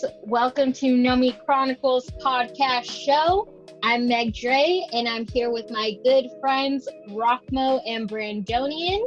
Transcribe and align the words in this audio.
guys. 0.00 0.10
Welcome 0.22 0.72
to 0.74 0.86
Nomi 0.86 1.38
Chronicles 1.44 2.10
podcast 2.22 2.90
show. 2.90 3.52
I'm 3.82 4.08
Meg 4.08 4.34
Dre, 4.34 4.84
and 4.92 5.08
I'm 5.08 5.26
here 5.26 5.50
with 5.50 5.70
my 5.70 5.96
good 6.04 6.26
friends 6.40 6.88
Rok-Mo 7.10 7.80
and 7.86 8.08
Brandonian. 8.08 9.00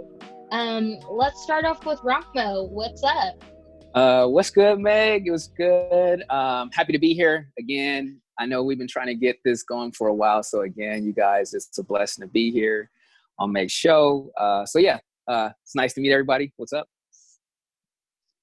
Um, 0.51 0.97
let's 1.09 1.43
start 1.43 1.65
off 1.65 1.85
with 1.85 1.99
Rok-Mo. 2.03 2.63
What's 2.71 3.03
up? 3.03 3.43
Uh, 3.93 4.27
what's 4.27 4.49
good, 4.49 4.79
Meg? 4.79 5.27
It 5.27 5.31
was 5.31 5.47
good. 5.47 6.23
Um, 6.29 6.69
happy 6.71 6.93
to 6.93 6.99
be 6.99 7.13
here 7.13 7.49
again. 7.59 8.19
I 8.39 8.45
know 8.45 8.63
we've 8.63 8.77
been 8.77 8.87
trying 8.87 9.07
to 9.07 9.15
get 9.15 9.37
this 9.43 9.63
going 9.63 9.91
for 9.91 10.07
a 10.07 10.13
while, 10.13 10.43
so 10.43 10.61
again, 10.61 11.03
you 11.03 11.13
guys, 11.13 11.53
it's 11.53 11.77
a 11.77 11.83
blessing 11.83 12.23
to 12.23 12.27
be 12.27 12.51
here 12.51 12.89
on 13.39 13.51
Meg's 13.51 13.71
show. 13.71 14.31
Uh, 14.37 14.65
so 14.65 14.79
yeah, 14.79 14.99
uh, 15.27 15.49
it's 15.63 15.75
nice 15.75 15.93
to 15.93 16.01
meet 16.01 16.11
everybody. 16.11 16.53
What's 16.57 16.73
up? 16.73 16.87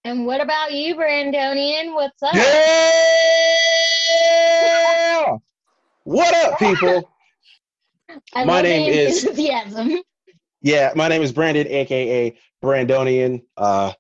And 0.04 0.24
what 0.26 0.40
about 0.40 0.72
you, 0.72 0.94
Brandonian? 0.96 1.94
What's 1.94 2.22
up? 2.22 2.34
Yeah! 2.34 2.56
what 6.04 6.34
up, 6.34 6.58
people? 6.58 7.10
My 8.46 8.62
name 8.62 8.90
is- 8.92 9.24
enthusiasm. 9.24 9.98
Yeah, 10.60 10.92
my 10.96 11.06
name 11.06 11.22
is 11.22 11.30
Brandon, 11.30 11.68
aka 11.68 12.36
Brandonian. 12.64 13.42
Uh, 13.56 13.92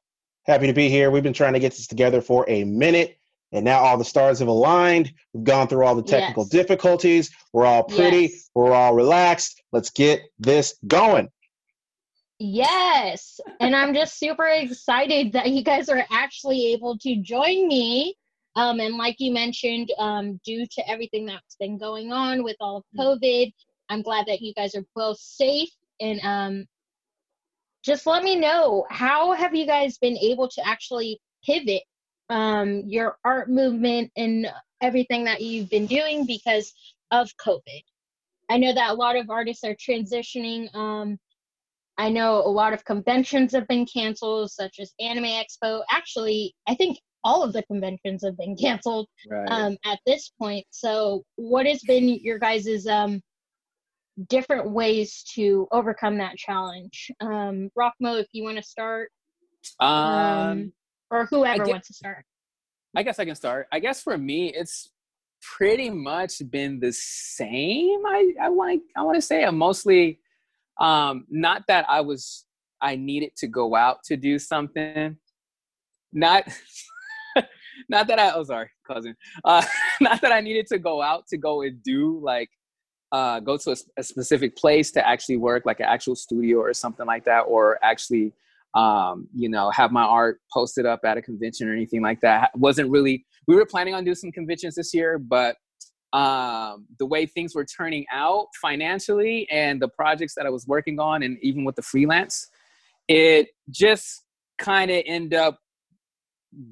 happy 0.44 0.66
to 0.66 0.72
be 0.72 0.88
here. 0.88 1.08
We've 1.12 1.22
been 1.22 1.32
trying 1.32 1.52
to 1.52 1.60
get 1.60 1.70
this 1.70 1.86
together 1.86 2.20
for 2.20 2.44
a 2.48 2.64
minute, 2.64 3.16
and 3.52 3.64
now 3.64 3.78
all 3.78 3.96
the 3.96 4.04
stars 4.04 4.40
have 4.40 4.48
aligned. 4.48 5.12
We've 5.32 5.44
gone 5.44 5.68
through 5.68 5.84
all 5.86 5.94
the 5.94 6.02
technical 6.02 6.42
Yes. 6.42 6.50
difficulties. 6.50 7.30
We're 7.52 7.64
all 7.64 7.84
pretty. 7.84 8.22
Yes. 8.22 8.50
We're 8.56 8.72
all 8.72 8.92
relaxed. 8.94 9.62
Let's 9.70 9.90
get 9.90 10.22
this 10.40 10.74
going. 10.88 11.28
Yes. 12.38 13.40
And 13.58 13.74
I'm 13.74 13.92
just 13.92 14.18
super 14.18 14.46
excited 14.46 15.32
that 15.32 15.50
you 15.50 15.64
guys 15.64 15.88
are 15.88 16.04
actually 16.10 16.72
able 16.72 16.96
to 16.98 17.16
join 17.16 17.66
me. 17.66 18.14
Um, 18.54 18.80
and 18.80 18.96
like 18.96 19.16
you 19.18 19.32
mentioned, 19.32 19.92
um, 19.98 20.40
due 20.44 20.66
to 20.66 20.88
everything 20.88 21.26
that's 21.26 21.56
been 21.58 21.78
going 21.78 22.12
on 22.12 22.44
with 22.44 22.56
all 22.60 22.78
of 22.78 22.84
COVID, 22.98 23.52
I'm 23.88 24.02
glad 24.02 24.26
that 24.26 24.40
you 24.40 24.54
guys 24.54 24.74
are 24.74 24.84
both 24.94 25.18
safe. 25.18 25.70
And 26.00 26.20
um, 26.22 26.66
just 27.84 28.06
let 28.06 28.22
me 28.22 28.36
know 28.36 28.86
how 28.90 29.32
have 29.32 29.54
you 29.54 29.66
guys 29.66 29.98
been 29.98 30.16
able 30.16 30.48
to 30.48 30.66
actually 30.66 31.20
pivot 31.44 31.82
um, 32.30 32.82
your 32.86 33.16
art 33.24 33.50
movement 33.50 34.12
and 34.16 34.46
everything 34.80 35.24
that 35.24 35.40
you've 35.40 35.70
been 35.70 35.86
doing 35.86 36.24
because 36.24 36.72
of 37.10 37.30
COVID? 37.44 37.82
I 38.48 38.58
know 38.58 38.72
that 38.72 38.90
a 38.90 38.94
lot 38.94 39.16
of 39.16 39.28
artists 39.28 39.64
are 39.64 39.74
transitioning. 39.74 40.72
I 41.98 42.08
know 42.08 42.36
a 42.36 42.48
lot 42.48 42.72
of 42.72 42.84
conventions 42.84 43.52
have 43.52 43.66
been 43.66 43.84
canceled, 43.84 44.50
such 44.52 44.76
as 44.80 44.92
Anime 45.00 45.24
Expo. 45.24 45.82
Actually, 45.90 46.54
I 46.68 46.74
think 46.76 46.98
all 47.24 47.42
of 47.42 47.52
the 47.52 47.62
conventions 47.64 48.24
have 48.24 48.36
been 48.38 48.56
canceled 48.60 49.08
Right. 49.28 49.48
um, 49.50 49.76
at 49.84 49.98
this 50.06 50.30
point. 50.40 50.64
So, 50.70 51.24
what 51.36 51.66
has 51.66 51.80
been 51.82 52.08
your 52.08 52.38
guys' 52.38 52.86
um, 52.86 53.20
different 54.28 54.70
ways 54.70 55.24
to 55.34 55.66
overcome 55.72 56.18
that 56.18 56.36
challenge? 56.36 57.10
Um, 57.20 57.68
Rok-Mo, 57.74 58.16
if 58.16 58.28
you 58.32 58.44
want 58.44 58.56
to 58.58 58.62
start, 58.62 59.10
um, 59.80 59.90
um, 59.90 60.72
or 61.10 61.26
whoever 61.26 61.64
get- 61.64 61.72
wants 61.72 61.88
to 61.88 61.94
start. 61.94 62.24
I 62.96 63.02
guess 63.02 63.18
I 63.18 63.24
can 63.26 63.34
start. 63.34 63.66
I 63.70 63.80
guess 63.80 64.02
for 64.02 64.16
me, 64.16 64.52
it's 64.54 64.90
pretty 65.42 65.90
much 65.90 66.40
been 66.50 66.80
the 66.80 66.92
same. 66.92 68.04
I 68.06 68.32
I 68.42 68.48
want 68.48 68.80
to 68.80 69.00
I 69.00 69.02
want 69.02 69.16
to 69.16 69.22
say 69.22 69.44
I'm 69.44 69.58
mostly 69.58 70.20
um, 70.80 71.26
not 71.30 71.62
that 71.68 71.86
I 71.88 72.00
was 72.00 72.44
I 72.80 72.96
needed 72.96 73.32
to 73.38 73.48
go 73.48 73.74
out 73.74 73.98
to 74.04 74.16
do 74.16 74.38
something. 74.38 75.16
Not 76.12 76.44
not 77.88 78.06
that 78.08 78.18
I 78.18 78.32
oh 78.32 78.44
sorry 78.44 78.70
cousin. 78.86 79.16
Uh, 79.44 79.64
not 80.00 80.20
that 80.20 80.32
I 80.32 80.40
needed 80.40 80.66
to 80.68 80.78
go 80.78 81.02
out 81.02 81.26
to 81.28 81.36
go 81.36 81.62
and 81.62 81.82
do 81.82 82.20
like 82.22 82.50
uh, 83.10 83.40
go 83.40 83.56
to 83.56 83.76
a 83.96 84.02
specific 84.02 84.56
place 84.56 84.90
to 84.92 85.06
actually 85.06 85.38
work 85.38 85.64
like 85.64 85.80
an 85.80 85.86
actual 85.86 86.14
studio 86.14 86.58
or 86.58 86.74
something 86.74 87.06
like 87.06 87.24
that 87.24 87.40
or 87.40 87.78
actually 87.82 88.32
um, 88.74 89.28
you 89.34 89.48
know, 89.48 89.70
have 89.70 89.92
my 89.92 90.02
art 90.02 90.40
posted 90.52 90.86
up 90.86 91.00
at 91.04 91.16
a 91.16 91.22
convention 91.22 91.68
or 91.68 91.72
anything 91.72 92.02
like 92.02 92.20
that. 92.20 92.50
Wasn't 92.54 92.90
really. 92.90 93.24
We 93.46 93.56
were 93.56 93.64
planning 93.64 93.94
on 93.94 94.04
doing 94.04 94.14
some 94.14 94.30
conventions 94.30 94.74
this 94.74 94.92
year, 94.92 95.18
but 95.18 95.56
um, 96.12 96.86
the 96.98 97.06
way 97.06 97.26
things 97.26 97.54
were 97.54 97.64
turning 97.64 98.06
out 98.12 98.46
financially 98.60 99.48
and 99.50 99.80
the 99.80 99.88
projects 99.88 100.34
that 100.36 100.46
I 100.46 100.50
was 100.50 100.66
working 100.66 100.98
on, 100.98 101.22
and 101.22 101.38
even 101.42 101.64
with 101.64 101.76
the 101.76 101.82
freelance, 101.82 102.48
it 103.08 103.48
just 103.70 104.22
kind 104.58 104.90
of 104.90 105.02
end 105.06 105.34
up 105.34 105.58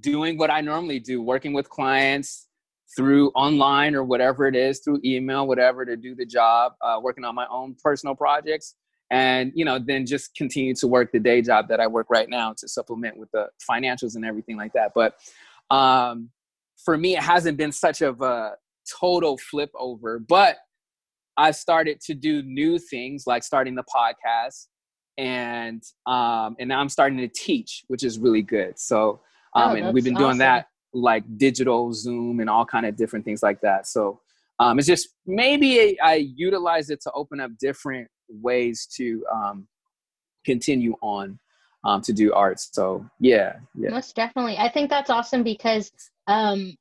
doing 0.01 0.39
what 0.39 0.51
I 0.51 0.61
normally 0.61 1.01
do, 1.01 1.23
working 1.23 1.53
with 1.53 1.69
clients 1.69 2.49
through 2.97 3.31
online 3.31 3.95
or 3.95 4.05
whatever 4.05 4.47
it 4.47 4.57
is, 4.57 4.81
through 4.81 5.01
email, 5.05 5.47
whatever, 5.47 5.85
to 5.85 5.97
do 5.97 6.15
the 6.15 6.25
job, 6.25 6.73
uh, 6.81 6.99
working 7.03 7.25
on 7.25 7.35
my 7.35 7.47
own 7.51 7.77
personal 7.83 8.15
projects 8.15 8.75
and 9.11 9.53
you 9.55 9.65
know 9.65 9.79
then 9.79 10.05
just 10.05 10.35
continue 10.35 10.75
to 10.75 10.89
work 10.89 11.13
the 11.13 11.21
day 11.21 11.41
job 11.41 11.69
that 11.69 11.81
i 11.81 11.87
work 11.87 12.07
right 12.11 12.29
now 12.29 12.53
to 12.57 12.69
supplement 12.69 13.17
with 13.17 13.31
the 13.31 13.47
financials 13.69 14.17
and 14.17 14.25
everything 14.25 14.57
like 14.57 14.73
that 14.73 14.93
but 14.95 15.15
um 15.71 16.31
for 16.85 16.97
me 16.97 17.17
it 17.17 17.23
hasn't 17.23 17.57
been 17.57 17.73
such 17.73 18.03
of 18.03 18.21
a 18.21 18.53
total 19.01 19.39
flip 19.39 19.71
over 19.79 20.19
but 20.19 20.59
i 21.37 21.51
started 21.51 22.01
to 22.01 22.15
do 22.15 22.43
new 22.43 22.79
things 22.79 23.25
like 23.27 23.43
starting 23.43 23.75
the 23.75 23.85
podcast 23.85 24.67
and 25.19 25.83
um 26.07 26.57
and 26.59 26.69
now 26.69 26.81
i'm 26.81 26.89
starting 26.89 27.19
to 27.19 27.29
teach 27.29 27.85
which 27.89 28.05
is 28.05 28.19
really 28.19 28.43
good 28.43 28.79
so 28.79 29.21
um 29.55 29.73
Oh, 29.73 29.75
and 29.75 29.95
we've 29.95 30.05
been 30.05 30.15
doing 30.15 30.29
awesome. 30.31 30.39
that 30.39 30.69
like 30.93 31.25
digital 31.37 31.93
zoom 31.93 32.41
and 32.41 32.49
all 32.49 32.65
kind 32.65 32.87
of 32.87 32.97
different 32.97 33.25
things 33.25 33.43
like 33.43 33.61
that 33.63 33.87
so 33.87 34.21
um, 34.59 34.79
it's 34.79 34.89
just 34.89 35.11
maybe 35.27 36.01
I 36.01 36.15
utilize 36.35 36.91
it 36.91 37.01
to 37.03 37.13
open 37.13 37.41
up 37.41 37.51
different 37.59 38.09
ways 38.29 38.89
to 38.97 39.25
um, 39.33 39.69
continue 40.45 40.95
on 41.03 41.39
um, 41.85 42.01
to 42.03 42.13
do 42.13 42.33
art. 42.33 42.59
So 42.61 43.05
yeah, 43.21 43.57
yeah, 43.75 43.91
Most 43.91 44.17
definitely. 44.17 44.57
I 44.57 44.71
think 44.71 44.91
that's 44.91 45.11
awesome 45.11 45.43
because 45.43 45.91
um 46.27 46.75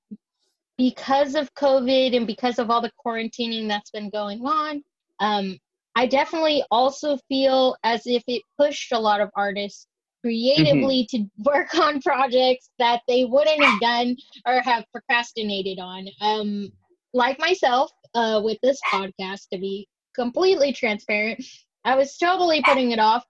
because 0.77 1.35
of 1.35 1.53
COVID 1.53 2.15
and 2.15 2.27
because 2.27 2.59
of 2.59 2.69
all 2.69 2.81
the 2.81 2.91
quarantining 3.05 3.67
that's 3.67 3.91
been 3.91 4.09
going 4.09 4.41
on, 4.41 4.83
um 5.19 5.57
I 5.97 6.07
definitely 6.07 6.63
also 6.71 7.17
feel 7.29 7.77
as 7.83 8.01
if 8.05 8.23
it 8.27 8.41
pushed 8.59 8.91
a 8.91 8.99
lot 8.99 9.21
of 9.21 9.29
artists 9.35 9.87
creatively 10.21 11.07
to 11.11 11.25
work 11.45 11.73
on 11.79 12.01
projects 12.01 12.69
that 12.79 13.01
they 13.07 13.23
wouldn't 13.25 13.63
have 13.63 13.79
done 13.79 14.17
or 14.45 14.59
have 14.61 14.85
procrastinated 14.91 15.79
on. 15.79 16.07
Um 16.21 16.71
like 17.13 17.39
myself, 17.39 17.91
uh 18.13 18.41
with 18.43 18.57
this 18.61 18.79
podcast 18.91 19.49
to 19.53 19.59
be 19.59 19.87
completely 20.13 20.73
transparent, 20.73 21.43
I 21.83 21.95
was 21.95 22.17
totally 22.17 22.61
putting 22.63 22.91
it 22.91 22.99
off 22.99 23.23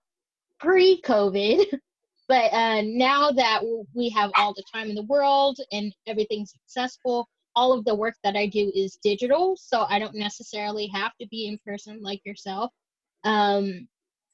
pre-COVID. 0.59 1.65
but 2.27 2.53
uh, 2.53 2.81
now 2.83 3.31
that 3.31 3.61
we 3.93 4.09
have 4.09 4.31
all 4.35 4.53
the 4.53 4.63
time 4.73 4.89
in 4.89 4.95
the 4.95 5.03
world 5.03 5.57
and 5.71 5.93
everything's 6.07 6.53
accessible 6.63 7.27
all 7.55 7.73
of 7.73 7.85
the 7.85 7.95
work 7.95 8.15
that 8.23 8.35
i 8.35 8.45
do 8.45 8.71
is 8.75 8.97
digital 9.03 9.55
so 9.57 9.85
i 9.89 9.99
don't 9.99 10.15
necessarily 10.15 10.87
have 10.87 11.11
to 11.19 11.27
be 11.27 11.47
in 11.47 11.57
person 11.65 12.01
like 12.01 12.21
yourself 12.25 12.71
um, 13.23 13.87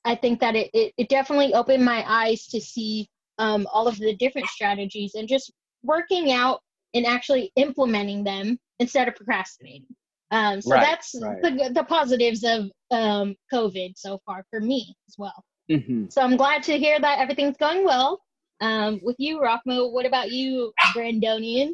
i 0.06 0.16
think 0.16 0.40
that 0.40 0.56
it, 0.56 0.70
it, 0.74 0.94
it 0.98 1.10
definitely 1.10 1.54
opened 1.54 1.84
my 1.84 2.04
eyes 2.08 2.48
to 2.48 2.60
see 2.60 3.08
um, 3.38 3.68
all 3.74 3.88
of 3.88 3.98
the 3.98 4.16
different 4.16 4.48
strategies 4.48 5.16
and 5.16 5.28
just 5.28 5.52
working 5.84 6.32
out 6.32 6.62
and 6.94 7.06
actually 7.06 7.52
implementing 7.56 8.24
them 8.24 8.60
instead 8.80 9.08
of 9.08 9.16
procrastinating 9.16 9.86
um, 10.32 10.62
so 10.62 10.72
Right, 10.72 10.82
that's 10.82 11.16
right. 11.22 11.42
the, 11.42 11.72
the 11.74 11.84
positives 11.84 12.44
of 12.44 12.70
um, 12.92 13.36
covid 13.52 13.94
so 13.98 14.20
far 14.26 14.46
for 14.50 14.60
me 14.60 14.96
as 15.08 15.16
well 15.18 15.44
hmm 15.70 16.06
so 16.12 16.22
I'm 16.22 16.36
glad 16.36 16.64
to 16.64 16.78
hear 16.78 17.00
that 17.00 17.20
everything's 17.20 17.56
going 17.56 17.86
well. 17.86 18.22
Um, 18.60 19.00
with 19.02 19.16
you, 19.18 19.42
Rok-Mo, 19.42 19.88
what 19.88 20.06
about 20.06 20.30
you, 20.30 20.74
Brandonian? 20.94 21.70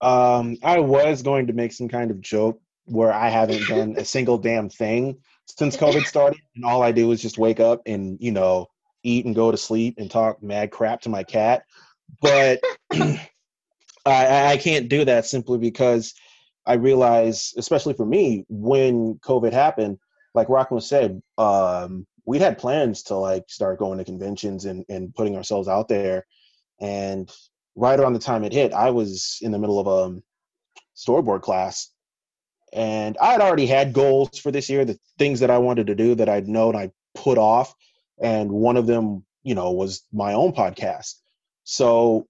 Um, 0.00 0.56
I 0.62 0.80
was 0.80 1.22
going 1.22 1.46
to 1.46 1.52
make 1.52 1.72
some 1.72 1.88
kind 1.88 2.10
of 2.10 2.20
joke 2.20 2.60
where 2.86 3.12
I 3.12 3.28
haven't 3.28 3.66
done 3.68 3.94
a 3.96 4.04
single 4.04 4.38
damn 4.38 4.68
thing 4.68 5.18
since 5.46 5.76
COVID 5.76 6.04
started, 6.04 6.40
and 6.56 6.64
all 6.64 6.82
I 6.82 6.92
do 6.92 7.10
is 7.12 7.22
just 7.22 7.38
wake 7.38 7.60
up 7.60 7.82
and 7.86 8.18
you 8.20 8.32
know 8.32 8.68
eat 9.02 9.26
and 9.26 9.34
go 9.34 9.50
to 9.50 9.56
sleep 9.56 9.96
and 9.98 10.10
talk 10.10 10.42
mad 10.42 10.70
crap 10.70 11.02
to 11.02 11.08
my 11.08 11.22
cat. 11.22 11.64
But 12.20 12.60
I, 12.92 13.18
I 14.52 14.56
can't 14.58 14.88
do 14.88 15.04
that 15.04 15.26
simply 15.26 15.58
because 15.58 16.14
I 16.66 16.74
realize, 16.74 17.52
especially 17.56 17.94
for 17.94 18.06
me, 18.06 18.44
when 18.48 19.14
COVID 19.16 19.52
happened, 19.52 19.98
like 20.34 20.48
Rok-Mo 20.48 20.78
said, 20.78 21.22
um, 21.38 22.06
we 22.24 22.38
had 22.38 22.58
plans 22.58 23.02
to 23.04 23.16
like 23.16 23.44
start 23.48 23.78
going 23.78 23.98
to 23.98 24.04
conventions 24.04 24.64
and, 24.64 24.84
and 24.88 25.14
putting 25.14 25.36
ourselves 25.36 25.68
out 25.68 25.88
there. 25.88 26.26
And 26.80 27.30
right 27.76 27.98
around 27.98 28.12
the 28.12 28.18
time 28.18 28.44
it 28.44 28.52
hit, 28.52 28.72
I 28.72 28.90
was 28.90 29.38
in 29.42 29.52
the 29.52 29.58
middle 29.58 29.78
of 29.78 29.86
a 29.86 30.20
storyboard 30.96 31.42
class. 31.42 31.90
And 32.72 33.16
I 33.20 33.32
had 33.32 33.40
already 33.40 33.66
had 33.66 33.92
goals 33.92 34.38
for 34.38 34.50
this 34.50 34.68
year, 34.68 34.84
the 34.84 34.98
things 35.18 35.40
that 35.40 35.50
I 35.50 35.58
wanted 35.58 35.86
to 35.88 35.94
do 35.94 36.16
that 36.16 36.28
I'd 36.28 36.48
known 36.48 36.74
I 36.74 36.90
put 37.14 37.38
off. 37.38 37.74
And 38.20 38.50
one 38.50 38.76
of 38.76 38.86
them, 38.86 39.24
you 39.42 39.54
know, 39.54 39.72
was 39.72 40.02
my 40.12 40.32
own 40.34 40.52
podcast. 40.52 41.14
So 41.64 42.26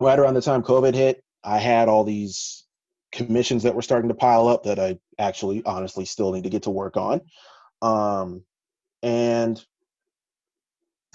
right 0.00 0.18
around 0.18 0.34
the 0.34 0.40
time 0.40 0.62
COVID 0.62 0.94
hit, 0.94 1.22
I 1.44 1.58
had 1.58 1.88
all 1.88 2.04
these 2.04 2.64
commissions 3.10 3.64
that 3.64 3.74
were 3.74 3.82
starting 3.82 4.08
to 4.08 4.14
pile 4.14 4.48
up 4.48 4.64
that 4.64 4.78
I 4.78 4.98
actually 5.18 5.62
honestly 5.64 6.06
still 6.06 6.32
need 6.32 6.44
to 6.44 6.50
get 6.50 6.62
to 6.62 6.70
work 6.70 6.96
on. 6.96 7.20
Um, 7.82 8.42
and 9.02 9.62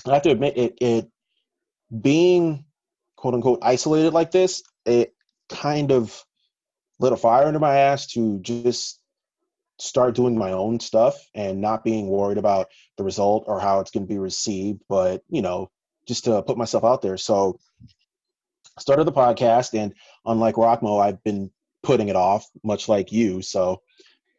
I 0.06 0.14
have 0.14 0.24
to 0.24 0.32
admit 0.32 0.58
it, 0.58 0.78
it 0.80 1.08
being 2.02 2.66
quote 3.18 3.34
unquote 3.34 3.60
isolated 3.62 4.14
like 4.14 4.32
this, 4.32 4.64
it 4.86 5.14
kind 5.50 5.92
of 5.92 6.24
lit 7.00 7.14
a 7.14 7.18
fire 7.18 7.48
under 7.48 7.60
my 7.60 7.76
ass 7.78 8.08
to 8.08 8.40
just 8.40 9.00
start 9.80 10.16
doing 10.16 10.38
my 10.38 10.52
own 10.52 10.80
stuff 10.80 11.16
and 11.36 11.62
not 11.62 11.84
being 11.84 12.08
worried 12.08 12.38
about 12.38 12.68
the 12.98 13.04
result 13.04 13.44
or 13.48 13.60
how 13.60 13.80
it's 13.80 13.92
going 13.92 14.08
to 14.08 14.12
be 14.12 14.18
received, 14.18 14.82
but 14.90 15.22
you 15.30 15.42
know, 15.42 15.70
just 16.08 16.24
to 16.26 16.42
put 16.42 16.58
myself 16.58 16.84
out 16.84 17.02
there. 17.02 17.18
So 17.18 17.60
I 18.78 18.82
started 18.82 19.06
the 19.06 19.12
podcast 19.12 19.80
and 19.80 19.94
unlike 20.26 20.58
Rok-Mo, 20.58 20.98
I've 20.98 21.24
been 21.24 21.52
putting 21.84 22.10
it 22.10 22.16
off 22.16 22.46
much 22.64 22.90
like 22.90 23.12
you. 23.12 23.42
So 23.42 23.82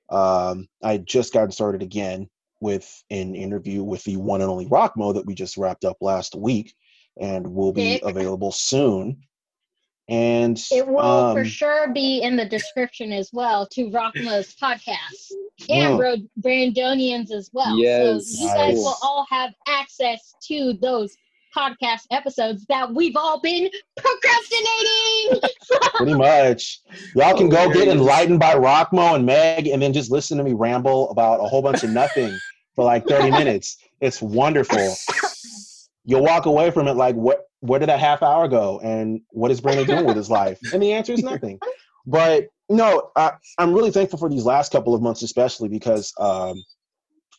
um, 0.08 0.66
I 0.82 0.98
just 0.98 1.32
got 1.32 1.52
started 1.52 1.82
again 1.82 2.28
with 2.60 3.04
an 3.10 3.36
interview 3.36 3.84
with 3.84 4.02
the 4.04 4.16
one 4.16 4.40
and 4.40 4.50
only 4.50 4.66
Rok-Mo 4.66 5.12
that 5.12 5.26
we 5.26 5.34
just 5.34 5.56
wrapped 5.56 5.84
up 5.84 5.98
last 6.00 6.34
week 6.34 6.74
and 7.20 7.46
will 7.46 7.72
be 7.72 8.00
available 8.02 8.52
soon. 8.52 9.18
And 10.08 10.58
it 10.70 10.86
will 10.86 11.00
um, 11.00 11.36
for 11.36 11.44
sure 11.44 11.92
be 11.92 12.22
in 12.22 12.36
the 12.36 12.46
description 12.46 13.12
as 13.12 13.28
well 13.32 13.66
to 13.72 13.90
Rok-Mo's 13.90 14.54
podcast 14.54 15.32
and 15.68 15.68
Yeah. 15.68 15.96
Bro- 15.96 16.16
Brandonians 16.40 17.30
as 17.30 17.50
well. 17.52 17.76
Yes. 17.78 18.38
So 18.38 18.44
you 18.44 18.48
guys 18.54 18.76
will 18.76 18.96
all 19.02 19.26
have 19.30 19.52
access 19.66 20.34
to 20.44 20.72
those 20.80 21.14
podcast 21.54 22.02
episodes 22.10 22.64
that 22.70 22.92
we've 22.92 23.16
all 23.16 23.40
been 23.40 23.68
procrastinating. 23.96 25.50
pretty 25.94 26.14
much. 26.14 26.80
Y'all 27.14 27.36
can 27.36 27.48
go 27.50 27.70
get 27.70 27.88
enlightened 27.88 28.40
by 28.40 28.54
Rok-Mo 28.54 29.14
and 29.16 29.26
Meg 29.26 29.66
and 29.66 29.82
then 29.82 29.92
just 29.92 30.10
listen 30.10 30.38
to 30.38 30.44
me 30.44 30.54
ramble 30.54 31.10
about 31.10 31.40
a 31.40 31.44
whole 31.44 31.60
bunch 31.60 31.82
of 31.82 31.90
nothing 31.90 32.34
for 32.74 32.84
like 32.84 33.06
30 33.06 33.30
minutes. 33.32 33.76
It's 34.00 34.22
wonderful. 34.22 34.94
You'll 36.08 36.24
walk 36.24 36.46
away 36.46 36.70
from 36.70 36.88
it 36.88 36.94
like, 36.94 37.14
what? 37.14 37.44
Where 37.60 37.78
did 37.78 37.90
that 37.90 38.00
half 38.00 38.22
hour 38.22 38.48
go? 38.48 38.80
And 38.82 39.20
what 39.30 39.50
is 39.50 39.60
Brandon 39.60 39.86
doing 39.86 40.06
with 40.06 40.16
his 40.16 40.30
life? 40.30 40.58
And 40.72 40.82
the 40.82 40.92
answer 40.92 41.12
is 41.12 41.22
nothing. 41.22 41.58
But 42.06 42.46
no, 42.70 43.10
I, 43.14 43.32
I'm 43.58 43.74
really 43.74 43.90
thankful 43.90 44.18
for 44.18 44.30
these 44.30 44.44
last 44.44 44.72
couple 44.72 44.94
of 44.94 45.02
months, 45.02 45.20
especially 45.22 45.68
because 45.68 46.14
um, 46.18 46.62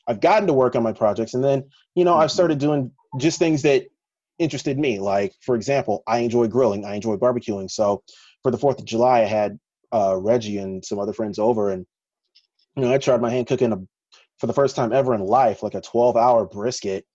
I've 0.07 0.21
gotten 0.21 0.45
to 0.45 0.53
work 0.53 0.75
on 0.75 0.83
my 0.83 0.93
projects, 0.93 1.33
and 1.33 1.43
then 1.43 1.63
you 1.95 2.05
know 2.05 2.15
I've 2.15 2.29
started 2.31 2.59
doing 2.59 2.91
just 3.17 3.39
things 3.39 3.63
that 3.63 3.87
interested 4.37 4.77
me. 4.77 4.99
Like, 4.99 5.33
for 5.41 5.55
example, 5.55 6.03
I 6.05 6.19
enjoy 6.19 6.47
grilling, 6.47 6.85
I 6.85 6.93
enjoy 6.93 7.15
barbecuing. 7.15 7.71
So 7.71 8.03
for 8.43 8.51
the 8.51 8.57
Fourth 8.59 8.77
of 8.77 8.85
July, 8.85 9.21
I 9.21 9.25
had 9.25 9.59
uh, 9.91 10.15
Reggie 10.15 10.59
and 10.59 10.85
some 10.85 10.99
other 10.99 11.13
friends 11.13 11.39
over, 11.39 11.71
and 11.71 11.87
you 12.75 12.83
know 12.83 12.93
I 12.93 12.99
tried 12.99 13.21
my 13.21 13.31
hand 13.31 13.47
cooking 13.47 13.73
a, 13.73 13.77
for 14.37 14.45
the 14.45 14.53
first 14.53 14.75
time 14.75 14.93
ever 14.93 15.15
in 15.15 15.21
life, 15.21 15.63
like 15.63 15.73
a 15.73 15.81
12-hour 15.81 16.45
brisket, 16.45 17.05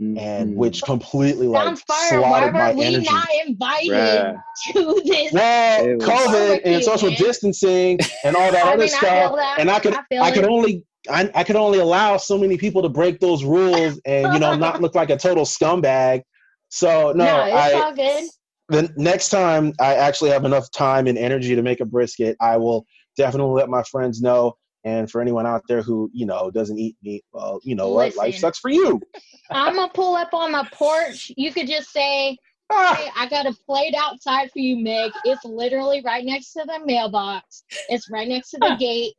and 0.00 0.16
Mhm. 0.52 0.56
which 0.56 0.82
completely 0.82 1.46
like 1.46 1.62
Sounds 1.64 1.82
fire. 1.82 2.20
Why 2.22 2.28
slaughtered 2.30 2.52
my 2.54 2.70
were 2.72 2.78
we 2.78 2.84
energy. 2.86 3.06
not 3.10 3.28
invited 3.46 3.90
Bruh. 3.90 4.42
to 4.72 5.02
this? 5.04 5.32
Well, 5.32 5.84
It 5.86 5.96
was- 5.98 6.08
COVID 6.08 6.60
and 6.64 6.82
social 6.84 7.10
man. 7.10 7.18
distancing 7.18 7.98
and 8.24 8.34
all 8.34 8.50
that 8.50 8.64
I 8.66 8.68
other 8.72 8.78
mean, 8.78 8.88
stuff, 8.88 9.00
feel 9.02 9.36
that. 9.36 9.56
and 9.60 9.70
I 9.70 9.78
could 9.78 9.94
I 9.94 10.00
feel 10.08 10.22
I 10.22 10.30
could 10.30 10.44
it. 10.44 10.50
only 10.50 10.84
I, 11.10 11.30
I 11.34 11.44
could 11.44 11.56
only 11.56 11.78
allow 11.80 12.16
so 12.16 12.36
many 12.38 12.56
people 12.56 12.82
to 12.82 12.88
break 12.88 13.20
those 13.20 13.44
rules 13.44 14.00
and 14.06 14.32
you 14.32 14.38
know 14.40 14.54
not 14.56 14.80
look 14.82 14.94
like 14.94 15.10
a 15.10 15.16
total 15.18 15.44
scumbag. 15.44 16.22
So 16.70 17.12
no, 17.12 17.24
no, 17.24 17.44
it's 17.44 17.54
I 17.54 17.72
all 17.80 17.94
good. 17.94 18.24
the 18.70 18.92
next 18.96 19.28
time 19.28 19.72
I 19.80 19.96
actually 19.96 20.30
have 20.30 20.44
enough 20.46 20.70
time 20.72 21.06
and 21.08 21.18
energy 21.18 21.54
to 21.54 21.62
make 21.62 21.80
a 21.80 21.84
brisket, 21.84 22.36
I 22.40 22.56
will 22.56 22.86
definitely 23.16 23.52
let 23.54 23.68
my 23.68 23.82
friends 23.82 24.22
know. 24.22 24.54
And 24.84 25.10
for 25.10 25.20
anyone 25.20 25.46
out 25.46 25.62
there 25.68 25.82
who 25.82 26.10
you 26.14 26.24
know 26.26 26.50
doesn't 26.50 26.78
eat 26.78 26.96
meat, 27.02 27.24
well, 27.32 27.60
you 27.64 27.74
know 27.74 27.90
what, 27.90 28.16
life 28.16 28.36
sucks 28.38 28.58
for 28.58 28.70
you. 28.70 29.00
I'm 29.50 29.74
gonna 29.76 29.92
pull 29.92 30.14
up 30.16 30.32
on 30.32 30.52
my 30.52 30.66
porch. 30.72 31.30
You 31.36 31.52
could 31.52 31.66
just 31.66 31.90
say, 31.92 32.38
Ah, 32.70 32.94
Hey, 32.98 33.10
I 33.16 33.28
got 33.28 33.46
a 33.46 33.52
plate 33.66 33.94
outside 33.98 34.50
for 34.52 34.60
you, 34.60 34.78
Meg. 34.82 35.10
It's 35.24 35.44
literally 35.44 36.00
right 36.04 36.24
next 36.24 36.52
to 36.54 36.64
the 36.66 36.80
mailbox. 36.86 37.64
It's 37.88 38.08
right 38.10 38.28
next 38.28 38.50
to 38.52 38.58
the 38.58 38.76
gate. 38.78 39.12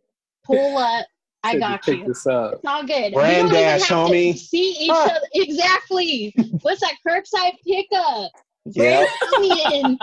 Pull 0.45 0.77
up. 0.77 1.05
I 1.43 1.53
Said 1.53 1.59
got 1.59 1.81
pick 1.83 1.97
you. 1.99 2.05
this 2.07 2.25
up. 2.27 2.53
It's 2.53 2.65
all 2.65 2.83
good. 2.85 3.13
Brand 3.13 3.13
we 3.13 3.23
don't 3.23 3.45
even 3.47 3.51
dash, 3.51 3.87
have 3.89 4.09
homie. 4.09 4.33
to 4.33 4.37
see 4.39 4.71
each 4.79 4.91
Ah. 4.91 5.05
other. 5.05 5.19
Exactly. 5.33 6.33
What's 6.61 6.81
that 6.81 6.95
curbside 7.07 7.53
pickup? 7.67 8.31
yeah. 8.65 9.05
Brandonian. 9.35 9.97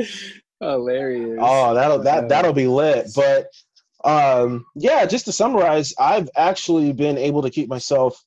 Hilarious. 0.60 1.38
Oh, 1.40 1.74
that'll 1.74 2.00
that 2.00 2.28
that'll 2.28 2.52
be 2.52 2.66
lit. 2.66 3.08
But 3.14 3.46
um, 4.04 4.66
yeah, 4.74 5.06
just 5.06 5.26
to 5.26 5.32
summarize, 5.32 5.94
I've 5.98 6.28
actually 6.36 6.92
been 6.92 7.18
able 7.18 7.42
to 7.42 7.50
keep 7.50 7.68
myself 7.68 8.22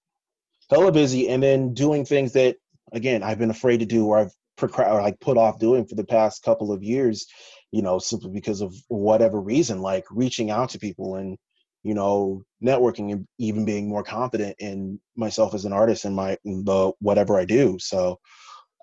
hella 0.70 0.92
busy 0.92 1.30
and 1.30 1.42
then 1.44 1.74
doing 1.74 2.06
things 2.06 2.34
that 2.34 2.56
again 2.92 3.22
I've 3.22 3.38
been 3.38 3.50
afraid 3.50 3.80
to 3.82 3.86
do 3.86 4.06
or 4.08 4.20
I've 4.20 4.32
or 4.62 5.02
like 5.02 5.20
put 5.20 5.38
off 5.38 5.60
doing 5.60 5.86
for 5.86 5.96
the 5.96 6.06
past 6.06 6.44
couple 6.44 6.72
of 6.72 6.84
years. 6.84 7.28
You 7.72 7.82
know, 7.82 7.98
simply 7.98 8.30
because 8.30 8.62
of 8.62 8.76
whatever 8.88 9.42
reason, 9.42 9.82
like 9.82 10.06
reaching 10.12 10.52
out 10.52 10.70
to 10.70 10.80
people 10.80 11.16
and 11.16 11.38
you 11.82 11.96
know 11.96 12.44
networking 12.64 13.12
and 13.12 13.28
even 13.40 13.66
being 13.66 13.90
more 13.90 14.04
confident 14.04 14.56
in 14.60 15.00
myself 15.16 15.54
as 15.56 15.66
an 15.66 15.74
artist 15.74 16.06
and 16.06 16.16
my 16.16 16.38
the 16.44 16.92
whatever 17.00 17.40
I 17.40 17.46
do. 17.46 17.78
So 17.80 18.20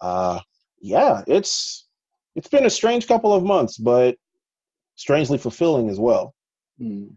uh, 0.02 0.40
yeah, 0.80 1.22
it's 1.26 1.86
it's 2.34 2.48
been 2.48 2.66
a 2.66 2.70
strange 2.70 3.06
couple 3.06 3.32
of 3.32 3.44
months, 3.44 3.76
but 3.76 4.16
strangely 4.96 5.38
fulfilling 5.38 5.88
as 5.88 5.98
well. 5.98 6.34
Mm. 6.80 7.10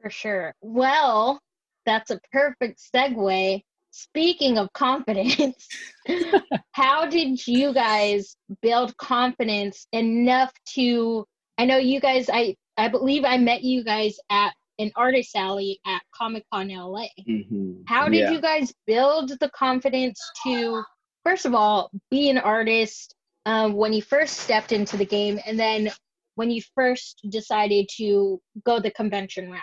For 0.00 0.10
sure. 0.10 0.54
Well, 0.60 1.40
that's 1.86 2.10
a 2.10 2.20
perfect 2.32 2.80
segue. 2.94 3.62
Speaking 3.90 4.56
of 4.58 4.72
confidence, 4.72 5.68
how 6.72 7.06
did 7.06 7.46
you 7.46 7.74
guys 7.74 8.36
build 8.62 8.96
confidence 8.96 9.86
enough 9.92 10.52
to 10.74 11.26
I 11.58 11.66
know 11.66 11.76
you 11.76 12.00
guys 12.00 12.30
I 12.32 12.56
I 12.76 12.88
believe 12.88 13.24
I 13.24 13.36
met 13.36 13.62
you 13.62 13.84
guys 13.84 14.16
at 14.30 14.54
an 14.78 14.90
artist 14.96 15.36
alley 15.36 15.78
at 15.86 16.00
Comic 16.14 16.44
Con 16.50 16.68
LA. 16.68 17.08
Mhm. 17.28 17.82
How 17.86 18.08
did 18.08 18.20
Yeah. 18.20 18.30
you 18.30 18.40
guys 18.40 18.72
build 18.86 19.38
the 19.38 19.50
confidence 19.50 20.18
to 20.44 20.82
first 21.22 21.44
of 21.44 21.54
all 21.54 21.90
be 22.10 22.30
an 22.30 22.38
artist 22.38 23.14
um, 23.44 23.74
when 23.74 23.92
you 23.92 24.00
first 24.00 24.38
stepped 24.38 24.72
into 24.72 24.96
the 24.96 25.04
game 25.04 25.38
and 25.44 25.58
then 25.60 25.90
when 26.34 26.50
you 26.50 26.62
first 26.74 27.20
decided 27.28 27.88
to 27.96 28.40
go 28.64 28.80
the 28.80 28.90
convention 28.92 29.50
route 29.50 29.60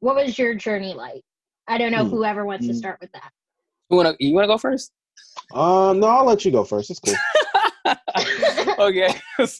what 0.00 0.14
was 0.16 0.38
your 0.38 0.54
journey 0.54 0.94
like 0.94 1.22
i 1.68 1.76
don't 1.78 1.92
know 1.92 2.04
Hmm. 2.04 2.10
whoever 2.10 2.44
wants 2.44 2.66
to 2.66 2.72
Hmm. 2.72 2.78
start 2.78 2.98
with 3.00 3.12
that 3.12 3.30
You 3.90 3.96
wanna 3.96 4.14
you 4.18 4.34
wanna 4.34 4.46
go 4.46 4.58
first? 4.58 4.92
Um, 5.54 6.00
no, 6.00 6.06
I'll 6.08 6.24
let 6.24 6.44
you 6.44 6.50
go 6.50 6.64
first. 6.64 6.90
It's 6.90 7.00
cool. 7.00 7.14
okay. 8.78 9.14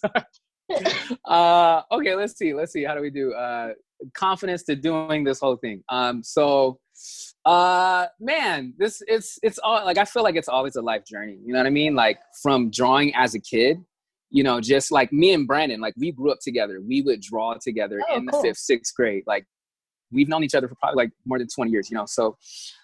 Uh, 1.27 1.83
okay, 1.93 2.15
let's 2.15 2.37
see. 2.39 2.55
Let's 2.55 2.73
see. 2.73 2.83
How 2.85 2.95
do 2.95 3.03
we 3.03 3.11
do? 3.11 3.33
Uh, 3.35 3.75
confidence 4.15 4.63
to 4.65 4.75
doing 4.75 5.23
this 5.23 5.39
whole 5.41 5.57
thing. 5.57 5.83
Um, 5.91 6.23
so, 6.23 6.79
uh, 7.45 8.07
man, 8.19 8.73
this 8.79 9.03
it's 9.07 9.39
it's 9.43 9.59
all 9.59 9.85
like 9.85 9.99
I 9.99 10.05
feel 10.07 10.23
like 10.23 10.37
it's 10.37 10.49
always 10.49 10.77
a 10.77 10.83
life 10.83 11.05
journey. 11.05 11.39
You 11.45 11.53
know 11.53 11.59
what 11.59 11.67
I 11.67 11.71
mean? 11.71 11.95
Like 11.95 12.19
from 12.43 12.71
drawing 12.71 13.15
as 13.15 13.35
a 13.35 13.41
kid, 13.41 13.85
you 14.33 14.43
know, 14.43 14.61
just 14.61 14.91
like 14.91 15.13
me 15.13 15.33
and 15.35 15.47
Brandon, 15.47 15.79
like 15.81 15.95
we 15.97 16.11
grew 16.11 16.33
up 16.33 16.39
together. 16.41 16.81
We 16.81 17.03
would 17.03 17.21
draw 17.21 17.55
together 17.55 18.01
Oh, 18.11 18.17
in 18.17 18.25
the 18.25 18.33
cool. 18.33 18.43
fifth, 18.43 18.57
sixth 18.59 18.95
grade. 18.97 19.25
Like 19.27 19.47
we've 20.11 20.29
known 20.29 20.43
each 20.43 20.55
other 20.55 20.69
for 20.69 20.75
probably 20.77 21.05
like 21.05 21.11
more 21.27 21.39
than 21.39 21.49
20 21.55 21.71
years, 21.71 21.91
you 21.91 21.97
know. 21.97 22.07
So 22.07 22.37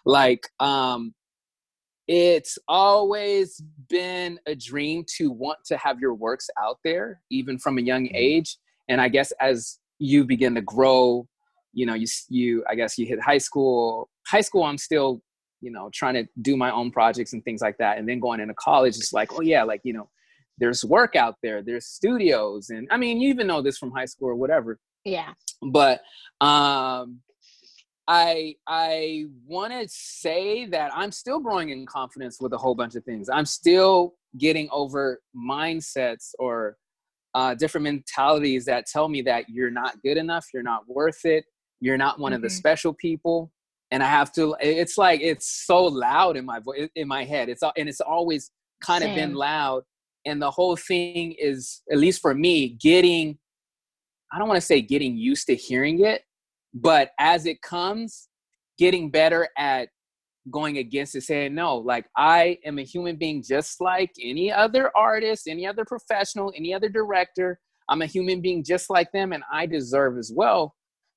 like 0.05 0.47
um 0.61 1.15
it's 2.07 2.59
always 2.69 3.63
been 3.89 4.39
a 4.47 4.55
dream 4.55 5.05
to 5.17 5.31
want 5.31 5.59
to 5.67 5.77
have 5.77 6.01
your 6.01 6.15
works 6.15 6.49
out 6.61 6.79
there 6.85 7.21
even 7.31 7.59
from 7.59 7.77
a 7.79 7.83
young 7.83 8.07
Mhm. 8.07 8.13
age 8.15 8.57
and 8.89 8.99
i 8.99 9.09
guess 9.09 9.31
as 9.43 9.79
you 9.99 10.25
begin 10.25 10.55
to 10.55 10.63
grow 10.63 11.29
you 11.75 11.85
know 11.85 11.93
you 11.95 12.07
you 12.31 12.65
i 12.69 12.75
guess 12.75 12.97
you 12.97 13.05
hit 13.05 13.21
high 13.21 13.37
school 13.39 14.09
high 14.27 14.41
school 14.41 14.63
i'm 14.65 14.79
still 14.79 15.21
you 15.61 15.71
know 15.71 15.91
trying 15.93 16.15
to 16.15 16.27
do 16.41 16.57
my 16.57 16.71
own 16.71 16.91
projects 16.91 17.35
and 17.35 17.45
things 17.45 17.61
like 17.61 17.77
that 17.77 17.99
and 17.99 18.09
then 18.09 18.19
going 18.21 18.41
into 18.41 18.55
college 18.55 18.97
it's 18.97 19.13
like 19.13 19.31
oh 19.35 19.43
yeah 19.43 19.63
like 19.63 19.83
you 19.85 19.93
know 19.93 20.09
there's 20.59 20.85
work 20.85 21.17
out 21.17 21.37
there 21.43 21.63
there's 21.63 21.87
studios 21.87 22.71
and 22.71 22.87
i 22.91 22.97
mean 22.97 23.21
you 23.21 23.29
even 23.31 23.47
know 23.47 23.63
this 23.63 23.79
from 23.79 23.91
high 23.91 24.05
school 24.05 24.29
or 24.29 24.35
whatever. 24.35 24.79
Yeah. 25.05 25.33
But 25.63 26.01
um 26.41 27.21
i 28.07 28.55
i 28.67 29.25
want 29.47 29.73
to 29.73 29.87
say 29.89 30.65
that 30.67 30.91
i'm 30.95 31.13
still 31.13 31.41
growing 31.41 31.69
in 31.71 31.85
confidence 31.87 32.39
with 32.41 32.53
a 32.53 32.59
whole 32.59 32.75
bunch 32.75 32.95
of 32.95 33.05
things. 33.05 33.29
I'm 33.29 33.45
still 33.47 34.15
getting 34.39 34.69
over 34.73 35.21
mindsets 35.37 36.31
or 36.39 36.77
uh, 37.35 37.55
different 37.55 37.85
mentalities 37.85 38.65
that 38.65 38.87
tell 38.87 39.07
me 39.09 39.21
that 39.23 39.49
you're 39.49 39.71
not 39.71 40.01
good 40.03 40.17
enough 40.17 40.47
you're 40.53 40.63
not 40.63 40.83
worth 40.89 41.25
it 41.25 41.45
you're 41.81 41.99
not 41.99 42.19
one 42.19 42.33
of 42.33 42.41
the 42.43 42.49
Mhm. 42.49 42.53
special 42.53 42.93
people 42.95 43.53
and 43.91 44.03
i 44.03 44.07
have 44.07 44.33
to 44.33 44.57
it's 44.61 44.97
like 44.99 45.21
it's 45.21 45.47
so 45.67 45.85
loud 45.85 46.37
in 46.37 46.45
my 46.45 46.59
voice 46.59 46.89
in 46.95 47.07
my 47.07 47.25
head. 47.25 47.49
It's 47.49 47.63
and 47.63 47.89
it's 47.89 48.01
always 48.01 48.51
kind 48.83 49.05
of 49.05 49.15
been 49.15 49.35
loud 49.35 49.83
and 50.25 50.41
the 50.41 50.51
whole 50.51 50.77
thing 50.77 51.35
is 51.39 51.83
at 51.91 51.99
least 51.99 52.21
for 52.21 52.35
me 52.35 52.71
getting 52.81 53.39
i 54.33 54.39
don't 54.39 54.49
want 54.49 54.61
to 54.61 54.67
say 54.67 54.81
getting 54.81 55.17
used 55.17 55.47
to 55.47 55.55
hearing 55.55 56.05
it 56.05 56.23
but 56.75 57.11
as 57.19 57.47
it 57.47 57.61
comes 57.63 58.29
getting 58.79 59.11
better 59.11 59.49
at 59.59 59.89
going 60.51 60.79
against 60.79 61.15
it 61.15 61.23
saying 61.23 61.55
no 61.55 61.77
like 61.77 62.07
i 62.17 62.57
am 62.65 62.79
a 62.79 62.83
human 62.83 63.17
being 63.17 63.43
just 63.47 63.81
like 63.81 64.11
any 64.23 64.51
other 64.51 64.91
artist 64.97 65.47
any 65.47 65.67
other 65.67 65.85
professional 65.85 66.53
any 66.57 66.73
other 66.73 66.89
director. 66.89 67.59
I'm 67.91 68.03
a 68.03 68.07
human 68.07 68.43
being 68.43 68.65
just 68.65 68.91
like 68.91 69.11
them 69.13 69.33
and 69.33 69.43
i 69.53 69.67
deserve 69.67 70.19
as 70.19 70.33
well 70.35 70.75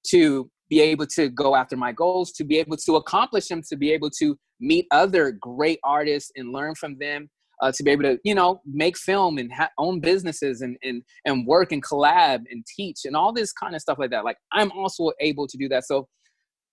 to 0.07 0.49
be 0.69 0.79
able 0.79 1.05
to 1.05 1.29
go 1.29 1.55
after 1.55 1.75
my 1.75 1.91
goals 1.91 2.31
to 2.33 2.43
be 2.45 2.57
able 2.57 2.77
to 2.77 2.95
accomplish 2.95 3.47
them 3.47 3.61
to 3.69 3.75
be 3.75 3.91
able 3.91 4.09
to 4.19 4.37
meet 4.59 4.85
other 4.91 5.31
great 5.31 5.79
artists 5.83 6.31
and 6.35 6.53
learn 6.53 6.75
from 6.75 6.97
them 6.97 7.29
uh, 7.61 7.71
to 7.71 7.83
be 7.83 7.91
able 7.91 8.03
to 8.03 8.17
you 8.23 8.35
know 8.35 8.61
make 8.65 8.97
film 8.97 9.37
and 9.37 9.51
ha- 9.53 9.69
own 9.77 9.99
businesses 9.99 10.61
and, 10.61 10.77
and 10.83 11.03
and 11.25 11.45
work 11.45 11.71
and 11.71 11.83
collab 11.83 12.41
and 12.49 12.65
teach 12.65 13.05
and 13.05 13.15
all 13.15 13.31
this 13.31 13.53
kind 13.53 13.75
of 13.75 13.81
stuff 13.81 13.99
like 13.99 14.09
that. 14.11 14.25
Like 14.25 14.37
i'm 14.51 14.71
also 14.71 15.11
able 15.19 15.47
to 15.47 15.57
do 15.57 15.69
that. 15.69 15.85
So 15.85 16.07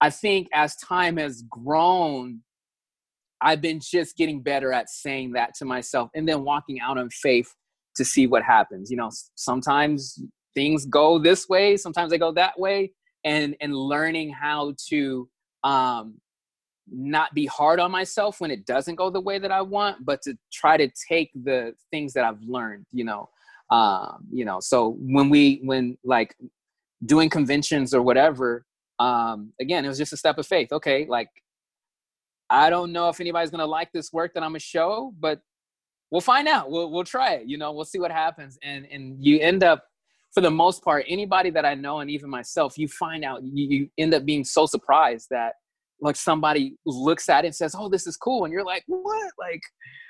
i 0.00 0.10
think 0.10 0.48
as 0.54 0.76
time 0.76 1.16
has 1.16 1.42
grown 1.50 2.40
i've 3.40 3.60
been 3.60 3.80
just 3.80 4.16
getting 4.16 4.40
better 4.42 4.72
at 4.72 4.88
saying 4.88 5.32
that 5.32 5.54
to 5.54 5.64
myself 5.64 6.08
and 6.14 6.28
then 6.28 6.44
walking 6.44 6.80
out 6.80 6.98
on 6.98 7.08
faith 7.10 7.52
to 7.96 8.04
see 8.04 8.26
what 8.26 8.42
happens. 8.42 8.90
You 8.90 8.96
know 8.96 9.10
sometimes 9.34 10.22
things 10.54 10.86
go 10.86 11.18
this 11.18 11.48
way 11.48 11.76
sometimes 11.76 12.10
they 12.10 12.18
go 12.18 12.32
that 12.32 12.58
way 12.58 12.90
and 13.24 13.54
and 13.60 13.74
learning 13.74 14.30
how 14.30 14.74
to 14.88 15.28
um 15.64 16.14
not 16.92 17.34
be 17.34 17.46
hard 17.46 17.80
on 17.80 17.90
myself 17.90 18.40
when 18.40 18.50
it 18.50 18.66
doesn't 18.66 18.94
go 18.94 19.10
the 19.10 19.20
way 19.20 19.38
that 19.38 19.50
I 19.50 19.60
want, 19.60 20.04
but 20.04 20.22
to 20.22 20.36
try 20.52 20.76
to 20.76 20.90
take 21.08 21.30
the 21.34 21.74
things 21.90 22.12
that 22.14 22.24
I've 22.24 22.42
learned, 22.42 22.86
you 22.92 23.04
know. 23.04 23.28
Um, 23.70 24.26
you 24.32 24.44
know, 24.44 24.60
so 24.60 24.96
when 24.98 25.28
we 25.28 25.60
when 25.62 25.98
like 26.02 26.34
doing 27.04 27.28
conventions 27.28 27.92
or 27.92 28.00
whatever, 28.00 28.64
um, 28.98 29.52
again, 29.60 29.84
it 29.84 29.88
was 29.88 29.98
just 29.98 30.12
a 30.12 30.16
step 30.16 30.38
of 30.38 30.46
faith. 30.46 30.72
Okay, 30.72 31.06
like 31.06 31.28
I 32.50 32.70
don't 32.70 32.92
know 32.92 33.08
if 33.08 33.20
anybody's 33.20 33.50
gonna 33.50 33.66
like 33.66 33.92
this 33.92 34.12
work 34.12 34.32
that 34.34 34.42
I'm 34.42 34.50
gonna 34.50 34.60
show, 34.60 35.12
but 35.20 35.40
we'll 36.10 36.20
find 36.20 36.48
out. 36.48 36.70
We'll 36.70 36.90
we'll 36.90 37.04
try 37.04 37.34
it. 37.34 37.46
You 37.46 37.58
know, 37.58 37.72
we'll 37.72 37.84
see 37.84 37.98
what 37.98 38.10
happens. 38.10 38.58
And 38.62 38.86
and 38.90 39.22
you 39.22 39.38
end 39.40 39.62
up, 39.62 39.84
for 40.32 40.40
the 40.40 40.50
most 40.50 40.82
part, 40.82 41.04
anybody 41.08 41.50
that 41.50 41.66
I 41.66 41.74
know 41.74 42.00
and 42.00 42.10
even 42.10 42.30
myself, 42.30 42.78
you 42.78 42.88
find 42.88 43.24
out 43.24 43.42
you, 43.42 43.68
you 43.68 43.90
end 43.98 44.14
up 44.14 44.24
being 44.24 44.44
so 44.44 44.66
surprised 44.66 45.28
that 45.30 45.54
like 46.00 46.16
somebody 46.16 46.76
looks 46.86 47.28
at 47.28 47.44
it 47.44 47.48
and 47.48 47.54
says, 47.54 47.74
"Oh, 47.76 47.88
this 47.88 48.06
is 48.06 48.16
cool," 48.16 48.44
and 48.44 48.52
you're 48.52 48.64
like, 48.64 48.84
"What?" 48.86 49.32
Like, 49.38 49.62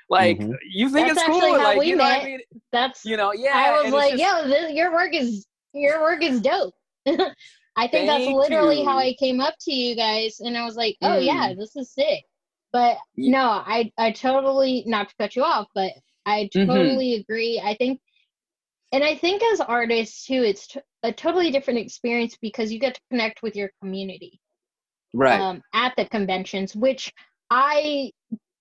like 0.09 0.39
mm-hmm. 0.39 0.53
you 0.71 0.89
think 0.89 1.07
That's 1.07 1.19
it's 1.19 1.27
cool? 1.27 1.57
Like, 1.57 1.85
you 1.85 1.95
know 1.95 2.03
met. 2.03 2.21
I 2.21 2.25
mean? 2.25 2.39
That's 2.71 3.05
you 3.05 3.17
know, 3.17 3.33
yeah. 3.33 3.53
I 3.55 3.81
was 3.81 3.93
like, 3.93 4.17
just, 4.17 4.23
"Yo, 4.23 4.47
this, 4.47 4.71
your 4.73 4.91
work 4.93 5.13
is 5.13 5.45
your 5.73 6.01
work 6.01 6.23
is 6.23 6.41
dope." 6.41 6.73
I 7.07 7.87
think 7.87 8.07
that's 8.07 8.27
literally 8.27 8.81
you. 8.81 8.85
how 8.85 8.97
I 8.97 9.15
came 9.19 9.39
up 9.39 9.55
to 9.61 9.73
you 9.73 9.95
guys, 9.95 10.39
and 10.39 10.57
I 10.57 10.65
was 10.65 10.75
like, 10.75 10.97
"Oh 11.01 11.17
mm. 11.17 11.25
yeah, 11.25 11.53
this 11.57 11.75
is 11.75 11.93
sick." 11.93 12.23
But 12.71 12.97
yeah. 13.15 13.31
no, 13.31 13.41
I 13.41 13.91
I 13.97 14.11
totally 14.11 14.83
not 14.85 15.09
to 15.09 15.15
cut 15.19 15.35
you 15.35 15.43
off, 15.43 15.67
but 15.73 15.91
I 16.25 16.49
mm-hmm. 16.53 16.67
totally 16.67 17.13
mm-hmm. 17.13 17.21
agree. 17.21 17.61
I 17.63 17.75
think, 17.75 17.99
and 18.91 19.03
I 19.03 19.15
think 19.15 19.41
as 19.53 19.61
artists 19.61 20.25
too, 20.25 20.43
it's 20.43 20.67
t- 20.67 20.81
a 21.03 21.11
totally 21.11 21.51
different 21.51 21.79
experience 21.79 22.37
because 22.41 22.71
you 22.71 22.79
get 22.79 22.95
to 22.95 23.01
connect 23.09 23.41
with 23.41 23.55
your 23.55 23.71
community 23.81 24.39
right. 25.13 25.39
um, 25.39 25.61
at 25.73 25.93
the 25.97 26.05
conventions 26.05 26.75
which 26.75 27.11
i 27.49 28.11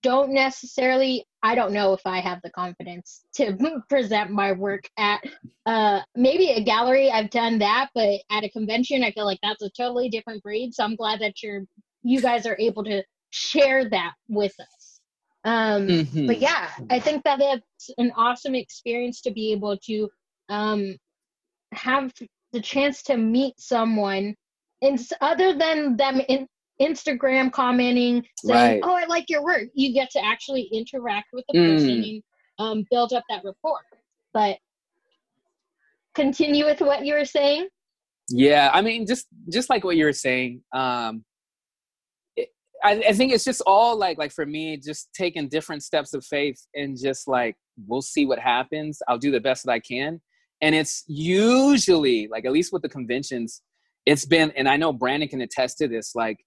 don't 0.02 0.33
necessarily 0.33 1.25
i 1.43 1.55
don't 1.55 1.73
know 1.73 1.93
if 1.93 2.00
i 2.07 2.21
have 2.21 2.40
the 2.43 2.50
confidence 2.50 3.25
to 3.35 3.57
present 3.88 4.31
my 4.31 4.52
work 4.52 4.88
at 4.97 5.23
uh 5.67 6.00
maybe 6.14 6.50
a 6.50 6.62
gallery. 6.62 7.11
I've 7.11 7.31
done 7.31 7.59
that 7.59 7.90
but 7.95 8.21
at 8.31 8.45
a 8.45 8.50
convention 8.50 9.02
i 9.02 9.11
feel 9.11 9.25
like 9.25 9.40
that's 9.43 9.62
a 9.62 9.71
totally 9.71 10.09
different 10.09 10.43
breed. 10.43 10.75
So 10.75 10.85
i'm 10.85 10.97
glad 10.97 11.21
that 11.21 11.43
you're 11.43 11.64
you 12.02 12.21
guys 12.21 12.47
are 12.47 12.57
able 12.59 12.85
to 12.85 13.02
share 13.31 13.88
that 13.90 14.12
with 14.28 14.55
us. 14.61 15.00
Um 15.45 15.88
mm-hmm. 15.88 16.26
but 16.26 16.38
yeah 16.38 16.71
i 16.90 17.00
think 17.00 17.25
that 17.25 17.40
it's 17.40 17.90
an 17.99 18.12
awesome 18.17 18.55
experience 18.55 19.21
to 19.23 19.33
be 19.33 19.52
able 19.52 19.76
to 19.87 20.09
um 20.49 20.97
have 21.73 22.12
the 22.52 22.61
chance 22.61 23.02
to 23.05 23.17
meet 23.17 23.55
someone 23.59 24.35
and 24.82 24.99
other 25.20 25.56
than 25.56 25.97
them 25.97 26.20
in 26.28 26.47
Instagram 26.80 27.50
commenting 27.50 28.25
saying, 28.44 28.80
right. 28.80 28.80
"Oh, 28.82 28.94
I 28.94 29.06
like 29.06 29.28
your 29.28 29.42
work," 29.42 29.64
you 29.75 29.92
get 29.92 30.11
to 30.11 30.25
actually 30.25 30.68
interact 30.73 31.28
with 31.32 31.44
the 31.49 31.58
mm. 31.58 31.75
person 31.75 32.02
and 32.02 32.23
um, 32.58 32.85
build 32.90 33.12
up 33.12 33.25
that 33.28 33.42
rapport. 33.44 33.80
But 34.32 34.58
continue 36.14 36.64
with 36.64 36.80
what 36.80 37.04
you 37.04 37.14
were 37.14 37.25
saying. 37.25 37.68
Yeah, 38.28 38.70
I 38.73 38.82
mean, 38.82 39.06
just 39.06 39.26
just 39.50 39.70
like 39.70 39.85
what 39.85 39.97
you 39.97 40.04
were 40.04 40.12
saying. 40.12 40.62
Um, 40.73 41.25
it, 42.37 42.50
I, 42.85 43.02
I 43.08 43.12
think 43.12 43.32
it's 43.32 43.44
just 43.44 43.62
all 43.66 43.97
like 43.97 44.18
like 44.18 44.32
for 44.32 44.47
me, 44.47 44.76
just 44.76 45.08
taking 45.14 45.49
different 45.49 45.82
steps 45.82 46.14
of 46.14 46.25
faith 46.25 46.61
and 46.75 46.97
just 46.97 47.26
like 47.26 47.56
we'll 47.87 48.02
see 48.02 48.26
what 48.26 48.38
happens. 48.38 49.00
I'll 49.08 49.18
do 49.18 49.30
the 49.30 49.40
best 49.40 49.64
that 49.64 49.73
I 49.73 49.80
can, 49.80 50.20
and 50.61 50.75
it's 50.75 51.04
usually 51.08 52.28
like 52.30 52.44
at 52.44 52.52
least 52.52 52.73
with 52.73 52.82
the 52.82 52.88
conventions 52.88 53.62
it's 54.09 54.25
been 54.25 54.50
and 54.57 54.69
i 54.69 54.77
know 54.77 54.93
brandon 54.93 55.29
can 55.29 55.43
attest 55.43 55.77
to 55.77 55.87
this 55.87 56.15
like 56.15 56.38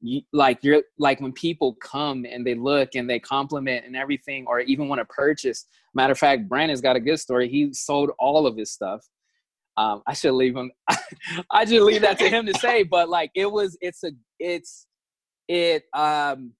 you, 0.00 0.22
like 0.32 0.58
you're 0.62 0.82
like 0.98 1.20
when 1.20 1.32
people 1.32 1.74
come 1.82 2.24
and 2.30 2.46
they 2.46 2.54
look 2.54 2.90
and 2.94 3.10
they 3.10 3.18
compliment 3.18 3.84
and 3.84 3.96
everything 3.96 4.46
or 4.46 4.60
even 4.60 4.88
want 4.88 5.00
to 5.00 5.04
purchase 5.06 5.66
matter 5.94 6.12
of 6.12 6.18
fact 6.18 6.48
brandon's 6.48 6.80
got 6.80 6.94
a 6.94 7.00
good 7.00 7.18
story. 7.18 7.48
He 7.48 7.72
sold 7.74 8.10
all 8.18 8.46
of 8.46 8.56
his 8.56 8.70
stuff. 8.70 9.04
Um, 9.76 10.02
i 10.06 10.12
should 10.12 10.34
leave 10.34 10.56
him 10.56 10.70
i 11.52 11.64
should 11.64 11.82
leave 11.82 12.02
that 12.02 12.18
to 12.18 12.28
him 12.28 12.46
to 12.46 12.54
say 12.58 12.82
but 12.82 13.08
like 13.08 13.30
it 13.34 13.50
was 13.50 13.76
it's 13.80 14.02
a 14.02 14.10
it's 14.40 14.86
it 15.46 15.84
um 15.94 16.52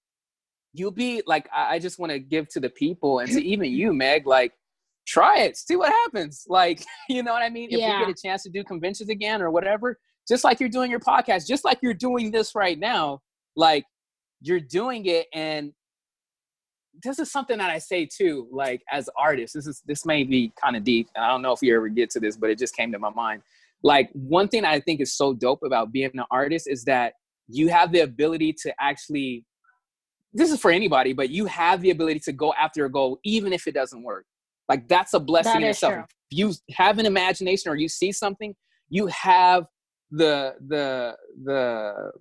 you'll 0.73 0.91
be 0.91 1.21
like 1.25 1.49
i, 1.53 1.75
I 1.75 1.79
just 1.79 1.99
want 1.99 2.11
to 2.13 2.19
give 2.19 2.47
to 2.49 2.61
the 2.61 2.69
people 2.69 3.19
and 3.19 3.29
to 3.29 3.43
even 3.43 3.71
you 3.71 3.93
meg 3.93 4.25
like 4.25 4.53
try 5.05 5.39
it 5.39 5.57
see 5.57 5.75
what 5.75 5.91
happens 5.91 6.45
like 6.47 6.81
you 7.09 7.23
know 7.23 7.33
what 7.33 7.41
i 7.41 7.49
mean? 7.49 7.69
If 7.71 7.79
yeah. 7.79 7.99
we 7.99 8.05
get 8.05 8.17
a 8.17 8.27
chance 8.27 8.43
to 8.43 8.49
do 8.49 8.63
conventions 8.63 9.09
again 9.09 9.41
or 9.41 9.51
whatever 9.51 9.97
just 10.29 10.43
like 10.43 10.59
you're 10.59 10.69
doing 10.69 10.91
your 10.91 10.99
podcast, 10.99 11.47
just 11.47 11.65
like 11.65 11.79
you're 11.81 11.93
doing 11.93 12.31
this 12.31 12.55
right 12.55 12.77
now, 12.77 13.21
like 13.55 13.85
you're 14.41 14.59
doing 14.59 15.05
it 15.07 15.27
and 15.33 15.73
this 17.03 17.19
is 17.19 17.31
something 17.31 17.57
that 17.57 17.69
I 17.69 17.79
say 17.79 18.05
too, 18.05 18.47
like 18.51 18.81
as 18.91 19.09
artists, 19.17 19.55
this 19.55 19.67
is 19.67 19.81
this 19.85 20.05
may 20.05 20.23
be 20.23 20.51
kind 20.61 20.75
of 20.75 20.83
deep. 20.83 21.09
I 21.15 21.29
don't 21.29 21.41
know 21.41 21.53
if 21.53 21.61
you 21.61 21.75
ever 21.75 21.87
get 21.87 22.09
to 22.11 22.19
this, 22.19 22.37
but 22.37 22.49
it 22.49 22.59
just 22.59 22.75
came 22.75 22.91
to 22.91 22.99
my 22.99 23.09
mind. 23.09 23.41
Like 23.83 24.09
one 24.13 24.47
thing 24.47 24.65
I 24.65 24.79
think 24.79 24.99
is 24.99 25.13
so 25.13 25.33
dope 25.33 25.63
about 25.63 25.91
being 25.91 26.11
an 26.13 26.23
artist 26.29 26.67
is 26.69 26.83
that 26.85 27.13
you 27.47 27.69
have 27.69 27.91
the 27.91 28.01
ability 28.01 28.53
to 28.63 28.73
actually 28.79 29.45
this 30.31 30.51
is 30.51 30.59
for 30.59 30.69
anybody, 30.69 31.11
but 31.11 31.29
you 31.29 31.45
have 31.47 31.81
the 31.81 31.89
ability 31.89 32.19
to 32.19 32.31
go 32.31 32.53
after 32.53 32.85
a 32.85 32.91
goal 32.91 33.19
even 33.23 33.51
if 33.51 33.65
it 33.65 33.73
doesn't 33.73 34.03
work. 34.03 34.25
Like 34.67 34.87
that's 34.87 35.13
a 35.13 35.19
blessing 35.19 35.53
that 35.53 35.61
in 35.63 35.69
itself. 35.69 35.93
True. 35.93 36.03
If 36.31 36.37
you 36.37 36.53
have 36.75 36.99
an 36.99 37.05
imagination 37.07 37.71
or 37.71 37.75
you 37.75 37.89
see 37.89 38.11
something, 38.11 38.53
you 38.89 39.07
have 39.07 39.65
the 40.11 40.55
the 40.67 41.15
the 41.43 42.11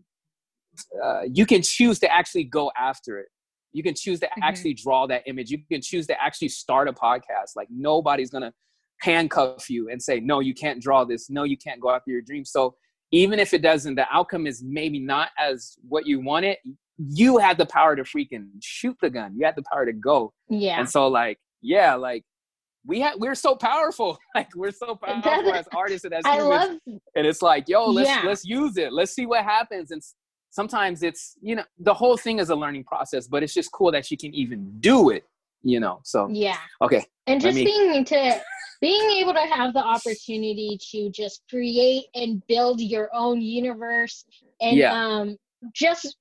uh, 1.04 1.22
you 1.32 1.46
can 1.46 1.62
choose 1.62 1.98
to 2.00 2.12
actually 2.12 2.44
go 2.44 2.70
after 2.78 3.18
it. 3.18 3.26
You 3.72 3.82
can 3.82 3.94
choose 3.94 4.20
to 4.20 4.26
mm-hmm. 4.26 4.42
actually 4.42 4.74
draw 4.74 5.06
that 5.06 5.22
image. 5.26 5.50
You 5.50 5.58
can 5.70 5.82
choose 5.82 6.06
to 6.08 6.20
actually 6.20 6.48
start 6.48 6.88
a 6.88 6.92
podcast. 6.92 7.56
Like 7.56 7.68
nobody's 7.70 8.30
gonna 8.30 8.52
handcuff 9.00 9.70
you 9.70 9.90
and 9.90 10.02
say 10.02 10.18
no 10.18 10.40
you 10.40 10.54
can't 10.54 10.82
draw 10.82 11.04
this. 11.04 11.30
No 11.30 11.44
you 11.44 11.56
can't 11.56 11.80
go 11.80 11.90
after 11.90 12.10
your 12.10 12.22
dreams. 12.22 12.50
So 12.50 12.74
even 13.10 13.38
if 13.38 13.54
it 13.54 13.62
doesn't 13.62 13.94
the 13.94 14.06
outcome 14.10 14.46
is 14.46 14.62
maybe 14.62 14.98
not 14.98 15.30
as 15.38 15.76
what 15.88 16.06
you 16.06 16.20
wanted 16.20 16.58
you 16.98 17.38
had 17.38 17.56
the 17.56 17.66
power 17.66 17.94
to 17.94 18.02
freaking 18.02 18.48
shoot 18.60 18.96
the 19.00 19.08
gun. 19.08 19.34
You 19.36 19.46
had 19.46 19.54
the 19.54 19.62
power 19.62 19.86
to 19.86 19.92
go. 19.92 20.32
Yeah. 20.48 20.80
And 20.80 20.88
so 20.88 21.06
like 21.08 21.38
yeah 21.62 21.94
like 21.94 22.24
we 22.88 23.00
have 23.00 23.16
we're 23.18 23.36
so 23.36 23.54
powerful. 23.54 24.18
Like 24.34 24.48
we're 24.54 24.72
so 24.72 24.94
powerful 24.94 25.52
as 25.52 25.66
artists 25.74 26.04
and 26.04 26.14
as 26.14 26.24
humans. 26.24 26.80
Love, 26.86 27.00
and 27.16 27.26
it's 27.26 27.42
like, 27.42 27.68
yo, 27.68 27.86
let's 27.86 28.08
yeah. 28.08 28.22
let's 28.24 28.44
use 28.44 28.76
it. 28.76 28.92
Let's 28.92 29.12
see 29.12 29.26
what 29.26 29.44
happens. 29.44 29.90
And 29.90 30.00
sometimes 30.50 31.02
it's 31.02 31.36
you 31.40 31.56
know 31.56 31.64
the 31.78 31.94
whole 31.94 32.16
thing 32.16 32.38
is 32.38 32.50
a 32.50 32.56
learning 32.56 32.84
process, 32.84 33.26
but 33.26 33.42
it's 33.42 33.52
just 33.52 33.72
cool 33.72 33.90
that 33.92 34.10
you 34.10 34.16
can 34.16 34.32
even 34.34 34.80
do 34.80 35.10
it. 35.10 35.24
You 35.62 35.80
know. 35.80 36.00
So 36.04 36.28
yeah. 36.30 36.58
Okay. 36.80 37.04
And 37.26 37.40
just 37.40 37.56
me... 37.56 37.64
being 37.64 38.04
to 38.06 38.40
being 38.80 39.10
able 39.20 39.34
to 39.34 39.40
have 39.40 39.74
the 39.74 39.82
opportunity 39.82 40.78
to 40.92 41.10
just 41.10 41.42
create 41.50 42.04
and 42.14 42.42
build 42.46 42.80
your 42.80 43.10
own 43.12 43.40
universe 43.40 44.24
and 44.60 44.76
yeah. 44.76 44.92
um 44.92 45.36
just 45.74 46.16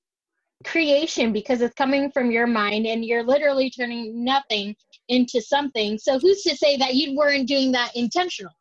creation 0.65 1.31
because 1.31 1.61
it's 1.61 1.75
coming 1.75 2.11
from 2.11 2.31
your 2.31 2.47
mind 2.47 2.87
and 2.87 3.05
you're 3.05 3.23
literally 3.23 3.69
turning 3.69 4.23
nothing 4.23 4.75
into 5.09 5.41
something. 5.41 5.97
So 5.97 6.19
who's 6.19 6.43
to 6.43 6.55
say 6.55 6.77
that 6.77 6.95
you 6.95 7.15
weren't 7.15 7.47
doing 7.47 7.71
that 7.73 7.95
intentional? 7.95 8.53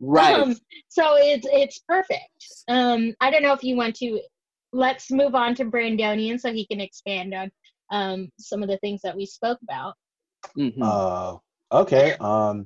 Right. 0.00 0.34
Um, 0.34 0.56
so 0.88 1.16
it's 1.16 1.46
it's 1.50 1.78
perfect. 1.88 2.28
Um, 2.68 3.14
I 3.20 3.30
don't 3.30 3.42
know 3.42 3.52
if 3.52 3.62
you 3.62 3.76
want 3.76 3.94
to. 3.96 4.20
Let's 4.72 5.10
move 5.10 5.34
on 5.34 5.54
to 5.56 5.64
Brandonian 5.66 6.40
so 6.40 6.52
he 6.52 6.66
can 6.66 6.80
expand 6.80 7.34
on 7.34 7.50
um, 7.90 8.28
some 8.38 8.62
of 8.62 8.68
the 8.68 8.78
things 8.78 9.02
that 9.02 9.16
we 9.16 9.26
spoke 9.26 9.58
about. 9.62 9.94
Mm-hmm. 10.56 10.82
Uh, 10.82 11.36
okay. 11.70 12.12
Um, 12.14 12.64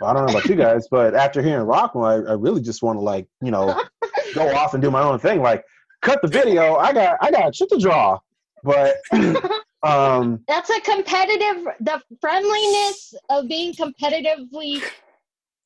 well, 0.00 0.10
I 0.10 0.14
don't 0.14 0.26
know 0.26 0.32
about 0.32 0.48
you 0.48 0.56
guys, 0.56 0.88
but 0.90 1.14
after 1.14 1.42
hearing 1.42 1.66
Rok-Mo, 1.66 2.02
I, 2.02 2.14
I 2.14 2.32
really 2.34 2.62
just 2.62 2.82
want 2.82 2.96
to 2.96 3.00
like, 3.00 3.26
you 3.42 3.50
know, 3.50 3.80
go 4.34 4.54
off 4.54 4.74
and 4.74 4.82
do 4.82 4.90
my 4.90 5.02
own 5.02 5.18
thing. 5.18 5.42
Like, 5.42 5.64
cut 6.00 6.22
the 6.22 6.28
video. 6.28 6.76
I 6.76 6.92
got, 6.92 7.18
I 7.20 7.30
got 7.30 7.54
shit 7.54 7.68
to 7.70 7.78
draw. 7.78 8.18
But 8.64 8.96
um, 9.82 10.44
That's 10.46 10.70
a 10.70 10.80
competitive, 10.80 11.66
the 11.80 12.00
friendliness 12.20 13.14
of 13.30 13.48
being 13.48 13.74
competitively, 13.74 14.82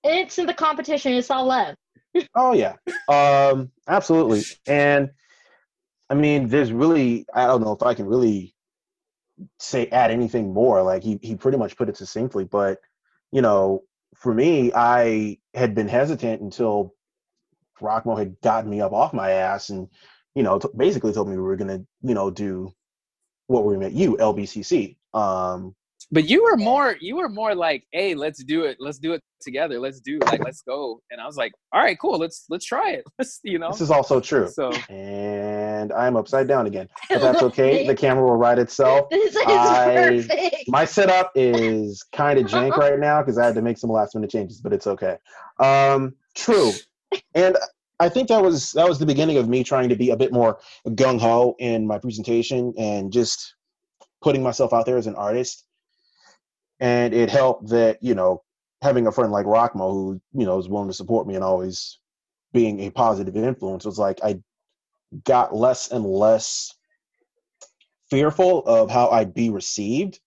it's 0.05 0.39
in 0.39 0.47
the 0.47 0.55
competition. 0.55 1.13
It's 1.13 1.31
all 1.31 1.47
love. 1.47 1.77
oh 2.35 2.53
yeah, 2.55 2.77
um, 3.09 3.71
absolutely. 3.89 4.43
And 4.67 5.11
I 6.09 6.15
mean, 6.15 6.49
there's 6.49 6.73
really, 6.73 7.27
I 7.35 7.47
don't 7.47 7.63
know 7.63 7.73
if 7.73 7.83
I 7.83 7.95
can 7.95 8.07
really 8.07 8.55
say 9.59 9.87
add 9.89 10.11
anything 10.11 10.53
more. 10.53 10.83
Like 10.83 11.03
he, 11.03 11.19
he 11.23 11.37
pretty 11.37 11.59
much 11.59 11.77
put 11.77 11.89
it 11.89 11.97
succinctly. 11.97 12.45
But 12.45 12.79
you 13.33 13.43
know, 13.43 13.83
for 14.15 14.33
me, 14.33 14.73
I 14.75 15.39
had 15.55 15.75
been 15.75 15.89
hesitant 15.89 16.41
until 16.41 16.95
Rok-Mo 17.81 18.17
had 18.17 18.41
gotten 18.41 18.71
me 18.71 18.81
up 18.81 18.93
off 18.93 19.13
my 19.13 19.31
ass 19.31 19.69
and 19.69 19.89
you 20.35 20.43
know 20.43 20.59
t- 20.59 20.69
basically 20.77 21.13
told 21.13 21.29
me 21.29 21.37
we 21.37 21.43
were 21.43 21.57
gonna 21.57 21.83
you 22.03 22.15
know 22.15 22.31
do 22.31 22.73
what 23.47 23.65
we 23.65 23.77
met 23.77 23.93
you 23.93 24.17
LBCC. 24.17 24.97
Um, 25.15 25.75
but 26.13 26.29
you 26.29 26.43
were 26.45 26.57
more 26.57 26.97
you 27.01 27.17
were 27.17 27.29
more 27.29 27.55
like 27.55 27.85
hey 27.93 28.15
let's 28.15 28.43
do 28.45 28.65
it 28.65 28.77
let's 28.79 28.99
do 28.99 29.13
it 29.13 29.23
together 29.41 29.79
let's 29.81 30.01
do 30.01 30.19
like 30.27 30.43
let's 30.45 30.63
go 30.63 31.01
and 31.11 31.21
i 31.21 31.27
was 31.27 31.37
like 31.37 31.53
all 31.73 31.83
right 31.83 31.99
cool 32.01 32.19
let's 32.19 32.45
let's 32.49 32.65
try 32.65 32.93
it 32.93 33.05
let's 33.19 33.41
you 33.43 33.59
know 33.59 33.71
this 33.71 33.81
is 33.81 33.91
also 33.91 34.21
true. 34.21 34.49
so 34.49 34.71
And 34.89 35.93
I'm 35.93 36.17
upside 36.17 36.49
down 36.49 36.67
again, 36.67 36.89
but 37.09 37.21
that's 37.21 37.43
okay. 37.43 37.87
The 37.87 37.95
camera 37.95 38.25
will 38.25 38.37
right 38.37 38.59
itself. 38.59 39.07
This 39.11 39.37
is 39.37 39.43
I- 39.47 39.95
perfect. 39.95 40.65
My 40.69 40.85
setup 40.85 41.31
is 41.35 42.03
kind 42.13 42.39
of 42.39 42.47
jank 42.47 42.77
right 42.77 42.99
now 42.99 43.23
because 43.23 43.39
I 43.39 43.47
had 43.47 43.55
to 43.55 43.63
make 43.63 43.79
some 43.79 43.91
last 43.91 44.15
minute 44.15 44.31
changes, 44.31 44.61
but 44.61 44.73
it's 44.73 44.87
okay. 44.87 45.17
Um, 45.61 46.15
true, 46.35 46.73
and 47.35 47.57
I 47.99 48.09
think 48.09 48.29
that 48.29 48.43
was 48.43 48.73
that 48.73 48.89
was 48.89 48.99
the 48.99 49.07
beginning 49.07 49.39
of 49.39 49.49
me 49.49 49.65
trying 49.65 49.89
to 49.89 49.97
be 49.97 50.11
a 50.11 50.17
bit 50.17 50.33
more 50.33 50.59
gung 50.89 51.21
ho 51.21 51.55
in 51.59 51.87
my 51.87 51.99
presentation 51.99 52.75
and 52.77 53.13
just 53.13 53.55
putting 54.23 54.43
myself 54.43 54.73
out 54.73 54.87
there 54.87 54.99
as 54.99 55.07
an 55.07 55.15
artist. 55.15 55.65
And 56.79 57.15
it 57.15 57.31
helped 57.31 57.69
that 57.69 57.99
you 58.03 58.15
know 58.15 58.43
having 58.83 59.07
a 59.07 59.13
friend 59.13 59.33
like 59.33 59.47
Rok-Mo 59.47 59.93
who 59.93 60.21
you 60.35 60.45
know 60.45 60.59
is 60.59 60.69
willing 60.69 60.89
to 60.89 60.95
support 60.95 61.27
me 61.27 61.35
and 61.35 61.45
always 61.45 61.99
being 62.53 62.81
a 62.81 62.91
positive 62.91 63.37
influence 63.37 63.85
was 63.85 63.99
like 63.99 64.21
I 64.23 64.41
got 65.25 65.55
less 65.55 65.91
and 65.91 66.05
less 66.05 66.75
fearful 68.11 68.65
of 68.67 68.91
how 68.91 69.09
I'd 69.09 69.35
be 69.35 69.51
received 69.51 70.21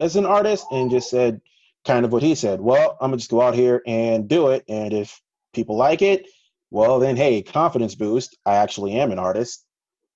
as 0.00 0.16
an 0.16 0.26
artist 0.26 0.66
and 0.70 0.90
just 0.90 1.10
said 1.10 1.40
kind 1.84 2.04
of 2.04 2.12
what 2.12 2.22
he 2.22 2.34
said. 2.34 2.60
Well, 2.60 2.96
I'm 3.00 3.10
gonna 3.10 3.18
just 3.18 3.30
go 3.30 3.42
out 3.42 3.54
here 3.54 3.82
and 3.86 4.28
do 4.28 4.48
it. 4.48 4.64
And 4.68 4.92
if 4.92 5.20
people 5.52 5.76
like 5.76 6.02
it, 6.02 6.26
well 6.70 6.98
then 6.98 7.16
hey, 7.16 7.42
confidence 7.42 7.94
boost. 7.94 8.36
I 8.44 8.56
actually 8.56 8.94
am 8.94 9.12
an 9.12 9.18
artist. 9.18 9.64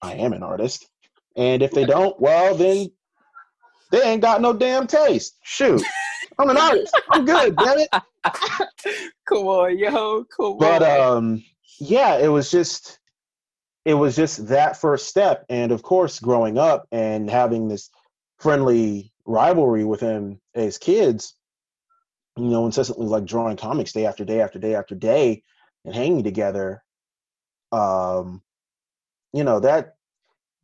I 0.01 0.15
am 0.15 0.33
an 0.33 0.43
artist. 0.43 0.89
And 1.37 1.63
if 1.63 1.71
they 1.71 1.85
don't, 1.85 2.19
well 2.21 2.55
then 2.55 2.91
they 3.91 4.03
ain't 4.03 4.23
got 4.23 4.41
no 4.41 4.53
damn 4.53 4.87
taste. 4.87 5.39
Shoot. 5.43 5.83
I'm 6.39 6.51
an 6.51 6.57
artist. 6.57 6.99
I'm 7.11 7.25
good, 7.25 7.57
damn 7.57 7.79
it. 7.79 7.89
come 9.27 9.47
on 9.47 9.77
yo 9.77 10.25
come 10.25 10.57
but 10.59 10.83
on 10.83 11.17
um 11.17 11.45
yeah 11.81 12.17
it 12.19 12.29
was 12.29 12.51
just 12.51 12.99
it 13.85 13.95
was 13.95 14.15
just 14.15 14.47
that 14.49 14.81
first 14.81 15.09
step 15.09 15.45
and 15.49 15.73
of 15.73 15.83
course 15.83 16.21
growing 16.21 16.59
up 16.59 16.87
and 16.93 17.29
having 17.29 17.69
this 17.69 17.91
friendly 18.39 19.13
rivalry 19.27 19.85
with 19.85 20.01
him 20.01 20.41
as 20.55 20.79
kids 20.79 21.35
you 22.37 22.45
know 22.45 22.67
incessantly 22.67 23.07
like 23.07 23.25
drawing 23.25 23.57
comics 23.57 23.93
day 23.93 24.07
after 24.07 24.25
day 24.25 24.41
after 24.41 24.59
day 24.59 24.75
after 24.75 24.95
day 24.95 25.43
and 25.85 25.95
hanging 25.95 26.23
together 26.25 26.83
um 27.73 28.43
you 29.33 29.45
know 29.45 29.61
that 29.61 29.97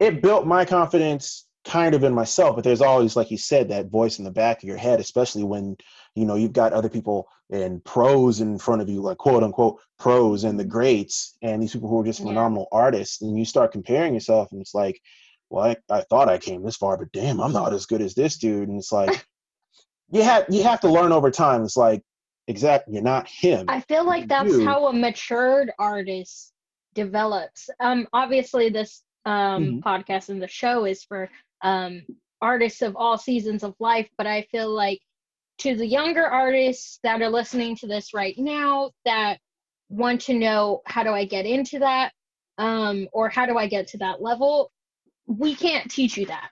it 0.01 0.23
built 0.23 0.47
my 0.47 0.65
confidence 0.65 1.47
kind 1.65 1.95
of 1.95 2.05
in 2.05 2.15
myself 2.15 2.55
but 2.55 2.65
there's 2.65 2.81
always 2.81 3.17
like 3.17 3.31
you 3.31 3.37
said 3.37 3.69
that 3.69 3.91
voice 3.91 4.19
in 4.19 4.25
the 4.25 4.31
back 4.31 4.59
of 4.63 4.69
your 4.69 4.77
head 4.77 5.01
especially 5.01 5.43
when 5.45 5.77
you 6.15 6.25
know 6.25 6.35
you've 6.35 6.53
got 6.53 6.73
other 6.73 6.89
people 6.89 7.29
and 7.51 7.85
pros 7.85 8.41
in 8.41 8.59
front 8.59 8.81
of 8.81 8.89
you 8.89 9.01
like 9.01 9.19
quote 9.19 9.43
unquote 9.43 9.79
pros 9.99 10.45
and 10.45 10.59
the 10.59 10.65
greats 10.65 11.37
and 11.43 11.63
these 11.63 11.73
people 11.73 11.89
who 11.89 12.01
are 12.01 12.05
just 12.05 12.21
Yeah. 12.21 12.27
phenomenal 12.27 12.69
artists 12.73 13.23
and 13.23 13.37
you 13.39 13.45
start 13.45 13.73
comparing 13.73 14.15
yourself 14.15 14.49
and 14.53 14.61
it's 14.61 14.75
like 14.75 15.01
well 15.51 15.65
I, 15.65 15.77
I 15.91 16.03
thought 16.03 16.29
i 16.29 16.39
came 16.39 16.63
this 16.63 16.77
far 16.77 16.97
but 16.97 17.13
damn 17.13 17.41
i'm 17.41 17.53
not 17.53 17.75
as 17.75 17.87
good 17.87 18.01
as 18.03 18.15
this 18.15 18.39
dude 18.39 18.69
and 18.69 18.79
it's 18.79 18.93
like 18.93 19.27
you 20.11 20.23
have 20.23 20.47
you 20.49 20.63
have 20.63 20.81
to 20.81 20.89
learn 20.91 21.13
over 21.13 21.31
time 21.31 21.65
it's 21.65 21.77
like 21.77 22.03
exactly 22.49 22.95
you're 22.95 23.03
not 23.03 23.29
him 23.29 23.67
I 23.69 23.81
feel 23.83 24.05
like 24.05 24.29
that's 24.29 24.53
you. 24.53 24.65
how 24.65 24.89
a 24.89 24.93
matured 24.93 25.73
artist 25.79 26.53
develops. 26.95 27.71
Um, 27.81 28.09
obviously, 28.13 28.71
this 28.71 29.05
um, 29.25 29.65
Mhm. 29.65 29.83
podcast 29.83 30.31
and 30.31 30.43
the 30.43 30.49
show 30.49 30.85
is 30.87 31.05
for 31.05 31.31
um, 31.63 32.03
artists 32.41 32.83
of 32.83 32.97
all 32.97 33.19
seasons 33.19 33.63
of 33.63 33.75
life, 33.79 34.09
but 34.19 34.27
I 34.27 34.43
feel 34.51 34.71
like 34.75 35.01
to 35.59 35.77
the 35.77 35.87
younger 35.87 36.27
artists 36.27 36.99
that 37.03 37.21
are 37.23 37.29
listening 37.31 37.77
to 37.77 37.87
this 37.87 38.15
right 38.15 38.35
now 38.39 38.93
that 39.05 39.39
want 39.91 40.21
to 40.23 40.35
know 40.35 40.83
how 40.87 41.03
do 41.05 41.11
I 41.11 41.25
get 41.25 41.47
into 41.47 41.81
that 41.81 42.13
um, 42.59 43.09
or 43.13 43.29
how 43.29 43.47
do 43.47 43.59
I 43.59 43.67
get 43.69 43.89
to 43.89 43.99
that 43.99 44.23
level, 44.23 44.73
we 45.27 45.55
can't 45.55 45.91
teach 45.91 46.17
you 46.17 46.27
that. 46.27 46.51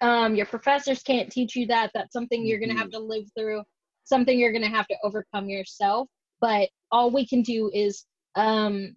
Um, 0.00 0.34
your 0.36 0.46
professors 0.46 1.02
can't 1.02 1.30
teach 1.30 1.56
you 1.56 1.66
that. 1.68 1.90
That's 1.94 2.12
something 2.12 2.46
you're 2.46 2.58
going 2.60 2.70
to 2.70 2.76
have 2.76 2.90
to 2.92 2.98
live 3.00 3.24
through, 3.36 3.62
something 4.08 4.38
you're 4.38 4.52
going 4.52 4.62
to 4.62 4.68
have 4.68 4.86
to 4.88 4.96
overcome 5.02 5.48
yourself. 5.48 6.08
But 6.40 6.68
all 6.90 7.10
we 7.10 7.26
can 7.26 7.42
do 7.42 7.70
is 7.74 8.04
um, 8.34 8.94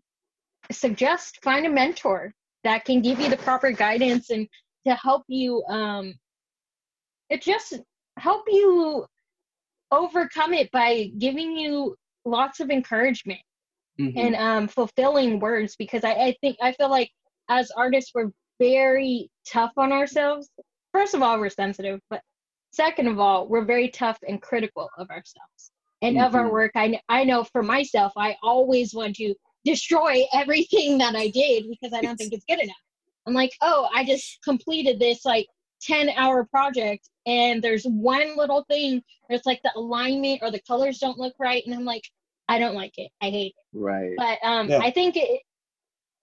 suggest 0.72 1.40
find 1.44 1.66
a 1.66 1.70
mentor 1.70 2.34
that 2.64 2.86
can 2.86 3.02
give 3.02 3.20
you 3.20 3.30
the 3.30 3.38
proper 3.38 3.72
guidance 3.72 4.30
and 4.30 4.48
to 4.86 4.96
help 4.96 5.24
you 5.28 5.64
um, 5.70 6.14
it 7.30 7.42
just 7.42 7.80
help 8.18 8.44
you 8.48 9.06
overcome 9.92 10.54
it 10.54 10.70
by 10.72 11.12
giving 11.18 11.58
you 11.58 11.96
lots 12.26 12.60
of 12.60 12.70
encouragement 12.70 13.40
Mhm. 14.00 14.14
and 14.16 14.36
um, 14.36 14.68
fulfilling 14.68 15.40
words 15.40 15.76
because 15.76 16.04
I, 16.04 16.12
I 16.14 16.36
think 16.42 16.58
I 16.62 16.72
feel 16.74 16.90
like 16.90 17.12
as 17.50 17.72
artists 17.72 18.12
we're 18.14 18.32
very 18.60 19.30
tough 19.46 19.72
on 19.78 19.92
ourselves. 19.92 20.50
First 20.94 21.14
of 21.14 21.22
all, 21.22 21.40
we're 21.40 21.50
sensitive, 21.50 22.00
but 22.10 22.22
second 22.72 23.08
of 23.08 23.20
all, 23.20 23.48
we're 23.48 23.66
very 23.66 23.90
tough 23.90 24.18
and 24.28 24.42
critical 24.42 24.90
of 24.98 25.10
ourselves 25.10 25.72
and 26.02 26.18
of 26.18 26.36
our 26.36 26.48
Mhm. 26.48 26.52
work. 26.52 26.72
I 26.76 27.00
I 27.10 27.24
know 27.24 27.44
for 27.44 27.62
myself, 27.62 28.12
I 28.18 28.36
always 28.42 28.94
want 28.94 29.16
to 29.18 29.36
destroy 29.66 30.24
everything 30.34 30.98
that 30.98 31.16
I 31.16 31.28
did 31.28 31.70
because 31.70 31.94
I 31.94 32.02
don't 32.02 32.18
think 32.18 32.34
it's 32.34 32.46
good 32.46 32.60
enough. 32.60 32.76
I'm 33.28 33.34
like, 33.34 33.52
oh, 33.62 33.88
I 33.94 34.04
just 34.04 34.42
completed 34.44 35.00
this 35.00 35.24
like 35.26 35.48
10 35.82 36.10
hour 36.10 36.46
project 36.46 37.10
and 37.26 37.62
there's 37.62 37.84
one 37.86 38.36
little 38.38 38.64
thing 38.70 39.02
where 39.28 39.38
it's 39.38 39.46
like 39.46 39.62
the 39.64 39.72
alignment 39.76 40.40
or 40.42 40.52
the 40.52 40.62
colors 40.62 41.00
don't 41.00 41.18
look 41.18 41.34
right 41.40 41.64
and 41.66 41.74
i'm 41.74 41.86
like 41.86 42.04
i 42.50 42.60
don't 42.60 42.76
like 42.76 42.94
it 42.98 43.10
i 43.22 43.32
hate 43.32 43.56
it 43.58 43.78
right 43.80 44.14
but 44.16 44.38
um 44.44 44.70
Yeah. 44.70 44.80
i 44.80 44.92
think 44.92 45.16
it, 45.18 45.42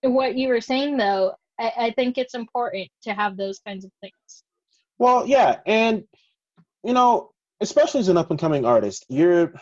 what 0.02 0.36
you 0.36 0.48
were 0.48 0.60
saying 0.60 0.96
though 0.96 1.34
I, 1.58 1.72
I 1.76 1.90
think 1.90 2.18
it's 2.18 2.34
important 2.34 2.88
to 3.02 3.14
have 3.14 3.36
those 3.36 3.58
kinds 3.66 3.84
of 3.84 3.90
things 4.00 4.44
Well, 4.98 5.26
yeah, 5.26 5.58
and 5.66 6.04
you 6.84 6.92
know, 6.92 7.30
especially 7.60 8.00
as 8.00 8.08
an 8.08 8.16
up 8.16 8.30
and 8.30 8.38
coming 8.38 8.64
artist, 8.64 9.06
you're 9.08 9.52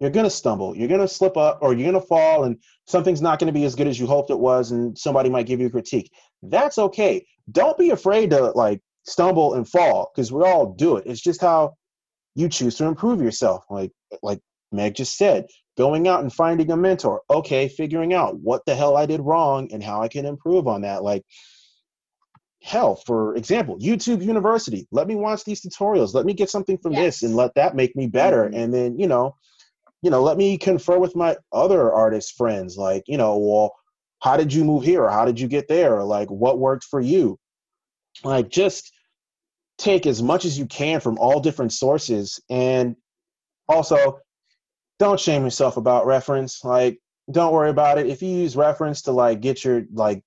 you're 0.00 0.10
gonna 0.10 0.30
stumble, 0.30 0.76
you're 0.76 0.88
gonna 0.88 1.08
slip 1.08 1.36
up, 1.36 1.58
or 1.62 1.72
you're 1.74 1.90
gonna 1.90 2.04
fall, 2.04 2.44
and 2.44 2.58
something's 2.86 3.22
not 3.22 3.38
gonna 3.38 3.52
be 3.52 3.64
as 3.64 3.74
good 3.74 3.86
as 3.86 3.98
you 3.98 4.06
hoped 4.06 4.30
it 4.30 4.38
was, 4.38 4.70
and 4.70 4.96
somebody 4.96 5.30
might 5.30 5.46
give 5.46 5.60
you 5.60 5.66
a 5.66 5.70
critique. 5.70 6.10
That's 6.42 6.78
okay. 6.78 7.26
Don't 7.50 7.78
be 7.78 7.90
afraid 7.90 8.30
to 8.30 8.50
like 8.50 8.80
stumble 9.04 9.54
and 9.54 9.68
fall, 9.68 10.10
because 10.14 10.30
we 10.32 10.42
all 10.42 10.74
do 10.74 10.96
it. 10.96 11.06
It's 11.06 11.20
just 11.20 11.40
how 11.40 11.74
you 12.34 12.48
choose 12.48 12.76
to 12.76 12.84
improve 12.84 13.22
yourself. 13.22 13.64
Like 13.70 13.92
like 14.22 14.40
Meg 14.72 14.94
just 14.94 15.16
said, 15.16 15.46
going 15.76 16.08
out 16.08 16.20
and 16.20 16.32
finding 16.32 16.70
a 16.70 16.76
mentor. 16.76 17.22
Okay, 17.30 17.68
figuring 17.68 18.12
out 18.14 18.38
what 18.40 18.62
the 18.66 18.74
hell 18.74 18.96
I 18.96 19.06
did 19.06 19.20
wrong 19.20 19.70
and 19.72 19.82
how 19.82 20.02
I 20.02 20.08
can 20.08 20.26
improve 20.26 20.66
on 20.68 20.82
that. 20.82 21.02
Like 21.02 21.24
hell 22.66 22.96
for 23.06 23.36
example 23.36 23.78
youtube 23.78 24.22
university 24.22 24.88
let 24.90 25.06
me 25.06 25.14
watch 25.14 25.44
these 25.44 25.62
tutorials 25.62 26.14
let 26.14 26.26
me 26.26 26.34
get 26.34 26.50
something 26.50 26.76
from 26.78 26.92
this 26.92 27.22
and 27.22 27.36
let 27.36 27.54
that 27.54 27.76
make 27.76 27.94
me 27.94 28.06
better. 28.06 28.48
Mhm. 28.48 28.56
and 28.56 28.74
then 28.74 28.98
you 28.98 29.06
know 29.06 29.36
you 30.02 30.10
know 30.10 30.22
let 30.22 30.36
me 30.36 30.58
confer 30.58 30.98
with 30.98 31.14
my 31.14 31.36
other 31.52 31.92
artist 31.92 32.36
friends 32.36 32.76
like 32.76 33.04
you 33.06 33.16
know 33.16 33.36
well 33.38 33.72
how 34.20 34.36
did 34.36 34.52
you 34.52 34.64
move 34.64 34.82
here? 34.82 35.04
Or 35.04 35.10
how 35.10 35.24
did 35.24 35.38
you 35.38 35.48
get 35.48 35.68
there? 35.68 35.96
Or 35.96 36.04
like 36.04 36.30
what 36.30 36.58
worked 36.58 36.84
for 36.84 37.00
you? 37.00 37.38
Like 38.24 38.48
just 38.48 38.92
take 39.78 40.06
as 40.06 40.22
much 40.22 40.44
as 40.44 40.58
you 40.58 40.66
can 40.66 41.00
from 41.00 41.18
all 41.18 41.40
different 41.40 41.72
sources. 41.72 42.40
And 42.48 42.96
also 43.68 44.20
don't 44.98 45.20
shame 45.20 45.44
yourself 45.44 45.76
about 45.76 46.06
reference. 46.06 46.64
Like 46.64 46.98
don't 47.30 47.52
worry 47.52 47.70
about 47.70 47.98
it. 47.98 48.06
If 48.06 48.22
you 48.22 48.30
use 48.30 48.56
reference 48.56 49.02
to 49.02 49.12
like 49.12 49.40
get 49.40 49.64
your 49.64 49.84
like 49.92 50.22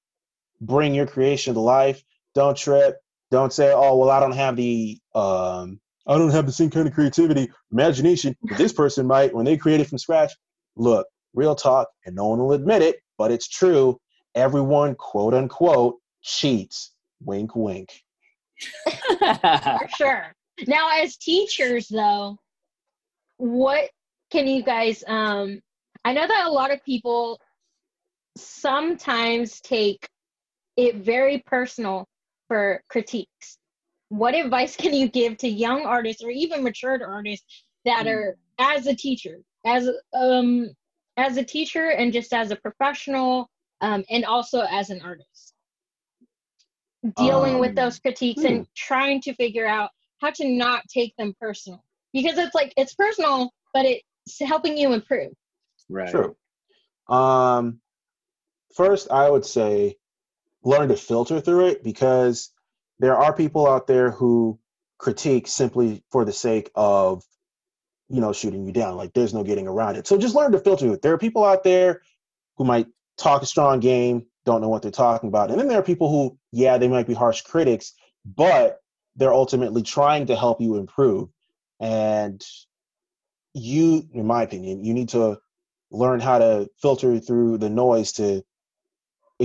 bring 0.62 0.94
your 0.94 1.08
creation 1.08 1.54
to 1.56 1.60
life 1.60 2.04
don't 2.36 2.58
trip 2.58 2.98
don't 3.32 3.54
say 3.54 3.72
oh 3.74 3.98
well 3.98 4.10
i 4.10 4.20
don't 4.20 4.34
have 4.34 4.56
the 4.56 4.98
um 5.16 5.80
I 6.10 6.18
don't 6.18 6.32
have 6.32 6.48
the 6.48 6.52
same 6.52 6.72
kind 6.72 6.88
of 6.88 6.94
creativity, 6.96 7.52
imagination 7.72 8.36
that 8.42 8.58
this 8.58 8.74
person 8.74 9.06
might 9.06 9.32
when 9.34 9.46
they 9.46 9.58
create 9.58 9.80
it 9.80 9.88
from 9.88 10.00
scratch. 10.00 10.32
Look, 10.76 11.08
real 11.36 11.54
talk, 11.54 11.88
and 12.04 12.16
no 12.16 12.28
one 12.30 12.40
will 12.40 12.54
admit 12.54 12.82
it, 12.82 12.98
but 13.16 13.32
it's 13.32 13.48
true. 13.48 14.00
Everyone, 14.34 14.96
quote 14.96 15.36
unquote, 15.36 15.98
cheats. 16.24 16.94
Wink, 17.22 17.56
wink. 17.56 17.90
For 19.20 19.88
sure. 19.98 20.34
Now, 20.66 20.90
as 21.00 21.16
teachers, 21.16 21.88
though, 21.88 22.38
what 23.38 23.90
can 24.32 24.48
you 24.48 24.64
guys? 24.64 25.04
Um, 25.06 25.62
I 26.04 26.14
know 26.14 26.26
that 26.26 26.48
a 26.48 26.52
lot 26.52 26.72
of 26.72 26.84
people 26.84 27.40
sometimes 28.36 29.62
take 29.62 30.08
it 30.76 30.96
very 30.96 31.44
personal 31.46 32.08
for 32.50 32.84
critiques. 32.90 33.58
What 34.10 34.36
advice 34.36 34.76
can 34.76 34.94
you 34.94 35.08
give 35.08 35.38
to 35.38 35.48
young 35.48 35.86
artists 35.86 36.22
or 36.22 36.32
even 36.32 36.64
matured 36.64 37.02
artists 37.02 37.64
that 37.86 38.06
Mm. 38.06 38.10
are 38.10 38.38
as 38.60 38.88
a 38.88 38.96
teacher, 38.96 39.40
as 39.66 39.90
um 40.14 40.70
as 41.16 41.38
a 41.38 41.44
teacher 41.44 41.92
and 41.92 42.12
just 42.12 42.34
as 42.34 42.52
a 42.52 42.58
professional, 42.58 43.50
um, 43.82 44.04
and 44.10 44.26
also 44.26 44.62
as 44.70 44.90
an 44.90 45.02
artist? 45.02 45.54
Dealing 47.16 47.60
with 47.60 47.70
Um, 47.70 47.76
those 47.76 48.00
critiques 48.00 48.44
and 48.44 48.68
trying 48.76 49.22
to 49.22 49.34
figure 49.36 49.66
out 49.66 49.92
how 50.20 50.32
to 50.32 50.50
not 50.50 50.84
take 50.90 51.16
them 51.18 51.34
personal. 51.40 51.82
Because 52.12 52.38
it's 52.38 52.56
like 52.56 52.74
it's 52.76 52.96
personal, 52.96 53.54
but 53.74 53.86
it's 53.86 54.40
helping 54.42 54.78
you 54.78 54.94
improve. 54.94 55.32
right. 55.90 56.10
True. 56.10 56.36
Um, 57.08 57.80
first, 58.76 59.12
I 59.12 59.30
would 59.30 59.46
say 59.46 59.98
learn 60.64 60.90
to 60.90 60.96
filter 60.96 61.40
through 61.40 61.68
it 61.68 61.84
because 61.84 62.52
there 63.00 63.16
are 63.16 63.34
people 63.34 63.68
out 63.68 63.88
there 63.88 64.12
who 64.12 64.60
critique 64.98 65.48
simply 65.48 66.04
for 66.12 66.26
the 66.26 66.34
sake 66.34 66.70
of, 66.76 67.24
you 68.10 68.20
know, 68.20 68.34
shooting 68.34 68.66
you 68.66 68.74
down. 68.74 68.98
Like 68.98 69.14
there's 69.14 69.34
no 69.34 69.44
getting 69.44 69.68
around 69.68 69.96
it. 69.96 70.08
So 70.08 70.18
just 70.18 70.36
learn 70.36 70.52
to 70.52 70.60
filter 70.60 70.92
it. 70.94 71.02
There 71.02 71.14
are 71.14 71.18
people 71.18 71.46
out 71.46 71.64
there 71.64 72.02
who 72.58 72.66
might 72.66 72.88
talk 73.18 73.42
a 73.42 73.46
strong 73.46 73.80
game, 73.80 74.26
don't 74.46 74.62
know 74.62 74.70
what 74.70 74.82
they're 74.82 74.92
talking 74.92 75.30
about. 75.30 75.50
And 75.52 75.60
then 75.60 75.68
there 75.68 75.80
are 75.80 75.84
people 75.84 76.10
who, 76.10 76.38
yeah, 76.52 76.78
they 76.78 76.88
might 76.88 77.08
be 77.08 77.14
harsh 77.14 77.42
critics, 77.42 77.94
but 78.26 78.80
they're 79.16 79.34
ultimately 79.34 79.84
trying 79.84 80.28
to 80.28 80.36
help 80.36 80.62
you 80.62 80.76
improve. 80.76 81.30
And 81.80 82.44
you, 83.54 84.08
in 84.14 84.26
my 84.26 84.44
opinion, 84.44 84.84
you 84.84 84.94
need 84.94 85.10
to 85.10 85.40
learn 85.92 86.20
how 86.20 86.40
to 86.40 86.70
filter 86.82 87.20
through 87.20 87.58
the 87.58 87.70
noise 87.70 88.14
to 88.14 88.44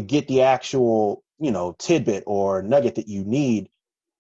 get 0.00 0.28
the 0.28 0.42
actual, 0.42 1.22
you 1.38 1.50
know, 1.50 1.74
tidbit 1.78 2.24
or 2.26 2.62
nugget 2.62 2.96
that 2.96 3.08
you 3.08 3.24
need 3.24 3.68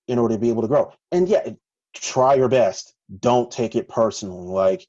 in 0.08 0.18
order 0.18 0.34
to 0.34 0.40
be 0.40 0.48
able 0.48 0.62
to 0.62 0.68
grow. 0.68 0.92
And 1.12 1.28
yeah, 1.28 1.50
try 1.94 2.34
your 2.34 2.48
best. 2.48 2.94
Don't 3.20 3.50
take 3.50 3.74
it 3.74 3.88
personally. 3.88 4.46
Like, 4.46 4.86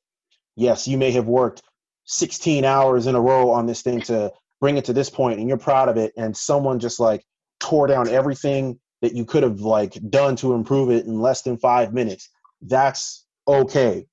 yes, 0.55 0.87
you 0.87 0.97
may 0.97 1.11
have 1.11 1.25
worked 1.25 1.63
16 2.05 2.65
hours 2.65 3.07
in 3.07 3.15
a 3.15 3.21
row 3.21 3.49
on 3.51 3.65
this 3.65 3.81
thing 3.81 4.01
to 4.01 4.31
bring 4.61 4.77
it 4.77 4.85
to 4.85 4.93
this 4.93 5.09
point 5.09 5.39
and 5.39 5.47
you're 5.47 5.57
proud 5.57 5.89
of 5.89 5.97
it 5.97 6.13
and 6.17 6.35
someone 6.35 6.79
just 6.79 6.99
like 6.99 7.25
tore 7.59 7.87
down 7.87 8.07
everything 8.07 8.79
that 9.01 9.13
you 9.13 9.25
could 9.25 9.43
have 9.43 9.61
like 9.61 9.97
done 10.09 10.35
to 10.35 10.53
improve 10.53 10.89
it 10.89 11.05
in 11.05 11.19
less 11.19 11.41
than 11.41 11.57
5 11.57 11.93
minutes. 11.93 12.29
That's 12.61 13.25
okay. 13.47 14.07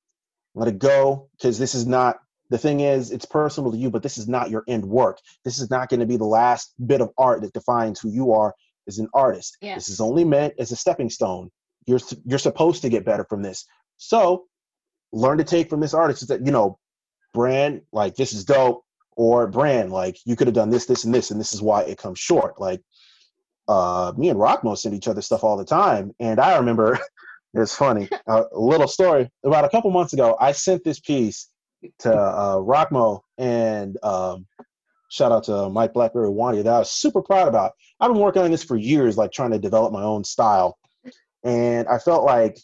Let 0.55 0.69
it 0.69 0.79
go 0.79 1.29
because 1.33 1.59
this 1.59 1.75
is 1.75 1.87
not 1.87 2.19
the 2.53 2.59
thing 2.59 2.81
is 2.81 3.11
it's 3.11 3.25
personal 3.25 3.73
to 3.73 3.79
you 3.79 3.91
but 3.91 4.03
this 4.03 4.19
is 4.19 4.29
not 4.29 4.51
your 4.51 4.63
end 4.69 4.85
work. 4.85 5.19
This 5.45 5.59
is 5.59 5.71
not 5.71 5.89
going 5.89 6.01
to 6.01 6.07
be 6.07 6.19
the 6.19 6.25
last 6.25 6.75
bit 6.87 7.01
of 7.01 7.11
art 7.17 7.41
that 7.41 7.55
defines 7.55 7.99
who 7.99 8.11
you 8.11 8.33
are 8.33 8.55
as 8.87 8.99
an 8.99 9.09
artist. 9.15 9.57
Yeah. 9.63 9.75
This 9.75 9.89
is 9.89 10.01
only 10.01 10.25
meant 10.25 10.55
as 10.59 10.71
a 10.71 10.77
stepping 10.77 11.09
stone. 11.09 11.51
You're 11.87 12.01
you're 12.27 12.39
supposed 12.39 12.83
to 12.83 12.91
get 12.91 13.05
better 13.05 13.25
from 13.25 13.43
this. 13.43 13.65
So, 13.97 14.45
learn 15.13 15.39
to 15.39 15.45
take 15.45 15.71
from 15.71 15.81
this 15.81 15.95
artist 15.95 16.23
is 16.23 16.29
that 16.29 16.45
you 16.45 16.53
know 16.53 16.79
brand 17.33 17.81
like 17.93 18.15
this 18.17 18.35
is 18.35 18.45
dope 18.45 18.85
or 19.17 19.47
brand 19.47 19.91
like 19.91 20.19
you 20.27 20.37
could 20.37 20.47
have 20.47 20.55
done 20.55 20.71
this 20.71 20.87
this 20.87 21.05
and 21.05 21.15
this 21.15 21.31
and 21.31 21.41
this 21.41 21.55
is 21.55 21.63
why 21.63 21.83
it 21.83 21.99
comes 21.99 22.19
short 22.19 22.61
like 22.61 22.83
uh 23.69 24.13
me 24.17 24.29
and 24.29 24.39
rok-mo 24.39 24.75
send 24.75 24.95
each 24.95 25.09
other 25.09 25.23
stuff 25.23 25.45
all 25.45 25.57
the 25.57 25.65
time 25.65 26.13
and 26.21 26.39
i 26.41 26.57
remember 26.57 26.99
it's 27.55 27.75
funny 27.75 28.09
a 28.27 28.45
little 28.53 28.89
story 28.89 29.31
about 29.45 29.65
a 29.65 29.69
couple 29.69 29.91
months 29.91 30.13
ago 30.13 30.37
i 30.41 30.53
sent 30.53 30.83
this 30.85 31.01
piece 31.01 31.49
to 31.99 32.13
uh 32.13 32.59
rok-mo 32.59 33.23
and 33.39 33.97
um 34.03 34.47
shout 35.11 35.33
out 35.33 35.45
to 35.45 35.69
mike 35.69 35.93
blackberry 35.93 36.29
wandy 36.29 36.63
that 36.63 36.75
i 36.75 36.79
was 36.79 36.91
super 36.91 37.23
proud 37.23 37.49
about 37.49 37.73
i've 38.01 38.13
been 38.13 38.21
working 38.21 38.43
on 38.43 38.51
this 38.51 38.65
for 38.65 38.77
years 38.77 39.17
like 39.17 39.33
trying 39.33 39.51
to 39.51 39.59
develop 39.59 39.93
my 39.93 40.03
own 40.03 40.25
style 40.25 40.79
and 41.45 41.89
i 41.89 41.99
felt 41.99 42.25
like 42.25 42.59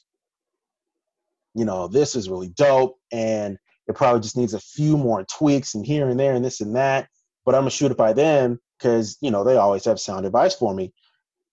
you 1.55 1.65
know 1.65 1.89
this 1.89 2.15
is 2.15 2.29
really 2.29 2.49
dope 2.49 2.97
and 3.13 3.59
it 3.89 3.97
probably 3.97 4.21
just 4.21 4.37
needs 4.37 4.55
a 4.55 4.61
few 4.61 4.97
more 4.97 5.25
tweaks 5.25 5.75
and 5.75 5.85
here 5.85 6.09
and 6.09 6.21
there 6.21 6.35
and 6.35 6.45
this 6.45 6.61
and 6.61 6.77
that. 6.77 7.09
But 7.45 7.55
I'm 7.55 7.63
gonna 7.63 7.71
shoot 7.71 7.91
it 7.91 7.97
by 7.97 8.13
them 8.13 8.61
because 8.79 9.17
you 9.21 9.31
know 9.31 9.43
they 9.43 9.57
always 9.57 9.87
have 9.87 9.99
sound 9.99 10.27
advice 10.27 10.55
for 10.55 10.73
me. 10.75 10.93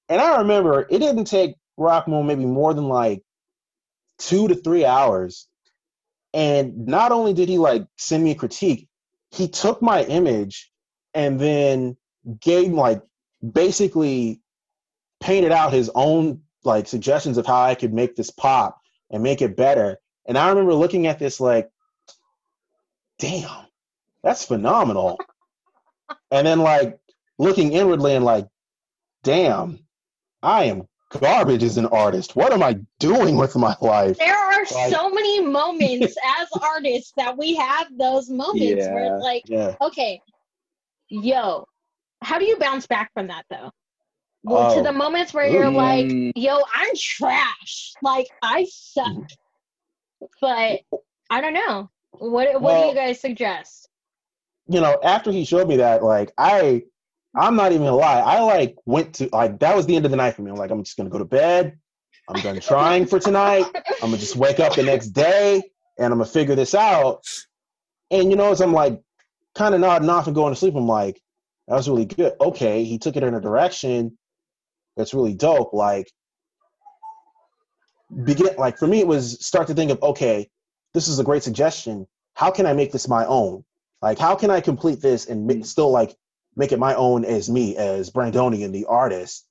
And 0.10 0.21
I 0.21 0.39
remember 0.39 0.86
it 0.89 0.99
didn't 0.99 1.25
take 1.25 1.56
Rok-Mo 1.78 2.21
maybe 2.21 2.45
more 2.45 2.73
than 2.73 2.89
like 2.89 3.23
two 4.19 4.49
to 4.49 4.56
three 4.56 4.86
hours. 4.86 5.47
And 6.36 6.86
not 6.86 7.13
only 7.13 7.34
did 7.34 7.48
he 7.48 7.58
like 7.58 7.88
send 7.98 8.21
me 8.21 8.32
a 8.32 8.36
critique, 8.36 8.89
he 9.32 9.48
took 9.48 9.82
my 9.82 10.04
image 10.04 10.69
and 11.13 11.39
then 11.39 11.95
gave 12.41 12.74
like 12.74 13.02
basically 13.54 14.41
painted 15.21 15.54
out 15.54 15.71
his 15.71 15.89
own 15.95 16.41
like 16.65 16.89
suggestions 16.89 17.38
of 17.38 17.45
how 17.45 17.62
I 17.62 17.74
could 17.74 17.93
make 17.93 18.17
this 18.17 18.32
pop 18.32 18.82
and 19.10 19.24
make 19.24 19.41
it 19.41 19.56
better. 19.56 19.98
And 20.26 20.38
I 20.38 20.50
remember 20.50 20.74
looking 20.74 21.08
at 21.08 21.19
this 21.19 21.39
like, 21.39 21.69
damn, 23.17 23.67
that's 24.21 24.43
phenomenal. 24.43 25.17
and 26.32 26.45
then 26.45 26.60
like 26.60 27.00
looking 27.38 27.71
inwardly 27.71 28.13
and 28.13 28.26
like, 28.26 28.48
damn, 29.24 29.80
I 30.43 30.65
am 30.65 30.86
garbage 31.19 31.63
as 31.63 31.78
an 31.78 31.86
artist. 31.88 32.36
What 32.36 32.54
am 32.54 32.62
I 32.63 32.80
doing 32.99 33.36
with 33.38 33.56
my 33.56 33.75
life? 33.82 34.17
There 34.17 34.36
are 34.36 34.60
Like- 34.60 34.91
so 34.93 35.10
many 35.10 35.41
moments 35.41 36.15
as 36.39 36.47
artists 36.62 37.13
that 37.17 37.38
we 37.38 37.56
have 37.56 37.88
those 37.97 38.30
moments 38.30 38.86
where 38.88 39.15
it's 39.15 39.23
like, 39.23 39.43
Yeah. 39.47 39.75
okay, 39.82 40.21
yo, 41.10 41.65
how 42.21 42.39
do 42.39 42.45
you 42.45 42.58
bounce 42.58 42.88
back 42.88 43.12
from 43.13 43.28
that 43.28 43.45
though? 43.49 43.71
Well, 44.43 44.71
Oh. 44.71 44.75
to 44.78 44.84
the 44.84 44.91
moments 44.93 45.34
where 45.34 45.47
you're 45.47 45.71
like, 45.71 46.06
Mm. 46.06 46.32
yo, 46.36 46.60
I'm 46.73 46.95
trash. 46.95 47.93
Like 48.01 48.28
I 48.43 48.65
suck. 48.71 49.08
Mm-hmm. 49.08 50.25
But 50.41 50.82
I 51.30 51.41
don't 51.41 51.54
know. 51.54 51.89
What 52.12 52.62
what 52.62 52.82
do 52.82 52.88
you 52.89 52.95
guys 52.95 53.19
suggest? 53.19 53.89
you 54.67 54.82
know, 54.82 54.97
after 55.04 55.32
he 55.32 55.45
showed 55.45 55.67
me 55.67 55.78
that, 55.78 56.01
like 56.04 56.32
I 56.39 56.84
I'm 57.38 57.56
not 57.56 57.71
even 57.71 57.86
gonna 57.86 57.98
lie, 57.98 58.19
I 58.19 58.41
like 58.41 58.76
went 58.86 59.15
to 59.15 59.30
like 59.32 59.60
that 59.60 59.76
was 59.76 59.86
the 59.86 59.95
end 59.95 60.06
of 60.06 60.12
the 60.12 60.17
night 60.17 60.36
for 60.36 60.41
me. 60.41 60.52
I'm 60.52 60.58
like, 60.58 60.71
I'm 60.71 60.84
just 60.84 60.98
gonna 60.98 61.10
go 61.10 61.17
to 61.17 61.26
bed. 61.26 61.78
I'm 62.28 62.41
done 62.41 62.60
trying 62.60 63.06
for 63.06 63.19
tonight. 63.19 63.65
I'm 64.02 64.10
gonna 64.10 64.17
just 64.17 64.36
wake 64.36 64.60
up 64.60 64.76
the 64.76 64.84
next 64.84 65.10
day 65.10 65.62
and 65.98 66.06
I'm 66.06 66.19
gonna 66.19 66.26
figure 66.26 66.56
this 66.56 66.74
out. 66.74 67.24
And 68.10 68.30
you 68.30 68.36
know, 68.36 68.52
as 68.52 68.62
I'm 68.62 68.74
like 68.74 69.02
kind 69.54 69.76
of 69.76 69.82
nodding 69.82 70.10
off 70.10 70.28
and 70.28 70.36
going 70.36 70.54
to 70.54 70.60
sleep, 70.60 70.76
I'm 70.76 70.88
like, 70.88 71.21
that 71.67 71.76
was 71.76 71.89
really 71.89 72.06
good. 72.06 72.34
Okay, 72.39 72.84
he 72.84 72.98
took 72.98 73.15
it 73.15 73.24
in 73.24 73.34
a 73.34 73.41
direction 73.41 74.17
that's 74.95 75.13
really 75.13 75.34
dope. 75.34 75.74
Like 75.74 76.12
begin 78.24 78.56
like 78.58 78.78
for 78.78 78.88
me 78.88 79.00
it 79.00 79.08
was 79.08 79.45
start 79.45 79.67
to 79.67 79.74
think 79.74 79.91
of 79.91 80.02
okay, 80.02 80.50
this 80.93 81.08
is 81.08 81.19
a 81.19 81.24
great 81.24 81.43
suggestion. 81.43 82.08
How 82.34 82.52
can 82.52 82.65
I 82.65 82.74
make 82.74 82.91
this 82.91 83.08
my 83.08 83.26
own? 83.26 83.63
Like 84.02 84.19
how 84.19 84.36
can 84.36 84.50
I 84.50 84.62
complete 84.62 85.02
this 85.02 85.28
and 85.28 85.65
still 85.65 85.91
like 85.91 86.15
make 86.56 86.72
it 86.72 86.80
my 86.80 86.96
own 86.96 87.26
as 87.26 87.50
me 87.50 87.76
as 87.76 88.12
Brandonian 88.12 88.72
the 88.72 88.86
artist? 88.86 89.46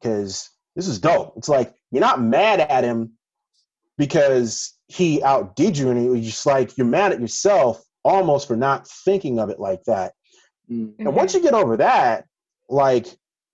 Because 0.00 0.50
this 0.76 0.88
is 0.88 0.98
dope. 1.00 1.34
It's 1.36 1.48
like 1.48 1.74
you're 1.90 2.00
not 2.00 2.22
mad 2.22 2.60
at 2.60 2.84
him 2.84 3.12
because 3.96 4.74
he 4.86 5.22
outdid 5.22 5.76
you, 5.76 5.90
and 5.90 6.04
you're 6.04 6.22
just 6.22 6.46
like 6.46 6.76
you're 6.78 6.86
mad 6.86 7.12
at 7.12 7.20
yourself 7.20 7.82
almost 8.04 8.46
for 8.46 8.56
not 8.56 8.88
thinking 8.88 9.38
of 9.38 9.50
it 9.50 9.58
like 9.58 9.84
that. 9.84 10.14
Mm. 10.70 10.94
And 10.98 11.14
once 11.14 11.34
you 11.34 11.42
get 11.42 11.54
over 11.54 11.76
that, 11.78 12.26
like 12.68 13.06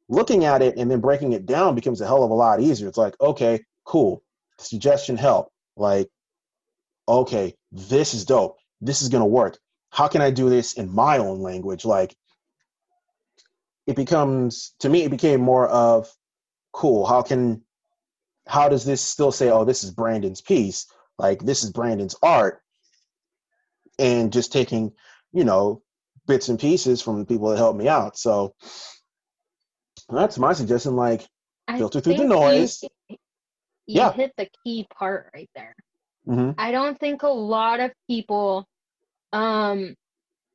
looking 0.08 0.44
at 0.44 0.62
it 0.62 0.76
and 0.76 0.90
then 0.90 1.00
breaking 1.00 1.32
it 1.32 1.46
down 1.46 1.74
becomes 1.74 2.00
a 2.00 2.06
hell 2.06 2.24
of 2.24 2.30
a 2.30 2.34
lot 2.34 2.60
easier. 2.60 2.88
It's 2.88 2.98
like, 2.98 3.14
okay, 3.20 3.64
cool. 3.84 4.22
Suggestion 4.58 5.16
help. 5.16 5.50
Like, 5.76 6.08
okay, 7.08 7.54
this 7.72 8.14
is 8.14 8.24
dope. 8.24 8.58
This 8.80 9.02
is 9.02 9.08
gonna 9.08 9.26
work. 9.26 9.58
How 9.90 10.08
can 10.08 10.20
I 10.20 10.30
do 10.30 10.50
this 10.50 10.74
in 10.74 10.92
my 10.92 11.18
own 11.18 11.40
language? 11.40 11.84
Like 11.84 12.14
it 13.86 13.96
becomes 13.96 14.74
to 14.80 14.88
me 14.88 15.02
it 15.04 15.10
became 15.10 15.40
more 15.40 15.68
of 15.68 16.10
cool, 16.72 17.06
how 17.06 17.22
can 17.22 17.62
how 18.46 18.68
does 18.68 18.84
this 18.84 19.00
still 19.00 19.32
say, 19.32 19.50
oh, 19.50 19.64
this 19.64 19.84
is 19.84 19.90
Brandon's 19.90 20.40
piece? 20.40 20.86
Like 21.18 21.40
this 21.42 21.64
is 21.64 21.70
Brandon's 21.72 22.16
art. 22.22 22.60
And 23.98 24.32
just 24.32 24.52
taking, 24.52 24.92
you 25.32 25.44
know, 25.44 25.82
bits 26.26 26.48
and 26.48 26.58
pieces 26.58 27.00
from 27.00 27.20
the 27.20 27.24
people 27.24 27.48
that 27.50 27.58
helped 27.58 27.78
me 27.78 27.88
out. 27.88 28.18
So 28.18 28.54
that's 30.08 30.38
my 30.38 30.52
suggestion. 30.52 30.96
Like 30.96 31.26
I 31.68 31.78
filter 31.78 32.00
through 32.00 32.14
the 32.14 32.18
think 32.20 32.30
you- 32.30 32.36
noise. 32.36 32.82
you 33.08 33.18
Yeah. 33.86 34.12
hit 34.12 34.32
the 34.36 34.48
key 34.64 34.86
part 34.98 35.30
right 35.34 35.50
there. 35.54 35.76
hmm 36.26 36.50
I 36.58 36.72
don't 36.72 36.98
think 36.98 37.22
a 37.22 37.28
lot 37.28 37.80
of 37.80 37.92
people, 38.08 38.66
um, 39.32 39.94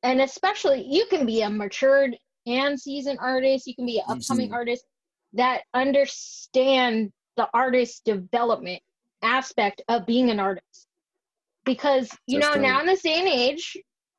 and 0.04 0.22
especially 0.22 0.84
you 0.88 1.06
can 1.06 1.26
be 1.26 1.42
a 1.42 1.50
matured 1.50 2.18
and 2.46 2.80
seasoned 2.80 3.20
artist, 3.22 3.68
you 3.68 3.76
can 3.76 3.86
be 3.86 4.00
an 4.00 4.06
upcoming 4.08 4.50
Mhm. 4.50 4.54
artist 4.54 4.86
that 5.34 5.64
understand 5.74 7.12
the 7.36 7.50
artist 7.54 8.04
development 8.06 8.82
aspect 9.22 9.82
of 9.88 10.06
being 10.06 10.30
an 10.30 10.40
artist. 10.40 10.88
Because, 11.66 12.10
you 12.28 12.40
That's 12.40 12.56
know, 12.56 12.62
dope. 12.62 12.72
now 12.72 12.80
in 12.82 12.86
this 12.88 13.02
day 13.02 13.20
and 13.20 13.28
age, 13.28 13.78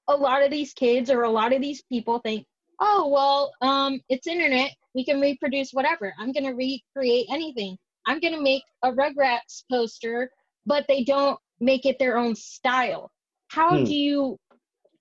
a 0.09 0.17
lot 0.17 0.43
of 0.43 0.51
these 0.51 0.73
kids 0.73 1.11
or 1.11 1.23
a 1.23 1.31
lot 1.31 1.53
of 1.53 1.61
these 1.61 1.83
people 1.83 2.21
think, 2.21 2.47
oh, 2.81 3.09
well, 3.09 3.53
um, 3.61 4.01
it's 4.09 4.27
internet. 4.27 4.73
We 4.95 5.05
can 5.05 5.21
reproduce 5.21 5.73
whatever. 5.73 6.15
I'm 6.19 6.33
going 6.33 6.45
to 6.45 6.53
recreate 6.55 7.27
anything. 7.31 7.77
I'm 8.07 8.21
going 8.21 8.35
to 8.35 8.41
make 8.41 8.63
a 8.83 8.93
Rugrats 8.93 9.65
poster 9.71 10.31
but 10.67 10.87
they 10.89 11.05
don't 11.05 11.39
make 11.61 11.87
it 11.87 11.99
their 11.99 12.17
own 12.19 12.35
style. 12.35 13.11
How 13.49 13.79
Hmm. 13.79 13.85
do 13.85 13.95
you? 13.95 14.39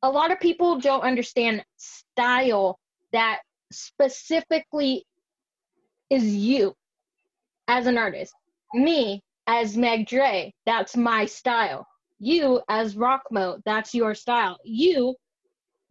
A 0.02 0.10
lot 0.10 0.32
of 0.32 0.40
people 0.40 0.80
don't 0.80 1.02
understand 1.02 1.64
style 1.78 2.80
that 3.14 3.40
specifically 3.72 5.06
is 6.10 6.24
you 6.24 6.74
as 7.68 7.88
an 7.88 7.98
artist. 7.98 8.34
Me 8.74 9.22
as 9.48 9.78
Meg 9.78 10.08
Dre, 10.08 10.54
that's 10.66 10.96
my 10.96 11.26
style. 11.26 11.86
You 12.20 12.62
as 12.68 12.96
Rok-Mo, 12.96 13.60
that's 13.66 13.94
your 13.94 14.14
style. 14.14 14.58
You, 14.64 15.16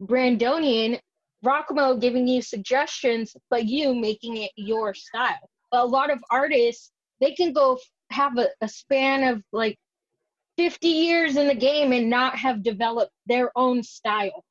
Brandonian, 0.01 0.99
Rok-Mo 1.43 1.97
giving 1.97 2.27
you 2.27 2.41
suggestions, 2.41 3.35
but 3.49 3.65
you 3.65 3.95
making 3.95 4.37
it 4.37 4.51
your 4.55 4.93
style. 4.93 5.49
But 5.71 5.83
a 5.83 5.87
lot 5.87 6.11
of 6.11 6.19
artists, 6.29 6.91
they 7.19 7.31
can 7.31 7.53
go 7.53 7.79
have 8.11 8.37
a, 8.37 8.49
a 8.61 8.67
span 8.67 9.23
of 9.23 9.43
like 9.51 9.77
50 10.57 10.87
years 10.87 11.37
in 11.37 11.47
the 11.47 11.55
game 11.55 11.93
and 11.93 12.09
not 12.09 12.37
have 12.37 12.63
developed 12.63 13.13
their 13.25 13.51
own 13.55 13.81
style. 13.81 14.43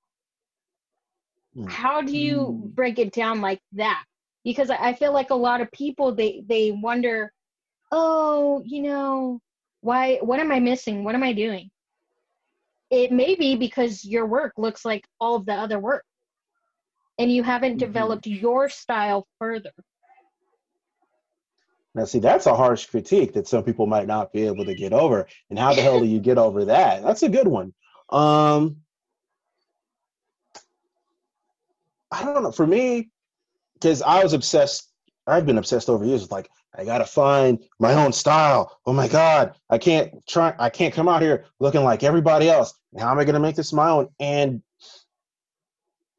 Hmm. 1.59 1.66
How 1.66 2.03
do 2.03 2.12
you 2.16 2.53
Hmm. 2.53 2.68
break 2.75 2.99
it 2.99 3.12
down 3.12 3.40
like 3.40 3.61
that? 3.73 4.05
Because 4.44 4.71
I 4.71 4.94
feel 4.94 5.12
like 5.12 5.31
a 5.31 5.35
lot 5.35 5.61
of 5.61 5.71
people 5.73 6.14
they 6.14 6.42
they 6.47 6.71
wonder, 6.73 7.33
oh, 7.92 8.62
you 8.64 8.83
know, 8.83 9.40
why 9.81 10.18
what 10.23 10.40
am 10.40 10.53
I 10.53 10.61
missing? 10.61 11.05
What 11.05 11.14
am 11.16 11.25
I 11.25 11.33
doing? 11.33 11.71
It 12.90 13.12
may 13.12 13.35
be 13.35 13.57
because 13.57 14.05
your 14.05 14.27
work 14.27 14.55
looks 14.57 14.85
like 14.85 15.05
all 15.21 15.37
of 15.37 15.47
the 15.47 15.55
other 15.55 15.79
work. 15.79 16.05
And 17.18 17.33
you 17.33 17.42
haven't 17.42 17.79
Mhm. 17.79 17.79
developed 17.79 18.27
your 18.27 18.68
style 18.68 19.27
further. 19.40 19.73
Now, 21.94 22.05
see, 22.05 22.21
that's 22.21 22.47
a 22.47 22.55
harsh 22.55 22.87
critique 22.87 23.33
that 23.35 23.49
some 23.49 23.64
people 23.64 23.87
might 23.87 24.07
not 24.07 24.33
be 24.33 24.47
able 24.47 24.64
to 24.66 24.75
get 24.75 24.92
over. 24.92 25.27
And 25.51 25.59
how 25.59 25.75
the 25.75 25.83
hell 25.83 26.01
do 26.01 26.07
you 26.07 26.21
get 26.21 26.38
over 26.38 26.66
that? 26.66 27.03
That's 27.03 27.25
a 27.25 27.29
good 27.29 27.49
one. 27.49 27.75
Um, 28.11 28.83
I 32.11 32.25
don't 32.25 32.42
know. 32.42 32.53
For 32.53 32.66
me, 32.66 33.11
because 33.75 34.03
I 34.03 34.23
was 34.23 34.33
obsessed, 34.33 34.90
I've 35.27 35.47
been 35.47 35.59
obsessed 35.59 35.88
over 35.88 36.05
years 36.05 36.23
with 36.23 36.33
like, 36.33 36.49
I 36.77 36.85
gotta 36.85 37.07
find 37.07 37.62
my 37.79 37.94
own 37.94 38.12
style. 38.12 38.79
Oh 38.87 38.92
my 38.92 39.09
God, 39.09 39.55
I 39.71 39.79
can't 39.79 40.12
try, 40.27 40.55
I 40.59 40.71
can't 40.71 40.94
come 40.94 41.09
out 41.09 41.23
here 41.23 41.47
looking 41.61 41.83
like 41.83 42.03
everybody 42.03 42.49
else. 42.49 42.75
How 42.99 43.11
am 43.11 43.18
I 43.18 43.25
gonna 43.25 43.40
make 43.40 43.57
this 43.57 43.73
my 43.73 43.90
own? 43.90 44.09
And 44.21 44.62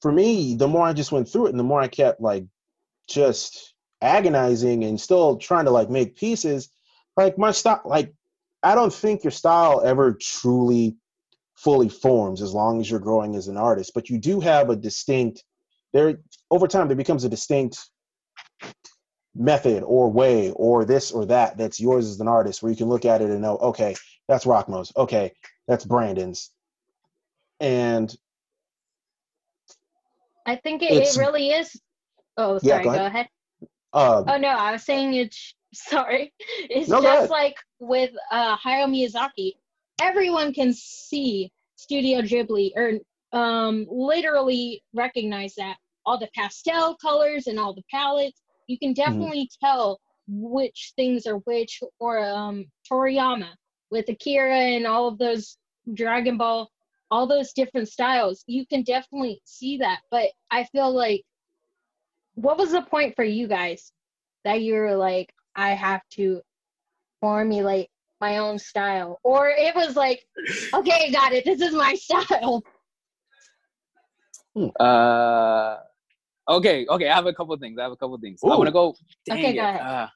for 0.01 0.11
me, 0.11 0.55
the 0.55 0.67
more 0.67 0.85
I 0.85 0.93
just 0.93 1.11
went 1.11 1.29
through 1.29 1.47
it, 1.47 1.51
and 1.51 1.59
the 1.59 1.63
more 1.63 1.81
I 1.81 1.87
kept 1.87 2.21
like 2.21 2.45
just 3.07 3.73
agonizing 4.01 4.83
and 4.83 4.99
still 4.99 5.37
trying 5.37 5.65
to 5.65 5.71
like 5.71 5.89
make 5.89 6.15
pieces, 6.15 6.69
like 7.17 7.37
my 7.37 7.51
style, 7.51 7.81
like 7.85 8.13
I 8.63 8.75
don't 8.75 8.93
think 8.93 9.23
your 9.23 9.31
style 9.31 9.81
ever 9.83 10.13
truly 10.13 10.97
fully 11.55 11.89
forms 11.89 12.41
as 12.41 12.53
long 12.53 12.79
as 12.79 12.89
you're 12.89 12.99
growing 12.99 13.35
as 13.35 13.47
an 13.47 13.57
artist. 13.57 13.91
But 13.93 14.09
you 14.09 14.17
do 14.17 14.39
have 14.39 14.69
a 14.69 14.75
distinct 14.75 15.43
there 15.93 16.19
over 16.51 16.67
time 16.67 16.87
there 16.87 16.97
becomes 16.97 17.23
a 17.23 17.29
distinct 17.29 17.79
method 19.35 19.83
or 19.83 20.11
way 20.11 20.51
or 20.51 20.85
this 20.85 21.11
or 21.11 21.25
that 21.25 21.57
that's 21.57 21.79
yours 21.79 22.07
as 22.09 22.19
an 22.19 22.27
artist 22.27 22.61
where 22.61 22.71
you 22.71 22.77
can 22.77 22.89
look 22.89 23.05
at 23.05 23.21
it 23.21 23.29
and 23.29 23.41
know 23.41 23.57
okay 23.57 23.95
that's 24.27 24.45
rok-mo's 24.45 24.91
okay 24.97 25.31
that's 25.67 25.85
brandon's 25.85 26.51
and 27.59 28.15
I 30.45 30.55
think 30.55 30.81
it, 30.81 30.91
it 30.93 31.15
really 31.17 31.49
is. 31.51 31.79
Oh, 32.35 32.57
Yeah, 32.63 32.81
sorry. 32.81 32.83
go 32.85 32.89
go, 32.89 32.95
ahead. 32.95 33.07
ahead. 33.07 33.27
uh 33.93 34.23
Oh 34.27 34.37
no, 34.37 34.47
I 34.47 34.71
was 34.71 34.83
saying 34.83 35.13
it's 35.13 35.53
sorry. 35.73 36.33
It's 36.57 36.89
No, 36.89 37.01
just 37.01 37.29
like 37.29 37.55
with 37.79 38.11
uh 38.31 38.57
Hayao 38.57 38.87
Miyazaki. 38.87 39.53
Everyone 40.01 40.53
can 40.53 40.73
see 40.73 41.51
Studio 41.75 42.21
Ghibli 42.21 42.71
or 42.75 42.93
um 43.33 43.85
literally 43.89 44.83
recognize 44.93 45.55
that 45.55 45.77
all 46.05 46.17
the 46.17 46.29
pastel 46.35 46.95
colors 46.97 47.47
and 47.47 47.59
all 47.59 47.73
the 47.73 47.83
palettes. 47.91 48.41
You 48.67 48.77
can 48.79 48.93
Mm-hmm. 49.07 49.27
definitely 49.27 49.49
tell 49.63 49.99
which 50.27 50.93
things 50.95 51.27
are 51.27 51.37
which 51.39 51.81
or 51.99 52.19
um 52.19 52.65
Toriyama 52.91 53.49
with 53.91 54.09
Akira 54.09 54.55
and 54.57 54.87
all 54.87 55.07
of 55.07 55.17
those 55.17 55.57
Dragon 55.93 56.37
Ball, 56.37 56.69
all 57.11 57.27
those 57.27 57.53
different 57.53 57.89
styles. 57.89 58.43
You 58.47 58.65
can 58.67 58.83
definitely 58.83 59.41
see 59.45 59.77
that. 59.77 59.99
But 60.11 60.29
I 60.51 60.65
feel 60.65 60.91
like 60.93 61.23
what 62.35 62.57
was 62.57 62.71
the 62.71 62.81
point 62.81 63.15
for 63.15 63.23
you 63.23 63.47
guys 63.47 63.91
that 64.45 64.61
you 64.61 64.73
were 64.75 64.95
like, 64.95 65.33
I 65.55 65.71
have 65.71 66.01
to 66.11 66.41
formulate 67.21 67.89
my 68.21 68.37
own 68.37 68.59
style? 68.59 69.19
Or 69.23 69.49
it 69.49 69.75
was 69.75 69.95
like, 69.95 70.25
okay, 70.73 71.11
got 71.11 71.33
it. 71.33 71.45
This 71.45 71.61
is 71.61 71.73
my 71.73 71.93
style. 71.95 72.63
Uh, 74.79 75.77
okay, 76.49 76.85
okay. 76.89 77.09
I 77.09 77.15
have 77.15 77.25
a 77.25 77.33
couple 77.33 77.53
of 77.53 77.59
things. 77.59 77.77
I 77.79 77.83
have 77.83 77.91
a 77.91 77.95
couple 77.95 78.15
of 78.15 78.21
things. 78.21 78.39
I 78.43 78.47
want 78.47 78.65
to 78.65 78.71
go. 78.71 78.95
Dang 79.25 79.39
Okay, 79.39 79.51
it. 79.51 79.55
go 79.55 79.61
ahead. 79.61 79.81
Uh, 79.81 80.07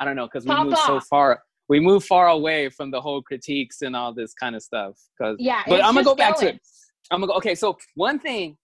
I 0.00 0.04
don't 0.04 0.16
know 0.16 0.26
because 0.26 0.44
we 0.44 0.50
Pop 0.50 0.66
moved 0.66 0.78
so 0.78 1.00
far. 1.00 1.42
We 1.68 1.80
moved 1.80 2.06
far 2.06 2.28
away 2.28 2.68
from 2.68 2.90
the 2.90 3.00
whole 3.00 3.22
critiques 3.22 3.82
and 3.82 3.94
all 3.96 4.12
this 4.12 4.34
kind 4.34 4.54
of 4.56 4.62
stuff. 4.62 4.98
Because 5.18 5.36
Yeah. 5.38 5.62
But 5.66 5.76
I'm 5.84 5.94
gonna 5.94 6.00
just 6.04 6.06
go 6.06 6.14
back 6.14 6.36
to 6.38 6.42
going. 6.46 6.54
it. 6.56 6.62
I'm 7.10 7.20
gonna 7.20 7.32
go. 7.32 7.36
Okay, 7.38 7.54
so 7.54 7.78
one 7.94 8.18
thing, 8.18 8.56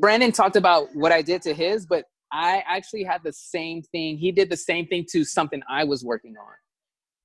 Brandon 0.00 0.32
talked 0.32 0.56
about 0.56 0.88
what 0.94 1.12
I 1.12 1.22
did 1.22 1.42
to 1.42 1.54
his, 1.54 1.86
but 1.86 2.04
I 2.32 2.62
actually 2.66 3.04
had 3.04 3.22
the 3.24 3.32
same 3.32 3.82
thing. 3.82 4.16
He 4.16 4.32
did 4.32 4.48
the 4.48 4.56
same 4.56 4.86
thing 4.86 5.04
to 5.12 5.24
something 5.24 5.62
I 5.68 5.84
was 5.84 6.04
working 6.04 6.34
on, 6.36 6.54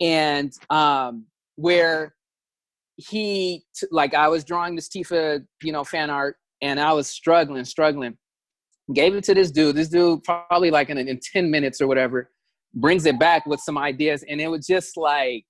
and 0.06 0.52
um, 0.70 1.26
where 1.56 2.14
he 2.98 3.64
t- 3.76 3.88
like 3.92 4.14
I 4.14 4.28
was 4.28 4.44
drawing 4.44 4.76
this 4.76 4.90
Tifa, 4.90 5.46
you 5.62 5.72
know, 5.72 5.84
fan 5.84 6.10
art, 6.10 6.36
and 6.62 6.80
I 6.80 6.94
was 6.94 7.10
struggling, 7.10 7.64
struggling. 7.66 8.18
Gave 8.94 9.16
it 9.16 9.24
to 9.26 9.34
this 9.34 9.52
dude. 9.52 9.76
This 9.76 9.90
dude 9.90 10.24
probably 10.24 10.72
like 10.72 10.90
in, 10.90 10.98
in 10.98 11.20
ten 11.34 11.52
minutes 11.52 11.82
or 11.82 11.88
whatever, 11.88 12.32
brings 12.74 13.06
it 13.06 13.20
back 13.20 13.46
with 13.46 13.60
some 13.60 13.78
ideas, 13.78 14.24
and 14.30 14.40
it 14.40 14.48
was 14.48 14.66
just 14.66 14.98
like 14.98 15.46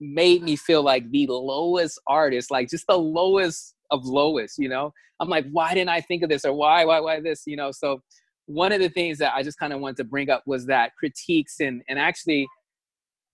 made 0.00 0.42
me 0.42 0.56
feel 0.56 0.82
like 0.82 1.10
the 1.10 1.26
lowest 1.26 2.00
artist, 2.06 2.50
like 2.50 2.68
just 2.68 2.84
the 2.88 2.96
lowest 2.96 3.74
of 3.90 4.04
lowest, 4.04 4.58
you 4.58 4.68
know? 4.68 4.92
I'm 5.20 5.28
like, 5.28 5.46
why 5.50 5.72
didn't 5.74 5.88
I 5.88 6.00
think 6.02 6.22
of 6.22 6.28
this? 6.28 6.44
Or 6.44 6.52
why, 6.52 6.84
why, 6.84 7.00
why 7.00 7.20
this? 7.20 7.44
You 7.46 7.56
know, 7.56 7.70
so 7.72 8.02
one 8.46 8.72
of 8.72 8.80
the 8.80 8.88
things 8.88 9.18
that 9.18 9.34
I 9.34 9.42
just 9.42 9.58
kind 9.58 9.72
of 9.72 9.80
wanted 9.80 9.96
to 9.98 10.04
bring 10.04 10.30
up 10.30 10.42
was 10.46 10.66
that 10.66 10.92
critiques 10.98 11.60
and 11.60 11.82
and 11.88 11.98
actually 11.98 12.46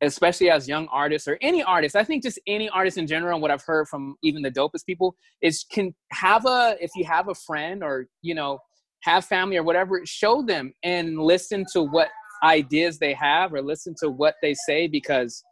especially 0.03 0.51
as 0.51 0.69
young 0.69 0.89
artists 0.89 1.29
or 1.29 1.39
any 1.41 1.63
artist, 1.63 1.97
I 1.97 2.05
think 2.05 2.23
just 2.23 2.39
any 2.47 2.69
artist 2.69 2.99
in 2.99 3.07
general, 3.07 3.35
and 3.35 3.43
what 3.43 3.51
I've 3.51 3.63
heard 3.63 3.89
from 3.89 4.17
even 4.23 4.43
the 4.43 4.51
dopest 4.51 4.85
people 4.85 5.17
is 5.41 5.65
can 5.71 5.95
have 6.11 6.45
a 6.47 6.77
if 6.81 6.91
you 6.95 7.05
have 7.05 7.29
a 7.29 7.35
friend 7.35 7.83
or 7.83 8.07
you 8.21 8.35
know 8.35 8.59
have 9.01 9.25
family 9.25 9.57
or 9.57 9.63
whatever, 9.63 10.01
show 10.05 10.43
them 10.43 10.73
and 10.83 11.19
listen 11.19 11.65
to 11.73 11.83
what 11.83 12.09
ideas 12.45 12.99
they 12.99 13.15
have 13.15 13.53
or 13.55 13.63
listen 13.63 13.95
to 14.01 14.11
what 14.11 14.35
they 14.43 14.53
say 14.53 14.89
because 14.89 15.45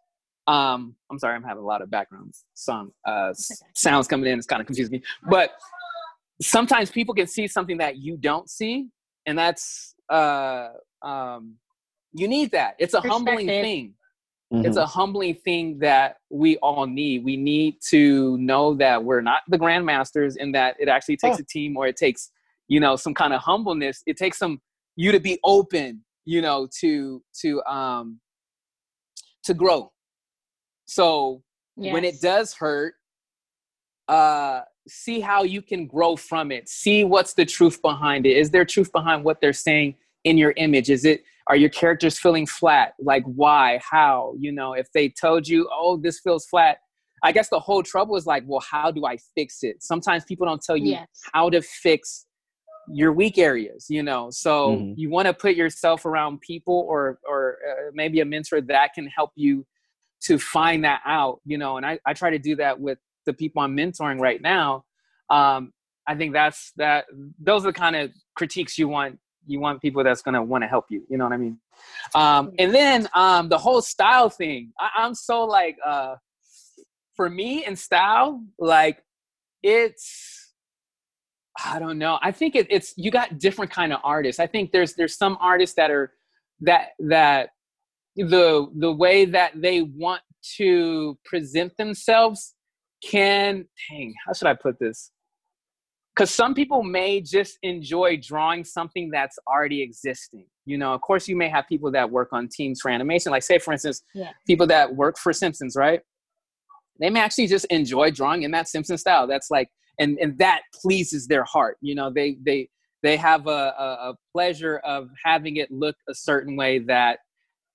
um 0.49 0.97
i'm 1.09 1.19
sorry 1.21 1.37
i'm 1.37 1.43
having 1.45 1.63
a 1.63 1.67
lot 1.67 1.83
of 1.83 1.89
background 1.89 2.35
song 2.55 2.91
uh 3.07 3.33
sounds 3.77 4.09
coming 4.09 4.29
in 4.29 4.37
it's 4.37 4.47
kind 4.47 4.61
of 4.61 4.67
confusing 4.67 4.91
me 4.91 5.03
but 5.29 5.53
sometimes 6.43 6.91
people 6.91 7.15
can 7.15 7.29
see 7.29 7.47
something 7.47 7.79
that 7.79 7.99
you 7.99 8.17
don't 8.17 8.51
see 8.51 8.89
and 9.27 9.39
that's 9.39 9.95
uh 10.09 10.71
um 11.03 11.55
you 12.13 12.29
need 12.29 12.51
that. 12.53 12.75
It's 12.79 12.95
a 12.95 13.01
humbling 13.01 13.47
thing 13.47 13.95
mhm. 14.53 14.65
it's 14.65 14.77
a 14.77 14.87
humbling 14.87 15.35
thing 15.35 15.79
that 15.79 16.17
we 16.31 16.57
all 16.59 16.87
need. 16.87 17.25
We 17.25 17.37
need 17.37 17.77
to 17.91 18.37
know 18.39 18.75
that 18.75 19.05
we're 19.05 19.21
not 19.21 19.43
the 19.49 19.59
grandmasters 19.59 20.37
and 20.39 20.55
that 20.55 20.77
it 20.79 20.89
actually 20.89 21.17
takes 21.17 21.39
Oh. 21.39 21.41
a 21.41 21.45
team 21.45 21.77
or 21.77 21.87
it 21.87 21.97
takes 21.97 22.31
you 22.69 22.81
know 22.81 22.97
some 22.97 23.15
kind 23.15 23.33
of 23.33 23.41
humbleness. 23.41 24.03
It 24.07 24.17
takes 24.17 24.39
some 24.39 24.61
you 24.97 25.13
to 25.13 25.21
be 25.21 25.39
open 25.45 26.05
you 26.25 26.43
know 26.43 26.69
to 26.81 27.23
to 27.41 27.63
um 27.65 28.21
to 29.45 29.55
grow. 29.55 29.93
So 30.87 31.43
when 31.93 32.05
it 32.05 32.21
does 32.21 32.55
hurt 32.55 32.95
uh 34.09 34.63
see 34.89 35.21
how 35.21 35.45
you 35.45 35.63
can 35.63 35.87
grow 35.87 36.17
from 36.17 36.51
it. 36.51 36.69
See 36.69 37.05
what's 37.05 37.35
the 37.35 37.45
truth 37.45 37.81
behind 37.83 38.27
it. 38.27 38.37
Is 38.37 38.51
there 38.51 38.65
truth 38.65 38.91
behind 38.93 39.25
what 39.25 39.41
they're 39.41 39.53
saying 39.53 39.95
in 40.25 40.37
your 40.37 40.53
image? 40.57 40.91
Is 40.91 41.05
it 41.05 41.25
are 41.51 41.57
your 41.57 41.69
characters 41.69 42.17
feeling 42.17 42.47
flat? 42.47 42.95
Like 43.01 43.25
why? 43.25 43.81
How? 43.83 44.35
You 44.39 44.53
know 44.53 44.73
if 44.75 44.87
they 44.93 45.09
told 45.09 45.49
you 45.49 45.69
oh 45.73 45.97
this 45.97 46.21
feels 46.21 46.47
flat 46.47 46.79
i 47.25 47.33
guess 47.33 47.49
the 47.51 47.59
whole 47.59 47.83
trouble 47.83 48.17
is 48.17 48.25
like 48.25 48.45
well 48.47 48.61
how 48.61 48.91
do 48.91 49.05
i 49.05 49.17
fix 49.35 49.63
it? 49.63 49.83
Sometimes 49.83 50.25
people 50.25 50.47
don't 50.47 50.63
tell 50.63 50.77
you 50.77 50.93
Yes. 50.93 51.09
how 51.35 51.51
to 51.51 51.61
fix 51.61 52.27
your 53.01 53.13
weak 53.13 53.37
areas 53.37 53.87
you 53.91 54.03
know? 54.03 54.31
So 54.31 54.77
Mhm. 54.77 54.95
you 54.97 55.11
want 55.11 55.27
to 55.27 55.35
put 55.35 55.55
yourself 55.57 56.07
around 56.07 56.41
people 56.41 56.87
or 56.89 57.19
or 57.29 57.59
uh, 57.69 57.91
maybe 57.93 58.21
a 58.21 58.25
mentor 58.25 58.61
that 58.63 58.95
can 58.95 59.07
help 59.09 59.33
you 59.35 59.67
to 60.23 60.39
find 60.39 60.85
that 60.85 61.01
out 61.05 61.41
you 61.45 61.59
know? 61.59 61.77
And 61.79 61.85
i, 61.85 61.99
I 62.07 62.13
try 62.15 62.31
to 62.31 62.39
do 62.39 62.55
that 62.57 62.79
with 62.79 62.99
the 63.27 63.33
people 63.33 63.61
i'm 63.63 63.77
mentoring 63.77 64.21
right 64.21 64.41
now. 64.41 64.85
Um, 65.31 65.73
i 66.07 66.15
think 66.15 66.33
that's 66.33 66.73
that 66.77 67.07
those 67.49 67.65
are 67.65 67.73
the 67.73 67.81
kind 67.85 67.97
of 67.97 68.11
critiques 68.39 68.79
you 68.79 68.89
want 68.89 69.19
you 69.51 69.61
want 69.61 69.81
people 69.81 70.03
that's 70.05 70.23
to 70.23 70.43
want 70.43 70.63
to 70.63 70.69
help 70.69 70.87
you 70.89 71.03
you 71.09 71.17
know 71.17 71.25
what 71.25 71.33
i 71.33 71.37
mean 71.37 71.59
um, 72.15 72.53
and 72.59 72.75
then 72.75 73.09
um, 73.15 73.49
the 73.49 73.59
whole 73.59 73.83
style 73.83 74.29
thing 74.29 74.73
I, 74.79 74.91
i'm 74.99 75.15
so 75.15 75.45
like 75.45 75.77
uh, 75.85 76.17
for 77.17 77.29
me 77.29 77.65
and 77.65 77.79
style 77.79 78.43
like 78.59 79.03
it's 79.63 80.41
I 81.65 81.79
don't 81.79 81.99
know. 81.99 82.19
I 82.23 82.33
think 82.33 82.55
it, 82.55 82.67
it's 82.71 82.95
you 82.97 83.11
got 83.11 83.39
different 83.39 83.71
kind 83.71 83.93
of 83.93 84.01
artists. 84.05 84.41
I 84.41 84.47
think 84.47 84.73
there's 84.73 84.95
there's 84.95 85.17
some 85.17 85.37
artists 85.41 85.75
that 85.77 85.91
are 85.91 86.13
that 86.61 86.91
that 87.01 87.51
the 88.17 88.69
the 88.77 88.93
way 88.93 89.25
that 89.27 89.61
they 89.61 89.83
want 89.83 90.23
to 90.57 91.19
present 91.25 91.77
themselves 91.77 92.55
can 93.03 93.67
dang 93.89 94.15
how 94.27 94.33
should 94.33 94.49
I 94.49 94.55
put 94.55 94.79
this? 94.79 95.11
Because 96.14 96.31
some 96.31 96.55
people 96.55 96.83
may 96.83 97.20
just 97.20 97.59
enjoy 97.62 98.18
drawing 98.20 98.64
something 98.64 99.11
that's 99.11 99.38
already 99.46 99.81
existing. 99.81 100.46
You 100.66 100.77
know, 100.77 100.92
of 100.92 101.01
course, 101.01 101.29
you 101.29 101.37
may 101.37 101.49
have 101.49 101.66
people 101.68 101.90
that 101.92 102.11
work 102.11 102.29
on 102.33 102.49
teams 102.49 102.81
for 102.81 102.90
animation. 102.90 103.31
Like, 103.31 103.42
say, 103.44 103.59
for 103.59 103.73
instance, 103.73 104.03
Yeah. 104.14 104.31
people 104.46 104.66
that 104.66 104.94
work 104.94 105.18
for 105.18 105.33
Simpsons, 105.33 105.77
right? 105.77 106.01
They 106.99 107.11
may 107.11 107.20
actually 107.20 107.46
just 107.46 107.64
enjoy 107.66 108.11
drawing 108.11 108.42
in 108.42 108.51
that 108.51 108.68
Simpson 108.68 108.99
style. 108.99 109.27
That's 109.27 109.51
like 109.51 109.68
and 110.01 110.18
and 110.18 110.37
that 110.38 110.62
pleases 110.83 111.29
their 111.29 111.44
heart 111.44 111.77
you 111.81 111.94
know 111.94 112.11
they 112.12 112.37
they 112.44 112.68
they 113.03 113.16
have 113.16 113.46
a, 113.46 113.73
a, 113.79 114.11
a 114.11 114.14
pleasure 114.33 114.79
of 114.79 115.09
having 115.25 115.57
it 115.57 115.70
look 115.70 115.96
a 116.09 116.14
certain 116.14 116.55
way 116.57 116.79
that 116.81 117.20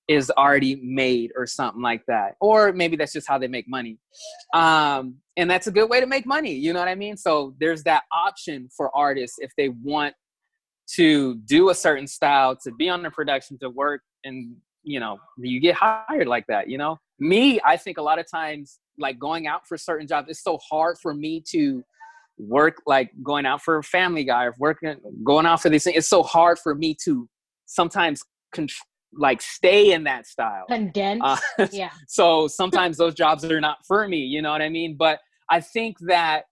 is 0.08 0.32
already 0.32 0.76
made 0.84 1.32
or 1.36 1.48
something 1.48 1.82
like 1.82 2.04
that. 2.08 2.36
Or 2.40 2.72
maybe 2.72 2.96
that's 2.96 3.14
just 3.14 3.28
how 3.28 3.38
they 3.38 3.48
make 3.48 3.68
money. 3.68 3.98
Um 4.54 5.16
and 5.38 5.50
that's 5.50 5.68
a 5.68 5.72
good 5.72 5.90
way 5.90 6.00
to 6.00 6.08
make 6.08 6.26
money 6.26 6.54
you 6.54 6.72
know 6.72 6.80
what 6.80 6.88
i 6.88 6.96
mean? 6.96 7.18
So 7.18 7.56
there's 7.60 7.84
that 7.84 8.04
option 8.12 8.70
for 8.76 8.96
artists 8.96 9.38
if 9.40 9.52
they 9.58 9.70
want 9.70 10.14
to 10.96 11.36
do 11.46 11.70
a 11.70 11.76
certain 11.76 12.08
style 12.08 12.56
to 12.56 12.72
be 12.72 12.90
on 12.90 13.02
the 13.02 13.10
production 13.10 13.58
to 13.60 13.70
work 13.70 14.02
and 14.24 14.56
you 14.84 15.00
know 15.00 15.18
you 15.38 15.60
get 15.60 15.76
hired 15.76 16.28
like 16.28 16.46
that 16.48 16.70
you 16.70 16.78
know? 16.78 16.98
Me 17.20 17.60
i 17.66 17.76
think 17.76 17.98
a 17.98 18.02
lot 18.02 18.20
of 18.20 18.30
times 18.30 18.80
like 19.00 19.18
going 19.18 19.48
out 19.48 19.68
for 19.68 19.78
certain 19.78 20.08
jobs 20.08 20.30
it's 20.30 20.44
so 20.44 20.58
hard 20.70 20.98
for 21.02 21.14
me 21.14 21.44
to 21.50 21.84
work 22.38 22.82
like 22.86 23.12
going 23.24 23.46
out 23.46 23.62
for 23.62 23.78
a 23.78 23.84
family 23.84 24.24
guy 24.24 24.46
or 24.46 24.56
working 24.60 24.96
going 25.24 25.46
out 25.46 25.62
for 25.62 25.70
these 25.70 25.84
things. 25.84 25.98
It's 25.98 26.10
so 26.10 26.24
hard 26.24 26.60
for 26.60 26.76
me 26.76 26.96
to 27.06 27.28
sometimes 27.66 28.24
con- 28.54 28.68
like 29.18 29.42
stay 29.42 29.92
in 29.94 30.04
that 30.04 30.28
style 30.28 30.66
Condensed. 30.70 31.24
uh, 31.58 31.68
yeah. 31.72 31.92
so 32.08 32.48
sometimes 32.48 32.98
those 32.98 33.14
jobs 33.14 33.44
are 33.46 33.62
not 33.62 33.78
for 33.88 34.08
me 34.08 34.18
you 34.18 34.42
know 34.42 34.52
what 34.52 34.62
i 34.62 34.70
mean 34.70 34.96
but 34.98 35.20
i 35.50 35.60
think 35.60 35.98
that 36.02 36.44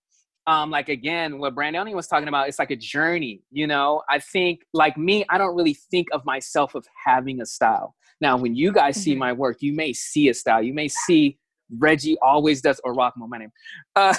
um 0.48 0.70
like 0.72 0.90
again 0.90 1.40
what 1.40 1.56
brandonian 1.56 1.94
was 1.96 2.08
talking 2.08 2.28
about 2.28 2.48
it's 2.48 2.60
like 2.60 2.72
a 2.72 2.76
journey 2.76 3.42
you 3.52 3.68
know 3.68 4.02
i 4.10 4.20
think 4.20 4.62
like 4.74 4.98
me 4.98 5.26
i 5.30 5.38
don't 5.38 5.56
really 5.56 5.74
think 5.92 6.08
of 6.14 6.24
myself 6.26 6.76
of 6.76 6.86
having 7.06 7.42
a 7.42 7.46
style 7.46 7.96
now 8.22 8.38
when 8.38 8.56
you 8.56 8.72
guys 8.72 8.96
see 8.98 9.14
Mhm. 9.16 9.20
my 9.20 9.34
work 9.34 9.58
you 9.62 9.74
may 9.74 9.94
see 9.94 10.30
a 10.30 10.34
style 10.34 10.62
you 10.62 10.74
may 10.74 10.88
see 10.88 11.38
reggie 11.80 12.18
always 12.22 12.62
does 12.62 12.80
or 12.84 12.94
rok-mo 12.94 13.26
my 13.28 13.38
name 13.40 13.52
uh 13.96 14.14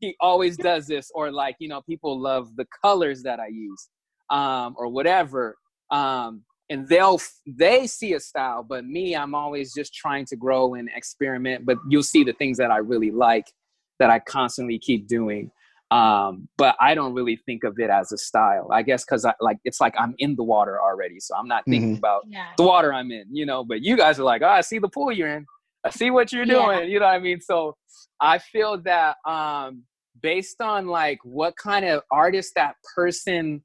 he 0.00 0.14
always 0.20 0.56
does 0.56 0.86
this 0.86 1.10
or 1.14 1.30
like 1.30 1.56
you 1.58 1.68
know 1.68 1.80
people 1.82 2.18
love 2.18 2.54
the 2.56 2.66
colors 2.82 3.22
that 3.22 3.40
i 3.40 3.46
use 3.48 3.88
um 4.30 4.74
or 4.78 4.86
whatever 4.88 5.56
um 5.90 6.42
and 6.70 6.88
they'll 6.88 7.20
they 7.46 7.86
see 7.86 8.14
a 8.14 8.20
style 8.20 8.62
but 8.62 8.84
me 8.86 9.14
i'm 9.14 9.34
always 9.34 9.74
just 9.74 9.92
trying 9.92 10.24
to 10.24 10.36
grow 10.36 10.74
and 10.74 10.88
experiment 10.94 11.66
but 11.66 11.76
you'll 11.88 12.02
see 12.02 12.24
the 12.24 12.32
things 12.34 12.56
that 12.56 12.70
i 12.70 12.78
really 12.78 13.10
like 13.10 13.52
that 13.98 14.08
i 14.08 14.18
constantly 14.18 14.78
keep 14.78 15.06
doing 15.06 15.50
um 15.90 16.48
but 16.56 16.76
i 16.80 16.94
don't 16.94 17.12
really 17.12 17.36
think 17.36 17.64
of 17.64 17.78
it 17.78 17.90
as 17.90 18.12
a 18.12 18.16
style 18.18 18.68
i 18.72 18.80
guess 18.82 19.04
because 19.04 19.24
i 19.24 19.34
like 19.40 19.58
it's 19.64 19.80
like 19.80 19.94
i'm 19.98 20.14
in 20.18 20.36
the 20.36 20.42
water 20.42 20.80
already 20.80 21.18
so 21.20 21.34
i'm 21.36 21.48
not 21.48 21.64
thinking 21.68 21.94
Mhm. 21.94 21.98
about 21.98 22.22
Yeah. 22.30 22.46
the 22.56 22.62
water 22.62 22.94
i'm 22.94 23.10
in 23.10 23.24
you 23.30 23.44
know 23.44 23.64
but 23.64 23.82
you 23.82 23.96
guys 23.96 24.18
are 24.20 24.24
like 24.24 24.40
oh 24.42 24.48
i 24.48 24.60
see 24.60 24.78
the 24.78 24.88
pool 24.88 25.10
you're 25.12 25.28
in 25.28 25.44
i 25.84 25.90
see 25.90 26.10
what 26.10 26.32
you're 26.32 26.44
Yeah. 26.46 26.54
doing 26.78 26.88
you 26.88 27.00
know 27.00 27.06
what 27.06 27.14
i 27.14 27.18
mean 27.18 27.40
so 27.40 27.76
i 28.20 28.38
feel 28.38 28.78
that 28.82 29.16
um 29.26 29.82
based 30.22 30.60
on 30.60 30.86
like 30.86 31.18
what 31.24 31.56
kind 31.56 31.84
of 31.84 32.02
artist 32.12 32.52
that 32.54 32.76
person 32.94 33.62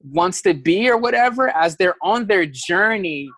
wants 0.00 0.42
to 0.42 0.54
be 0.54 0.88
or 0.88 0.96
whatever 0.96 1.48
as 1.50 1.76
they're 1.76 1.96
on 2.02 2.26
their 2.26 2.46
journey 2.46 3.28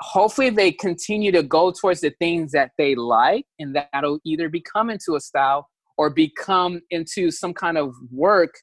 hopefully 0.00 0.50
they 0.50 0.72
continue 0.72 1.30
to 1.30 1.42
go 1.42 1.70
towards 1.70 2.00
the 2.00 2.12
things 2.18 2.52
that 2.52 2.70
they 2.78 2.94
like 2.94 3.44
and 3.58 3.76
that'll 3.76 4.18
either 4.24 4.48
become 4.48 4.90
into 4.90 5.14
a 5.14 5.20
style 5.20 5.68
or 5.98 6.08
become 6.10 6.80
into 6.90 7.30
some 7.30 7.52
kind 7.52 7.76
of 7.76 7.94
work 8.10 8.54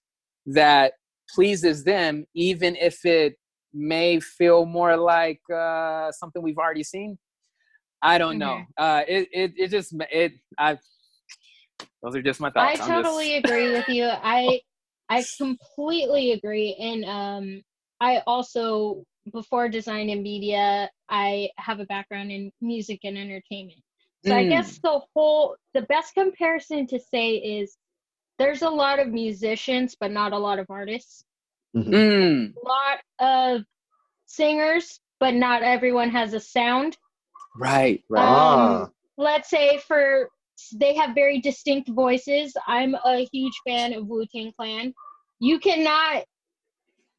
that 0.47 0.93
pleases 1.33 1.83
them 1.83 2.25
even 2.33 2.75
if 2.75 3.05
it 3.05 3.35
may 3.73 4.19
feel 4.19 4.65
more 4.65 4.97
like 4.97 5.41
uh, 5.53 6.11
something 6.11 6.41
we've 6.41 6.57
already 6.57 6.83
seen. 6.83 7.17
I 8.01 8.17
don't 8.17 8.37
know. 8.37 8.61
Uh, 8.77 9.03
it, 9.07 9.27
it, 9.31 9.53
it 9.57 9.67
just 9.69 9.93
it 10.11 10.33
i 10.59 10.77
those 12.03 12.15
are 12.15 12.21
just 12.21 12.39
my 12.39 12.49
thoughts. 12.51 12.77
Just- 12.77 12.89
totally 12.89 13.37
agree 13.37 13.71
with 13.71 13.87
you. 13.87 14.05
I 14.05 14.61
I 15.09 15.23
completely 15.37 16.31
agree. 16.33 16.75
And 16.79 17.05
um 17.05 17.61
I 17.99 18.21
also 18.27 19.03
before 19.33 19.67
design 19.69 20.09
and 20.09 20.23
media, 20.23 20.89
I 21.09 21.49
have 21.57 21.79
a 21.79 21.85
background 21.85 22.31
in 22.31 22.51
music 22.61 23.01
and 23.03 23.17
entertainment. 23.17 23.81
So 24.23 24.35
I 24.35 24.43
Mm. 24.43 24.49
guess 24.49 24.79
the 24.79 25.01
whole 25.13 25.55
the 25.73 25.81
best 25.83 26.13
comparison 26.13 26.87
to 26.87 26.99
say 26.99 27.35
is 27.35 27.77
there's 28.39 28.61
a 28.61 28.69
lot 28.69 28.99
of 28.99 29.07
musicians 29.09 29.95
but 29.99 30.11
not 30.11 30.33
a 30.33 30.37
lot 30.37 30.59
of 30.59 30.67
artists. 30.69 31.23
Mm, 31.75 32.53
A 32.63 32.67
lot 32.67 32.99
of 33.19 33.65
singers 34.25 34.99
but 35.19 35.33
not 35.33 35.63
everyone 35.63 36.09
has 36.11 36.33
a 36.33 36.39
sound. 36.39 36.97
right 37.57 38.03
right 38.09 38.23
Ah. 38.29 38.83
Um, 38.83 38.93
let's 39.17 39.49
say 39.49 39.79
for 39.79 40.29
they 40.75 40.95
have 40.95 41.15
very 41.15 41.39
distinct 41.39 41.89
voices. 41.89 42.53
I'm 42.67 42.95
a 43.05 43.27
huge 43.31 43.53
fan 43.67 43.93
of 43.93 44.07
Wu 44.07 44.25
Tang 44.25 44.51
Clan. 44.57 44.93
You 45.39 45.59
cannot 45.59 46.25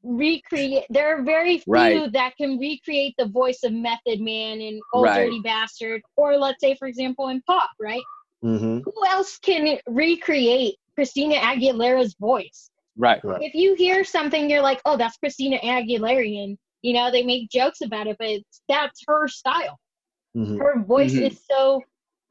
recreate. 0.02 0.84
There 0.90 1.16
are 1.18 1.22
very 1.22 1.58
few 1.58 1.72
Right. 1.72 2.12
that 2.12 2.36
can 2.36 2.58
recreate 2.58 3.14
the 3.18 3.26
voice 3.26 3.60
of 3.64 3.72
Method 3.72 4.20
Man 4.20 4.60
and 4.60 4.80
Ol' 4.94 5.02
Right. 5.04 5.24
Dirty 5.24 5.40
Bastard, 5.40 6.02
or 6.16 6.36
let's 6.36 6.60
say, 6.60 6.74
for 6.76 6.88
example, 6.88 7.28
in 7.28 7.42
pop, 7.42 7.70
right? 7.80 8.02
Mm-hmm. 8.44 8.78
Who 8.84 9.06
else 9.06 9.38
can 9.38 9.78
recreate 9.86 10.76
Christina 10.94 11.36
Aguilera's 11.36 12.14
voice? 12.20 12.70
right 12.96 13.22
Right. 13.24 13.42
If 13.42 13.54
you 13.54 13.74
hear 13.74 14.04
something, 14.04 14.48
you're 14.50 14.62
like, 14.62 14.80
"Oh, 14.84 14.96
that's 14.96 15.16
Christina 15.16 15.58
Aguilera," 15.58 16.44
and 16.44 16.58
you 16.82 16.92
know 16.92 17.10
they 17.10 17.22
make 17.24 17.50
jokes 17.50 17.80
about 17.80 18.06
it, 18.06 18.16
but 18.18 18.40
that's 18.68 19.02
her 19.06 19.28
style 19.28 19.78
Mm-hmm. 20.36 20.58
her 20.58 20.82
voice 20.84 21.14
Mhm. 21.14 21.30
is 21.32 21.40
so 21.50 21.82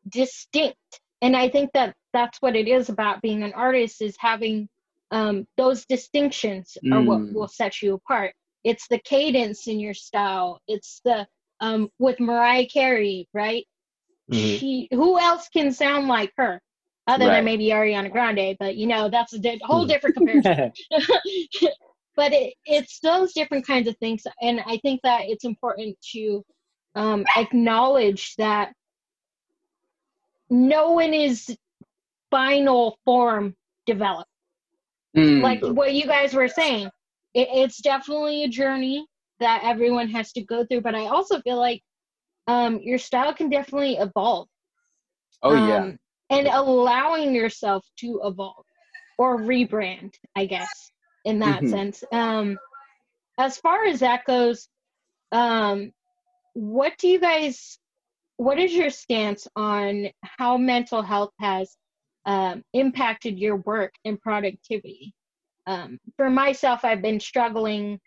distinct 0.09 1.01
and 1.21 1.35
i 1.35 1.49
think 1.49 1.71
that 1.73 1.95
that's 2.13 2.41
what 2.41 2.55
it 2.55 2.67
is 2.67 2.89
about 2.89 3.21
being 3.21 3.43
an 3.43 3.53
artist 3.53 4.01
is 4.01 4.15
having 4.19 4.67
um, 5.11 5.45
those 5.57 5.85
distinctions 5.85 6.77
are 6.91 7.01
what 7.01 7.21
Mm. 7.21 7.33
will 7.33 7.47
set 7.47 7.81
you 7.81 7.93
apart 7.95 8.33
it's 8.63 8.87
the 8.89 8.99
cadence 8.99 9.67
in 9.67 9.79
your 9.79 9.93
style 9.93 10.60
it's 10.67 11.01
the 11.05 11.27
um, 11.62 11.89
with 11.99 12.19
mariah 12.19 12.67
carey 12.67 13.27
right 13.33 13.65
Mhm. 14.31 14.60
she 14.60 14.87
who 14.91 15.19
else 15.19 15.49
can 15.49 15.71
sound 15.71 16.08
like 16.08 16.33
her 16.37 16.62
other 17.08 17.27
Right. 17.27 17.35
than 17.37 17.45
maybe 17.45 17.67
ariana 17.69 18.12
grande 18.12 18.58
but 18.60 18.75
you 18.75 18.87
know 18.87 19.10
that's 19.10 19.33
a 19.33 19.39
di- 19.39 19.60
whole 19.63 19.85
Mhm. 19.85 19.87
different 19.87 20.15
comparison 20.15 20.51
but 22.15 22.33
it, 22.33 22.53
it's 22.65 22.99
those 22.99 23.33
different 23.33 23.65
kinds 23.65 23.87
of 23.87 23.97
things 23.97 24.23
and 24.41 24.62
i 24.67 24.77
think 24.77 25.01
that 25.03 25.21
it's 25.25 25.45
important 25.45 25.97
to 26.01 26.43
um, 26.95 27.25
acknowledge 27.37 28.35
that 28.37 28.73
no 30.50 30.91
one 30.91 31.13
is 31.13 31.56
final 32.31 32.98
form 33.06 33.56
developed 33.85 34.29
Mm, 35.15 35.41
like 35.41 35.62
what 35.63 35.93
you 35.93 36.06
guys 36.06 36.33
were 36.33 36.48
saying 36.48 36.85
it, 37.33 37.48
it's 37.52 37.81
definitely 37.81 38.43
a 38.43 38.48
journey 38.48 39.06
that 39.39 39.62
everyone 39.63 40.10
has 40.10 40.31
to 40.33 40.41
go 40.41 40.65
through 40.65 40.81
but 40.81 40.95
i 40.95 41.06
also 41.08 41.41
feel 41.41 41.58
like 41.58 41.81
um, 42.48 42.79
your 42.81 42.98
style 42.98 43.33
can 43.33 43.50
definitely 43.50 43.98
evolve 43.98 44.48
oh 45.43 45.54
yeah 45.54 45.83
um, 45.83 45.98
and 46.29 46.48
allowing 46.48 47.33
yourself 47.33 47.85
to 47.98 48.21
evolve 48.23 48.65
or 49.17 49.37
rebrand, 49.39 50.13
I 50.35 50.45
guess, 50.45 50.91
in 51.25 51.39
that 51.39 51.63
Mhm. 51.63 51.69
sense. 51.69 52.04
Um, 52.12 52.58
as 53.37 53.58
far 53.58 53.85
as 53.85 54.00
that 54.02 54.25
goes, 54.25 54.67
um, 55.31 55.91
what 56.54 56.98
do 56.98 57.08
you 57.08 57.19
guys? 57.19 57.79
What 58.38 58.60
is 58.60 58.73
your 58.73 58.90
stance 58.90 59.48
on 59.56 60.08
how 60.21 60.58
mental 60.58 61.02
health 61.02 61.33
has 61.40 61.75
um, 62.25 62.63
impacted 62.73 63.40
your 63.40 63.58
work 63.58 63.94
and 64.06 64.21
productivity? 64.21 65.13
Um, 65.65 66.00
for 66.15 66.29
myself, 66.29 66.85
I've 66.85 67.02
been 67.02 67.19
struggling 67.19 68.00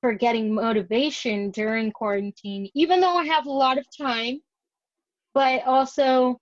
for 0.00 0.12
getting 0.12 0.54
motivation 0.54 1.50
during 1.50 1.92
quarantine, 1.92 2.68
even 2.74 3.00
though 3.00 3.16
I 3.16 3.24
have 3.26 3.46
a 3.46 3.52
lot 3.52 3.78
of 3.78 3.86
time. 3.96 4.40
But 5.34 5.64
also, 5.64 6.38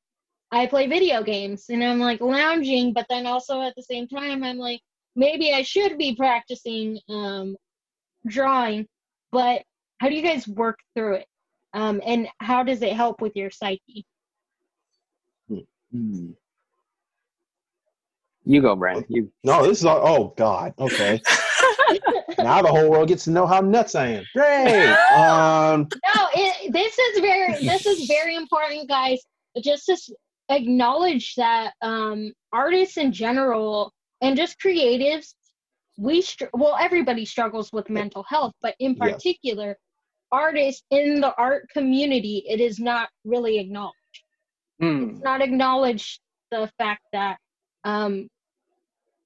I 0.51 0.67
play 0.67 0.87
video 0.87 1.23
games 1.23 1.67
and 1.69 1.85
I'm 1.85 1.99
like 1.99 2.21
lounging, 2.21 2.93
but 2.93 3.07
then 3.09 3.27
also 3.27 3.61
at 3.63 3.75
the 3.77 3.83
same 3.83 4.09
time, 4.09 4.43
I'm 4.45 4.59
like, 4.59 4.81
maybe 5.15 5.53
I 5.53 5.63
should 5.63 5.99
be 5.99 6.15
practicing 6.15 6.99
um, 7.09 7.57
drawing. 8.27 8.87
But 9.33 9.63
how 9.99 10.09
do 10.09 10.15
you 10.15 10.23
guys 10.23 10.47
work 10.49 10.79
through 10.95 11.17
it? 11.17 11.27
Um, 11.77 12.01
and 12.07 12.27
how 12.41 12.63
does 12.63 12.81
it 12.81 12.95
help 12.95 13.21
with 13.21 13.37
your 13.37 13.51
psyche? 13.51 14.07
Hmm. 15.93 16.31
You 18.47 18.63
go, 18.63 18.75
Brent. 18.75 19.05
You. 19.11 19.31
No, 19.45 19.67
this 19.67 19.81
is 19.81 19.85
all. 19.85 20.01
Oh 20.03 20.35
God. 20.39 20.73
Okay. 20.79 21.21
now 22.39 22.63
the 22.63 22.69
whole 22.69 22.91
world 22.91 23.09
gets 23.09 23.25
to 23.25 23.31
know 23.31 23.47
how 23.47 23.61
nuts 23.61 23.95
I 23.95 24.07
am. 24.07 24.25
Great. 24.35 24.89
Um, 25.15 25.89
no, 26.15 26.29
it, 26.35 26.73
this 26.73 26.99
is 26.99 27.21
very 27.21 27.53
this 27.63 27.85
is 27.85 28.07
very 28.07 28.37
important, 28.37 28.89
guys. 28.89 29.21
Just 29.63 29.87
to 29.87 29.99
acknowledge 30.49 31.35
that 31.35 31.75
um, 31.83 32.33
artists 32.53 32.97
in 32.97 33.13
general 33.13 33.93
and 34.23 34.35
just 34.35 34.59
creatives, 34.61 35.35
we 35.99 36.23
str- 36.23 36.45
well 36.55 36.77
everybody 36.81 37.27
struggles 37.27 37.69
with 37.71 37.91
mental 37.91 38.25
health, 38.29 38.55
but 38.63 38.75
in 38.79 38.95
particular, 38.95 39.69
yes. 39.69 39.77
Artists 40.33 40.83
in 40.91 41.21
the 41.21 41.35
art 41.37 41.69
community, 41.71 42.45
it 42.49 42.61
is 42.61 42.79
not 42.79 43.09
really 43.25 43.59
acknowledged. 43.59 43.95
Mm. 44.83 45.11
It's 45.11 45.23
not 45.23 45.41
acknowledged 45.41 46.21
the 46.51 46.71
fact 46.79 47.03
that 47.13 47.39
um, 47.85 48.29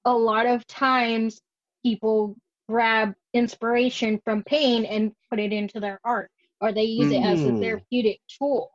a 0.04 0.12
lot 0.12 0.46
of 0.46 0.66
times 0.66 1.40
people 1.82 2.36
grab 2.68 3.14
inspiration 3.34 4.20
from 4.24 4.42
pain 4.44 4.84
and 4.84 5.12
put 5.28 5.38
it 5.38 5.52
into 5.52 5.80
their 5.80 6.00
art 6.04 6.30
or 6.60 6.72
they 6.72 6.84
use 6.84 7.12
mm-hmm. 7.12 7.24
it 7.24 7.26
as 7.26 7.42
a 7.42 7.46
mm-hmm. 7.46 7.60
therapeutic 7.60 8.20
tool 8.38 8.70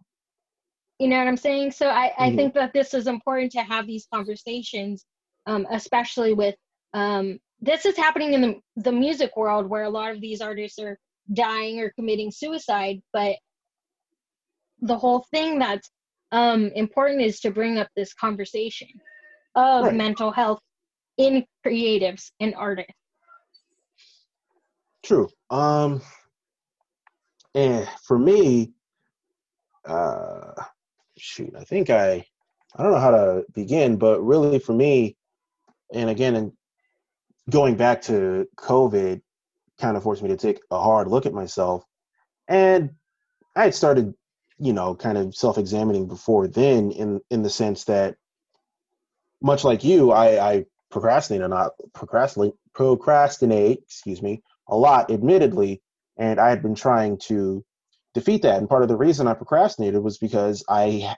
you 0.99 1.07
know 1.07 1.17
what 1.17 1.27
i'm 1.27 1.37
saying 1.37 1.71
so 1.71 1.87
i, 1.87 2.11
I 2.17 2.27
mm-hmm. 2.27 2.35
think 2.35 2.53
that 2.55 2.73
this 2.73 2.93
is 2.93 3.07
important 3.07 3.53
to 3.53 3.61
have 3.61 3.87
these 3.87 4.07
conversations 4.13 5.05
um, 5.47 5.65
especially 5.69 6.33
with 6.33 6.55
um, 6.93 7.39
this 7.61 7.85
is 7.85 7.95
happening 7.95 8.33
in 8.33 8.41
the, 8.41 8.55
the 8.77 8.91
music 8.91 9.35
world 9.37 9.69
where 9.69 9.83
a 9.83 9.89
lot 9.89 10.11
of 10.11 10.21
these 10.21 10.41
artists 10.41 10.79
are 10.79 10.97
dying 11.33 11.79
or 11.79 11.89
committing 11.91 12.31
suicide 12.31 13.01
but 13.13 13.35
the 14.81 14.97
whole 14.97 15.25
thing 15.31 15.59
that's 15.59 15.89
um, 16.31 16.67
important 16.75 17.21
is 17.21 17.39
to 17.39 17.51
bring 17.51 17.77
up 17.77 17.87
this 17.95 18.13
conversation 18.13 18.87
of 19.55 19.85
right. 19.85 19.95
mental 19.95 20.31
health 20.31 20.59
in 21.17 21.45
creatives 21.65 22.31
and 22.39 22.53
artists 22.55 22.91
True. 25.05 25.29
Um, 25.51 26.01
and 27.53 27.87
for 28.03 28.17
me, 28.17 28.73
uh, 29.87 30.53
shoot, 31.15 31.53
I 31.55 31.63
think 31.63 31.91
I, 31.91 32.25
I 32.75 32.83
don't 32.83 32.91
know 32.91 32.99
how 32.99 33.11
to 33.11 33.43
begin, 33.53 33.97
but 33.97 34.19
really 34.21 34.57
for 34.57 34.73
me, 34.73 35.15
and 35.93 36.09
again, 36.09 36.35
and 36.35 36.53
going 37.51 37.75
back 37.75 38.01
to 38.03 38.47
COVID, 38.57 39.21
kind 39.79 39.97
of 39.97 40.03
forced 40.03 40.23
me 40.23 40.29
to 40.29 40.37
take 40.37 40.59
a 40.71 40.79
hard 40.79 41.07
look 41.07 41.25
at 41.25 41.33
myself, 41.33 41.83
and 42.47 42.91
I 43.55 43.65
had 43.65 43.75
started, 43.75 44.13
you 44.57 44.73
know, 44.73 44.95
kind 44.95 45.17
of 45.17 45.35
self-examining 45.35 46.07
before 46.07 46.47
then, 46.47 46.91
in 46.91 47.21
in 47.29 47.43
the 47.43 47.49
sense 47.49 47.85
that, 47.85 48.15
much 49.41 49.63
like 49.63 49.83
you, 49.83 50.11
I, 50.11 50.51
I 50.51 50.65
procrastinate 50.91 51.41
or 51.41 51.47
not 51.47 51.71
procrastinate, 51.93 52.53
procrastinate, 52.73 53.79
excuse 53.83 54.21
me, 54.21 54.43
a 54.67 54.77
lot, 54.77 55.11
admittedly, 55.11 55.81
and 56.17 56.39
I 56.39 56.49
had 56.49 56.61
been 56.61 56.75
trying 56.75 57.17
to 57.27 57.63
defeat 58.13 58.43
that. 58.43 58.57
And 58.57 58.69
part 58.69 58.81
of 58.81 58.87
the 58.87 58.97
reason 58.97 59.27
I 59.27 59.33
procrastinated 59.33 60.01
was 60.01 60.17
because 60.17 60.63
I, 60.69 61.15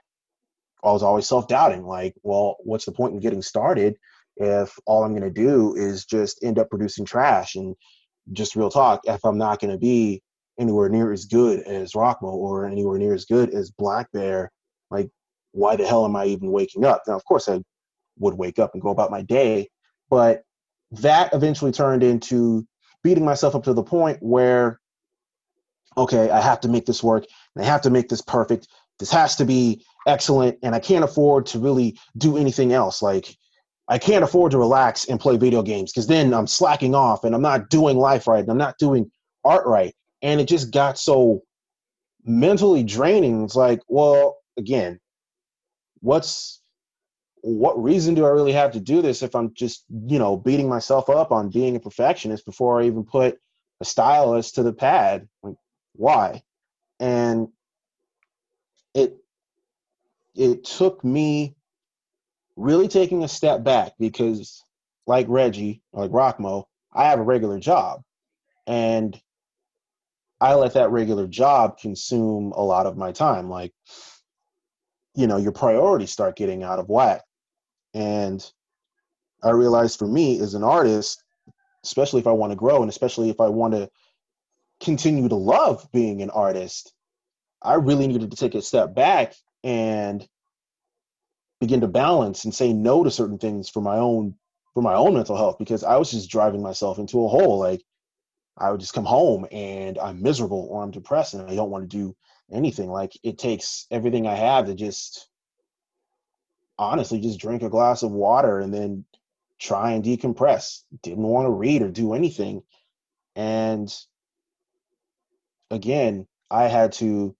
I 0.82 0.90
was 0.90 1.02
always 1.02 1.28
self 1.28 1.48
doubting. 1.48 1.84
Like, 1.84 2.14
well, 2.22 2.56
what's 2.64 2.84
the 2.84 2.92
point 2.92 3.14
in 3.14 3.20
getting 3.20 3.42
started 3.42 3.96
if 4.36 4.76
all 4.86 5.04
I'm 5.04 5.16
going 5.16 5.22
to 5.22 5.30
do 5.30 5.74
is 5.76 6.04
just 6.04 6.42
end 6.42 6.58
up 6.58 6.70
producing 6.70 7.04
trash? 7.04 7.54
And 7.54 7.76
just 8.32 8.56
real 8.56 8.70
talk, 8.70 9.00
if 9.04 9.24
I'm 9.24 9.38
not 9.38 9.60
going 9.60 9.72
to 9.72 9.78
be 9.78 10.22
anywhere 10.58 10.88
near 10.88 11.12
as 11.12 11.24
good 11.26 11.60
as 11.60 11.94
Rok-Mo 11.94 12.28
or 12.28 12.66
anywhere 12.66 12.98
near 12.98 13.14
as 13.14 13.24
good 13.24 13.50
as 13.50 13.70
blackbear, 13.70 14.48
like, 14.90 15.08
why 15.52 15.76
the 15.76 15.86
hell 15.86 16.04
am 16.04 16.16
I 16.16 16.26
even 16.26 16.50
waking 16.50 16.84
up? 16.84 17.02
Now, 17.06 17.14
of 17.14 17.24
course, 17.24 17.48
I 17.48 17.60
would 18.18 18.34
wake 18.34 18.58
up 18.58 18.74
and 18.74 18.82
go 18.82 18.90
about 18.90 19.10
my 19.10 19.22
day, 19.22 19.68
but 20.10 20.42
that 20.90 21.32
eventually 21.34 21.72
turned 21.72 22.02
into 22.02 22.66
beating 23.02 23.24
myself 23.24 23.54
up 23.54 23.64
to 23.64 23.74
the 23.74 23.82
point 23.82 24.18
where 24.20 24.80
okay 25.96 26.30
i 26.30 26.40
have 26.40 26.60
to 26.60 26.68
make 26.68 26.86
this 26.86 27.02
work 27.02 27.24
i 27.58 27.62
have 27.62 27.82
to 27.82 27.90
make 27.90 28.08
this 28.08 28.22
perfect 28.22 28.68
this 28.98 29.10
has 29.10 29.36
to 29.36 29.44
be 29.44 29.84
excellent 30.06 30.58
and 30.62 30.74
i 30.74 30.78
can't 30.78 31.04
afford 31.04 31.46
to 31.46 31.58
really 31.58 31.98
do 32.16 32.36
anything 32.36 32.72
else 32.72 33.02
like 33.02 33.36
i 33.88 33.98
can't 33.98 34.24
afford 34.24 34.50
to 34.50 34.58
relax 34.58 35.06
and 35.06 35.20
play 35.20 35.36
video 35.36 35.62
games 35.62 35.92
because 35.92 36.06
then 36.06 36.32
i'm 36.34 36.46
slacking 36.46 36.94
off 36.94 37.24
and 37.24 37.34
i'm 37.34 37.42
not 37.42 37.68
doing 37.70 37.96
life 37.96 38.26
right 38.26 38.40
and 38.40 38.50
i'm 38.50 38.58
not 38.58 38.78
doing 38.78 39.10
art 39.44 39.66
right 39.66 39.94
and 40.22 40.40
it 40.40 40.48
just 40.48 40.72
got 40.72 40.98
so 40.98 41.42
mentally 42.24 42.82
draining 42.82 43.44
it's 43.44 43.56
like 43.56 43.80
well 43.88 44.38
again 44.56 44.98
what's 46.00 46.58
what 47.42 47.82
reason 47.82 48.14
do 48.14 48.24
I 48.24 48.30
really 48.30 48.52
have 48.52 48.72
to 48.72 48.80
do 48.80 49.02
this 49.02 49.22
if 49.22 49.34
I'm 49.34 49.52
just, 49.54 49.84
you 50.06 50.18
know, 50.18 50.36
beating 50.36 50.68
myself 50.68 51.08
up 51.08 51.32
on 51.32 51.50
being 51.50 51.76
a 51.76 51.80
perfectionist 51.80 52.44
before 52.44 52.80
I 52.80 52.86
even 52.86 53.04
put 53.04 53.38
a 53.80 53.84
stylus 53.84 54.52
to 54.52 54.62
the 54.62 54.72
pad? 54.72 55.28
Like, 55.42 55.56
why? 55.94 56.42
And 57.00 57.48
it 58.94 59.16
it 60.34 60.64
took 60.64 61.04
me 61.04 61.56
really 62.58 62.88
taking 62.88 63.22
a 63.22 63.28
step 63.28 63.62
back 63.62 63.92
because 63.98 64.62
like 65.06 65.26
Reggie, 65.28 65.80
like 65.92 66.10
Rok-Mo, 66.12 66.68
I 66.92 67.04
have 67.04 67.20
a 67.20 67.22
regular 67.22 67.58
job. 67.58 68.02
And 68.66 69.18
I 70.40 70.54
let 70.54 70.74
that 70.74 70.90
regular 70.90 71.26
job 71.26 71.78
consume 71.78 72.52
a 72.52 72.62
lot 72.62 72.86
of 72.86 72.96
my 72.96 73.12
time. 73.12 73.48
Like, 73.48 73.72
you 75.14 75.26
know, 75.26 75.36
your 75.36 75.52
priorities 75.52 76.10
start 76.10 76.36
getting 76.36 76.62
out 76.62 76.78
of 76.78 76.88
whack. 76.88 77.22
And 77.94 78.44
I 79.42 79.50
realized 79.50 79.98
for 79.98 80.06
me 80.06 80.40
as 80.40 80.54
an 80.54 80.62
artist, 80.62 81.22
especially 81.84 82.20
if 82.20 82.26
I 82.26 82.32
want 82.32 82.52
to 82.52 82.56
grow 82.56 82.82
and 82.82 82.90
especially 82.90 83.30
if 83.30 83.40
I 83.40 83.48
want 83.48 83.74
to 83.74 83.88
continue 84.80 85.28
to 85.28 85.34
love 85.34 85.88
being 85.92 86.22
an 86.22 86.30
artist, 86.30 86.92
I 87.62 87.74
really 87.74 88.06
needed 88.06 88.30
to 88.30 88.36
take 88.36 88.54
a 88.54 88.62
step 88.62 88.94
back 88.94 89.34
and 89.64 90.26
begin 91.60 91.80
to 91.80 91.88
balance 91.88 92.44
and 92.44 92.54
say 92.54 92.72
no 92.72 93.04
to 93.04 93.10
certain 93.10 93.38
things 93.38 93.68
for 93.68 93.80
my 93.80 93.96
own 93.96 94.34
for 94.74 94.82
my 94.82 94.94
own 94.94 95.14
mental 95.14 95.36
health 95.36 95.56
because 95.58 95.82
I 95.82 95.96
was 95.96 96.10
just 96.10 96.30
driving 96.30 96.62
myself 96.62 96.98
into 96.98 97.24
a 97.24 97.28
hole. 97.28 97.58
Like 97.58 97.82
I 98.56 98.70
would 98.70 98.80
just 98.80 98.94
come 98.94 99.04
home 99.04 99.46
and 99.50 99.98
I'm 99.98 100.22
miserable 100.22 100.68
or 100.70 100.82
I'm 100.82 100.90
depressed 100.90 101.34
and 101.34 101.50
I 101.50 101.54
don't 101.54 101.70
want 101.70 101.88
to 101.90 101.96
do 101.96 102.16
anything. 102.52 102.90
Like 102.90 103.12
it 103.22 103.38
takes 103.38 103.86
everything 103.90 104.26
I 104.26 104.34
have 104.34 104.66
to 104.66 104.74
just 104.74 105.28
honestly 106.78 107.20
just 107.20 107.40
drink 107.40 107.62
a 107.62 107.68
glass 107.68 108.02
of 108.02 108.12
water 108.12 108.60
and 108.60 108.72
then 108.72 109.04
try 109.58 109.92
and 109.92 110.04
decompress. 110.04 110.82
Didn't 111.02 111.24
want 111.24 111.46
to 111.46 111.50
read 111.50 111.82
or 111.82 111.88
do 111.88 112.14
anything. 112.14 112.62
And 113.34 113.92
again, 115.70 116.26
I 116.50 116.64
had 116.64 116.92
to 116.94 117.34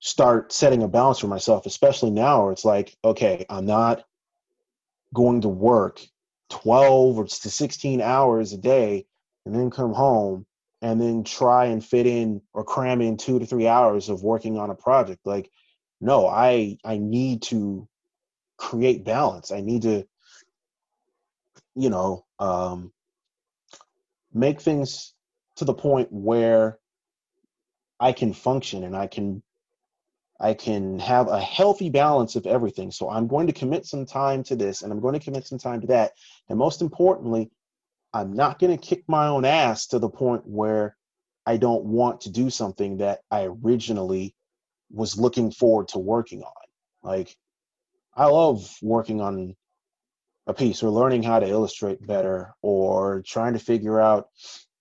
start 0.00 0.52
setting 0.52 0.82
a 0.82 0.88
balance 0.88 1.18
for 1.18 1.26
myself, 1.28 1.66
especially 1.66 2.10
now 2.10 2.42
where 2.42 2.52
it's 2.52 2.64
like, 2.64 2.96
okay, 3.04 3.44
I'm 3.48 3.66
not 3.66 4.04
going 5.14 5.42
to 5.42 5.48
work 5.48 6.00
12 6.48 7.18
or 7.18 7.24
to 7.26 7.50
16 7.50 8.00
hours 8.00 8.52
a 8.52 8.58
day 8.58 9.06
and 9.44 9.54
then 9.54 9.70
come 9.70 9.92
home 9.92 10.46
and 10.82 11.00
then 11.00 11.24
try 11.24 11.66
and 11.66 11.84
fit 11.84 12.06
in 12.06 12.40
or 12.54 12.64
cram 12.64 13.02
in 13.02 13.16
two 13.18 13.38
to 13.38 13.46
three 13.46 13.66
hours 13.68 14.08
of 14.08 14.22
working 14.22 14.58
on 14.58 14.70
a 14.70 14.74
project. 14.74 15.20
Like, 15.24 15.50
no, 16.00 16.26
I 16.26 16.78
I 16.82 16.96
need 16.96 17.42
to 17.42 17.86
create 18.56 19.04
balance. 19.04 19.52
I 19.52 19.60
need 19.60 19.82
to, 19.82 20.06
you 21.74 21.90
know, 21.90 22.24
um, 22.38 22.92
make 24.32 24.62
things 24.62 25.12
to 25.56 25.66
the 25.66 25.74
point 25.74 26.08
where 26.10 26.78
I 27.98 28.12
can 28.12 28.32
function 28.32 28.82
and 28.82 28.96
I 28.96 29.06
can 29.06 29.42
I 30.40 30.54
can 30.54 30.98
have 30.98 31.28
a 31.28 31.40
healthy 31.40 31.90
balance 31.90 32.34
of 32.34 32.46
everything. 32.46 32.90
So 32.90 33.10
I'm 33.10 33.26
going 33.26 33.46
to 33.46 33.52
commit 33.52 33.86
some 33.86 34.06
time 34.06 34.42
to 34.44 34.56
this 34.56 34.82
and 34.82 34.92
I'm 34.92 35.00
going 35.00 35.12
to 35.12 35.24
commit 35.24 35.46
some 35.46 35.58
time 35.58 35.82
to 35.82 35.86
that. 35.88 36.12
And 36.48 36.58
most 36.58 36.80
importantly, 36.80 37.50
I'm 38.12 38.32
not 38.32 38.58
going 38.58 38.76
to 38.76 38.86
kick 38.86 39.04
my 39.06 39.28
own 39.28 39.44
ass 39.44 39.86
to 39.88 39.98
the 39.98 40.08
point 40.08 40.42
where 40.46 40.96
I 41.46 41.58
don't 41.58 41.84
want 41.84 42.22
to 42.22 42.30
do 42.30 42.48
something 42.48 42.98
that 42.98 43.20
I 43.30 43.44
originally 43.44 44.34
was 44.90 45.18
looking 45.18 45.50
forward 45.50 45.88
to 45.88 45.98
working 45.98 46.42
on. 46.42 46.52
Like, 47.02 47.36
I 48.16 48.26
love 48.26 48.76
working 48.82 49.20
on 49.20 49.56
a 50.46 50.54
piece 50.54 50.82
or 50.82 50.90
learning 50.90 51.22
how 51.22 51.38
to 51.38 51.46
illustrate 51.46 52.04
better 52.06 52.54
or 52.62 53.22
trying 53.26 53.52
to 53.52 53.58
figure 53.58 54.00
out 54.00 54.28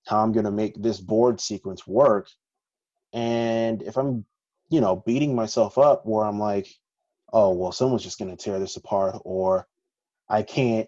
how 0.08 0.24
I'm 0.24 0.32
going 0.32 0.46
to 0.46 0.52
make 0.52 0.82
this 0.82 1.00
board 1.00 1.40
sequence 1.40 1.86
work. 1.86 2.28
And 3.14 3.82
if 3.84 3.98
I'm, 3.98 4.26
you 4.70 4.82
know, 4.82 4.96
beating 4.96 5.36
myself 5.36 5.78
up 5.78 6.06
where 6.06 6.26
I'm 6.26 6.40
like, 6.40 6.68
oh, 7.34 7.54
well, 7.54 7.72
someone's 7.72 8.04
just 8.04 8.20
going 8.20 8.36
to 8.36 8.42
tear 8.42 8.60
this 8.60 8.76
apart 8.76 9.16
or 9.24 9.68
I 10.28 10.44
can't 10.44 10.88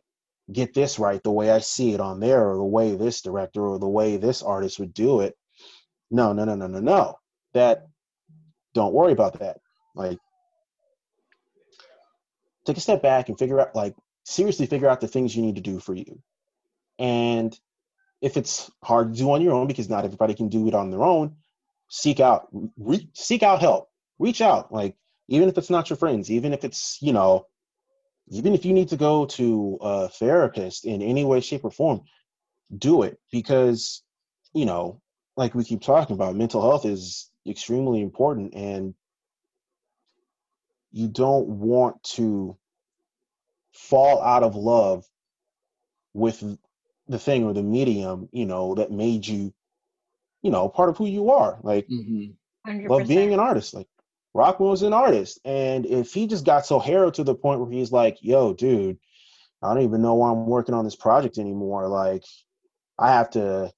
get 0.52 0.74
this 0.74 1.00
right 1.00 1.22
the 1.24 1.32
way 1.32 1.50
I 1.50 1.60
see 1.60 1.94
it 1.94 2.00
on 2.00 2.20
there 2.20 2.50
or 2.50 2.58
the 2.58 2.64
way 2.64 2.96
this 2.96 3.22
director 3.22 3.62
or 3.62 3.80
the 3.80 3.88
way 3.88 4.18
this 4.18 4.42
artist 4.44 4.80
would 4.80 4.94
do 4.94 5.22
it. 5.22 5.36
No, 6.10 6.34
no, 6.34 6.46
no, 6.46 6.56
no, 6.56 6.68
no, 6.68 6.80
no. 6.80 7.16
That 7.54 7.88
don't 8.74 8.94
worry 8.94 9.14
about 9.14 9.40
that. 9.40 9.58
Like 9.96 10.20
take 12.66 12.78
a 12.78 12.82
step 12.82 13.02
back 13.02 13.30
and 13.30 13.38
figure 13.38 13.60
out 13.60 13.76
like 13.76 13.96
seriously 14.24 14.66
figure 14.66 14.90
out 14.90 15.02
the 15.02 15.08
things 15.08 15.36
you 15.36 15.42
need 15.42 15.56
to 15.56 15.62
do 15.62 15.80
for 15.80 15.96
you. 15.96 16.22
And 17.00 17.58
if 18.22 18.38
it's 18.38 18.70
hard 18.84 19.14
to 19.14 19.20
do 19.20 19.32
on 19.32 19.42
your 19.42 19.54
own 19.54 19.68
because 19.68 19.90
not 19.90 20.06
everybody 20.06 20.36
can 20.36 20.50
do 20.50 20.68
it 20.68 20.76
on 20.76 20.92
their 20.92 21.04
own, 21.04 21.38
seek 21.94 22.22
out 22.22 22.48
re- 22.78 23.10
seek 23.14 23.44
out 23.44 23.60
help. 23.60 23.90
Reach 24.18 24.42
out 24.42 24.72
like 24.72 24.96
even 25.28 25.50
if 25.50 25.58
it's 25.58 25.70
not 25.70 25.90
your 25.90 25.98
friends, 25.98 26.32
even 26.32 26.54
if 26.54 26.64
it's, 26.64 26.98
you 27.02 27.12
know, 27.12 27.46
even 28.30 28.54
if 28.54 28.66
you 28.66 28.74
need 28.74 28.90
to 28.90 28.98
go 28.98 29.26
to 29.26 29.78
a 29.82 30.08
therapist 30.08 30.86
in 30.86 31.02
any 31.02 31.26
way 31.26 31.42
shape 31.42 31.66
or 31.66 31.72
form, 31.72 32.02
do 32.76 33.04
it 33.04 33.20
because, 33.32 34.04
you 34.54 34.66
know, 34.66 35.02
like 35.36 35.54
we 35.54 35.66
keep 35.66 35.82
talking 35.82 36.16
about, 36.16 36.36
mental 36.36 36.62
health 36.62 36.86
is 36.86 37.30
extremely 37.46 38.02
important 38.02 38.54
and 38.54 38.94
you 40.92 41.10
don't 41.10 41.48
want 41.48 42.02
to 42.04 42.58
fall 43.74 44.22
out 44.22 44.44
of 44.44 44.56
love 44.56 45.06
with 46.14 46.42
the 47.08 47.20
thing 47.20 47.44
or 47.44 47.54
the 47.54 47.64
medium, 47.64 48.30
you 48.32 48.46
know, 48.46 48.76
that 48.76 48.92
made 48.92 49.28
you, 49.28 49.54
you 50.42 50.52
know, 50.52 50.70
part 50.70 50.90
of 50.90 50.98
who 50.98 51.06
you 51.06 51.32
are. 51.32 51.60
Like, 51.64 51.88
mm-hmm. 51.88 52.88
love 52.88 53.08
being 53.08 53.34
an 53.34 53.40
artist. 53.40 53.74
Like, 53.74 53.88
Rockwell 54.34 54.72
was 54.72 54.82
an 54.82 54.94
artist. 54.94 55.40
And 55.46 55.86
if 55.86 56.14
he 56.14 56.28
just 56.28 56.46
got 56.46 56.66
so 56.66 56.80
harrowed 56.80 57.16
to 57.16 57.24
the 57.24 57.36
point 57.36 57.60
where 57.60 57.72
he's 57.72 57.92
like, 57.92 58.18
yo, 58.22 58.54
dude, 58.54 58.98
I 59.62 59.74
don't 59.74 59.84
even 59.84 60.02
know 60.02 60.16
why 60.16 60.32
I'm 60.32 60.46
working 60.46 60.74
on 60.74 60.86
this 60.86 60.96
project 60.96 61.38
anymore. 61.38 61.88
Like, 61.88 62.24
I 62.98 63.12
have 63.12 63.30
to 63.32 63.72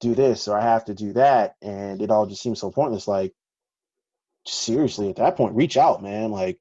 do 0.00 0.14
this 0.14 0.48
or 0.48 0.58
I 0.58 0.62
have 0.62 0.86
to 0.86 0.94
do 0.94 1.12
that. 1.14 1.56
And 1.60 2.00
it 2.00 2.10
all 2.10 2.26
just 2.26 2.42
seems 2.42 2.60
so 2.60 2.70
pointless. 2.70 3.08
Like, 3.08 3.34
seriously, 4.46 5.10
at 5.10 5.16
that 5.16 5.36
point, 5.36 5.56
reach 5.56 5.76
out, 5.76 6.02
man. 6.02 6.30
Like, 6.30 6.58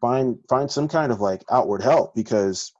find 0.00 0.38
find 0.48 0.70
some 0.70 0.88
kind 0.88 1.12
of 1.12 1.20
like 1.20 1.42
outward 1.50 1.82
help 1.82 2.14
because 2.14 2.72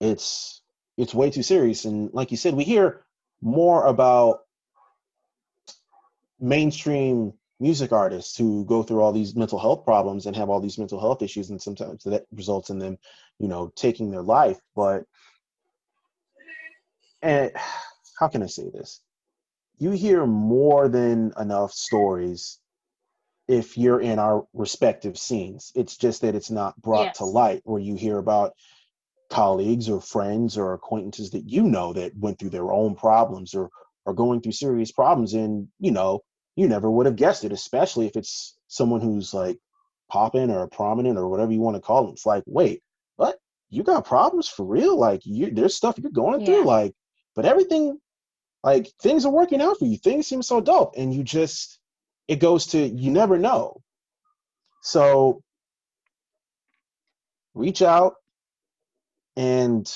it's 0.00 0.62
it's 0.96 1.14
way 1.14 1.30
too 1.30 1.42
serious. 1.42 1.84
And 1.84 2.10
like 2.12 2.30
you 2.30 2.36
said, 2.36 2.54
we 2.54 2.64
hear 2.64 3.04
more 3.42 3.86
about 3.86 4.40
mainstream 6.40 7.32
music 7.60 7.92
artists 7.92 8.36
who 8.36 8.64
go 8.64 8.82
through 8.82 9.00
all 9.00 9.12
these 9.12 9.36
mental 9.36 9.58
health 9.58 9.84
problems 9.84 10.26
and 10.26 10.34
have 10.34 10.48
all 10.48 10.60
these 10.60 10.78
mental 10.78 11.00
health 11.00 11.22
issues 11.22 11.50
and 11.50 11.62
sometimes 11.62 12.02
that 12.02 12.24
results 12.32 12.70
in 12.70 12.78
them 12.78 12.98
you 13.38 13.48
know 13.48 13.70
taking 13.76 14.10
their 14.10 14.22
life. 14.22 14.58
But 14.74 15.04
and 17.20 17.52
how 18.18 18.28
can 18.28 18.42
i 18.42 18.46
say 18.46 18.70
this? 18.70 19.00
You 19.78 19.90
hear 19.90 20.26
more 20.26 20.88
than 20.88 21.32
enough 21.38 21.72
stories 21.72 22.58
if 23.48 23.76
you're 23.76 24.00
in 24.00 24.18
our 24.18 24.46
respective 24.54 25.18
scenes. 25.18 25.72
It's 25.74 25.96
just 25.96 26.22
that 26.22 26.34
it's 26.34 26.50
not 26.50 26.80
brought 26.80 27.06
yes. 27.06 27.18
to 27.18 27.24
light 27.24 27.62
where 27.64 27.80
you 27.80 27.96
hear 27.96 28.18
about 28.18 28.52
colleagues 29.32 29.88
or 29.88 30.00
friends 30.00 30.58
or 30.58 30.74
acquaintances 30.74 31.30
that 31.30 31.48
you 31.48 31.62
know 31.62 31.92
that 31.92 32.16
went 32.16 32.38
through 32.38 32.50
their 32.50 32.70
own 32.70 32.94
problems 32.94 33.54
or 33.54 33.70
are 34.06 34.14
going 34.14 34.40
through 34.40 34.52
serious 34.52 34.92
problems 34.92 35.34
and 35.34 35.68
you 35.80 35.90
know 35.90 36.20
you 36.56 36.68
never 36.68 36.90
would 36.90 37.06
have 37.06 37.16
guessed 37.16 37.44
it, 37.44 37.52
especially 37.52 38.06
if 38.06 38.16
it's 38.16 38.56
someone 38.68 39.00
who's 39.00 39.32
like 39.32 39.58
popping 40.10 40.50
or 40.50 40.66
prominent 40.68 41.18
or 41.18 41.28
whatever 41.28 41.52
you 41.52 41.60
want 41.60 41.76
to 41.76 41.80
call 41.80 42.04
them. 42.04 42.12
It's 42.12 42.26
like, 42.26 42.44
wait, 42.46 42.82
what? 43.16 43.36
You 43.70 43.82
got 43.82 44.04
problems 44.04 44.48
for 44.48 44.66
real? 44.66 44.98
Like, 44.98 45.22
you 45.24 45.50
there's 45.50 45.74
stuff 45.74 45.98
you're 45.98 46.10
going 46.10 46.40
yeah. 46.40 46.46
through, 46.46 46.64
like, 46.64 46.94
but 47.34 47.46
everything, 47.46 47.98
like, 48.62 48.88
things 49.00 49.24
are 49.24 49.32
working 49.32 49.62
out 49.62 49.78
for 49.78 49.86
you. 49.86 49.96
Things 49.96 50.26
seem 50.26 50.42
so 50.42 50.60
dope, 50.60 50.94
and 50.96 51.14
you 51.14 51.22
just, 51.22 51.78
it 52.28 52.38
goes 52.38 52.66
to 52.68 52.78
you 52.78 53.10
never 53.10 53.38
know. 53.38 53.80
So, 54.82 55.42
reach 57.54 57.80
out, 57.80 58.14
and 59.36 59.92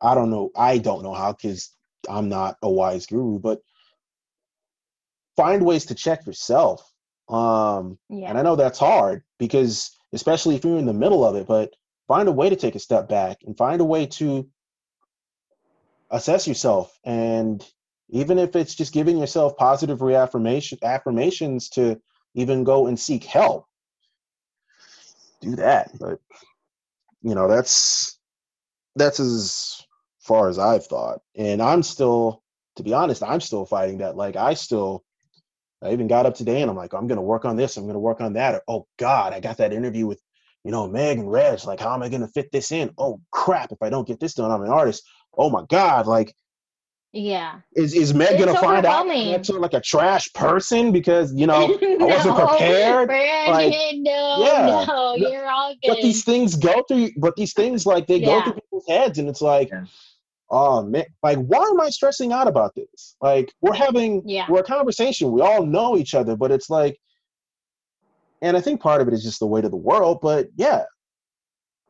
I 0.00 0.14
don't 0.14 0.30
know. 0.30 0.50
I 0.56 0.78
don't 0.78 1.02
know 1.02 1.14
how 1.14 1.32
because 1.32 1.70
I'm 2.08 2.28
not 2.28 2.56
a 2.62 2.70
wise 2.70 3.06
guru, 3.06 3.38
but 3.38 3.60
find 5.36 5.64
ways 5.64 5.86
to 5.86 5.94
check 5.94 6.26
yourself. 6.26 6.82
Um, 7.28 7.98
yeah. 8.10 8.28
And 8.28 8.38
I 8.38 8.42
know 8.42 8.56
that's 8.56 8.78
hard 8.78 9.22
because, 9.38 9.96
especially 10.12 10.56
if 10.56 10.64
you're 10.64 10.78
in 10.78 10.86
the 10.86 10.92
middle 10.92 11.24
of 11.24 11.36
it, 11.36 11.46
but 11.46 11.72
find 12.06 12.28
a 12.28 12.32
way 12.32 12.50
to 12.50 12.56
take 12.56 12.74
a 12.74 12.80
step 12.80 13.08
back 13.08 13.38
and 13.46 13.56
find 13.56 13.80
a 13.80 13.84
way 13.84 14.06
to 14.06 14.48
assess 16.10 16.46
yourself. 16.46 16.96
And 17.04 17.64
even 18.10 18.38
if 18.38 18.54
it's 18.54 18.74
just 18.74 18.92
giving 18.92 19.16
yourself 19.16 19.56
positive 19.56 20.02
reaffirmation 20.02 20.78
affirmations 20.82 21.70
to 21.70 22.00
even 22.34 22.64
go 22.64 22.86
and 22.86 23.00
seek 23.00 23.24
help, 23.24 23.66
do 25.40 25.56
that. 25.56 25.90
But 25.98 26.20
you 27.24 27.34
know, 27.34 27.48
that's 27.48 28.18
that's 28.96 29.18
as 29.18 29.82
far 30.20 30.48
as 30.48 30.58
I've 30.58 30.86
thought. 30.86 31.20
And 31.36 31.62
I'm 31.62 31.82
still, 31.82 32.42
to 32.76 32.84
be 32.84 32.94
honest, 32.94 33.22
I'm 33.22 33.40
still 33.40 33.66
fighting 33.66 33.98
that. 33.98 34.16
Like 34.16 34.36
I 34.36 34.54
still 34.54 35.04
I 35.82 35.92
even 35.92 36.06
got 36.08 36.26
up 36.26 36.34
today 36.34 36.62
and 36.62 36.70
I'm 36.70 36.76
like, 36.76 36.94
I'm 36.94 37.06
gonna 37.06 37.22
work 37.22 37.44
on 37.44 37.56
this, 37.56 37.76
I'm 37.76 37.86
gonna 37.86 37.98
work 37.98 38.20
on 38.20 38.34
that. 38.34 38.54
Or, 38.54 38.62
oh 38.68 38.86
God, 38.98 39.32
I 39.32 39.40
got 39.40 39.58
that 39.58 39.72
interview 39.72 40.06
with, 40.06 40.20
you 40.64 40.70
know, 40.70 40.88
Meg 40.88 41.18
and 41.18 41.30
Reg. 41.30 41.64
Like, 41.64 41.80
how 41.80 41.94
am 41.94 42.02
I 42.02 42.08
gonna 42.10 42.28
fit 42.28 42.52
this 42.52 42.72
in? 42.72 42.90
Oh 42.98 43.20
crap, 43.30 43.72
if 43.72 43.82
I 43.82 43.90
don't 43.90 44.06
get 44.06 44.20
this 44.20 44.34
done, 44.34 44.50
I'm 44.50 44.62
an 44.62 44.70
artist. 44.70 45.02
Oh 45.36 45.50
my 45.50 45.64
God, 45.68 46.06
like 46.06 46.34
yeah. 47.14 47.60
Is 47.76 47.94
is 47.94 48.12
Meg 48.12 48.38
gonna 48.38 48.58
find 48.58 48.84
out 48.84 49.08
I'm 49.08 49.44
sort 49.44 49.56
of 49.56 49.62
like 49.62 49.74
a 49.74 49.80
trash 49.80 50.32
person 50.32 50.92
because 50.92 51.32
you 51.34 51.46
know 51.46 51.66
no, 51.66 51.76
I 52.00 52.16
wasn't 52.16 52.36
prepared? 52.36 53.08
Like, 53.08 53.72
no, 53.94 54.44
yeah. 54.44 54.84
no, 54.86 55.14
you're 55.16 55.48
all 55.48 55.74
good. 55.82 55.88
But 55.88 56.02
these 56.02 56.24
things 56.24 56.56
go 56.56 56.84
through. 56.88 57.10
But 57.16 57.36
these 57.36 57.54
things 57.54 57.86
like 57.86 58.06
they 58.06 58.16
yeah. 58.16 58.26
go 58.26 58.42
through 58.42 58.52
people's 58.54 58.86
heads, 58.88 59.18
and 59.18 59.28
it's 59.28 59.40
like, 59.40 59.70
yeah 59.70 59.84
oh 60.50 60.82
man, 60.82 61.04
like 61.22 61.38
why 61.38 61.64
am 61.64 61.80
I 61.80 61.90
stressing 61.90 62.32
out 62.32 62.46
about 62.46 62.74
this? 62.74 63.16
Like 63.20 63.52
we're 63.60 63.74
having 63.74 64.22
yeah. 64.28 64.46
we're 64.48 64.60
a 64.60 64.64
conversation. 64.64 65.32
We 65.32 65.40
all 65.40 65.66
know 65.66 65.96
each 65.96 66.14
other, 66.14 66.36
but 66.36 66.52
it's 66.52 66.70
like, 66.70 66.98
and 68.42 68.56
I 68.56 68.60
think 68.60 68.80
part 68.80 69.00
of 69.00 69.08
it 69.08 69.14
is 69.14 69.24
just 69.24 69.40
the 69.40 69.46
weight 69.46 69.64
of 69.64 69.70
the 69.70 69.76
world. 69.76 70.18
But 70.22 70.48
yeah, 70.56 70.84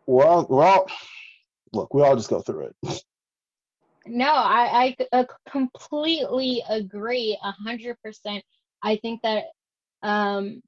we're 0.07 0.25
all 0.25 0.47
we're 0.49 0.65
all 0.65 0.87
look. 1.73 1.93
We 1.93 2.03
all 2.03 2.17
just 2.17 2.31
go 2.31 2.41
through 2.41 2.71
it. 2.83 3.03
No, 4.07 4.33
I 4.33 4.95
I 5.13 5.19
uh, 5.19 5.25
completely 5.49 6.63
agree 6.69 7.39
a 7.43 7.53
hundred 7.53 7.97
percent. 8.03 8.45
I 8.83 8.97
think 8.97 9.23
that 9.23 9.45
um, 10.03 10.61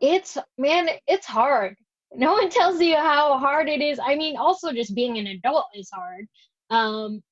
it's 0.00 0.38
man, 0.58 0.88
it's 1.06 1.26
hard. 1.26 1.76
No 2.14 2.32
one 2.32 2.50
tells 2.58 2.80
you 2.80 2.96
how 2.96 3.38
hard 3.38 3.68
it 3.68 3.80
is. 3.80 3.98
I 4.04 4.16
mean, 4.16 4.36
also 4.36 4.72
just 4.72 4.94
being 4.94 5.18
an 5.18 5.26
adult 5.26 5.66
is 5.74 5.90
hard. 5.92 6.26
Um, 6.70 7.22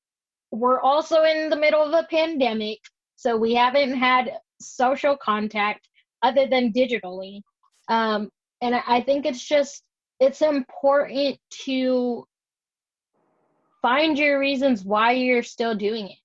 we're 0.51 0.81
also 0.81 1.23
in 1.23 1.51
the 1.51 1.57
middle 1.57 1.83
of 1.83 1.93
a 1.93 2.07
pandemic, 2.09 2.79
so 3.17 3.37
we 3.37 3.55
haven't 3.55 3.95
had 3.95 4.33
social 4.61 5.17
contact 5.17 5.89
other 6.23 6.47
than 6.47 6.73
digitally. 6.73 7.41
Um, 7.89 8.31
and 8.61 8.75
I 8.75 9.01
think 9.01 9.27
it's 9.27 9.45
just 9.45 9.83
it's 10.21 10.43
important 10.43 11.39
to 11.65 12.25
find 13.83 14.19
your 14.19 14.39
reasons 14.39 14.85
why 14.85 15.13
you're 15.13 15.43
still 15.43 15.75
doing 15.75 16.09
it. 16.09 16.19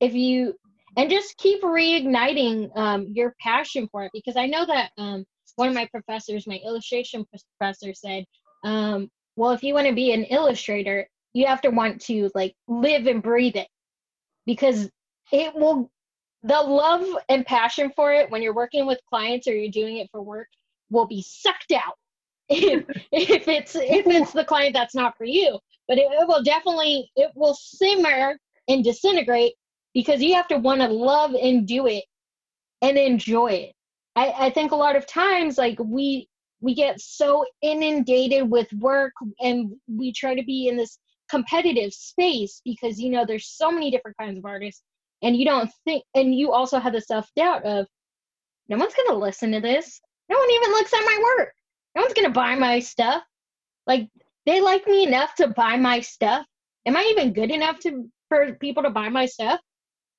If 0.00 0.14
you 0.14 0.54
and 0.96 1.10
just 1.10 1.36
keep 1.36 1.62
reigniting 1.62 2.76
um, 2.76 3.06
your 3.12 3.34
passion 3.40 3.88
for 3.92 4.04
it 4.04 4.10
because 4.12 4.36
I 4.36 4.46
know 4.46 4.66
that 4.66 4.90
um, 4.98 5.24
one 5.56 5.68
of 5.68 5.74
my 5.74 5.86
professors, 5.86 6.46
my 6.46 6.58
illustration 6.64 7.24
professor, 7.58 7.94
said, 7.94 8.24
um, 8.64 9.08
"Well, 9.36 9.52
if 9.52 9.62
you 9.62 9.74
want 9.74 9.86
to 9.86 9.94
be 9.94 10.12
an 10.12 10.24
illustrator, 10.24 11.08
you 11.32 11.46
have 11.46 11.60
to 11.62 11.70
want 11.70 12.00
to 12.02 12.30
like 12.34 12.54
live 12.66 13.06
and 13.06 13.22
breathe 13.22 13.56
it 13.56 13.68
because 14.46 14.90
it 15.32 15.54
will 15.54 15.90
the 16.42 16.60
love 16.60 17.06
and 17.28 17.44
passion 17.44 17.92
for 17.94 18.12
it 18.12 18.30
when 18.30 18.42
you're 18.42 18.54
working 18.54 18.86
with 18.86 18.98
clients 19.08 19.46
or 19.46 19.54
you're 19.54 19.70
doing 19.70 19.98
it 19.98 20.08
for 20.10 20.22
work 20.22 20.48
will 20.90 21.06
be 21.06 21.22
sucked 21.22 21.72
out 21.72 21.94
if, 22.50 22.84
if 23.12 23.48
it's 23.48 23.74
if 23.76 24.06
it's 24.06 24.32
the 24.32 24.44
client 24.44 24.74
that's 24.74 24.94
not 24.94 25.16
for 25.16 25.24
you 25.24 25.58
but 25.90 25.98
it, 25.98 26.06
it 26.12 26.28
will 26.28 26.42
definitely 26.42 27.10
it 27.16 27.32
will 27.34 27.54
simmer 27.54 28.38
and 28.68 28.84
disintegrate 28.84 29.54
because 29.92 30.22
you 30.22 30.34
have 30.34 30.46
to 30.48 30.56
want 30.56 30.80
to 30.80 30.88
love 30.88 31.34
and 31.34 31.66
do 31.66 31.88
it 31.88 32.04
and 32.80 32.96
enjoy 32.96 33.48
it. 33.48 33.72
I, 34.14 34.46
I 34.46 34.50
think 34.50 34.70
a 34.70 34.76
lot 34.76 34.94
of 34.96 35.06
times 35.06 35.58
like 35.58 35.78
we 35.84 36.28
we 36.60 36.74
get 36.74 37.00
so 37.00 37.44
inundated 37.62 38.48
with 38.48 38.72
work 38.74 39.12
and 39.40 39.72
we 39.88 40.12
try 40.12 40.34
to 40.34 40.44
be 40.44 40.68
in 40.68 40.76
this 40.76 40.98
competitive 41.28 41.92
space 41.92 42.60
because 42.64 43.00
you 43.00 43.10
know 43.10 43.24
there's 43.24 43.48
so 43.48 43.70
many 43.72 43.90
different 43.90 44.16
kinds 44.16 44.38
of 44.38 44.44
artists 44.44 44.82
and 45.22 45.36
you 45.36 45.44
don't 45.44 45.70
think 45.84 46.04
and 46.14 46.34
you 46.34 46.52
also 46.52 46.78
have 46.78 46.92
the 46.92 47.00
self-doubt 47.00 47.64
of 47.64 47.86
no 48.68 48.76
one's 48.76 48.94
gonna 48.94 49.18
listen 49.18 49.50
to 49.52 49.60
this. 49.60 50.00
No 50.28 50.38
one 50.38 50.50
even 50.50 50.70
looks 50.70 50.92
at 50.94 51.00
my 51.00 51.24
work 51.36 51.52
no 51.94 52.02
one's 52.02 52.14
gonna 52.14 52.30
buy 52.30 52.54
my 52.56 52.80
stuff. 52.80 53.22
Like 53.86 54.08
they 54.46 54.60
like 54.60 54.86
me 54.86 55.04
enough 55.06 55.34
to 55.36 55.48
buy 55.48 55.76
my 55.76 56.00
stuff. 56.00 56.46
Am 56.86 56.96
i 56.96 57.02
even 57.12 57.32
good 57.32 57.50
enough 57.50 57.78
to 57.80 58.10
for 58.28 58.54
people 58.54 58.82
to 58.84 58.90
buy 58.90 59.08
my 59.08 59.26
stuff? 59.26 59.60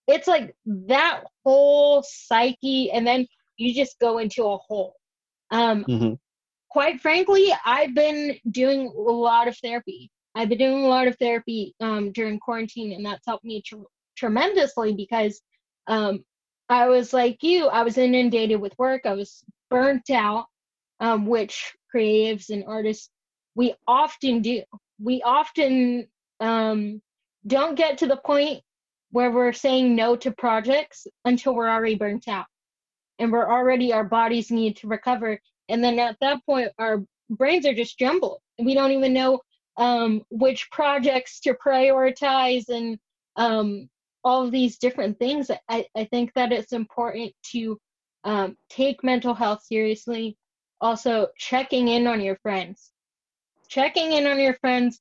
It's 0.07 0.27
like 0.27 0.55
that 0.65 1.23
whole 1.45 2.03
psyche 2.03 2.91
and 2.91 3.05
then 3.07 3.27
you 3.57 3.73
just 3.73 3.99
go 3.99 4.17
into 4.19 4.45
a 4.45 4.57
hole. 4.57 4.95
Um 5.51 5.87
Mm-hmm. 5.87 6.13
quite 6.69 7.01
frankly 7.01 7.53
i've 7.65 7.93
been 7.95 8.37
doing 8.49 8.87
a 8.87 8.99
lot 9.01 9.47
of 9.47 9.57
therapy. 9.57 10.09
I've 10.35 10.49
been 10.49 10.57
doing 10.59 10.85
a 10.85 10.87
lot 10.87 11.07
of 11.07 11.17
therapy 11.17 11.75
um 11.81 12.11
during 12.11 12.39
quarantine 12.39 12.93
and 12.93 13.05
that's 13.05 13.25
helped 13.27 13.45
me 13.45 13.61
tr- 13.61 13.89
tremendously 14.17 14.93
because 14.93 15.41
um 15.87 16.23
i 16.69 16.87
was 16.87 17.13
like 17.13 17.43
you 17.43 17.67
i 17.67 17.83
was 17.83 17.97
inundated 17.97 18.59
with 18.61 18.77
work. 18.79 19.05
I 19.05 19.13
was 19.13 19.43
burnt 19.69 20.09
out 20.09 20.45
um 21.01 21.25
which 21.25 21.75
creatives 21.93 22.49
and 22.49 22.63
artists 22.67 23.09
we 23.55 23.75
often 23.87 24.41
do. 24.41 24.63
We 24.99 25.21
often 25.23 26.07
um 26.39 27.01
don't 27.45 27.75
get 27.75 27.97
to 27.99 28.07
the 28.07 28.17
point 28.17 28.61
where 29.11 29.31
we're 29.31 29.51
saying 29.51 29.95
no 29.95 30.15
to 30.15 30.31
projects 30.31 31.05
until 31.25 31.53
we're 31.53 31.69
already 31.69 31.95
burnt 31.95 32.27
out 32.27 32.45
and 33.19 33.31
we're 33.31 33.51
already 33.51 33.91
our 33.91 34.05
bodies 34.05 34.51
need 34.51 34.77
to 34.77 34.87
recover. 34.87 35.39
And 35.67 35.83
then 35.83 35.99
at 35.99 36.17
that 36.21 36.45
point 36.45 36.69
our 36.77 37.03
brains 37.29 37.65
are 37.65 37.73
just 37.73 37.99
jumbled 37.99 38.39
and 38.57 38.65
we 38.65 38.73
don't 38.73 38.91
even 38.91 39.13
know 39.13 39.41
um, 39.77 40.21
which 40.29 40.69
projects 40.71 41.39
to 41.41 41.53
prioritize 41.53 42.69
and 42.69 42.97
um, 43.35 43.89
all 44.23 44.45
of 44.45 44.51
these 44.51 44.77
different 44.77 45.17
things. 45.17 45.49
I, 45.69 45.85
I 45.95 46.05
think 46.05 46.33
that 46.35 46.51
it's 46.51 46.73
important 46.73 47.33
to 47.53 47.77
um, 48.23 48.55
take 48.69 49.03
mental 49.03 49.33
health 49.33 49.63
seriously 49.63 50.37
also 50.81 51.27
checking 51.37 51.87
in 51.87 52.07
on 52.07 52.21
your 52.21 52.37
friends. 52.37 52.91
Checking 53.69 54.13
in 54.13 54.27
on 54.27 54.39
your 54.39 54.55
friends 54.55 54.99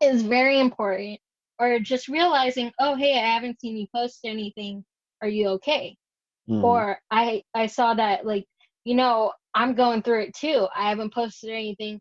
is 0.00 0.22
very 0.22 0.60
important. 0.60 1.18
Or 1.58 1.78
just 1.80 2.08
realizing 2.08 2.70
oh 2.80 2.96
hey 2.96 3.14
i 3.18 3.26
haven't 3.34 3.60
seen 3.60 3.76
you 3.76 3.86
post 3.94 4.20
anything. 4.24 4.84
Are 5.22 5.28
you 5.28 5.48
okay? 5.56 5.96
Mhm. 6.48 6.62
or 6.62 7.00
i 7.10 7.42
i 7.54 7.66
saw 7.66 7.94
that 7.94 8.24
like 8.26 8.46
you 8.84 8.94
know 8.94 9.32
i'm 9.54 9.74
going 9.74 10.02
through 10.02 10.22
it 10.24 10.34
too. 10.34 10.68
I 10.76 10.88
haven't 10.90 11.14
posted 11.14 11.50
anything. 11.50 12.00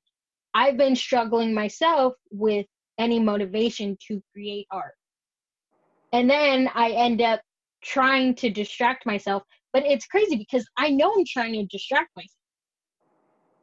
I've 0.54 0.78
been 0.78 0.96
struggling 0.96 1.54
myself 1.54 2.14
with 2.32 2.66
any 2.98 3.20
motivation 3.20 3.98
to 4.08 4.22
create 4.34 4.68
art. 4.72 4.94
And 6.12 6.30
then 6.30 6.70
i 6.76 6.92
end 6.92 7.22
up 7.22 7.42
trying 7.84 8.36
to 8.36 8.50
distract 8.50 9.06
myself. 9.06 9.44
But 9.74 9.86
it's 9.86 10.06
crazy 10.08 10.36
because 10.36 10.66
i 10.78 10.90
know 10.90 11.14
i'm 11.18 11.26
trying 11.26 11.54
to 11.54 11.66
distract 11.68 12.10
myself 12.16 12.35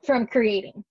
from 0.04 0.26
creating. 0.26 0.84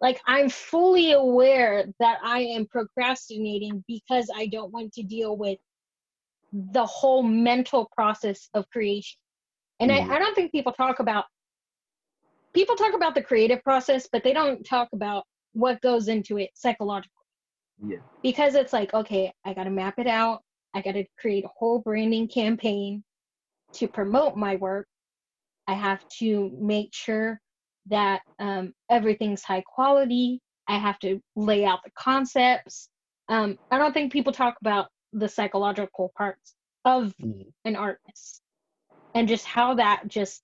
Like 0.00 0.20
i'm 0.26 0.48
fully 0.48 1.12
aware 1.12 1.86
that 2.00 2.18
i 2.24 2.40
am 2.40 2.66
procrastinating 2.66 3.84
because 3.86 4.28
i 4.34 4.46
don't 4.46 4.72
want 4.72 4.92
to 4.94 5.02
deal 5.02 5.36
with 5.36 5.58
the 6.52 6.84
whole 6.84 7.22
mental 7.22 7.88
process 7.94 8.48
of 8.54 8.68
creation. 8.70 9.18
And 9.80 9.90
Mhm. 9.90 10.10
I, 10.10 10.16
I 10.16 10.18
don't 10.18 10.34
think 10.34 10.52
people 10.52 10.72
talk 10.72 10.98
about 11.00 11.26
people 12.54 12.76
talk 12.76 12.94
about 12.94 13.14
the 13.14 13.22
creative 13.22 13.62
process 13.62 14.08
but 14.12 14.22
they 14.24 14.32
don't 14.32 14.64
talk 14.64 14.88
about 14.92 15.24
what 15.54 15.80
goes 15.80 16.08
into 16.08 16.38
it 16.38 16.50
psychologically. 16.54 17.10
Yeah. 17.84 17.98
because 18.22 18.54
it's 18.54 18.72
like 18.72 18.92
okay 18.94 19.32
i 19.44 19.54
got 19.54 19.64
to 19.64 19.70
map 19.70 19.98
it 19.98 20.06
out. 20.06 20.42
I 20.74 20.80
got 20.82 20.92
to 20.92 21.04
create 21.18 21.44
a 21.44 21.48
whole 21.56 21.80
branding 21.80 22.28
campaign 22.28 23.04
to 23.74 23.88
promote 23.88 24.36
my 24.36 24.56
work. 24.56 24.88
I 25.66 25.74
have 25.74 26.06
to 26.20 26.50
make 26.58 26.94
sure 26.94 27.40
that 27.86 28.22
um, 28.38 28.72
everything's 28.90 29.42
high 29.42 29.62
quality 29.66 30.40
i 30.68 30.78
have 30.78 30.98
to 31.00 31.20
lay 31.36 31.64
out 31.64 31.80
the 31.84 31.90
concepts 31.96 32.88
um, 33.28 33.58
i 33.70 33.78
don't 33.78 33.92
think 33.92 34.12
people 34.12 34.32
talk 34.32 34.56
about 34.60 34.88
the 35.12 35.28
psychological 35.28 36.12
parts 36.16 36.54
of 36.84 37.14
Mhm. 37.20 37.52
an 37.64 37.76
artist 37.76 38.40
and 39.14 39.28
just 39.28 39.44
how 39.44 39.74
that 39.74 40.02
just 40.08 40.42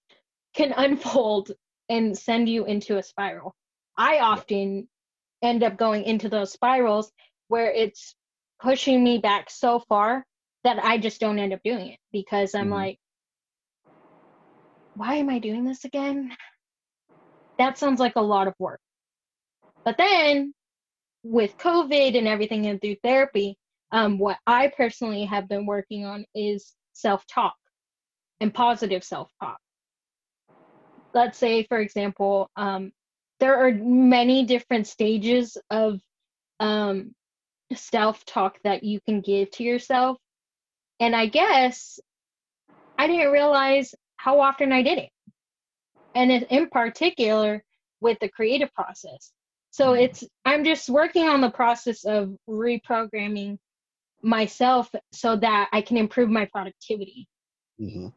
can 0.55 0.72
unfold 0.76 1.53
and 1.89 2.16
send 2.16 2.49
you 2.49 2.64
into 2.66 2.99
a 2.99 3.03
spiral 3.03 3.55
i 3.97 4.18
often 4.20 4.89
end 5.43 5.62
up 5.62 5.76
going 5.76 6.05
into 6.05 6.28
those 6.28 6.53
spirals 6.53 7.12
where 7.49 7.70
it's 7.70 8.14
pushing 8.61 9.03
me 9.03 9.18
back 9.18 9.51
so 9.51 9.78
far 9.89 10.26
that 10.64 10.82
I 10.84 10.99
just 10.99 11.20
don't 11.20 11.39
end 11.39 11.53
up 11.53 11.61
doing 11.62 11.89
it 11.89 11.99
because 12.12 12.55
I'm 12.55 12.68
Mhm. 12.68 12.70
like, 12.70 12.99
why 14.95 15.14
am 15.16 15.30
I 15.30 15.39
doing 15.39 15.64
this 15.64 15.84
again? 15.84 16.36
That 17.59 17.78
sounds 17.78 18.00
like 18.00 18.16
a 18.16 18.22
lot 18.22 18.48
of 18.48 18.54
work. 18.59 18.80
But 19.84 19.96
then 19.98 20.54
with 21.22 21.56
COVID 21.59 22.16
and 22.16 22.28
everything 22.28 22.66
and 22.66 22.80
through 22.80 22.96
therapy, 23.02 23.56
um, 23.90 24.18
what 24.18 24.38
I 24.46 24.72
personally 24.76 25.24
have 25.24 25.48
been 25.48 25.66
working 25.66 26.04
on 26.04 26.24
is 26.34 26.74
self 26.92 27.26
talk 27.26 27.56
and 28.40 28.52
positive 28.52 29.02
self 29.02 29.30
talk. 29.40 29.59
Let's 31.14 31.38
say, 31.38 31.64
for 31.64 31.78
example, 31.78 32.50
um, 32.56 32.92
there 33.40 33.66
are 33.66 33.72
many 33.72 34.44
different 34.44 34.86
stages 34.86 35.56
of 35.70 36.00
um, 36.61 37.14
self 37.74 38.24
talk 38.24 38.59
that 38.64 38.84
you 38.84 39.00
can 39.00 39.20
give 39.20 39.50
to 39.52 39.64
yourself. 39.64 40.18
And 41.00 41.14
I 41.14 41.26
guess 41.26 41.98
I 42.98 43.06
didn't 43.06 43.32
realize 43.32 43.94
how 44.16 44.40
often 44.40 44.72
I 44.72 44.82
did 44.82 44.98
it. 44.98 45.11
And 46.14 46.32
in, 46.32 46.42
in 46.44 46.68
particular 46.70 47.62
with 48.00 48.18
the 48.20 48.28
creative 48.28 48.72
process. 48.74 49.32
So 49.70 49.92
it's, 49.92 50.24
I'm 50.44 50.64
just 50.64 50.88
working 50.88 51.28
on 51.28 51.40
the 51.40 51.50
process 51.50 52.04
of 52.04 52.34
reprogramming 52.48 53.59
myself 54.22 54.90
so 55.12 55.36
that 55.36 55.68
I 55.72 55.80
can 55.82 55.96
improve 55.96 56.28
my 56.30 56.46
productivity 56.46 57.28
Mhm. 57.80 58.12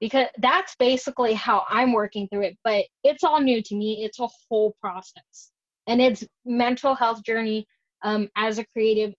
because 0.00 0.26
that's 0.38 0.74
basically 0.76 1.34
how 1.34 1.64
I'm 1.68 1.92
working 1.92 2.28
through 2.28 2.42
it. 2.42 2.58
But 2.64 2.86
it's 3.04 3.22
all 3.22 3.40
new 3.40 3.62
to 3.62 3.76
me. 3.76 4.04
It's 4.04 4.18
a 4.18 4.28
whole 4.48 4.74
process, 4.80 5.52
and 5.86 6.00
it's 6.00 6.26
mental 6.44 6.94
health 6.94 7.22
journey 7.24 7.66
um, 8.02 8.28
as 8.36 8.58
a 8.58 8.66
creative 8.66 9.14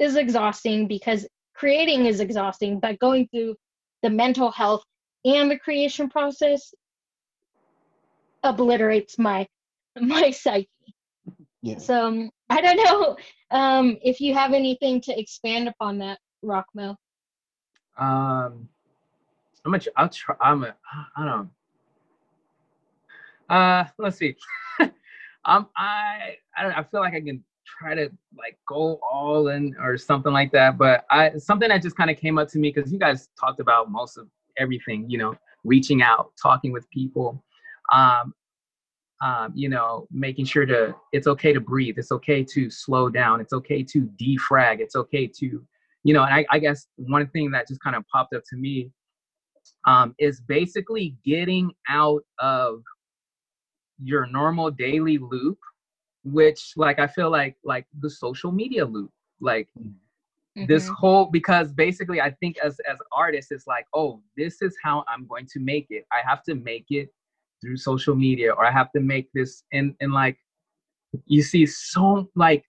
is 0.00 0.16
exhausting 0.16 0.88
because 0.88 1.28
creating 1.54 2.06
is 2.06 2.20
exhausting, 2.20 2.80
but 2.80 2.98
going 2.98 3.28
through 3.28 3.54
the 4.02 4.10
mental 4.10 4.50
health 4.50 4.82
and 5.24 5.50
the 5.50 5.58
creation 5.58 6.08
process 6.08 6.72
obliterates 8.42 9.18
my 9.18 9.46
my 10.00 10.30
psyche. 10.30 10.68
Yeah. 11.62 11.78
So 11.78 12.06
um, 12.06 12.30
I 12.48 12.60
don't 12.60 12.76
know 12.76 13.16
um, 13.50 13.98
if 14.02 14.20
you 14.20 14.34
have 14.34 14.52
anything 14.52 15.00
to 15.02 15.18
expand 15.18 15.68
upon 15.68 15.98
that, 15.98 16.18
Rok-Mo. 16.42 16.96
Um, 17.98 18.68
I'm 19.64 19.72
gonna. 19.72 19.82
I'll 19.96 20.08
try. 20.08 20.34
I'm 20.40 20.64
a. 20.64 20.74
I 21.16 21.24
don't. 21.24 21.50
Uh, 23.50 23.84
let's 23.98 24.16
see. 24.16 24.36
um, 25.44 25.68
I. 25.76 26.36
I 26.56 26.62
don't. 26.62 26.72
I 26.72 26.82
feel 26.84 27.00
like 27.00 27.14
I 27.14 27.20
can 27.20 27.44
try 27.66 27.94
to 27.94 28.10
like 28.38 28.58
go 28.66 28.98
all 29.08 29.48
in 29.48 29.76
or 29.80 29.98
something 29.98 30.32
like 30.32 30.50
that. 30.52 30.78
But 30.78 31.04
I 31.10 31.36
something 31.36 31.68
that 31.68 31.82
just 31.82 31.96
kind 31.96 32.10
of 32.10 32.16
came 32.16 32.38
up 32.38 32.48
to 32.50 32.58
me 32.58 32.72
because 32.72 32.90
you 32.90 32.98
guys 32.98 33.28
talked 33.38 33.60
about 33.60 33.90
most 33.90 34.16
of 34.16 34.28
everything. 34.56 35.10
You 35.10 35.18
know, 35.18 35.34
reaching 35.64 36.02
out, 36.02 36.32
talking 36.40 36.72
with 36.72 36.88
people. 36.90 37.42
Um, 37.92 38.34
um, 39.22 39.52
you 39.54 39.68
know, 39.68 40.06
making 40.10 40.46
sure 40.46 40.64
to 40.64 40.94
it's 41.12 41.26
okay 41.26 41.52
to 41.52 41.60
breathe. 41.60 41.96
It's 41.98 42.12
okay 42.12 42.42
to 42.44 42.70
slow 42.70 43.10
down. 43.10 43.40
It's 43.40 43.52
okay 43.52 43.82
to 43.82 44.08
defrag. 44.20 44.80
It's 44.80 44.96
okay 44.96 45.26
to, 45.26 45.62
you 46.04 46.14
know, 46.14 46.24
and 46.24 46.34
I, 46.34 46.46
I 46.50 46.58
guess 46.58 46.86
one 46.96 47.26
thing 47.28 47.50
that 47.50 47.68
just 47.68 47.82
kind 47.82 47.96
of 47.96 48.04
popped 48.08 48.34
up 48.34 48.42
to 48.50 48.56
me 48.56 48.90
um, 49.86 50.14
is 50.18 50.40
basically 50.40 51.16
getting 51.24 51.72
out 51.88 52.22
of 52.38 52.82
your 54.02 54.26
normal 54.26 54.70
daily 54.70 55.18
loop, 55.18 55.58
which 56.24 56.72
like 56.76 56.98
I 56.98 57.06
feel 57.06 57.30
like 57.30 57.56
like 57.64 57.86
the 58.00 58.08
social 58.08 58.52
media 58.52 58.84
loop, 58.84 59.10
like 59.40 59.68
this 60.66 60.88
Mhm. 60.88 60.94
whole 60.94 61.26
because 61.26 61.72
basically 61.72 62.20
I 62.20 62.30
think 62.30 62.58
as 62.58 62.80
as 62.80 62.98
artists 63.12 63.50
it's 63.50 63.66
like 63.66 63.86
oh 63.94 64.22
this 64.36 64.62
is 64.62 64.76
how 64.82 65.04
I'm 65.08 65.26
going 65.26 65.46
to 65.52 65.60
make 65.60 65.86
it. 65.90 66.06
I 66.12 66.20
have 66.26 66.42
to 66.44 66.54
make 66.54 66.86
it 66.90 67.10
through 67.60 67.76
social 67.76 68.14
media 68.14 68.52
or 68.52 68.64
I 68.64 68.70
have 68.70 68.90
to 68.92 69.00
make 69.00 69.28
this 69.34 69.64
and 69.72 69.94
and 70.00 70.12
like 70.12 70.38
you 71.26 71.42
see 71.42 71.66
so 71.66 72.30
like 72.34 72.64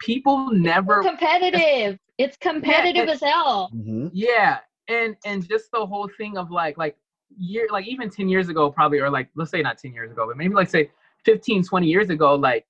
people 0.00 0.50
never 0.52 1.02
so 1.02 1.08
competitive. 1.08 1.98
It's 2.18 2.36
competitive 2.36 3.06
Yeah, 3.06 3.12
as 3.12 3.20
hell. 3.20 3.68
hmm 3.72 4.08
Yeah, 4.12 4.58
and 4.88 5.16
and 5.24 5.46
just 5.48 5.70
the 5.72 5.84
whole 5.84 6.08
thing 6.16 6.36
of 6.36 6.50
like 6.50 6.76
like 6.78 6.96
year 7.36 7.66
like 7.70 7.86
even 7.86 8.10
10 8.10 8.28
years 8.28 8.48
ago 8.48 8.70
probably 8.70 8.98
or 8.98 9.08
like 9.10 9.30
let's 9.36 9.50
say 9.50 9.62
not 9.62 9.78
10 9.78 9.94
years 9.94 10.10
ago 10.12 10.26
but 10.26 10.36
maybe 10.36 10.54
like 10.54 10.68
say 10.68 10.90
15 11.24 11.62
20 11.64 11.86
years 11.86 12.10
ago 12.10 12.34
like 12.34 12.66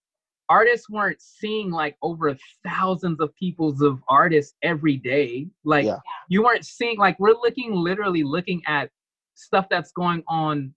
artists 0.49 0.89
weren't 0.89 1.21
seeing 1.21 1.71
like 1.73 1.97
over 2.01 2.37
thousands 2.65 3.19
of 3.21 3.35
people's 3.35 3.81
of 3.81 4.01
artists 4.09 4.55
every 4.63 4.97
day 4.97 5.49
like 5.65 5.85
Yeah. 5.85 5.99
you 6.29 6.45
weren't 6.45 6.65
seeing 6.65 6.97
like 6.97 7.19
we're 7.19 7.31
looking 7.43 7.75
literally 7.75 8.23
looking 8.23 8.63
at 8.69 8.89
stuff 9.35 9.67
that's 9.69 9.91
going 9.91 10.23
on 10.29 10.73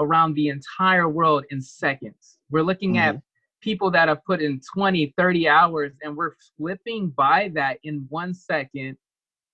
around 0.00 0.34
the 0.34 0.48
entire 0.48 1.08
world 1.08 1.44
in 1.50 1.60
seconds 1.60 2.38
we're 2.50 2.62
looking 2.62 2.98
at 2.98 3.14
mm-hmm. 3.14 3.20
people 3.60 3.90
that 3.90 4.08
have 4.08 4.24
put 4.24 4.40
in 4.40 4.60
20 4.72 5.14
30 5.16 5.48
hours 5.48 5.92
and 6.02 6.16
we're 6.16 6.32
flipping 6.56 7.08
by 7.10 7.50
that 7.54 7.78
in 7.82 8.06
one 8.08 8.32
second 8.32 8.96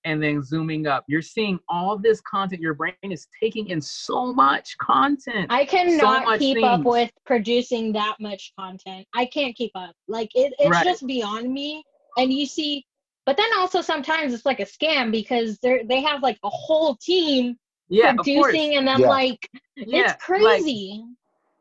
and 0.03 0.21
then 0.21 0.41
zooming 0.43 0.85
up 0.85 1.03
you're 1.07 1.21
seeing 1.21 1.59
all 1.67 1.97
this 1.97 2.21
content 2.21 2.61
your 2.61 2.75
brain 2.75 2.93
is 3.03 3.27
taking 3.41 3.67
in 3.69 3.81
so 3.81 4.33
much 4.33 4.77
content 4.77 5.47
I 5.49 5.65
cannot 5.65 6.25
much 6.25 6.39
keep 6.39 6.63
up 6.63 6.83
with 6.83 7.09
producing 7.25 7.91
that 7.93 8.15
much 8.19 8.53
content. 8.57 9.07
I 9.13 9.25
can't 9.25 9.55
keep 9.55 9.71
up. 9.75 9.95
Like 10.07 10.29
it, 10.35 10.53
it's 10.59 10.69
Right. 10.69 10.83
just 10.85 11.05
beyond 11.07 11.51
me. 11.51 11.83
And 12.17 12.31
you 12.31 12.45
see, 12.45 12.85
but 13.25 13.35
then 13.37 13.49
also 13.57 13.81
sometimes 13.81 14.33
it's 14.33 14.45
like 14.45 14.59
a 14.59 14.65
scam 14.65 15.11
because 15.11 15.57
they're 15.59 15.83
they 15.83 16.01
have 16.01 16.21
like 16.21 16.37
a 16.43 16.49
whole 16.49 16.95
team 16.95 17.57
yeah 17.89 18.13
producing, 18.13 18.75
and 18.77 18.89
I'm 18.89 19.01
Yeah. 19.01 19.09
like, 19.09 19.49
yeah 19.77 20.13
it's 20.13 20.23
crazy. 20.23 21.03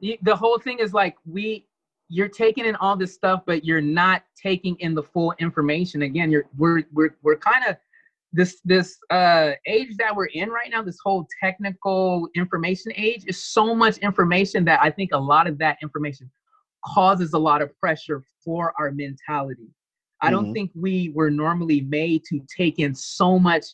y- 0.01 0.19
the 0.23 0.35
whole 0.37 0.59
thing 0.59 0.79
is 0.79 0.93
like 0.93 1.17
we 1.27 1.67
you're 2.09 2.29
taking 2.29 2.65
in 2.67 2.77
all 2.77 2.97
this 2.97 3.15
stuff 3.15 3.43
but 3.47 3.65
you're 3.65 3.81
not 3.81 4.23
taking 4.41 4.77
in 4.77 4.95
the 4.95 5.03
full 5.03 5.33
information 5.39 6.03
again 6.03 6.31
you're 6.31 6.45
we're 6.57 6.83
we're, 6.93 7.17
we're 7.23 7.37
kind 7.37 7.65
of 7.67 7.77
this 8.33 8.61
this 8.65 8.99
uh 9.11 9.53
age 9.67 9.97
that 9.97 10.15
we're 10.15 10.27
in 10.27 10.51
right 10.51 10.71
now 10.71 10.83
this 10.83 10.99
whole 11.03 11.27
technical 11.43 12.29
information 12.37 12.93
age 12.95 13.25
is 13.27 13.43
so 13.43 13.75
much 13.75 13.97
information 13.99 14.65
that 14.67 14.79
i 14.83 14.91
think 14.91 15.11
a 15.13 15.19
lot 15.19 15.47
of 15.47 15.57
that 15.59 15.79
information 15.83 16.31
causes 16.85 17.33
a 17.33 17.39
lot 17.39 17.63
of 17.63 17.75
pressure 17.81 18.23
for 18.45 18.75
our 18.79 18.91
mentality 18.93 19.69
i 20.21 20.31
don't 20.31 20.49
Mhm. 20.51 20.55
think 20.55 20.71
we 20.75 21.11
were 21.15 21.31
normally 21.31 21.81
made 21.81 22.23
to 22.29 22.39
take 22.55 22.79
in 22.79 22.95
so 22.95 23.39
much 23.39 23.65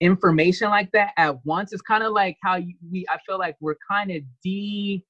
information 0.00 0.70
like 0.70 0.90
that 0.92 1.12
at 1.18 1.44
once 1.44 1.72
it's 1.72 1.82
kind 1.82 2.02
of 2.02 2.12
like 2.12 2.36
how 2.42 2.56
you, 2.56 2.74
we 2.90 3.04
i 3.10 3.18
feel 3.26 3.38
like 3.38 3.56
we're 3.60 3.76
kind 3.88 4.10
of 4.10 4.22
de 4.42 5.04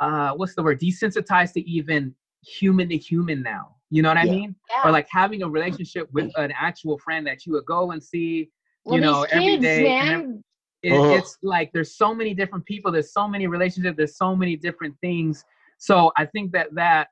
uh 0.00 0.32
what's 0.32 0.54
the 0.54 0.62
word 0.62 0.78
desensitized 0.80 1.52
to 1.54 1.60
even 1.68 2.14
human 2.44 2.88
to 2.88 2.96
human 2.96 3.42
now 3.42 3.74
you 3.90 4.02
know 4.02 4.08
what 4.08 4.18
i 4.18 4.24
mean 4.24 4.54
Yeah. 4.70 4.88
or 4.88 4.92
like 4.92 5.06
having 5.10 5.42
a 5.42 5.48
relationship 5.48 6.08
with 6.12 6.30
an 6.36 6.52
actual 6.58 6.98
friend 6.98 7.26
that 7.26 7.46
you 7.46 7.52
would 7.54 7.64
go 7.66 7.92
and 7.92 8.02
see 8.02 8.50
well, 8.84 8.96
you 8.96 9.00
know 9.00 9.22
these 9.22 9.32
every 9.32 9.44
kids, 9.52 9.62
day 9.62 9.86
and 9.98 10.10
ev- 10.10 10.20
man. 10.20 10.44
it, 10.82 10.92
Ugh. 10.92 11.18
it's 11.18 11.38
like 11.42 11.72
there's 11.72 11.96
so 11.96 12.14
many 12.14 12.34
different 12.34 12.64
people 12.66 12.92
there's 12.92 13.12
so 13.12 13.26
many 13.26 13.46
relationships 13.46 13.96
there's 13.96 14.16
so 14.16 14.36
many 14.36 14.56
different 14.56 14.94
things 15.00 15.44
so 15.78 16.12
i 16.16 16.26
think 16.26 16.52
that 16.52 16.74
that 16.74 17.08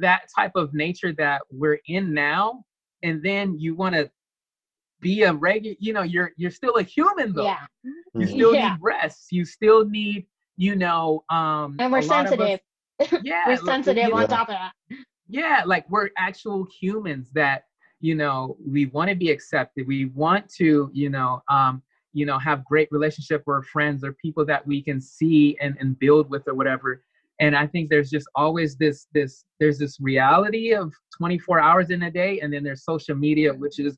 that 0.00 0.22
type 0.34 0.52
of 0.56 0.74
nature 0.74 1.12
that 1.12 1.42
we're 1.52 1.78
in 1.86 2.12
now 2.12 2.64
and 3.04 3.22
then 3.22 3.56
you 3.58 3.74
want 3.76 3.94
to 3.94 4.10
be 5.00 5.22
a 5.22 5.32
regular 5.32 5.76
you 5.78 5.92
know 5.92 6.02
you're 6.02 6.32
you're 6.36 6.50
still 6.50 6.74
a 6.76 6.82
human 6.82 7.32
though 7.32 7.44
Yeah, 7.44 7.66
you 8.14 8.26
Mhm. 8.26 8.28
still 8.28 8.54
Yeah. 8.54 8.72
need 8.72 8.78
rest 8.82 9.26
you 9.30 9.44
still 9.44 9.84
need 9.84 10.26
you 10.56 10.74
know 10.76 11.24
um 11.30 11.76
and 11.78 11.92
we're 11.92 11.98
of 11.98 12.04
us- 12.06 12.08
sensitive. 12.08 12.60
yeah 13.24 13.44
we're 13.46 13.56
sensitive 13.56 14.12
on 14.12 14.20
know, 14.20 14.26
top 14.26 14.48
of 14.48 14.54
that. 14.54 14.72
yeah 15.28 15.62
like 15.66 15.88
we're 15.90 16.10
actual 16.16 16.66
humans 16.80 17.30
that 17.32 17.64
you 18.00 18.14
know 18.14 18.56
we 18.66 18.86
want 18.86 19.08
to 19.08 19.14
be 19.16 19.30
accepted 19.30 19.86
we 19.86 20.06
want 20.06 20.48
to 20.54 20.90
you 20.92 21.10
know 21.10 21.42
um 21.48 21.82
you 22.12 22.26
know 22.26 22.38
have 22.38 22.64
great 22.64 22.88
relationship 22.90 23.42
or 23.46 23.62
friends 23.62 24.02
or 24.02 24.12
people 24.14 24.44
that 24.44 24.66
we 24.66 24.82
can 24.82 25.00
see 25.00 25.56
and, 25.60 25.76
and 25.78 25.98
build 25.98 26.28
with 26.30 26.46
or 26.48 26.54
whatever 26.54 27.04
and 27.40 27.56
i 27.56 27.66
think 27.66 27.88
there's 27.90 28.10
just 28.10 28.26
always 28.34 28.76
this 28.76 29.06
this 29.14 29.44
there's 29.60 29.78
this 29.78 29.98
reality 30.00 30.72
of 30.74 30.92
24 31.16 31.60
hours 31.60 31.90
in 31.90 32.02
a 32.02 32.10
day 32.10 32.40
and 32.40 32.52
then 32.52 32.62
there's 32.62 32.84
social 32.84 33.14
media 33.14 33.52
which 33.52 33.78
is 33.78 33.96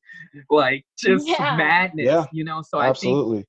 like 0.51 0.85
just 0.99 1.27
Yeah. 1.27 1.57
madness 1.57 2.07
Yeah, 2.07 2.25
you 2.33 2.45
know 2.45 2.63
so 2.63 2.79
i 2.79 2.93
think 2.93 3.47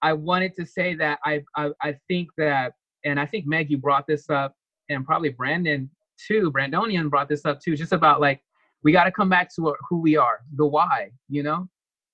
I 0.00 0.12
wanted 0.12 0.54
to 0.56 0.64
say 0.64 0.94
that 0.94 1.18
I, 1.24 1.42
I 1.56 1.70
I 1.82 1.96
think 2.06 2.28
that, 2.36 2.74
and 3.04 3.18
I 3.18 3.26
think 3.26 3.46
Meg, 3.46 3.68
you 3.68 3.78
brought 3.78 4.06
this 4.06 4.30
up, 4.30 4.54
and 4.88 5.04
probably 5.04 5.30
Brandon 5.30 5.90
too. 6.24 6.52
Brandonian 6.52 7.10
brought 7.10 7.28
this 7.28 7.44
up 7.44 7.60
too, 7.60 7.74
just 7.76 7.92
about 7.92 8.20
like 8.20 8.40
we 8.84 8.92
got 8.92 9.04
to 9.04 9.10
come 9.10 9.28
back 9.28 9.48
to 9.56 9.74
who 9.88 10.00
we 10.00 10.16
are, 10.16 10.38
the 10.54 10.64
why. 10.64 11.10
You 11.28 11.42
know, 11.42 11.68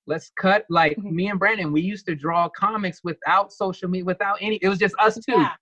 let's 0.07 0.31
cut 0.39 0.65
like 0.71 0.97
Mhm. 0.97 1.13
me 1.13 1.29
and 1.29 1.39
Brandon. 1.39 1.73
We 1.73 1.83
used 1.83 2.07
to 2.07 2.15
draw 2.15 2.49
comics 2.49 3.01
without 3.05 3.53
social 3.53 3.91
media, 3.91 4.07
without 4.07 4.39
any. 4.41 4.57
It 4.63 4.69
was 4.71 4.79
just 4.79 4.95
us 4.99 5.17
two. 5.17 5.33
Yeah. 5.33 5.53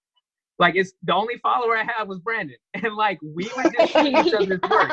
Like 0.63 0.77
it's 0.77 0.93
the 1.03 1.13
only 1.13 1.39
follower 1.39 1.77
I 1.77 1.83
had 1.83 2.07
was 2.07 2.21
Brandon, 2.21 2.55
and 2.75 2.95
like 2.95 3.19
we 3.21 3.51
would 3.57 3.73
just 3.77 3.93
see 4.01 4.11
each 4.11 4.33
other's 4.33 4.61
work. 4.71 4.91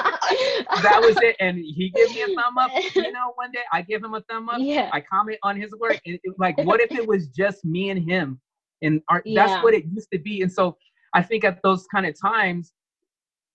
That 0.81 0.99
was 0.99 1.15
it, 1.21 1.35
and 1.39 1.59
he 1.59 1.91
gave 1.95 2.09
me 2.09 2.23
a 2.23 2.27
thumb 2.35 2.57
up. 2.57 2.71
You 2.95 3.11
know, 3.11 3.33
one 3.35 3.51
day 3.51 3.59
I 3.71 3.83
give 3.83 4.03
him 4.03 4.15
a 4.15 4.21
thumb 4.21 4.49
up. 4.49 4.57
Yeah. 4.59 4.89
I 4.91 4.99
comment 4.99 5.37
on 5.43 5.61
his 5.61 5.71
work. 5.79 6.01
And 6.07 6.19
it, 6.23 6.33
like, 6.39 6.57
what 6.57 6.81
if 6.81 6.91
it 6.91 7.07
was 7.07 7.27
just 7.27 7.63
me 7.63 7.91
and 7.91 8.03
him? 8.03 8.41
And 8.81 9.03
our, 9.09 9.21
Yeah. 9.25 9.45
that's 9.45 9.63
what 9.63 9.75
it 9.75 9.85
used 9.85 10.07
to 10.11 10.17
be. 10.17 10.41
And 10.41 10.51
so 10.51 10.75
I 11.13 11.21
think 11.21 11.43
at 11.43 11.59
those 11.61 11.85
kind 11.93 12.07
of 12.07 12.19
times, 12.19 12.73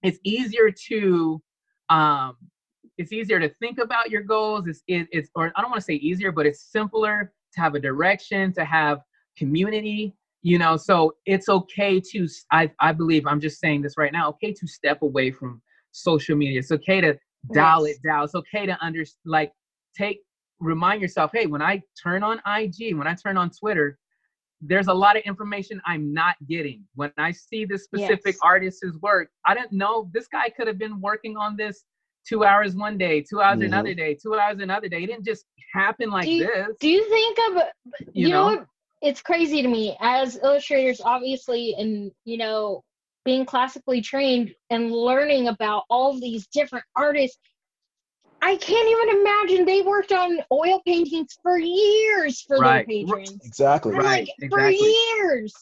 it's 0.05 0.21
easier 0.23 0.71
to, 0.91 1.43
um, 1.89 2.37
it's 2.97 3.13
easier 3.13 3.41
to 3.41 3.49
think 3.61 3.79
about 3.79 4.09
your 4.11 4.23
goals. 4.23 4.69
It's, 4.69 4.85
it, 4.87 5.09
it's, 5.11 5.31
or 5.35 5.53
I 5.57 5.61
don't 5.63 5.71
want 5.71 5.81
to 5.81 5.85
say 5.85 5.95
easier, 5.95 6.31
but 6.31 6.47
it's 6.47 6.63
simpler 6.63 7.33
to 7.55 7.61
have 7.61 7.75
a 7.75 7.81
direction, 7.81 8.53
to 8.53 8.65
have 8.65 9.01
community. 9.37 10.15
You 10.47 10.59
know, 10.59 10.77
so 10.77 11.15
it's 11.25 11.49
okay 11.49 11.99
to. 12.13 12.29
i 12.53 12.71
i 12.79 12.93
believe 12.93 13.27
I'm 13.27 13.41
just 13.41 13.59
saying 13.59 13.81
this 13.81 13.95
right 13.97 14.13
now. 14.13 14.29
Okay, 14.29 14.53
to 14.53 14.67
step 14.67 15.01
away 15.01 15.31
from 15.31 15.63
social 15.93 16.37
media. 16.37 16.59
It's 16.59 16.71
okay 16.71 17.01
to 17.01 17.17
dial 17.55 17.87
Yes. 17.89 17.97
it 17.97 18.03
down. 18.07 18.25
It's 18.25 18.35
okay 18.35 18.67
to 18.67 18.77
under 18.85 19.05
like 19.25 19.53
take 19.97 20.19
remind 20.61 21.01
yourself, 21.01 21.31
hey, 21.33 21.47
when 21.47 21.63
I 21.63 21.83
turn 22.01 22.23
on 22.23 22.41
IG, 22.47 22.95
when 22.95 23.07
I 23.07 23.15
turn 23.15 23.39
on 23.39 23.51
Twitter, 23.59 23.99
there's 24.61 24.89
a 24.89 24.93
lot 24.95 25.17
of 25.17 25.23
information 25.23 25.81
I'm 25.87 26.13
not 26.13 26.37
getting. 26.47 26.85
When 26.95 27.11
I 27.17 27.33
see 27.33 27.65
this 27.65 27.85
specific 27.85 28.35
Yes. 28.35 28.39
artist's 28.43 28.99
work, 29.01 29.31
I 29.47 29.55
don't 29.55 29.73
know. 29.73 30.11
This 30.13 30.29
guy 30.29 30.51
could 30.51 30.67
have 30.67 30.79
been 30.79 31.01
working 31.01 31.39
on 31.39 31.57
this 31.57 31.85
two 32.29 32.45
hours 32.45 32.77
one 32.77 32.99
day, 32.99 33.23
two 33.23 33.41
hours 33.41 33.61
Mhm. 33.61 33.67
another 33.67 33.95
day, 33.95 34.15
two 34.15 34.35
hours 34.35 34.59
another 34.61 34.89
day. 34.89 35.05
It 35.05 35.07
didn't 35.07 35.25
just 35.25 35.47
happen 35.73 36.11
like 36.11 36.25
Do 36.27 36.33
you- 36.33 36.47
this. 36.47 36.77
Do 36.81 36.89
you 36.89 37.03
think 37.09 37.39
of 37.49 37.63
you, 38.13 38.27
you, 38.27 38.29
know, 38.29 38.55
know? 38.55 38.67
What? 39.05 39.17
it's 39.17 39.23
crazy 39.23 39.63
to 39.63 39.69
me 39.69 39.97
as 40.01 40.39
illustrators 40.43 41.01
obviously 41.05 41.75
and 41.79 42.13
you 42.25 42.39
know 42.39 42.83
being 43.25 43.47
classically 43.47 44.01
trained 44.01 44.55
and 44.71 44.93
learning 44.93 45.49
about 45.49 45.85
all 45.91 46.21
these 46.21 46.47
different 46.49 46.85
artists 46.97 47.39
i 48.43 48.57
can't 48.57 48.89
even 48.89 49.21
imagine 49.21 49.67
they 49.67 49.83
worked 49.83 50.13
on 50.13 50.39
oil 50.53 50.83
paintings 50.87 51.39
for 51.43 51.59
years 51.59 52.43
for 52.43 52.61
Right. 52.61 52.87
their 52.87 53.07
patrons 53.07 53.39
Exactly. 53.45 53.93
I'm 53.93 53.99
Right, 53.99 54.29
like 54.41 54.51
for 54.51 54.71
years 54.71 55.55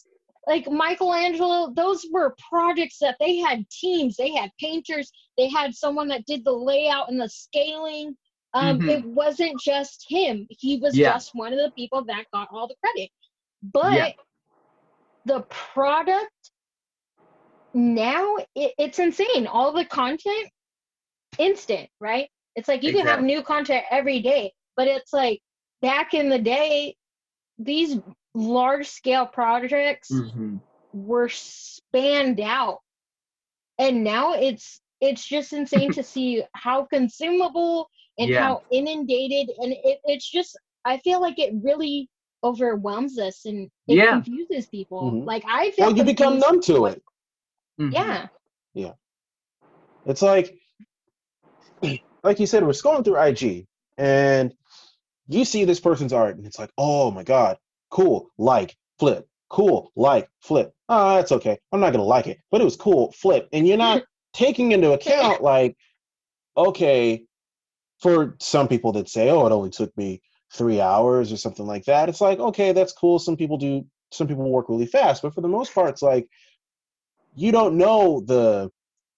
like 0.47 0.71
michelangelo 0.71 1.73
those 1.77 2.07
were 2.13 2.35
projects 2.49 2.99
that 3.01 3.17
they 3.21 3.37
had 3.39 3.69
teams 3.71 4.17
they 4.17 4.33
had 4.33 4.51
painters 4.61 5.13
they 5.39 5.49
had 5.49 5.75
someone 5.75 6.09
that 6.09 6.27
did 6.27 6.45
the 6.45 6.53
layout 6.53 7.11
and 7.11 7.21
the 7.21 7.29
scaling 7.29 8.17
um, 8.55 8.79
Mhm. 8.81 8.89
it 8.89 9.05
wasn't 9.07 9.61
just 9.61 10.05
him 10.09 10.47
he 10.51 10.79
was 10.79 10.95
Yeah. 10.97 11.15
just 11.15 11.31
one 11.35 11.53
of 11.53 11.59
the 11.61 11.73
people 11.77 12.05
that 12.05 12.27
got 12.33 12.49
all 12.53 12.69
the 12.69 12.75
credit 12.85 13.11
but 13.63 13.95
Yeah. 13.95 14.13
the 15.25 15.41
product 15.43 16.51
now 17.75 18.37
it, 18.55 18.73
it's 18.79 18.99
insane 18.99 19.47
all 19.47 19.73
the 19.73 19.85
content 19.85 20.49
instant 21.39 21.89
right 22.01 22.29
it's 22.55 22.69
like 22.69 22.83
you 22.83 22.93
can 22.93 23.07
have 23.07 23.23
new 23.23 23.43
content 23.43 23.85
every 23.91 24.21
day 24.21 24.53
but 24.77 24.87
it's 24.87 25.13
like 25.13 25.41
back 25.81 26.13
in 26.15 26.29
the 26.29 26.39
day 26.39 26.95
these 27.59 27.99
large 28.35 28.87
scale 28.89 29.27
projects 29.27 30.11
Mhm. 30.11 30.61
were 30.93 31.29
spanned 31.29 32.41
out 32.41 32.81
and 33.79 34.05
now 34.05 34.35
it's 34.35 34.81
it's 35.01 35.27
just 35.27 35.53
insane 35.53 35.91
to 35.93 36.03
see 36.03 36.43
how 36.55 36.85
consumable 36.85 37.89
and 38.19 38.31
Yeah. 38.31 38.41
how 38.41 38.61
inundated 38.71 39.51
and 39.59 39.73
it, 39.73 39.99
it's 40.05 40.31
just 40.31 40.59
i 40.85 40.99
feel 40.99 41.21
like 41.21 41.39
it 41.39 41.55
really 41.63 42.09
overwhelms 42.45 43.19
us 43.19 43.45
and 43.45 43.71
it 43.89 43.97
Yeah. 43.97 44.15
confuses 44.15 44.67
people 44.67 45.13
Mhm. 45.13 45.27
like 45.27 45.45
i 45.47 45.71
feel 45.71 45.87
Well, 45.87 45.97
you 45.97 46.05
become 46.05 46.39
numb 46.39 46.61
to 46.63 46.87
it. 46.87 47.03
Mhm. 47.81 48.29
yeah 48.75 48.93
It's 50.05 50.23
like, 50.23 50.59
like 52.25 52.41
you 52.41 52.47
said, 52.47 52.65
we're 52.65 52.71
scrolling 52.71 53.05
through 53.05 53.21
IG 53.21 53.67
and 53.99 54.53
you 55.29 55.45
see 55.45 55.65
this 55.65 55.81
person's 55.81 56.13
art 56.13 56.37
and 56.37 56.47
it's 56.47 56.59
like, 56.59 56.71
oh 56.77 57.11
my 57.11 57.23
God, 57.23 57.57
cool, 57.91 58.31
like, 58.39 58.77
flip, 58.99 59.29
cool, 59.49 59.93
like, 59.95 60.29
flip. 60.41 60.75
Oh, 60.89 61.17
that's 61.17 61.33
okay. 61.33 61.59
I'm 61.71 61.81
not 61.81 61.91
going 61.91 62.03
to 62.03 62.15
like 62.17 62.27
it, 62.27 62.41
but 62.51 62.61
it 62.61 62.65
was 62.65 62.77
cool, 62.77 63.13
flip. 63.13 63.49
And 63.53 63.67
you're 63.67 63.77
not 63.77 64.03
taking 64.33 64.73
into 64.73 64.93
account, 64.93 65.43
like, 65.43 65.77
okay, 66.57 67.25
for 68.01 68.37
some 68.41 68.67
people 68.67 68.91
that 68.93 69.09
say, 69.09 69.31
"Oh, 69.31 69.47
it 69.47 69.53
only 69.53 69.71
took 69.71 69.97
me 69.97 70.21
three 70.55 70.81
hours 70.81 71.33
or 71.33 71.37
something 71.37 71.67
like 71.67 71.85
that," 71.87 72.09
it's 72.09 72.21
like, 72.21 72.39
okay, 72.39 72.73
that's 72.73 72.93
cool. 72.93 73.19
Some 73.19 73.37
people 73.37 73.57
do. 73.59 73.85
Some 74.11 74.29
people 74.29 74.51
work 74.51 74.69
really 74.69 74.87
fast, 74.87 75.23
but 75.23 75.35
for 75.35 75.41
the 75.41 75.49
most 75.49 75.75
part, 75.75 75.89
it's 75.91 76.03
like 76.03 76.29
you 77.35 77.51
don't 77.53 77.79
know 77.79 78.21
the 78.21 78.71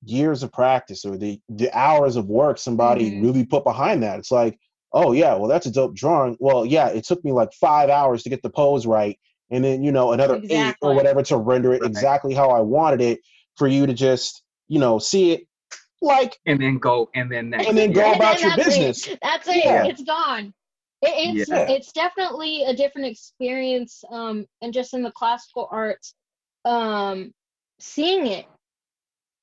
years 0.05 0.43
of 0.43 0.53
practice 0.53 1.05
or 1.05 1.17
the 1.17 1.41
the 1.49 1.71
hours 1.77 2.17
of 2.17 2.27
work 2.27 2.59
somebody 2.59 3.11
Mhm. 3.11 3.23
really 3.23 3.45
put 3.47 3.65
behind 3.65 4.03
that. 4.03 4.19
It's 4.19 4.31
like, 4.31 4.59
oh 4.93 5.13
yeah, 5.13 5.35
well 5.35 5.49
that's 5.49 5.67
a 5.67 5.71
dope 5.73 5.95
drawing. 5.95 6.37
Well, 6.39 6.65
yeah, 6.65 6.89
it 6.89 7.05
took 7.05 7.25
me 7.25 7.33
like 7.33 7.53
five 7.55 7.91
hours 7.91 8.23
to 8.23 8.29
get 8.31 8.43
the 8.43 8.51
pose 8.51 8.87
right, 8.87 9.19
and 9.51 9.65
then 9.65 9.83
you 9.83 9.91
know 9.91 10.13
another 10.13 10.41
eight 10.49 10.77
or 10.81 10.95
whatever 10.95 11.23
to 11.25 11.37
render 11.37 11.73
it 11.73 11.83
Right. 11.83 11.91
exactly 11.91 12.35
how 12.35 12.51
I 12.51 12.61
wanted 12.61 13.01
it 13.01 13.21
for 13.57 13.67
you 13.67 13.87
to 13.87 13.95
just 13.95 14.43
you 14.69 14.79
know 14.79 14.99
see 15.01 15.33
it 15.33 15.47
like 16.03 16.39
and 16.47 16.61
then 16.61 16.79
go 16.79 17.09
and 17.15 17.33
then 17.33 17.51
next. 17.51 17.67
and 17.67 17.77
then 17.77 17.91
go 17.93 18.01
yeah. 18.03 18.07
And 18.13 18.17
about 18.17 18.39
then 18.39 18.47
your 18.49 18.57
that's 18.57 18.77
it. 18.77 18.87
business. 18.87 19.19
That's 19.23 19.49
it. 19.49 19.65
Yeah. 19.65 19.87
It's 19.87 20.03
gone. 20.05 20.55
It, 21.05 21.39
it's 21.39 21.49
Yeah. 21.51 21.67
it's 21.69 21.93
definitely 21.93 22.65
a 22.65 22.75
different 22.75 23.09
experience. 23.09 24.03
Um, 24.11 24.47
and 24.63 24.73
just 24.73 24.95
in 24.95 25.03
the 25.03 25.13
classical 25.13 25.69
arts, 25.71 26.15
um, 26.65 27.33
seeing 27.81 28.27
it, 28.27 28.47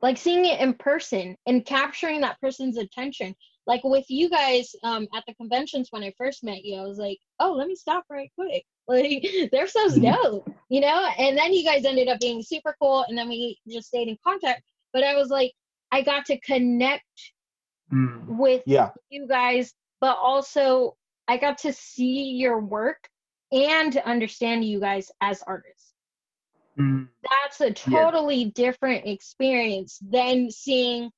like 0.01 0.17
seeing 0.17 0.45
it 0.45 0.59
in 0.59 0.73
person 0.73 1.35
and 1.47 1.65
capturing 1.65 2.21
that 2.21 2.39
person's 2.41 2.77
attention. 2.77 3.35
Like 3.67 3.81
with 3.83 4.05
you 4.09 4.29
guys, 4.29 4.75
um, 4.83 5.07
at 5.15 5.23
the 5.27 5.35
conventions 5.35 5.89
when 5.91 6.03
I 6.03 6.13
first 6.17 6.43
met 6.43 6.65
you, 6.65 6.77
I 6.79 6.83
was 6.87 6.97
like, 6.97 7.19
oh, 7.39 7.53
let 7.53 7.67
me 7.67 7.75
stop 7.75 8.05
right 8.09 8.31
quick. 8.35 8.65
Like 8.87 9.25
they're 9.53 9.67
so 9.67 9.87
Mhm. 9.89 10.01
dope, 10.01 10.49
you 10.69 10.81
know. 10.81 11.07
And 11.17 11.37
then 11.37 11.53
you 11.53 11.63
guys 11.63 11.85
ended 11.85 12.09
up 12.09 12.19
being 12.19 12.41
super 12.41 12.75
cool, 12.81 13.05
and 13.07 13.17
then 13.17 13.29
we 13.29 13.57
just 13.69 13.87
stayed 13.87 14.09
in 14.09 14.17
contact. 14.25 14.63
But 14.91 15.03
I 15.03 15.15
was 15.15 15.29
like, 15.29 15.53
I 15.91 16.01
got 16.01 16.25
to 16.25 16.39
connect 16.41 17.05
Mm. 17.93 18.25
with 18.27 18.63
Yeah, 18.65 18.89
you 19.09 19.27
guys, 19.27 19.73
but 20.01 20.17
also 20.21 20.97
I 21.31 21.37
got 21.37 21.57
to 21.59 21.71
see 21.71 22.31
your 22.31 22.59
work 22.59 23.07
and 23.53 23.95
understand 24.05 24.65
you 24.65 24.81
guys 24.81 25.09
as 25.21 25.41
artists. 25.47 25.93
Mm. 26.77 27.07
That's 27.29 27.61
a 27.61 27.71
totally 27.71 28.45
different 28.45 29.05
experience 29.07 29.97
than 30.01 30.51
seeing 30.51 31.09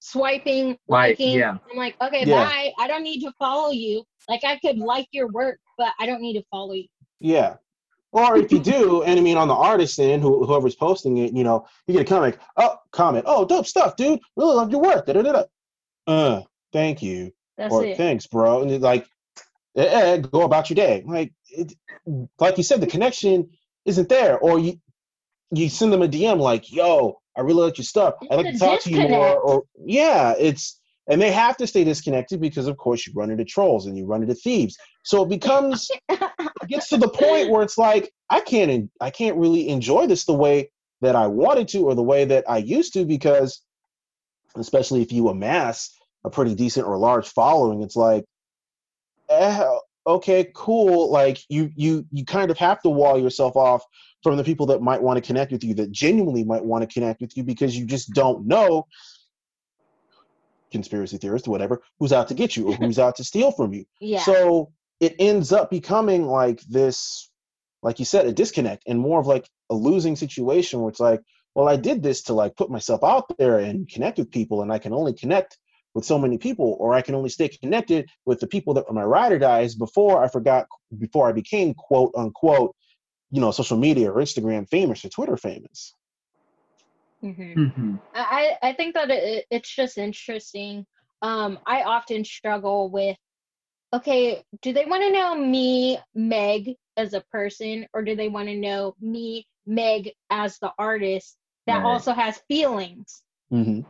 swiping, 0.00 0.76
Like, 0.88 1.18
liking. 1.18 1.38
yeah. 1.38 1.56
I'm 1.70 1.76
like, 1.78 1.96
okay, 2.02 2.24
Yeah. 2.26 2.44
bye. 2.44 2.72
I 2.78 2.86
don't 2.86 3.02
need 3.02 3.22
to 3.22 3.32
follow 3.38 3.70
you. 3.70 4.04
Like 4.28 4.44
I 4.44 4.58
could 4.58 4.76
like 4.76 5.08
your 5.10 5.28
work, 5.28 5.58
but 5.78 5.92
I 5.98 6.04
don't 6.04 6.20
need 6.20 6.34
to 6.34 6.44
follow 6.50 6.74
you. 6.74 6.88
yeah. 7.20 7.56
Or 8.14 8.36
if 8.36 8.52
you 8.52 8.58
do, 8.58 9.02
and 9.06 9.18
I 9.18 9.22
mean 9.22 9.38
on 9.38 9.48
the 9.48 9.54
artist 9.54 9.98
end, 9.98 10.20
who, 10.22 10.44
whoever's 10.44 10.74
posting 10.74 11.16
it, 11.16 11.32
you 11.32 11.44
know, 11.44 11.66
you 11.86 11.94
get 11.94 12.02
a 12.02 12.04
comment. 12.04 12.36
Oh, 12.58 12.76
comment. 12.90 13.24
Oh, 13.26 13.46
dope 13.46 13.66
stuff, 13.66 13.96
dude. 13.96 14.20
Really 14.36 14.54
love 14.54 14.70
your 14.70 14.82
work. 14.82 15.06
Da-da-da-da. 15.06 15.44
Uh, 16.06 16.42
thank 16.74 17.00
you. 17.02 17.32
That's 17.56 17.72
or 17.72 17.86
it. 17.86 17.96
thanks, 17.96 18.26
bro. 18.26 18.60
And 18.60 18.70
it's 18.70 18.82
like, 18.84 19.06
eh, 19.76 20.18
go 20.18 20.42
about 20.42 20.70
your 20.70 20.76
day. 20.76 21.02
Like, 21.06 21.32
it, 21.50 21.74
like 22.38 22.56
you 22.56 22.64
said, 22.64 22.80
the 22.80 22.86
connection 22.86 23.50
isn't 23.84 24.08
there. 24.08 24.38
Or 24.38 24.58
you, 24.58 24.80
you 25.50 25.68
send 25.68 25.92
them 25.92 26.02
a 26.02 26.08
DM 26.08 26.38
like, 26.38 26.72
"Yo, 26.72 27.20
I 27.36 27.40
really 27.42 27.62
like 27.64 27.78
your 27.78 27.84
stuff. 27.84 28.14
I'd 28.30 28.36
like 28.36 28.52
to 28.52 28.58
talk 28.58 28.80
to 28.82 28.90
you 28.90 29.08
more." 29.08 29.38
Or 29.38 29.64
yeah, 29.84 30.34
it's 30.38 30.80
and 31.08 31.20
they 31.20 31.32
have 31.32 31.56
to 31.56 31.66
stay 31.66 31.84
disconnected 31.84 32.40
because, 32.40 32.66
of 32.66 32.76
course, 32.76 33.06
you 33.06 33.12
run 33.14 33.30
into 33.30 33.44
trolls 33.44 33.86
and 33.86 33.96
you 33.96 34.06
run 34.06 34.22
into 34.22 34.34
thieves. 34.34 34.76
So 35.02 35.22
it 35.22 35.28
becomes 35.28 35.90
it 36.08 36.68
gets 36.68 36.88
to 36.88 36.96
the 36.96 37.08
point 37.08 37.50
where 37.50 37.62
it's 37.62 37.78
like 37.78 38.12
I 38.30 38.40
can't 38.40 38.90
I 39.00 39.10
can't 39.10 39.36
really 39.36 39.68
enjoy 39.68 40.06
this 40.06 40.24
the 40.24 40.34
way 40.34 40.70
that 41.00 41.16
I 41.16 41.26
wanted 41.26 41.68
to 41.68 41.80
or 41.80 41.94
the 41.94 42.02
way 42.02 42.24
that 42.24 42.48
I 42.48 42.58
used 42.58 42.94
to 42.94 43.04
because 43.04 43.60
especially 44.56 45.02
if 45.02 45.12
you 45.12 45.28
amass 45.28 45.92
a 46.24 46.30
pretty 46.30 46.54
decent 46.54 46.86
or 46.86 46.96
large 46.96 47.28
following 47.28 47.82
it's 47.82 47.96
like 47.96 48.24
eh, 49.40 49.68
okay 50.06 50.50
cool 50.54 51.10
like 51.10 51.38
you 51.48 51.70
you 51.76 52.04
you 52.10 52.24
kind 52.24 52.50
of 52.50 52.58
have 52.58 52.80
to 52.82 52.90
wall 52.90 53.18
yourself 53.18 53.56
off 53.56 53.84
from 54.22 54.36
the 54.36 54.44
people 54.44 54.66
that 54.66 54.80
might 54.80 55.02
want 55.02 55.16
to 55.16 55.26
connect 55.26 55.52
with 55.52 55.62
you 55.62 55.74
that 55.74 55.90
genuinely 55.92 56.44
might 56.44 56.64
want 56.64 56.88
to 56.88 56.92
connect 56.92 57.20
with 57.20 57.36
you 57.36 57.42
because 57.44 57.76
you 57.76 57.84
just 57.86 58.10
don't 58.12 58.46
know 58.46 58.86
conspiracy 60.72 61.18
theorist 61.18 61.46
or 61.46 61.50
whatever 61.50 61.82
who's 61.98 62.12
out 62.12 62.28
to 62.28 62.34
get 62.34 62.56
you 62.56 62.68
or 62.68 62.74
who's 62.74 62.98
out 62.98 63.14
to 63.16 63.24
steal 63.24 63.52
from 63.52 63.72
you 63.72 63.84
yeah. 64.00 64.20
so 64.20 64.72
it 65.02 65.16
ends 65.18 65.52
up 65.52 65.68
becoming 65.68 66.26
like 66.26 66.60
this, 66.60 67.28
like 67.82 67.98
you 67.98 68.04
said, 68.04 68.24
a 68.24 68.32
disconnect 68.32 68.84
and 68.86 69.00
more 69.00 69.18
of 69.18 69.26
like 69.26 69.50
a 69.68 69.74
losing 69.74 70.14
situation 70.14 70.80
where 70.80 70.90
it's 70.90 71.00
like, 71.00 71.20
well, 71.56 71.68
I 71.68 71.74
did 71.74 72.04
this 72.04 72.22
to 72.22 72.34
like 72.34 72.54
put 72.54 72.70
myself 72.70 73.02
out 73.02 73.36
there 73.36 73.58
and 73.58 73.88
connect 73.88 74.18
with 74.18 74.30
people, 74.30 74.62
and 74.62 74.72
I 74.72 74.78
can 74.78 74.92
only 74.92 75.12
connect 75.12 75.58
with 75.94 76.04
so 76.04 76.18
many 76.18 76.38
people, 76.38 76.76
or 76.80 76.94
I 76.94 77.02
can 77.02 77.14
only 77.14 77.28
stay 77.28 77.48
connected 77.48 78.08
with 78.24 78.40
the 78.40 78.46
people 78.46 78.74
that 78.74 78.86
were 78.86 78.94
my 78.94 79.04
ride 79.04 79.32
or 79.32 79.38
dies 79.38 79.74
before 79.74 80.24
I 80.24 80.28
forgot, 80.28 80.66
before 80.98 81.28
I 81.28 81.32
became 81.32 81.74
quote 81.74 82.12
unquote, 82.16 82.74
you 83.30 83.40
know, 83.40 83.50
social 83.50 83.76
media 83.76 84.10
or 84.10 84.20
Instagram 84.20 84.68
famous 84.68 85.04
or 85.04 85.08
Twitter 85.08 85.36
famous. 85.36 85.94
Mhm. 87.22 87.54
Mhm. 87.54 88.00
I, 88.14 88.56
I 88.62 88.72
think 88.72 88.94
that 88.94 89.10
it, 89.10 89.46
it's 89.50 89.74
just 89.74 89.96
interesting. 89.98 90.86
Um, 91.22 91.58
I 91.66 91.82
often 91.82 92.24
struggle 92.24 92.90
with, 92.90 93.16
okay, 93.92 94.42
do 94.60 94.72
they 94.72 94.86
want 94.86 95.02
to 95.02 95.12
know 95.12 95.34
me, 95.36 95.98
Meg, 96.14 96.74
as 96.96 97.14
a 97.14 97.20
person, 97.32 97.86
or 97.94 98.02
do 98.02 98.16
they 98.16 98.28
want 98.28 98.48
to 98.48 98.56
know 98.56 98.96
me, 99.00 99.46
Meg, 99.66 100.12
as 100.30 100.58
the 100.58 100.72
artist 100.78 101.36
that 101.66 101.78
Right. 101.78 101.86
also 101.86 102.12
has 102.12 102.42
feelings? 102.48 103.22
Mm-hmm. 103.52 103.88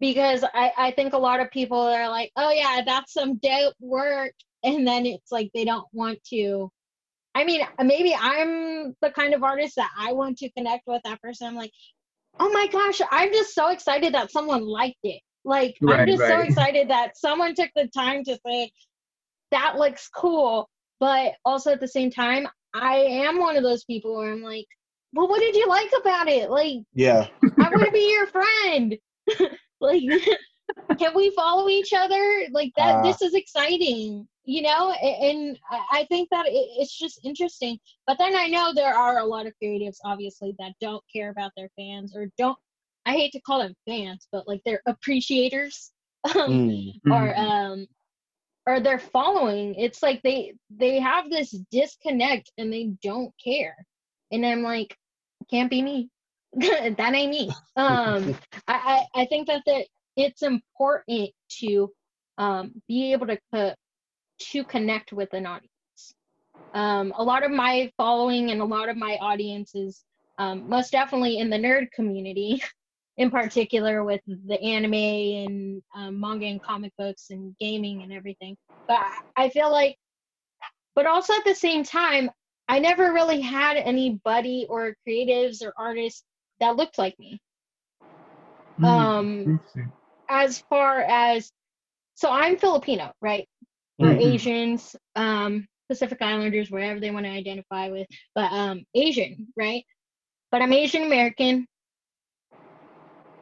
Because 0.00 0.44
I, 0.54 0.72
I 0.76 0.90
think 0.92 1.12
a 1.12 1.18
lot 1.18 1.40
of 1.40 1.50
people 1.50 1.78
are 1.78 2.08
like, 2.08 2.32
oh 2.36 2.50
yeah, 2.50 2.80
that's 2.84 3.12
some 3.12 3.36
dope 3.36 3.74
work, 3.80 4.32
and 4.64 4.86
then 4.86 5.06
it's 5.06 5.30
like 5.30 5.50
they 5.54 5.64
don't 5.64 5.86
want 5.92 6.22
to. 6.30 6.70
I 7.34 7.44
mean, 7.44 7.60
maybe 7.84 8.14
I'm 8.18 8.94
the 9.02 9.10
kind 9.14 9.34
of 9.34 9.44
artist 9.44 9.76
that 9.76 9.90
I 9.96 10.12
want 10.12 10.38
to 10.38 10.50
connect 10.50 10.86
with 10.86 11.02
that 11.04 11.22
person. 11.22 11.46
I'm 11.46 11.54
like, 11.54 11.72
oh 12.40 12.50
my 12.50 12.66
gosh, 12.66 13.00
I'm 13.10 13.32
just 13.32 13.54
so 13.54 13.68
excited 13.68 14.14
that 14.14 14.32
someone 14.32 14.66
liked 14.66 14.98
it. 15.04 15.20
Like, 15.44 15.76
I'm 15.82 15.88
Right, 15.88 16.08
just 16.08 16.22
so 16.22 16.40
excited 16.42 16.90
that 16.90 17.16
someone 17.16 17.54
took 17.54 17.70
the 17.76 17.88
time 17.88 18.24
to 18.24 18.38
say, 18.44 18.72
that 19.50 19.76
looks 19.76 20.08
cool. 20.08 20.68
But 20.98 21.34
also 21.44 21.72
at 21.72 21.80
the 21.80 21.88
same 21.88 22.10
time, 22.10 22.48
I 22.74 22.96
am 22.96 23.38
one 23.38 23.56
of 23.56 23.62
those 23.62 23.84
people 23.84 24.16
where 24.16 24.32
I'm 24.32 24.42
like, 24.42 24.66
well, 25.12 25.28
what 25.28 25.40
did 25.40 25.54
you 25.56 25.66
like 25.66 25.90
about 25.98 26.28
it? 26.28 26.50
Like, 26.50 26.78
Yeah. 26.94 27.26
I 27.42 27.70
want 27.70 27.86
to 27.86 27.92
be 27.92 28.12
your 28.12 28.26
friend. 28.26 28.98
like, 29.80 30.02
can 30.98 31.12
we 31.14 31.30
follow 31.30 31.68
each 31.68 31.92
other? 31.92 32.44
Like 32.52 32.72
that. 32.76 32.96
Uh, 32.96 33.02
this 33.02 33.22
is 33.22 33.34
exciting, 33.34 34.26
you 34.44 34.62
know. 34.62 34.92
And 34.92 35.58
I 35.92 36.06
think 36.08 36.28
that 36.30 36.46
it, 36.46 36.52
it's 36.78 36.96
just 36.96 37.20
interesting. 37.24 37.78
But 38.06 38.18
then 38.18 38.36
I 38.36 38.46
know 38.48 38.72
there 38.74 38.94
are 38.94 39.18
a 39.18 39.24
lot 39.24 39.46
of 39.46 39.54
creatives, 39.62 39.98
obviously, 40.04 40.54
that 40.58 40.72
don't 40.80 41.02
care 41.12 41.30
about 41.30 41.52
their 41.56 41.70
fans 41.76 42.14
or 42.16 42.28
don't. 42.38 42.58
I 43.06 43.12
hate 43.12 43.32
to 43.32 43.40
call 43.40 43.60
them 43.60 43.74
fans, 43.88 44.28
but 44.30 44.46
like 44.48 44.60
they're 44.64 44.82
appreciators. 44.86 45.92
Um, 46.34 46.50
Mm. 46.50 46.92
or 47.10 47.32
Mhm. 47.34 47.38
um 47.38 47.86
or 48.66 48.80
they're 48.80 48.98
following 48.98 49.74
it's 49.76 50.02
like 50.02 50.20
they 50.22 50.54
they 50.68 51.00
have 51.00 51.30
this 51.30 51.50
disconnect 51.70 52.52
and 52.58 52.72
they 52.72 52.90
don't 53.02 53.32
care 53.42 53.74
and 54.30 54.44
i'm 54.44 54.62
like 54.62 54.96
can't 55.50 55.70
be 55.70 55.82
me 55.82 56.10
that 56.96 57.14
ain't 57.14 57.30
me 57.30 57.50
um 57.76 58.36
I, 58.66 59.06
I 59.14 59.22
i 59.22 59.24
think 59.26 59.46
that 59.46 59.62
that 59.66 59.86
it's 60.16 60.42
important 60.42 61.30
to 61.60 61.90
um 62.38 62.72
be 62.88 63.12
able 63.12 63.26
to 63.28 63.38
co- 63.52 63.74
to 64.38 64.64
connect 64.64 65.12
with 65.12 65.32
an 65.34 65.46
audience 65.46 65.70
um 66.74 67.12
a 67.16 67.22
lot 67.22 67.44
of 67.44 67.50
my 67.50 67.90
following 67.96 68.50
and 68.50 68.60
a 68.60 68.64
lot 68.64 68.88
of 68.88 68.96
my 68.96 69.16
audiences 69.20 70.04
um 70.38 70.68
most 70.68 70.92
definitely 70.92 71.38
in 71.38 71.50
the 71.50 71.58
nerd 71.58 71.90
community 71.92 72.62
in 73.20 73.30
particular 73.30 74.02
with 74.02 74.22
the 74.26 74.58
anime 74.62 74.94
and 74.94 75.82
um, 75.94 76.18
manga 76.18 76.46
and 76.46 76.62
comic 76.62 76.90
books 76.96 77.26
and 77.30 77.54
gaming 77.60 78.02
and 78.02 78.12
everything. 78.14 78.56
But 78.88 79.00
I 79.36 79.50
feel 79.50 79.70
like, 79.70 79.96
but 80.94 81.06
also 81.06 81.34
at 81.34 81.44
the 81.44 81.54
same 81.54 81.84
time, 81.84 82.30
I 82.66 82.78
never 82.78 83.12
really 83.12 83.42
had 83.42 83.76
anybody 83.76 84.66
or 84.70 84.96
creatives 85.06 85.62
or 85.62 85.74
artists 85.76 86.24
that 86.60 86.76
looked 86.76 86.98
like 86.98 87.18
me. 87.18 87.40
Mm. 88.80 88.86
Um, 88.86 89.60
as 90.28 90.62
far 90.70 91.00
as, 91.00 91.50
so 92.14 92.30
I'm 92.30 92.56
Filipino, 92.56 93.12
right? 93.20 93.48
Or 93.98 94.08
Mhm. 94.08 94.20
Asians, 94.20 94.96
um, 95.16 95.66
Pacific 95.88 96.22
Islanders, 96.22 96.70
wherever 96.70 97.00
they 97.00 97.10
want 97.10 97.26
to 97.26 97.32
identify 97.32 97.88
with, 97.90 98.06
but 98.34 98.52
um, 98.52 98.84
Asian, 98.94 99.52
right? 99.56 99.84
But 100.50 100.62
I'm 100.62 100.72
Asian 100.72 101.02
American. 101.02 101.66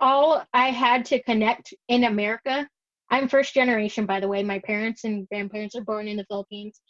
All 0.00 0.42
I 0.52 0.70
had 0.70 1.06
to 1.06 1.22
connect 1.22 1.74
in 1.88 2.04
America. 2.04 2.68
I'm 3.10 3.28
first 3.28 3.54
generation, 3.54 4.06
by 4.06 4.20
the 4.20 4.28
way. 4.28 4.42
My 4.42 4.60
parents 4.60 5.04
and 5.04 5.28
grandparents 5.28 5.74
are 5.76 5.84
born 5.84 6.08
in 6.08 6.16
the 6.16 6.24
Philippines, 6.24 6.80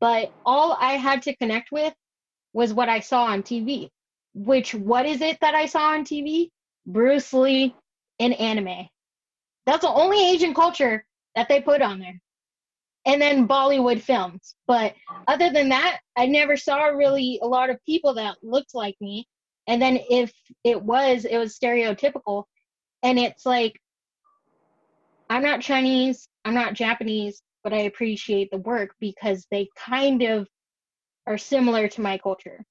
but 0.00 0.32
all 0.44 0.76
I 0.78 0.94
had 0.94 1.22
to 1.22 1.36
connect 1.36 1.70
with 1.70 1.94
was 2.52 2.72
what 2.72 2.88
I 2.88 3.00
saw 3.00 3.24
on 3.24 3.42
TV. 3.42 3.90
Which, 4.36 4.74
what 4.74 5.06
is 5.06 5.22
it 5.22 5.38
that 5.40 5.54
I 5.54 5.66
saw 5.66 5.94
on 5.94 6.04
TV? 6.04 6.50
Bruce 6.86 7.32
Lee 7.32 7.74
in 8.18 8.34
anime. 8.34 8.86
That's 9.66 9.82
the 9.82 9.88
only 9.90 10.30
Asian 10.30 10.54
culture 10.54 11.04
that 11.34 11.48
they 11.48 11.60
put 11.60 11.82
on 11.82 11.98
there. 11.98 12.20
and 13.06 13.22
then 13.22 13.48
Bollywood 13.48 14.02
films. 14.02 14.54
But 14.66 14.94
other 15.28 15.50
than 15.50 15.68
that, 15.70 16.00
I 16.16 16.26
never 16.26 16.56
saw 16.56 16.86
really 16.86 17.38
a 17.42 17.46
lot 17.46 17.70
of 17.70 17.82
people 17.86 18.14
that 18.14 18.36
looked 18.42 18.74
like 18.74 18.96
me. 19.00 19.26
And 19.68 19.80
then 19.80 20.00
if 20.10 20.32
it 20.64 20.82
was, 20.82 21.24
it 21.24 21.38
was 21.38 21.58
stereotypical. 21.58 22.44
And 23.02 23.18
it's 23.18 23.46
like, 23.46 23.80
I'm 25.30 25.42
not 25.42 25.60
Chinese, 25.60 26.28
I'm 26.44 26.54
not 26.54 26.74
Japanese, 26.74 27.40
but 27.64 27.72
I 27.72 27.78
appreciate 27.82 28.50
the 28.50 28.58
work 28.58 28.90
because 29.00 29.46
they 29.50 29.68
kind 29.76 30.22
of 30.22 30.48
are 31.26 31.38
similar 31.38 31.88
to 31.88 32.00
my 32.00 32.18
culture. 32.18 32.64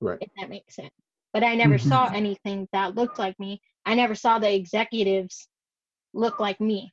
Right. 0.00 0.18
If 0.20 0.30
that 0.38 0.48
makes 0.48 0.76
sense. 0.76 0.90
But 1.32 1.44
I 1.44 1.54
never 1.54 1.76
mm-hmm. 1.76 1.88
saw 1.88 2.06
anything 2.12 2.68
that 2.72 2.94
looked 2.94 3.18
like 3.18 3.38
me. 3.38 3.60
I 3.86 3.94
never 3.94 4.14
saw 4.14 4.38
the 4.38 4.52
executives 4.52 5.48
look 6.12 6.40
like 6.40 6.60
me 6.60 6.92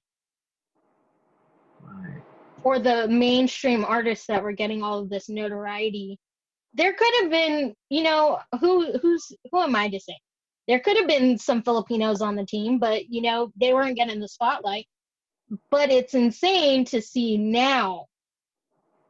Right. 1.81 2.21
or 2.63 2.79
the 2.79 3.07
mainstream 3.07 3.83
artists 3.85 4.27
that 4.27 4.43
were 4.43 4.51
getting 4.51 4.83
all 4.83 4.99
of 4.99 5.09
this 5.09 5.29
notoriety. 5.29 6.19
There 6.73 6.93
could 6.93 7.13
have 7.21 7.31
been, 7.31 7.73
you 7.89 8.03
know, 8.03 8.39
who 8.59 8.91
who's 8.99 9.31
who 9.51 9.61
am 9.61 9.75
I 9.75 9.89
to 9.89 9.99
say? 9.99 10.17
There 10.67 10.79
could 10.79 10.97
have 10.97 11.07
been 11.07 11.37
some 11.37 11.63
Filipinos 11.63 12.21
on 12.21 12.35
the 12.35 12.45
team, 12.45 12.77
but 12.77 13.09
you 13.09 13.21
know, 13.21 13.51
they 13.59 13.73
weren't 13.73 13.95
getting 13.95 14.19
the 14.19 14.27
spotlight. 14.27 14.85
But 15.71 15.89
it's 15.89 16.13
insane 16.13 16.85
to 16.85 17.01
see 17.01 17.37
now. 17.37 18.05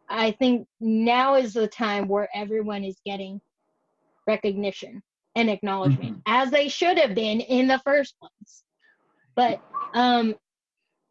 I 0.07 0.31
think 0.31 0.67
now 0.79 1.35
is 1.35 1.53
the 1.53 1.67
time 1.67 2.07
where 2.07 2.29
everyone 2.33 2.83
is 2.83 2.97
getting 3.05 3.41
recognition 4.27 5.01
and 5.35 5.49
acknowledgement 5.49 6.21
as 6.25 6.51
they 6.51 6.67
should 6.67 6.97
have 6.97 7.15
been 7.15 7.39
in 7.41 7.67
the 7.67 7.79
first 7.85 8.15
place. 8.19 8.63
But 9.35 9.61
um 9.93 10.35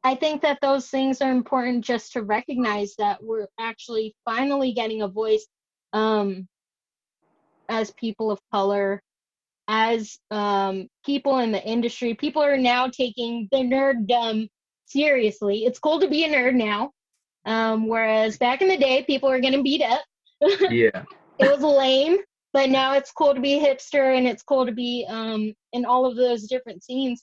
I 0.06 0.14
think 0.14 0.42
that 0.42 0.60
those 0.62 0.86
things 0.86 1.20
are 1.20 1.32
important 1.32 1.84
just 1.84 2.12
to 2.12 2.22
recognize 2.22 2.94
that 2.98 3.20
we're 3.20 3.48
actually 3.58 4.14
finally 4.24 4.72
getting 4.72 5.02
a 5.02 5.08
voice 5.08 5.44
um, 5.92 6.46
as 7.68 7.90
people 7.90 8.30
of 8.30 8.38
color, 8.52 9.02
as 9.66 10.16
um, 10.30 10.86
people 11.04 11.40
in 11.40 11.50
the 11.50 11.60
industry. 11.60 12.14
People 12.14 12.40
are 12.40 12.56
now 12.56 12.86
taking 12.86 13.48
the 13.50 13.58
nerddom 13.58 14.48
seriously. 14.84 15.64
It's 15.64 15.80
cool 15.80 15.98
to 15.98 16.08
be 16.08 16.22
a 16.22 16.28
nerd 16.28 16.54
now, 16.54 16.92
um, 17.44 17.88
whereas 17.88 18.38
back 18.38 18.62
in 18.62 18.68
the 18.68 18.76
day, 18.76 19.02
people 19.08 19.28
were 19.28 19.40
getting 19.40 19.64
beat 19.64 19.82
up. 19.82 20.02
Yeah. 20.70 21.02
it 21.40 21.50
was 21.50 21.62
lame, 21.62 22.18
but 22.56 22.70
now 22.70 22.94
it's 22.94 23.12
cool 23.12 23.34
to 23.34 23.40
be 23.40 23.60
hipster 23.60 24.16
and 24.16 24.26
it's 24.26 24.42
cool 24.42 24.64
to 24.64 24.72
be 24.72 25.04
um, 25.10 25.52
in 25.74 25.84
all 25.84 26.06
of 26.06 26.16
those 26.16 26.48
different 26.48 26.82
scenes. 26.82 27.22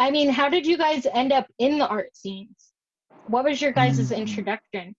I 0.00 0.10
mean, 0.10 0.28
how 0.28 0.48
did 0.48 0.66
you 0.66 0.76
guys 0.76 1.06
end 1.06 1.32
up 1.32 1.46
in 1.60 1.78
the 1.78 1.86
art 1.86 2.16
scenes? 2.16 2.72
What 3.26 3.44
was 3.44 3.62
your 3.62 3.70
guys' 3.70 4.10
Mm. 4.10 4.16
introduction? 4.16 4.96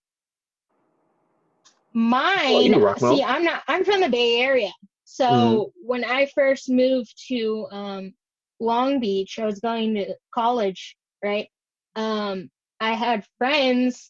Mine, 1.93 2.71
Mo. 2.71 2.95
see, 2.95 3.21
I'm 3.21 3.43
not, 3.43 3.61
I'm 3.67 3.83
from 3.83 3.99
the 3.99 4.07
Bay 4.07 4.39
Area. 4.39 4.71
So 5.03 5.25
Mhm. 5.33 5.71
when 5.83 6.05
I 6.05 6.27
first 6.27 6.69
moved 6.69 7.13
to 7.27 7.67
um, 7.69 8.13
Long 8.61 9.01
Beach, 9.01 9.37
I 9.37 9.45
was 9.45 9.59
going 9.59 9.95
to 9.95 10.15
college, 10.33 10.95
right? 11.21 11.49
Um, 11.97 12.49
I 12.79 12.93
had 12.93 13.27
friends 13.37 14.09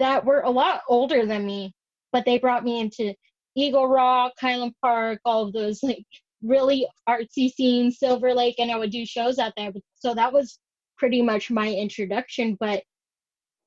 that 0.00 0.24
were 0.24 0.40
a 0.40 0.50
lot 0.50 0.82
older 0.88 1.26
than 1.26 1.46
me, 1.46 1.72
but 2.12 2.24
they 2.24 2.38
brought 2.38 2.64
me 2.64 2.80
into 2.80 3.14
Eagle 3.56 3.88
Rock, 3.88 4.34
Highland 4.38 4.74
Park, 4.82 5.20
all 5.24 5.46
of 5.46 5.52
those 5.52 5.82
like 5.82 6.04
really 6.42 6.86
artsy 7.08 7.50
scenes, 7.50 7.98
Silver 7.98 8.34
Lake, 8.34 8.56
and 8.58 8.70
I 8.70 8.78
would 8.78 8.90
do 8.90 9.04
shows 9.06 9.38
out 9.38 9.54
there. 9.56 9.72
So 9.94 10.14
that 10.14 10.32
was 10.32 10.58
pretty 10.98 11.22
much 11.22 11.50
my 11.50 11.72
introduction. 11.72 12.56
But 12.60 12.82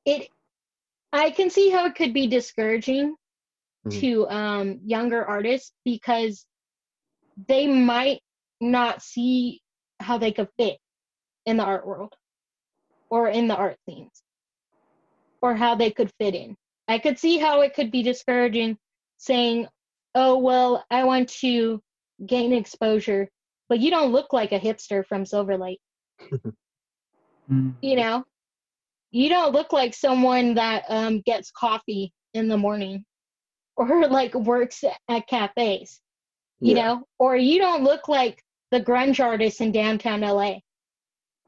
it, 0.06 0.30
I 1.12 1.32
can 1.32 1.50
see 1.50 1.70
how 1.70 1.86
it 1.88 1.96
could 1.96 2.14
be 2.14 2.28
discouraging 2.28 3.16
Mhm. 3.86 4.00
to 4.00 4.30
um, 4.30 4.80
younger 4.86 5.26
artists 5.26 5.74
because 5.86 6.46
they 7.48 7.68
might 7.68 8.22
not 8.62 9.02
see 9.02 9.62
how 10.00 10.18
they 10.18 10.32
could 10.32 10.50
fit 10.58 10.78
in 11.46 11.58
the 11.58 11.64
art 11.64 11.88
world 11.88 12.14
or 13.10 13.30
in 13.30 13.48
the 13.48 13.56
art 13.56 13.78
scenes 13.88 14.22
or 15.42 15.56
how 15.56 15.76
they 15.76 15.92
could 15.92 16.12
fit 16.20 16.36
in. 16.36 16.56
I 16.88 17.00
could 17.00 17.18
see 17.18 17.38
how 17.38 17.62
it 17.62 17.74
could 17.74 17.92
be 17.92 18.04
discouraging 18.04 18.78
saying, 19.18 19.68
oh, 20.16 20.38
well, 20.38 20.84
I 20.89 21.03
want 21.03 21.30
to 21.41 21.82
gain 22.26 22.53
exposure, 22.53 23.30
but 23.68 23.80
you 23.80 23.91
don't 23.91 24.12
look 24.12 24.34
like 24.34 24.51
a 24.51 24.60
hipster 24.60 25.05
from 25.05 25.26
Silver 25.26 25.57
Lake. 25.57 25.80
You 27.82 27.95
know, 27.95 28.24
you 29.12 29.30
don't 29.30 29.53
look 29.53 29.74
like 29.74 29.93
someone 29.93 30.55
that 30.55 30.84
um, 30.89 31.22
gets 31.22 31.51
coffee 31.51 32.14
in 32.34 32.47
the 32.47 32.57
morning 32.57 33.05
or 33.76 34.07
like 34.10 34.34
works 34.36 34.84
at 35.10 35.28
cafes, 35.28 36.01
you 36.60 36.76
Yeah. 36.76 36.84
know, 36.84 37.03
or 37.18 37.36
you 37.36 37.60
don't 37.60 37.84
look 37.84 38.07
like 38.07 38.43
the 38.72 38.82
grunge 38.82 39.24
artist 39.24 39.62
in 39.62 39.72
downtown 39.72 40.22
LA. 40.22 40.60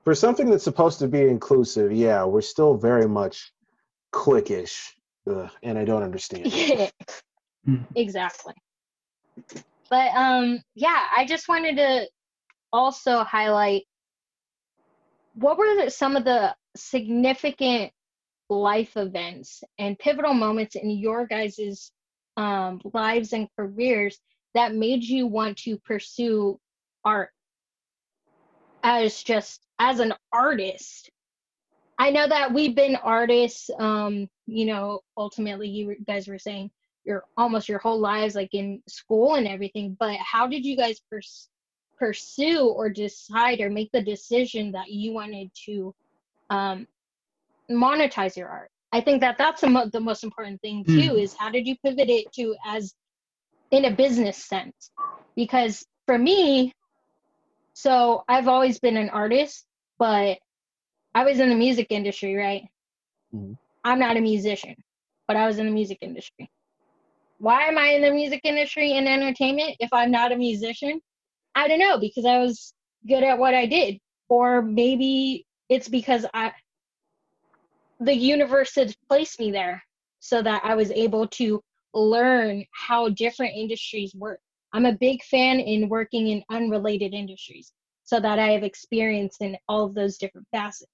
For 0.03 0.15
something 0.15 0.49
that's 0.49 0.63
supposed 0.63 0.97
to 0.99 1.07
be 1.07 1.21
inclusive, 1.21 1.91
yeah, 1.91 2.23
we're 2.23 2.41
still 2.41 2.75
very 2.75 3.07
much 3.07 3.51
cliquish, 4.11 4.89
Ugh, 5.29 5.49
and 5.61 5.77
I 5.77 5.85
don't 5.85 6.01
understand. 6.01 6.51
it. 7.65 7.69
Mm. 7.69 7.85
exactly. 7.95 8.53
But 9.89 10.11
um 10.15 10.61
yeah, 10.75 11.05
I 11.15 11.25
just 11.25 11.47
wanted 11.47 11.77
to 11.77 12.07
also 12.73 13.23
highlight 13.23 13.83
what 15.35 15.57
were 15.57 15.89
some 15.89 16.15
of 16.15 16.23
the 16.25 16.55
significant 16.75 17.91
life 18.49 18.97
events 18.97 19.63
and 19.79 19.97
pivotal 19.97 20.33
moments 20.33 20.75
in 20.75 20.89
your 20.89 21.25
guys' 21.25 21.91
um, 22.37 22.81
lives 22.93 23.33
and 23.33 23.47
careers 23.57 24.19
that 24.53 24.75
made 24.75 25.03
you 25.03 25.27
want 25.27 25.57
to 25.57 25.77
pursue 25.79 26.59
art 27.05 27.29
as 28.83 29.21
just 29.23 29.61
as 29.79 29.99
an 29.99 30.13
artist 30.33 31.09
i 31.99 32.09
know 32.09 32.27
that 32.27 32.51
we've 32.53 32.75
been 32.75 32.95
artists 32.95 33.69
um 33.79 34.27
you 34.47 34.65
know 34.65 34.99
ultimately 35.17 35.67
you 35.67 35.95
guys 36.07 36.27
were 36.27 36.39
saying 36.39 36.69
your 37.05 37.23
almost 37.37 37.69
your 37.69 37.79
whole 37.79 37.99
lives 37.99 38.35
like 38.35 38.53
in 38.53 38.81
school 38.87 39.35
and 39.35 39.47
everything 39.47 39.95
but 39.99 40.15
how 40.19 40.47
did 40.47 40.65
you 40.65 40.77
guys 40.77 40.99
pers- 41.11 41.49
pursue 41.97 42.67
or 42.67 42.89
decide 42.89 43.61
or 43.61 43.69
make 43.69 43.89
the 43.91 44.01
decision 44.01 44.71
that 44.71 44.89
you 44.89 45.13
wanted 45.13 45.49
to 45.65 45.93
um 46.49 46.87
monetize 47.71 48.35
your 48.35 48.49
art? 48.49 48.69
I 48.91 49.01
think 49.01 49.21
that 49.21 49.37
that's 49.37 49.61
the, 49.61 49.69
mo- 49.69 49.89
the 49.91 50.01
most 50.01 50.23
important 50.23 50.61
thing 50.61 50.83
too 50.85 51.15
is 51.17 51.33
how 51.37 51.49
did 51.49 51.67
you 51.67 51.75
pivot 51.85 52.09
it 52.09 52.31
to 52.33 52.55
as 52.65 52.93
in 53.71 53.85
a 53.85 53.91
business 53.91 54.37
sense? 54.37 54.91
Because 55.35 55.85
for 56.05 56.17
me 56.17 56.73
so 57.73 58.23
i've 58.27 58.47
always 58.47 58.79
been 58.79 58.97
an 58.97 59.09
artist 59.09 59.65
but 59.99 60.37
i 61.15 61.23
was 61.23 61.39
in 61.39 61.49
the 61.49 61.55
music 61.55 61.87
industry 61.89 62.35
right? 62.35 62.63
Mhm. 63.33 63.57
i'm 63.83 63.99
not 63.99 64.17
a 64.17 64.21
musician 64.21 64.75
but 65.27 65.37
i 65.37 65.47
was 65.47 65.59
in 65.59 65.65
the 65.65 65.71
music 65.71 65.97
industry 66.01 66.49
why 67.41 67.63
am 67.63 67.77
i 67.77 67.87
in 67.87 68.03
the 68.03 68.11
music 68.11 68.41
industry 68.43 68.93
and 68.93 69.07
entertainment 69.07 69.75
if 69.79 69.89
i'm 69.91 70.11
not 70.11 70.31
a 70.31 70.37
musician? 70.37 71.01
I 71.55 71.67
don't 71.67 71.79
know 71.79 71.97
because 71.97 72.25
i 72.25 72.37
was 72.37 72.73
good 73.07 73.23
at 73.23 73.39
what 73.39 73.55
i 73.55 73.65
did. 73.65 73.97
Or 74.29 74.61
maybe 74.61 75.45
it's 75.67 75.89
because 75.89 76.25
i 76.35 76.51
the 77.99 78.15
universe 78.15 78.75
had 78.75 78.95
placed 79.09 79.39
me 79.39 79.51
there 79.51 79.83
so 80.19 80.41
that 80.43 80.61
i 80.63 80.75
was 80.75 80.91
able 80.91 81.27
to 81.27 81.59
learn 81.93 82.63
how 82.73 83.09
different 83.09 83.53
industries 83.55 84.15
work. 84.15 84.39
I'm 84.71 84.85
a 84.85 84.93
big 84.93 85.21
fan 85.23 85.59
in 85.59 85.89
working 85.89 86.27
in 86.27 86.43
unrelated 86.51 87.13
industries 87.15 87.73
so 88.03 88.19
that 88.19 88.37
i 88.37 88.49
have 88.51 88.63
experience 88.63 89.37
in 89.39 89.57
all 89.67 89.85
of 89.85 89.95
those 89.95 90.17
different 90.19 90.47
facets. 90.51 90.91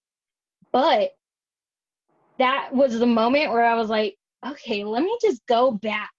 But 0.71 1.11
that 2.39 2.69
was 2.73 2.97
the 2.97 3.05
moment 3.05 3.51
where 3.51 3.65
i 3.65 3.75
was 3.75 3.89
like 3.89 4.15
okay 4.45 4.83
let 4.83 5.03
me 5.03 5.17
just 5.21 5.41
go 5.47 5.71
back 5.71 6.11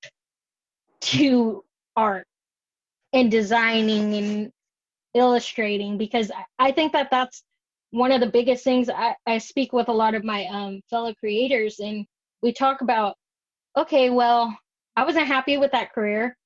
to 1.00 1.64
art 1.96 2.26
and 3.12 3.30
designing 3.30 4.14
and 4.14 4.52
illustrating 5.14 5.98
because 5.98 6.30
I- 6.58 6.72
think 6.72 6.92
that 6.92 7.10
that's 7.10 7.42
one 7.90 8.12
of 8.12 8.20
the 8.20 8.26
biggest 8.30 8.64
things. 8.64 8.90
I, 8.90 9.14
I 9.26 9.38
speak 9.38 9.72
with 9.72 9.88
a 9.88 9.92
lot 9.92 10.14
of 10.14 10.24
my 10.24 10.46
um, 10.46 10.80
fellow 10.90 11.14
creators 11.14 11.80
and 11.80 12.06
we 12.42 12.52
talk 12.52 12.82
about 12.82 13.16
okay 13.76 14.10
well 14.10 14.56
I 14.96 15.04
wasn't 15.04 15.26
happy 15.26 15.56
with 15.58 15.72
that 15.72 15.92
career. 15.92 16.36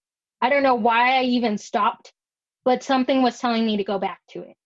I 0.40 0.50
don't 0.50 0.62
know 0.62 0.74
why 0.74 1.18
I 1.18 1.22
even 1.24 1.58
stopped 1.58 2.12
but 2.64 2.82
something 2.82 3.22
was 3.22 3.38
telling 3.38 3.66
me 3.66 3.76
to 3.78 3.84
go 3.84 3.98
back 3.98 4.20
to 4.30 4.42
it. 4.42 4.56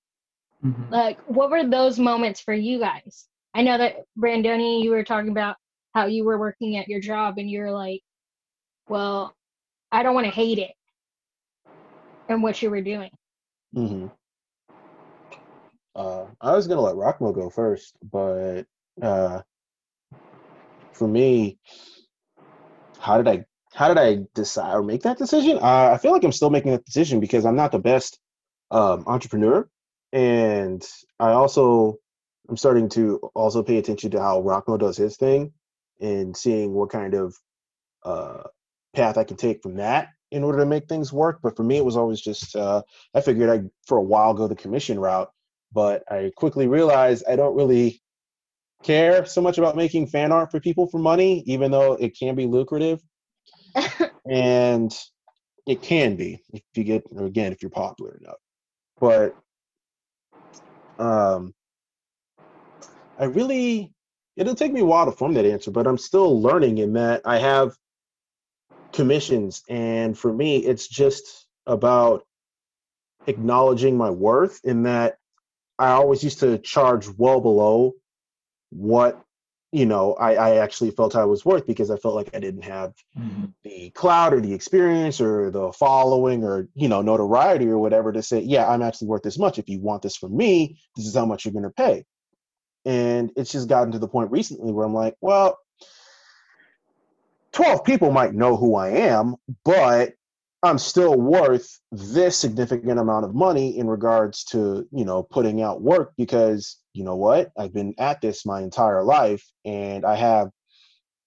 Mhm. 0.65 0.91
like 0.91 1.19
what 1.29 1.51
were 1.51 1.65
those 1.69 1.99
moments 1.99 2.41
for 2.41 2.55
you 2.55 2.79
guys? 2.79 3.29
I 3.55 3.63
know 3.63 3.79
that 3.79 3.97
Brandoni 4.19 4.83
you 4.83 4.91
were 4.91 5.05
talking 5.05 5.31
about 5.31 5.57
how 5.95 6.07
you 6.07 6.25
were 6.25 6.39
working 6.39 6.77
at 6.77 6.89
your 6.89 7.01
job 7.01 7.39
and 7.39 7.51
you're 7.51 7.73
like 7.73 8.03
well 8.89 9.35
I 9.93 10.03
don't 10.03 10.15
want 10.15 10.27
to 10.27 10.33
hate 10.33 10.59
it 10.59 10.73
and 12.29 12.43
what 12.43 12.61
you 12.63 12.71
were 12.71 12.81
doing 12.83 13.11
hmm 13.75 14.07
Uh, 15.95 16.27
I 16.41 16.53
was 16.53 16.67
gonna 16.67 16.83
let 16.83 16.97
Rok-Mo 16.97 17.33
go 17.33 17.49
first, 17.51 17.97
but 18.03 18.65
uh, 19.01 19.41
for 20.93 21.09
me, 21.09 21.59
how 22.99 23.17
did 23.17 23.29
I 23.29 23.45
how 23.75 23.89
did 23.89 23.99
I 23.99 24.27
decide 24.35 24.75
or 24.75 24.83
make 24.83 25.03
that 25.03 25.19
decision? 25.19 25.59
Uh, 25.59 25.91
I 25.93 25.99
feel 25.99 26.13
like 26.13 26.25
I'm 26.25 26.33
still 26.33 26.51
making 26.51 26.73
that 26.73 26.85
decision 26.85 27.21
because 27.21 27.45
I'm 27.47 27.57
not 27.57 27.73
the 27.73 27.79
best 27.79 28.19
um, 28.71 29.05
entrepreneur, 29.07 29.69
and 30.13 30.87
I 31.21 31.31
also 31.33 31.99
I'm 32.49 32.57
starting 32.57 32.89
to 32.91 33.19
also 33.35 33.63
pay 33.63 33.79
attention 33.79 34.11
to 34.13 34.21
how 34.21 34.41
Rok-Mo 34.41 34.77
does 34.79 34.97
his 34.97 35.17
thing, 35.17 35.53
and 36.01 36.37
seeing 36.37 36.75
what 36.75 36.91
kind 36.91 37.15
of 37.15 37.37
uh, 38.05 38.45
path 38.97 39.19
I 39.19 39.25
can 39.25 39.37
take 39.37 39.63
from 39.63 39.77
that 39.77 40.09
in 40.33 40.43
order 40.43 40.59
to 40.59 40.67
make 40.67 40.89
things 40.89 41.13
work. 41.13 41.41
But 41.43 41.57
for 41.57 41.63
me, 41.63 41.77
it 41.77 41.85
was 41.85 41.97
always 41.97 42.21
just 42.21 42.57
uh, 42.57 42.83
I 43.15 43.21
figured 43.21 43.51
I'd 43.51 43.71
for 43.87 43.99
a 43.99 44.03
while 44.03 44.35
go 44.35 44.49
the 44.49 44.57
commission 44.57 44.99
route, 44.99 45.31
but 45.73 46.03
I 46.11 46.33
quickly 46.37 46.67
realized 46.67 47.25
I 47.29 47.37
don't 47.37 47.57
really 47.57 48.03
care 48.83 49.25
so 49.27 49.41
much 49.41 49.59
about 49.59 49.77
making 49.77 50.09
fan 50.09 50.33
art 50.33 50.51
for 50.51 50.61
people 50.61 50.87
for 50.89 50.99
money, 50.99 51.43
even 51.47 51.71
though 51.71 51.93
it 51.95 52.19
can 52.19 52.35
be 52.35 52.47
lucrative 52.47 53.01
and 54.29 54.93
it 55.67 55.83
can 55.83 56.17
be 56.17 56.43
if 56.53 56.63
you 56.75 56.85
get 56.85 57.05
again 57.19 57.53
if 57.53 57.63
you're 57.63 57.71
popular 57.71 58.17
enough 58.21 58.39
but 59.01 59.37
um 60.99 61.53
i 63.19 63.25
really 63.25 63.93
it'll 64.37 64.55
take 64.55 64.73
me 64.73 64.81
a 64.81 64.85
while 64.85 65.05
to 65.05 65.13
form 65.13 65.35
that 65.35 65.45
answer 65.45 65.71
but 65.71 65.87
i'm 65.87 65.99
still 65.99 66.41
learning 66.41 66.79
in 66.79 66.93
that 66.93 67.21
i 67.25 67.39
have 67.39 67.77
commissions 68.93 69.63
and 69.69 70.17
for 70.17 70.33
me 70.33 70.59
it's 70.59 70.89
just 70.89 71.47
about 71.67 72.25
acknowledging 73.27 73.97
my 73.97 74.11
worth 74.11 74.61
in 74.65 74.85
that 74.85 75.17
i 75.79 75.91
always 75.91 76.23
used 76.23 76.41
to 76.41 76.59
charge 76.59 77.09
well 77.09 77.41
below 77.41 77.93
what 78.71 79.27
you 79.77 79.85
know, 79.85 80.15
I, 80.15 80.37
I 80.37 80.57
actually 80.57 80.91
felt 80.93 81.17
I 81.17 81.25
was 81.25 81.45
worth 81.45 81.67
because 81.67 81.91
I 81.91 81.97
felt 81.97 82.15
like 82.15 82.31
I 82.35 82.41
didn't 82.41 82.65
have 82.65 82.95
mm-hmm. 83.19 83.47
the 83.63 83.91
cloud 83.91 84.33
or 84.33 84.41
the 84.41 84.55
experience 84.55 85.21
or 85.21 85.51
the 85.51 85.71
following 85.73 86.45
or, 86.45 86.69
you 86.75 86.89
know, 86.89 87.03
notoriety 87.03 87.69
or 87.69 87.79
whatever 87.79 88.11
to 88.11 88.23
say, 88.23 88.41
yeah, 88.41 88.67
I'm 88.67 88.81
actually 88.81 89.09
worth 89.09 89.23
this 89.23 89.39
much. 89.39 89.59
If 89.59 89.69
you 89.69 89.81
want 89.81 90.01
this 90.01 90.17
from 90.17 90.35
me, 90.37 90.79
this 90.97 91.07
is 91.07 91.15
how 91.15 91.27
much 91.27 91.45
you're 91.45 91.53
going 91.53 91.65
to 91.65 91.71
pay. 91.71 92.07
And 92.85 93.33
it's 93.37 93.53
just 93.53 93.69
gotten 93.69 93.93
to 93.93 93.99
the 93.99 94.09
point 94.09 94.31
recently 94.31 94.73
where 94.73 94.87
I'm 94.87 94.95
like, 94.95 95.17
well, 95.21 95.59
12 97.57 97.85
people 97.85 98.11
might 98.11 98.35
know 98.35 98.55
who 98.55 98.75
I 98.75 98.91
am, 98.91 99.35
but 99.65 100.13
I'm 100.63 100.77
still 100.77 101.19
worth 101.19 101.81
this 101.91 102.37
significant 102.37 102.99
amount 102.99 103.25
of 103.25 103.35
money 103.35 103.79
in 103.79 103.89
regards 103.89 104.45
to, 104.51 104.87
you 104.93 105.07
know, 105.07 105.23
putting 105.23 105.63
out 105.63 105.81
work 105.81 106.13
because 106.19 106.77
you 106.93 107.03
know 107.03 107.17
what? 107.17 107.51
I've 107.57 107.73
been 107.73 107.95
at 107.97 108.21
this 108.21 108.45
my 108.45 108.61
entire 108.61 109.03
life 109.03 109.43
and 109.65 110.05
I 110.05 110.17
have 110.17 110.49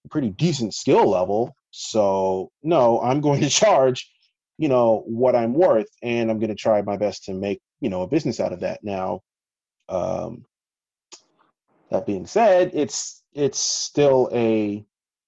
a 0.04 0.08
pretty 0.08 0.30
decent 0.30 0.72
skill 0.72 1.10
level. 1.10 1.52
So, 1.72 2.52
no, 2.62 3.00
I'm 3.00 3.20
going 3.26 3.40
to 3.40 3.48
charge, 3.48 4.08
you 4.56 4.68
know, 4.68 5.02
what 5.06 5.34
I'm 5.34 5.52
worth 5.52 5.90
and 6.00 6.30
I'm 6.30 6.38
going 6.38 6.50
to 6.50 6.54
try 6.54 6.80
my 6.82 6.96
best 6.96 7.24
to 7.24 7.34
make, 7.34 7.60
you 7.80 7.90
know, 7.90 8.02
a 8.02 8.06
business 8.06 8.38
out 8.38 8.52
of 8.52 8.60
that. 8.60 8.84
Now, 8.84 9.22
um 9.88 10.44
that 11.90 12.06
being 12.06 12.26
said, 12.26 12.70
it's 12.72 13.20
it's 13.34 13.58
still 13.58 14.28
a 14.32 14.86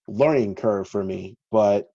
learning 0.08 0.54
curve 0.54 0.88
for 0.88 1.02
me, 1.02 1.36
but 1.50 1.88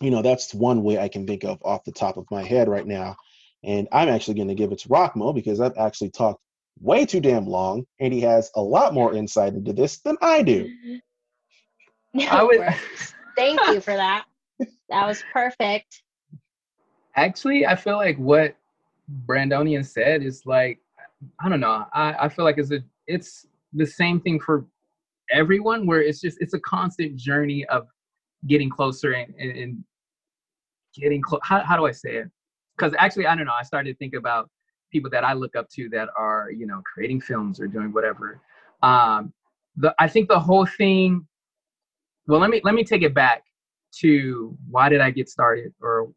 you 0.00 0.10
know, 0.10 0.22
that's 0.22 0.54
one 0.54 0.82
way 0.82 0.98
I 0.98 1.08
can 1.08 1.26
think 1.26 1.44
of 1.44 1.58
off 1.62 1.84
the 1.84 1.92
top 1.92 2.16
of 2.16 2.26
my 2.30 2.42
head 2.42 2.68
right 2.68 2.86
now. 2.86 3.16
And 3.62 3.88
I'm 3.92 4.08
actually 4.08 4.34
going 4.34 4.48
to 4.48 4.54
give 4.54 4.72
it 4.72 4.80
to 4.80 4.88
Rok-Mo 4.88 5.32
because 5.32 5.60
I've 5.60 5.76
actually 5.78 6.10
talked 6.10 6.40
way 6.80 7.06
too 7.06 7.20
damn 7.20 7.46
long, 7.46 7.86
and 8.00 8.12
he 8.12 8.20
has 8.20 8.50
a 8.56 8.62
lot 8.62 8.94
more 8.94 9.14
insight 9.14 9.54
into 9.54 9.72
this 9.72 9.98
than 10.00 10.16
I 10.20 10.42
do. 10.42 10.70
No, 12.12 12.24
mm-hmm. 12.24 12.34
I 12.36 12.42
would... 12.42 12.74
Thank 13.36 13.60
you 13.68 13.80
for 13.80 13.94
that. 13.94 14.24
That 14.90 15.06
was 15.06 15.24
perfect. 15.32 16.02
Actually, 17.16 17.66
I 17.66 17.74
feel 17.74 17.96
like 17.96 18.16
what 18.18 18.54
Brandonian 19.26 19.84
said 19.84 20.22
is 20.22 20.42
like, 20.44 20.78
I 21.40 21.48
don't 21.48 21.58
know. 21.58 21.86
I, 21.92 22.14
I 22.20 22.28
feel 22.28 22.44
like 22.44 22.58
it's 22.58 22.70
a 22.70 22.84
it's 23.06 23.46
the 23.72 23.86
same 23.86 24.20
thing 24.20 24.38
for 24.38 24.66
everyone 25.30 25.86
where 25.86 26.02
it's 26.02 26.20
just 26.20 26.38
it's 26.40 26.54
a 26.54 26.60
constant 26.60 27.16
journey 27.16 27.64
of 27.66 27.86
getting 28.46 28.70
closer 28.70 29.12
and, 29.12 29.34
and, 29.36 29.56
and 29.56 29.84
getting 30.94 31.22
close. 31.22 31.40
How, 31.42 31.60
how 31.60 31.76
do 31.76 31.86
I 31.86 31.92
say 31.92 32.16
it? 32.16 32.30
Because 32.76 32.94
actually, 32.98 33.26
I 33.26 33.34
don't 33.34 33.46
know. 33.46 33.54
I 33.58 33.62
started 33.62 33.92
to 33.92 33.96
think 33.96 34.14
about 34.14 34.50
people 34.90 35.10
that 35.10 35.24
I 35.24 35.32
look 35.32 35.56
up 35.56 35.68
to 35.70 35.88
that 35.90 36.08
are, 36.16 36.50
you 36.50 36.66
know, 36.66 36.82
creating 36.84 37.20
films 37.20 37.60
or 37.60 37.66
doing 37.66 37.92
whatever. 37.92 38.40
Um, 38.82 39.32
the 39.76 39.94
I 39.98 40.08
think 40.08 40.28
the 40.28 40.38
whole 40.38 40.66
thing. 40.66 41.26
Well, 42.26 42.40
let 42.40 42.50
me 42.50 42.60
let 42.64 42.74
me 42.74 42.84
take 42.84 43.02
it 43.02 43.14
back 43.14 43.42
to 44.00 44.56
why 44.68 44.88
did 44.88 45.00
I 45.00 45.10
get 45.10 45.28
started 45.28 45.72
or 45.80 46.10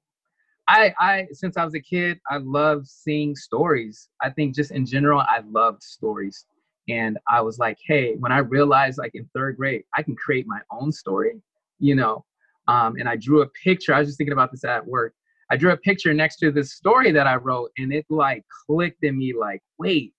I, 0.68 0.93
I 0.99 1.28
since 1.32 1.58
I 1.58 1.64
was 1.64 1.76
a 1.76 1.80
kid, 1.80 2.20
I 2.30 2.38
love 2.38 2.88
seeing 2.88 3.36
stories. 3.36 4.10
I 4.22 4.30
think 4.30 4.53
just 4.55 4.72
in 4.72 4.86
general, 4.86 5.22
I 5.22 5.41
loved 5.49 5.82
stories. 5.82 6.45
And 6.89 7.17
I 7.27 7.41
was 7.41 7.59
like, 7.59 7.77
hey, 7.85 8.15
when 8.15 8.31
I 8.31 8.39
realized 8.39 8.97
like 8.97 9.11
in 9.13 9.29
third 9.35 9.57
grade, 9.57 9.83
I 9.95 10.03
can 10.03 10.15
create 10.15 10.45
my 10.47 10.59
own 10.71 10.91
story, 10.91 11.41
you 11.79 11.95
know. 11.95 12.23
Um, 12.67 12.95
and 12.97 13.07
I 13.07 13.15
drew 13.15 13.41
a 13.41 13.47
picture. 13.63 13.93
I 13.93 13.99
was 13.99 14.09
just 14.09 14.17
thinking 14.17 14.33
about 14.33 14.51
this 14.51 14.63
at 14.63 14.85
work. 14.85 15.13
I 15.49 15.57
drew 15.57 15.71
a 15.71 15.77
picture 15.77 16.13
next 16.13 16.38
to 16.38 16.51
this 16.51 16.73
story 16.73 17.11
that 17.13 17.27
I 17.27 17.35
wrote, 17.35 17.71
and 17.77 17.93
it 17.93 18.05
like 18.09 18.43
clicked 18.65 19.03
in 19.03 19.17
me 19.17 19.33
like, 19.33 19.61
wait, 19.79 20.13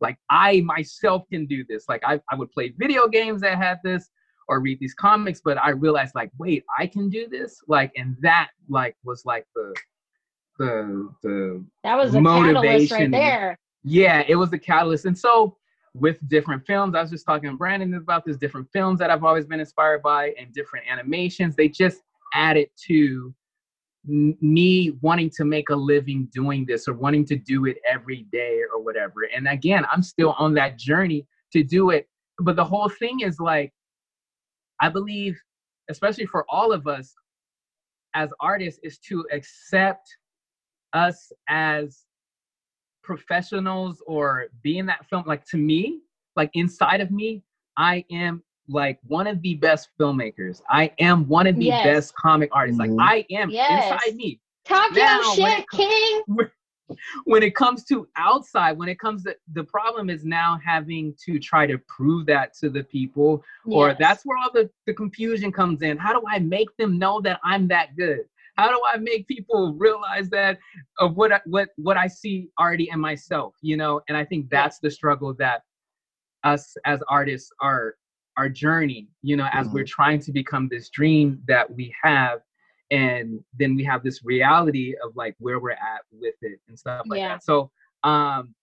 like 0.00 0.18
I 0.30 0.60
myself 0.60 1.22
can 1.30 1.46
do 1.46 1.64
this. 1.68 1.84
Like 1.88 2.02
I, 2.04 2.20
I 2.30 2.34
would 2.34 2.50
play 2.50 2.74
video 2.76 3.08
games 3.08 3.40
that 3.40 3.56
had 3.56 3.78
this 3.82 4.10
or 4.48 4.60
read 4.60 4.78
these 4.78 4.94
comics, 4.94 5.40
but 5.44 5.58
I 5.58 5.70
realized 5.70 6.14
like, 6.14 6.30
wait, 6.38 6.64
I 6.78 6.86
can 6.86 7.08
do 7.08 7.26
this. 7.28 7.60
Like, 7.66 7.92
and 7.96 8.16
that 8.20 8.50
like 8.68 8.96
was 9.04 9.24
like 9.24 9.46
the 9.54 9.74
the 10.58 11.08
the 11.22 11.64
that 11.84 11.96
was 11.96 12.14
a 12.14 12.20
motivation 12.20 12.96
right 12.96 13.10
there. 13.10 13.58
Yeah, 13.82 14.24
it 14.28 14.36
was 14.36 14.50
the 14.50 14.58
catalyst. 14.58 15.04
And 15.04 15.16
so 15.16 15.56
with 15.98 16.18
different 16.28 16.66
films, 16.66 16.94
I 16.94 17.02
was 17.02 17.10
just 17.10 17.26
talking 17.26 17.50
to 17.50 17.56
Brandon 17.56 17.94
about 17.94 18.24
this 18.24 18.36
different 18.36 18.68
films 18.72 18.98
that 18.98 19.10
I've 19.10 19.24
always 19.24 19.46
been 19.46 19.60
inspired 19.60 20.02
by 20.02 20.34
and 20.38 20.52
different 20.52 20.86
animations. 20.90 21.56
They 21.56 21.68
just 21.68 22.02
added 22.34 22.68
to 22.86 23.34
me 24.06 24.96
wanting 25.00 25.30
to 25.36 25.44
make 25.44 25.70
a 25.70 25.74
living 25.74 26.28
doing 26.32 26.64
this 26.66 26.86
or 26.86 26.94
wanting 26.94 27.24
to 27.26 27.36
do 27.36 27.66
it 27.66 27.78
every 27.90 28.26
day 28.30 28.60
or 28.72 28.82
whatever. 28.82 29.28
And 29.34 29.48
again, 29.48 29.84
I'm 29.90 30.02
still 30.02 30.34
on 30.38 30.54
that 30.54 30.78
journey 30.78 31.26
to 31.52 31.64
do 31.64 31.90
it. 31.90 32.08
But 32.38 32.56
the 32.56 32.64
whole 32.64 32.88
thing 32.88 33.20
is 33.20 33.40
like, 33.40 33.72
I 34.80 34.90
believe, 34.90 35.36
especially 35.88 36.26
for 36.26 36.44
all 36.48 36.72
of 36.72 36.86
us 36.86 37.14
as 38.14 38.30
artists, 38.40 38.80
is 38.82 38.98
to 38.98 39.26
accept 39.32 40.06
us 40.92 41.32
as 41.48 42.04
professionals 43.06 44.02
or 44.06 44.46
being 44.62 44.84
that 44.86 45.06
film. 45.08 45.24
Like 45.26 45.46
to 45.46 45.56
me, 45.56 46.00
like 46.34 46.50
inside 46.54 47.00
of 47.00 47.10
me, 47.10 47.42
I 47.76 48.04
am 48.10 48.42
like 48.68 48.98
one 49.06 49.26
of 49.26 49.40
the 49.42 49.54
best 49.54 49.90
filmmakers. 49.98 50.60
I 50.68 50.92
am 50.98 51.26
one 51.28 51.46
of 51.46 51.56
the 51.56 51.66
yes. 51.66 51.84
best 51.84 52.14
comic 52.16 52.50
artists. 52.52 52.78
Like 52.78 52.90
mm-hmm. 52.90 53.00
I 53.00 53.24
am 53.30 53.48
yes. 53.48 53.92
inside 53.92 54.16
me. 54.16 54.40
Talk 54.64 54.92
now, 54.92 55.20
your 55.34 55.34
shit, 55.34 55.64
King. 55.70 56.22
When 57.24 57.42
it 57.42 57.56
comes 57.56 57.84
to 57.86 58.06
outside, 58.14 58.78
when 58.78 58.88
it 58.88 59.00
comes 59.00 59.24
to 59.24 59.34
the 59.52 59.64
problem 59.64 60.08
is 60.08 60.24
now 60.24 60.60
having 60.64 61.16
to 61.24 61.40
try 61.40 61.66
to 61.66 61.78
prove 61.88 62.26
that 62.26 62.54
to 62.58 62.70
the 62.70 62.84
people, 62.84 63.42
yes. 63.66 63.74
or 63.74 63.96
that's 63.98 64.24
where 64.24 64.38
all 64.38 64.52
the, 64.54 64.70
the 64.86 64.94
confusion 64.94 65.50
comes 65.50 65.82
in. 65.82 65.96
How 65.96 66.12
do 66.12 66.24
I 66.30 66.38
make 66.38 66.68
them 66.76 66.96
know 66.96 67.20
that 67.22 67.40
I'm 67.42 67.66
that 67.68 67.96
good? 67.96 68.20
How 68.56 68.68
do 68.68 68.80
I 68.92 68.96
make 68.96 69.28
people 69.28 69.74
realize 69.78 70.30
that 70.30 70.58
of 70.98 71.16
what 71.16 71.32
I, 71.32 71.40
what 71.44 71.68
what 71.76 71.96
I 71.96 72.06
see 72.06 72.48
already 72.58 72.88
in 72.90 73.00
myself, 73.00 73.54
you 73.60 73.76
know? 73.76 74.00
And 74.08 74.16
I 74.16 74.24
think 74.24 74.48
that's 74.50 74.78
the 74.78 74.90
struggle 74.90 75.34
that 75.34 75.62
us 76.44 76.76
as 76.84 77.00
artists 77.08 77.50
are 77.60 77.94
our 78.36 78.48
journey 78.48 79.08
you 79.22 79.36
know 79.36 79.48
as 79.52 79.66
mm-hmm. 79.66 79.76
we're 79.76 79.84
trying 79.84 80.20
to 80.20 80.32
become 80.32 80.68
this 80.70 80.88
dream 80.90 81.40
that 81.48 81.68
we 81.70 81.94
have 82.02 82.40
and 82.90 83.40
then 83.58 83.74
we 83.74 83.82
have 83.82 84.02
this 84.02 84.24
reality 84.24 84.94
of 85.04 85.14
like 85.16 85.34
where 85.38 85.58
we're 85.58 85.70
at 85.70 86.02
with 86.12 86.34
it 86.42 86.60
and 86.68 86.78
stuff 86.78 87.02
like 87.08 87.18
yeah. 87.18 87.28
that 87.28 87.44
so 87.44 87.70
um 88.04 88.54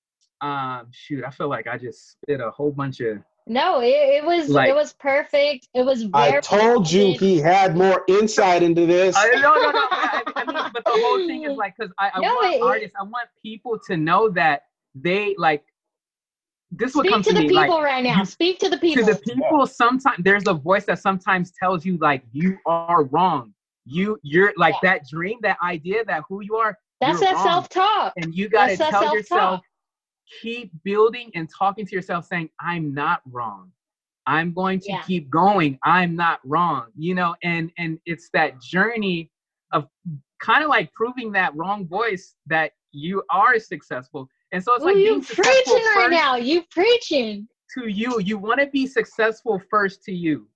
um 0.41 0.87
shoot 0.91 1.23
i 1.25 1.29
feel 1.29 1.49
like 1.49 1.67
i 1.67 1.77
just 1.77 2.11
spit 2.11 2.39
a 2.39 2.51
whole 2.51 2.71
bunch 2.71 2.99
of 3.01 3.17
no 3.45 3.81
it, 3.81 3.87
it 3.87 4.25
was 4.25 4.49
like, 4.49 4.69
it 4.69 4.75
was 4.75 4.93
perfect 4.93 5.67
it 5.73 5.83
was 5.83 6.05
i 6.13 6.39
told 6.39 6.89
you 6.89 7.13
he 7.17 7.37
had 7.37 7.75
more 7.75 8.03
insight 8.07 8.63
into 8.63 8.85
this 8.85 9.15
I, 9.17 9.29
no 9.35 9.53
no 9.55 9.71
no 9.71 9.87
I, 9.91 10.23
I 10.35 10.45
mean, 10.45 10.71
but 10.73 10.85
the 10.85 10.91
whole 10.91 11.17
thing 11.27 11.43
is 11.43 11.57
like 11.57 11.75
because 11.77 11.93
i, 11.99 12.11
I 12.13 12.19
no, 12.21 12.33
want 12.33 12.55
it, 12.55 12.61
artists 12.61 12.95
i 12.99 13.03
want 13.03 13.27
people 13.41 13.77
to 13.87 13.97
know 13.97 14.29
that 14.29 14.63
they 14.95 15.35
like 15.37 15.63
this 16.75 16.95
would 16.95 17.07
come 17.07 17.21
to, 17.21 17.29
to 17.29 17.35
the 17.35 17.41
me, 17.41 17.49
people 17.49 17.75
like, 17.75 17.83
right 17.83 18.03
now. 18.03 18.23
Speak 18.23 18.59
to 18.59 18.69
the 18.69 18.77
people. 18.77 19.05
To 19.05 19.13
the 19.13 19.19
people, 19.19 19.67
sometimes 19.67 20.17
there's 20.19 20.47
a 20.47 20.53
voice 20.53 20.85
that 20.85 20.99
sometimes 20.99 21.51
tells 21.51 21.85
you 21.85 21.97
like 21.97 22.23
you 22.31 22.57
are 22.65 23.03
wrong. 23.05 23.53
You 23.85 24.17
you're 24.23 24.53
like 24.57 24.75
yeah. 24.81 24.93
that 24.93 25.07
dream, 25.07 25.37
that 25.41 25.57
idea, 25.63 26.03
that 26.05 26.23
who 26.27 26.41
you 26.41 26.55
are. 26.55 26.77
That's 26.99 27.19
that 27.19 27.37
self 27.43 27.69
talk. 27.69 28.13
And 28.17 28.33
you 28.33 28.49
got 28.49 28.69
to 28.69 28.77
tell 28.77 28.91
self-talk. 28.91 29.13
yourself, 29.13 29.61
keep 30.41 30.71
building 30.83 31.31
and 31.35 31.49
talking 31.49 31.85
to 31.85 31.95
yourself, 31.95 32.25
saying, 32.25 32.49
"I'm 32.59 32.93
not 32.93 33.21
wrong. 33.25 33.71
I'm 34.25 34.53
going 34.53 34.79
to 34.81 34.89
Yeah. 34.91 35.01
keep 35.03 35.29
going. 35.29 35.77
I'm 35.83 36.15
not 36.15 36.39
wrong. 36.45 36.87
You 36.97 37.15
know, 37.15 37.35
and 37.43 37.71
and 37.77 37.99
it's 38.05 38.29
that 38.33 38.59
journey 38.61 39.31
of 39.71 39.87
kind 40.39 40.63
of 40.63 40.69
like 40.69 40.91
proving 40.93 41.31
that 41.33 41.55
wrong 41.55 41.87
voice 41.87 42.35
that 42.47 42.71
you 42.91 43.23
are 43.31 43.57
successful. 43.59 44.29
And 44.51 44.63
so 44.63 44.75
it's 44.75 44.83
Ooh, 44.83 44.87
like 44.87 44.97
you 44.97 45.21
preaching 45.21 45.83
right 45.95 46.07
now. 46.11 46.35
You 46.35 46.63
preaching. 46.69 47.47
to 47.75 47.87
you. 47.87 48.19
You 48.19 48.37
want 48.37 48.59
to 48.59 48.67
be 48.67 48.85
successful 48.85 49.59
first 49.69 50.03
to 50.03 50.11
you. 50.13 50.47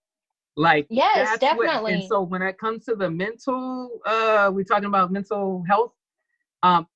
Like 0.56 0.86
Yes, 0.92 1.16
that's 1.40 1.58
what- 1.58 1.66
definitely. 1.66 1.94
and 1.94 2.04
so 2.04 2.22
when 2.22 2.42
it 2.44 2.58
comes 2.60 2.86
to 2.86 2.96
the 2.96 3.10
mental, 3.10 4.00
uh, 4.06 4.52
we're 4.54 4.64
talking 4.64 4.86
about 4.86 5.12
mental 5.12 5.64
health. 5.68 5.94
Um, 6.64 6.88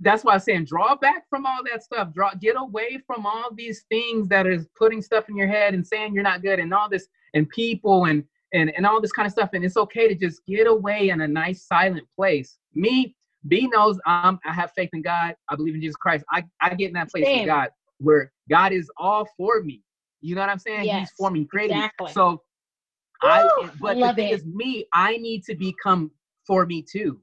that's 0.00 0.24
why 0.24 0.34
I'm 0.34 0.40
saying 0.40 0.64
draw 0.64 0.96
back 0.96 1.28
from 1.28 1.46
all 1.46 1.60
that 1.70 1.82
stuff. 1.82 2.12
Draw, 2.12 2.34
get 2.40 2.56
away 2.58 3.00
from 3.06 3.26
all 3.26 3.50
these 3.54 3.84
things 3.88 4.28
that 4.28 4.46
is 4.46 4.66
putting 4.76 5.02
stuff 5.02 5.28
in 5.28 5.36
your 5.36 5.48
head 5.48 5.74
and 5.74 5.86
saying 5.86 6.14
you're 6.14 6.22
not 6.22 6.42
good 6.42 6.58
and 6.58 6.72
all 6.74 6.88
this 6.88 7.06
and 7.34 7.48
people 7.48 8.06
and 8.06 8.24
and 8.52 8.72
and 8.76 8.84
all 8.86 9.00
this 9.00 9.12
kind 9.12 9.26
of 9.26 9.32
stuff. 9.32 9.50
And 9.52 9.64
it's 9.64 9.76
okay 9.76 10.08
to 10.08 10.14
just 10.14 10.44
get 10.46 10.66
away 10.66 11.10
in 11.10 11.20
a 11.20 11.28
nice 11.28 11.66
silent 11.66 12.06
place. 12.14 12.58
Me, 12.74 13.14
B 13.48 13.68
knows 13.72 13.98
um, 14.06 14.40
I 14.44 14.52
have 14.52 14.72
faith 14.76 14.90
in 14.92 15.02
God. 15.02 15.34
I 15.48 15.56
believe 15.56 15.74
in 15.74 15.80
Jesus 15.80 15.96
Christ. 15.96 16.24
I, 16.30 16.44
I 16.60 16.74
get 16.74 16.88
in 16.88 16.94
that 16.94 17.10
place 17.10 17.24
Same. 17.24 17.40
with 17.40 17.46
God 17.46 17.68
where 18.00 18.32
God 18.48 18.72
is 18.72 18.90
all 18.96 19.28
for 19.36 19.62
me. 19.62 19.82
You 20.20 20.34
know 20.34 20.40
what 20.40 20.50
I'm 20.50 20.58
saying? 20.58 20.80
He's 20.80 20.88
Yes, 20.88 21.12
for 21.16 21.30
me, 21.30 21.44
created 21.44 21.76
exactly. 21.76 22.12
So 22.12 22.42
I 23.22 23.48
but 23.80 24.00
the 24.00 24.12
thing 24.14 24.28
it. 24.28 24.34
is 24.34 24.44
me, 24.44 24.86
I 24.92 25.16
need 25.18 25.44
to 25.44 25.54
become 25.54 26.10
for 26.46 26.66
me 26.66 26.82
too. 26.82 27.20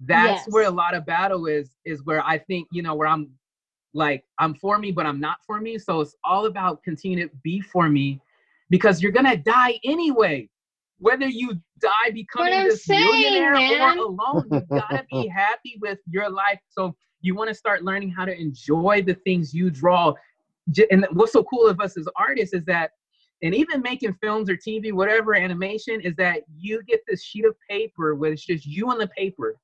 That's 0.00 0.46
Yes. 0.46 0.52
where 0.52 0.66
a 0.66 0.70
lot 0.70 0.94
of 0.94 1.06
battle 1.06 1.46
is, 1.46 1.70
is 1.84 2.04
where 2.04 2.24
I 2.24 2.38
think, 2.38 2.68
you 2.70 2.82
know, 2.82 2.94
where 2.94 3.08
I'm 3.08 3.30
like, 3.94 4.24
I'm 4.38 4.54
for 4.54 4.78
me, 4.78 4.92
but 4.92 5.06
I'm 5.06 5.20
not 5.20 5.38
for 5.46 5.60
me. 5.60 5.78
So 5.78 6.00
it's 6.00 6.14
all 6.22 6.46
about 6.46 6.82
continuing 6.82 7.28
to 7.28 7.34
be 7.42 7.60
for 7.60 7.88
me 7.88 8.20
because 8.68 9.02
you're 9.02 9.12
gonna 9.12 9.36
die 9.36 9.78
anyway. 9.84 10.48
Whether 10.98 11.26
you 11.26 11.54
die 11.80 12.10
becoming 12.12 12.64
this 12.64 12.84
saying, 12.84 13.00
millionaire 13.00 13.52
man. 13.54 13.98
or 13.98 14.04
alone, 14.04 14.48
you 14.50 14.66
gotta 14.70 15.04
be 15.10 15.26
happy 15.34 15.78
with 15.80 15.98
your 16.10 16.28
life. 16.30 16.58
So 16.68 16.94
you 17.20 17.34
want 17.34 17.48
to 17.48 17.54
start 17.54 17.82
learning 17.84 18.10
how 18.10 18.24
to 18.24 18.38
enjoy 18.38 19.02
the 19.02 19.14
things 19.14 19.54
you 19.54 19.70
draw. 19.70 20.14
And 20.90 21.06
what's 21.12 21.32
so 21.32 21.44
cool 21.44 21.66
of 21.66 21.80
us 21.80 21.96
as 21.96 22.08
artists 22.16 22.54
is 22.54 22.64
that, 22.64 22.92
and 23.42 23.54
even 23.54 23.82
making 23.82 24.14
films 24.14 24.48
or 24.48 24.56
TV, 24.56 24.92
whatever 24.92 25.34
animation, 25.34 26.00
is 26.00 26.14
that 26.16 26.42
you 26.56 26.82
get 26.84 27.00
this 27.06 27.22
sheet 27.22 27.44
of 27.44 27.54
paper 27.68 28.14
where 28.14 28.32
it's 28.32 28.44
just 28.44 28.64
you 28.64 28.90
on 28.90 28.98
the 28.98 29.08
paper, 29.08 29.56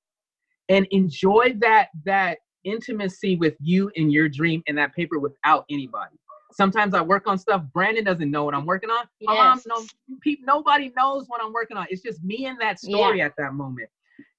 and 0.69 0.87
enjoy 0.91 1.55
that 1.59 1.89
that 2.05 2.39
intimacy 2.65 3.37
with 3.37 3.55
you 3.61 3.91
and 3.97 4.13
your 4.13 4.29
dream 4.29 4.63
and 4.69 4.79
that 4.79 4.95
paper 4.95 5.19
without 5.19 5.65
anybody. 5.71 6.17
Sometimes 6.53 6.95
I 6.95 7.01
work 7.01 7.27
on 7.27 7.39
stuff 7.39 7.63
Brandon 7.73 8.05
doesn't 8.05 8.31
know 8.31 8.45
what 8.45 8.55
I'm 8.55 8.67
working 8.67 8.91
on. 8.91 9.07
My 9.23 9.35
mom, 9.35 9.57
Yes. 9.65 9.67
no, 9.67 10.17
pe- 10.23 10.37
nobody 10.43 10.93
knows 10.97 11.29
what 11.29 11.43
I'm 11.43 11.53
working 11.53 11.77
on. 11.77 11.87
It's 11.91 12.03
just 12.03 12.23
me 12.23 12.47
and 12.47 12.61
that 12.61 12.79
story 12.79 13.21
at 13.23 13.33
that 13.39 13.55
moment. 13.55 13.89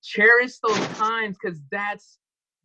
Cherish 0.03 0.59
those 0.59 0.77
times 0.97 1.37
because 1.41 1.59
that's 1.71 2.17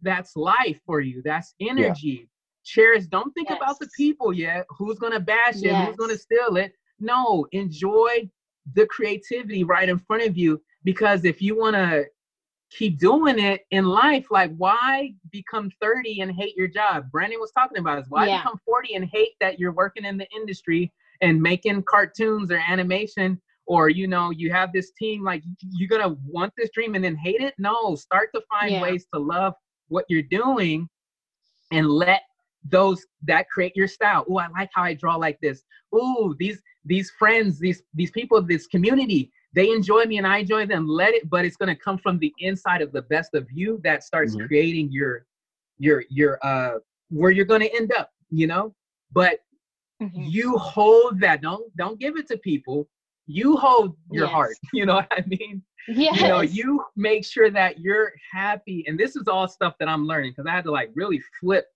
that's 0.02 0.36
life 0.36 0.78
for 0.86 1.00
you. 1.00 1.22
That's 1.24 1.54
energy. 1.60 2.28
Cherish. 2.64 3.06
Don't 3.06 3.32
think 3.32 3.48
about 3.56 3.78
the 3.80 3.88
people 3.96 4.32
yet. 4.32 4.66
Who's 4.76 4.98
gonna 4.98 5.18
bash 5.20 5.56
it? 5.62 5.72
Who's 5.86 5.96
gonna 5.96 6.16
steal 6.18 6.56
it? 6.56 6.72
No. 7.00 7.46
Enjoy 7.52 8.28
the 8.74 8.86
creativity 8.86 9.64
right 9.64 9.88
in 9.88 9.98
front 9.98 10.22
of 10.24 10.36
you 10.36 10.60
because 10.84 11.24
if 11.24 11.40
you 11.40 11.56
wanna 11.58 12.04
keep 12.70 12.98
doing 12.98 13.38
it 13.38 13.62
in 13.70 13.84
life, 13.86 14.26
like 14.30 14.54
why 14.56 15.12
become 15.30 15.70
30 15.80 16.20
and 16.20 16.32
hate 16.32 16.56
your 16.56 16.68
job? 16.68 17.10
Brandon 17.10 17.40
was 17.40 17.50
talking 17.52 17.78
about 17.78 17.98
is 17.98 18.06
why 18.08 18.26
Yeah. 18.26 18.38
become 18.42 18.58
40 18.64 18.94
and 18.94 19.04
hate 19.04 19.32
that 19.40 19.58
you're 19.58 19.72
working 19.72 20.04
in 20.04 20.16
the 20.16 20.28
industry 20.30 20.92
and 21.20 21.40
making 21.40 21.82
cartoons 21.84 22.50
or 22.50 22.58
animation 22.58 23.40
or 23.66 23.88
you 23.88 24.06
know 24.06 24.30
you 24.30 24.50
have 24.52 24.72
this 24.72 24.92
team 24.98 25.22
like 25.24 25.42
you're 25.72 25.88
gonna 25.88 26.16
want 26.26 26.52
this 26.56 26.70
dream 26.70 26.94
and 26.94 27.04
then 27.04 27.16
hate 27.16 27.40
it 27.40 27.54
no 27.58 27.94
start 27.94 28.30
to 28.34 28.40
find 28.50 28.72
Yeah. 28.72 28.82
ways 28.82 29.06
to 29.12 29.20
love 29.20 29.54
what 29.88 30.04
you're 30.08 30.22
doing 30.22 30.88
and 31.72 31.88
let 31.88 32.22
those 32.64 33.04
that 33.22 33.48
create 33.48 33.74
your 33.76 33.86
style 33.88 34.24
oh 34.28 34.38
i 34.38 34.46
like 34.48 34.70
how 34.74 34.82
i 34.82 34.94
draw 34.94 35.16
like 35.16 35.38
this 35.40 35.62
oh 35.92 36.34
these 36.38 36.60
these 36.84 37.10
friends 37.18 37.58
these 37.58 37.82
these 37.94 38.10
people 38.10 38.40
this 38.42 38.66
community 38.66 39.30
they 39.54 39.70
enjoy 39.70 40.04
me 40.04 40.18
and 40.18 40.26
i 40.26 40.38
enjoy 40.38 40.66
them 40.66 40.86
let 40.86 41.14
it 41.14 41.28
but 41.28 41.44
it's 41.44 41.56
going 41.56 41.68
to 41.74 41.80
come 41.80 41.98
from 41.98 42.18
the 42.18 42.32
inside 42.40 42.82
of 42.82 42.92
the 42.92 43.02
best 43.02 43.34
of 43.34 43.46
you 43.50 43.80
that 43.84 44.02
starts 44.02 44.34
Mhm. 44.36 44.46
creating 44.46 44.90
your 44.90 45.26
your 45.78 46.04
your 46.10 46.38
uh 46.44 46.78
where 47.10 47.30
you're 47.30 47.44
going 47.44 47.60
to 47.60 47.74
end 47.74 47.92
up 47.92 48.10
you 48.30 48.46
know 48.46 48.74
but 49.12 49.40
Mhm. 50.02 50.30
you 50.30 50.56
hold 50.58 51.20
that 51.20 51.40
don't 51.42 51.74
don't 51.76 51.98
give 51.98 52.16
it 52.16 52.26
to 52.28 52.36
people 52.38 52.88
you 53.26 53.56
hold 53.56 53.96
your 54.10 54.26
heart 54.26 54.56
you 54.72 54.84
know 54.86 54.94
what 54.96 55.08
i 55.12 55.22
mean 55.26 55.62
Yes. 55.86 56.20
you 56.20 56.28
know 56.28 56.40
you 56.42 56.84
make 56.96 57.24
sure 57.24 57.50
that 57.50 57.78
you're 57.80 58.12
happy 58.32 58.84
and 58.86 58.98
this 58.98 59.16
is 59.16 59.26
all 59.28 59.48
stuff 59.48 59.74
that 59.78 59.88
i'm 59.88 60.06
learning 60.06 60.32
because 60.32 60.46
i 60.46 60.52
had 60.54 60.64
to 60.64 60.70
like 60.70 60.90
really 60.94 61.20
flip 61.40 61.66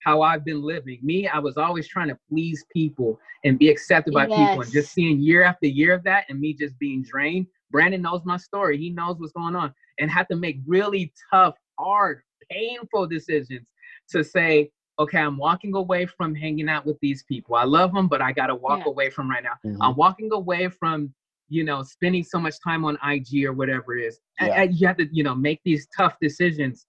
how 0.00 0.22
i've 0.22 0.44
been 0.44 0.62
living 0.62 0.98
me 1.02 1.28
i 1.28 1.38
was 1.38 1.56
always 1.56 1.86
trying 1.86 2.08
to 2.08 2.18
please 2.28 2.64
people 2.72 3.18
and 3.44 3.58
be 3.58 3.68
accepted 3.68 4.12
by 4.12 4.26
people 4.26 4.60
and 4.62 4.72
just 4.72 4.92
seeing 4.92 5.18
year 5.20 5.42
after 5.42 5.66
year 5.66 5.94
of 5.94 6.02
that 6.04 6.24
and 6.28 6.40
me 6.40 6.52
just 6.54 6.78
being 6.78 7.02
drained 7.02 7.46
brandon 7.70 8.02
knows 8.02 8.22
my 8.24 8.36
story 8.36 8.76
he 8.78 8.90
knows 8.90 9.16
what's 9.18 9.32
going 9.32 9.54
on 9.54 9.72
and 9.98 10.10
have 10.10 10.26
to 10.28 10.36
make 10.36 10.58
really 10.66 11.12
tough 11.32 11.54
hard 11.78 12.22
painful 12.50 13.06
decisions 13.06 13.68
to 14.08 14.24
say 14.24 14.70
okay 14.98 15.18
i'm 15.18 15.36
walking 15.36 15.74
away 15.74 16.04
from 16.06 16.34
hanging 16.34 16.68
out 16.68 16.84
with 16.84 16.98
these 17.00 17.22
people 17.24 17.54
i 17.54 17.64
love 17.64 17.92
them 17.92 18.08
but 18.08 18.20
i 18.20 18.32
gotta 18.32 18.54
walk 18.54 18.80
Yeah. 18.80 18.90
away 18.90 19.10
from 19.10 19.30
right 19.30 19.42
now 19.44 19.54
Mhm. 19.64 19.76
I'm 19.80 19.96
walking 19.96 20.30
away 20.32 20.68
from, 20.68 21.12
you 21.48 21.64
know, 21.64 21.82
spending 21.82 22.22
so 22.24 22.38
much 22.38 22.54
time 22.62 22.84
on 22.84 22.96
IG 23.02 23.44
or 23.44 23.52
whatever 23.52 23.96
it 23.96 24.04
is. 24.04 24.20
And- 24.38 24.48
Yeah. 24.48 24.62
And 24.62 24.74
you 24.80 24.86
have 24.86 24.96
to, 24.98 25.06
you 25.12 25.22
know, 25.24 25.34
make 25.34 25.60
these 25.64 25.86
tough 25.96 26.16
decisions 26.20 26.86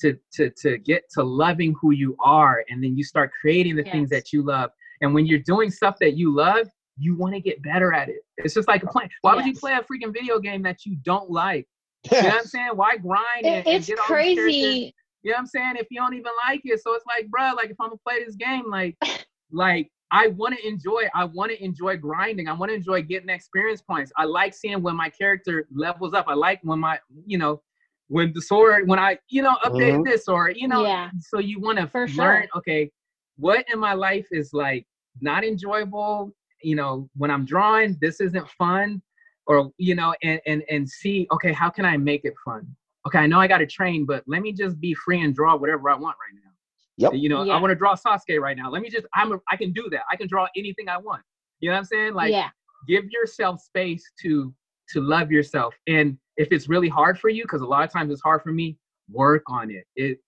to 0.00 0.16
to 0.34 0.50
to 0.62 0.78
get 0.78 1.02
to 1.14 1.22
loving 1.22 1.74
who 1.80 1.92
you 1.92 2.16
are, 2.20 2.64
and 2.68 2.82
then 2.82 2.96
you 2.96 3.04
start 3.04 3.30
creating 3.40 3.76
the 3.76 3.82
things 3.92 4.10
that 4.10 4.32
you 4.32 4.42
love. 4.42 4.70
And 5.00 5.14
when 5.14 5.26
you're 5.26 5.40
doing 5.40 5.70
stuff 5.70 5.96
that 6.00 6.16
you 6.16 6.34
love, 6.34 6.68
you 6.98 7.16
want 7.16 7.34
to 7.34 7.40
get 7.40 7.62
better 7.62 7.92
at 7.92 8.08
it. 8.08 8.16
It's 8.38 8.54
just 8.54 8.68
like 8.68 8.82
a 8.82 8.86
play. 8.86 9.08
Why 9.22 9.34
would 9.34 9.44
you 9.46 9.52
play 9.60 9.72
a 9.74 9.82
freaking 9.82 10.12
video 10.12 10.38
game 10.38 10.62
that 10.62 10.84
you 10.86 10.96
don't 11.04 11.30
like? 11.30 11.66
You 12.10 12.22
know 12.22 12.28
what 12.28 12.34
I'm 12.40 12.44
saying? 12.44 12.70
Why 12.74 12.96
grind? 12.96 13.24
It- 13.40 13.46
and, 13.46 13.66
and 13.66 13.76
it's 13.76 13.88
all 14.00 14.06
crazy. 14.36 14.94
You 15.22 15.30
know 15.30 15.36
what 15.36 15.40
I'm 15.40 15.46
saying? 15.46 15.74
If 15.76 15.86
you 15.90 16.00
don't 16.00 16.14
even 16.14 16.32
like 16.46 16.60
it, 16.64 16.80
so 16.82 16.92
it's 16.94 17.04
like, 17.06 17.26
bruh, 17.30 17.56
like 17.56 17.70
if 17.70 17.76
I'm 17.80 17.88
gonna 17.88 18.00
play 18.06 18.22
this 18.24 18.36
game, 18.36 18.70
like, 18.70 18.96
like 19.52 19.90
I 20.10 20.28
want 20.28 20.56
to 20.56 20.66
enjoy. 20.66 21.04
I 21.14 21.24
want 21.24 21.50
to 21.50 21.64
enjoy 21.64 21.96
grinding. 21.96 22.46
I 22.46 22.52
want 22.52 22.70
to 22.70 22.74
enjoy 22.76 23.02
getting 23.02 23.30
experience 23.30 23.80
points. 23.82 24.12
I 24.16 24.24
like 24.26 24.54
seeing 24.54 24.82
when 24.82 24.96
my 24.96 25.08
character 25.08 25.66
levels 25.74 26.14
up. 26.14 26.26
I 26.28 26.34
like 26.34 26.60
when 26.62 26.78
my, 26.78 27.00
you 27.26 27.38
know, 27.38 27.62
when 28.08 28.32
the 28.34 28.42
sword, 28.42 28.88
when 28.88 28.98
I, 28.98 29.18
you 29.28 29.42
know, 29.42 29.56
update 29.64 29.98
Mhm. 29.98 30.04
this 30.04 30.28
or 30.28 30.50
you 30.50 30.68
know. 30.68 30.82
Yeah. 30.84 31.10
So 31.20 31.38
you 31.38 31.60
want 31.60 31.78
to 31.78 31.86
For 31.86 32.00
learn. 32.08 32.08
sure. 32.08 32.44
Okay, 32.56 32.90
what 33.36 33.64
in 33.72 33.78
my 33.78 33.94
life 33.94 34.26
is 34.30 34.52
like 34.52 34.86
not 35.20 35.44
enjoyable? 35.44 36.34
You 36.62 36.76
know, 36.76 37.08
when 37.16 37.30
I'm 37.30 37.44
drawing, 37.44 37.96
this 38.00 38.20
isn't 38.20 38.48
fun, 38.50 39.02
or 39.46 39.70
you 39.78 39.94
know, 39.94 40.14
and 40.22 40.40
and 40.46 40.62
and 40.70 40.88
see. 40.88 41.26
Okay, 41.32 41.52
how 41.52 41.70
can 41.70 41.84
I 41.84 41.96
make 41.96 42.24
it 42.24 42.34
fun? 42.44 42.66
Okay, 43.06 43.18
I 43.18 43.26
know 43.26 43.38
I 43.38 43.46
got 43.46 43.58
to 43.58 43.66
train, 43.66 44.06
but 44.06 44.24
let 44.26 44.40
me 44.40 44.52
just 44.52 44.80
be 44.80 44.94
free 44.94 45.20
and 45.22 45.34
draw 45.34 45.56
whatever 45.56 45.90
I 45.90 45.94
want 45.94 46.16
right 46.18 46.34
now. 46.42 46.50
Yep. 46.96 47.14
You 47.20 47.28
know, 47.28 47.50
I 47.50 47.60
want 47.60 47.70
to 47.70 47.74
draw 47.74 47.94
Sasuke 47.96 48.38
right 48.40 48.56
now. 48.56 48.70
Let 48.70 48.80
me 48.80 48.88
just, 48.88 49.04
I'm, 49.14 49.32
a, 49.32 49.36
I 49.50 49.56
can 49.56 49.72
do 49.72 49.88
that. 49.90 50.02
I 50.10 50.16
can 50.16 50.28
draw 50.28 50.46
anything 50.56 50.88
I 50.88 50.96
want. 50.96 51.22
You 51.60 51.68
know 51.68 51.74
what 51.74 51.80
I'm 51.80 51.84
saying? 51.86 52.14
Like, 52.14 52.30
yeah. 52.30 52.48
give 52.86 53.04
yourself 53.10 53.60
space 53.60 54.04
to 54.22 54.54
to 54.90 55.00
love 55.00 55.30
yourself. 55.32 55.74
And 55.86 56.16
if 56.36 56.48
it's 56.52 56.68
really 56.68 56.88
hard 56.88 57.18
for 57.18 57.28
you, 57.28 57.42
because 57.44 57.60
a 57.62 57.66
lot 57.66 57.84
of 57.84 57.92
times 57.92 58.12
it's 58.12 58.22
hard 58.22 58.42
for 58.42 58.52
me, 58.52 58.76
work 59.10 59.42
on 59.48 59.70
it. 59.70 59.84
It 59.96 60.18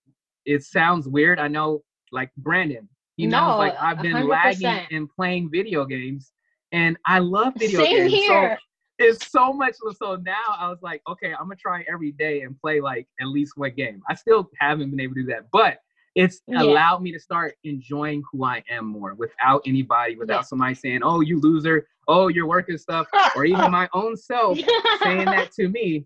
it 0.45 0.63
sounds 0.63 1.07
weird. 1.07 1.39
I 1.39 1.47
know, 1.47 1.83
like 2.11 2.31
Brandon, 2.37 2.87
he 3.17 3.25
knows, 3.25 3.57
like 3.59 3.75
I've 3.81 4.01
been 4.01 4.13
100%. 4.13 4.27
lagging 4.29 4.79
in 4.91 5.07
playing 5.07 5.49
video 5.51 5.85
games, 5.85 6.31
and 6.71 6.97
I 7.05 7.19
love 7.19 7.53
video 7.57 7.83
Same 7.83 7.95
games. 8.09 8.11
So 8.11 8.17
here. 8.41 8.59
it's 8.99 9.29
so 9.29 9.53
much 9.53 9.75
so 9.99 10.15
now 10.15 10.33
i 10.57 10.67
was 10.67 10.79
like 10.81 11.03
okay 11.07 11.31
i'm 11.33 11.43
gonna 11.47 11.55
try 11.55 11.85
every 11.91 12.11
day 12.13 12.41
and 12.41 12.59
play 12.59 12.81
like 12.81 13.07
at 13.21 13.27
least 13.27 13.53
one 13.55 13.71
game 13.75 14.01
i 14.09 14.15
still 14.15 14.49
haven't 14.59 14.89
been 14.89 14.99
able 14.99 15.13
to 15.13 15.21
do 15.21 15.27
that 15.27 15.45
but 15.51 15.77
it's 16.15 16.41
Yeah. 16.47 16.63
allowed 16.63 17.03
me 17.03 17.11
to 17.11 17.19
start 17.19 17.53
enjoying 17.63 18.23
who 18.31 18.43
i 18.43 18.63
am 18.71 18.85
more 18.87 19.13
without 19.13 19.61
anybody 19.67 20.15
without 20.15 20.37
Yeah. 20.37 20.41
somebody 20.41 20.73
saying 20.73 21.01
oh 21.03 21.21
you 21.21 21.39
loser 21.39 21.87
oh 22.07 22.27
you're 22.27 22.47
working 22.47 22.77
stuff 22.77 23.07
or 23.35 23.45
even 23.45 23.69
my 23.71 23.87
own 23.93 24.15
self 24.15 24.57
saying 25.03 25.25
that 25.25 25.51
to 25.51 25.67
me 25.69 26.05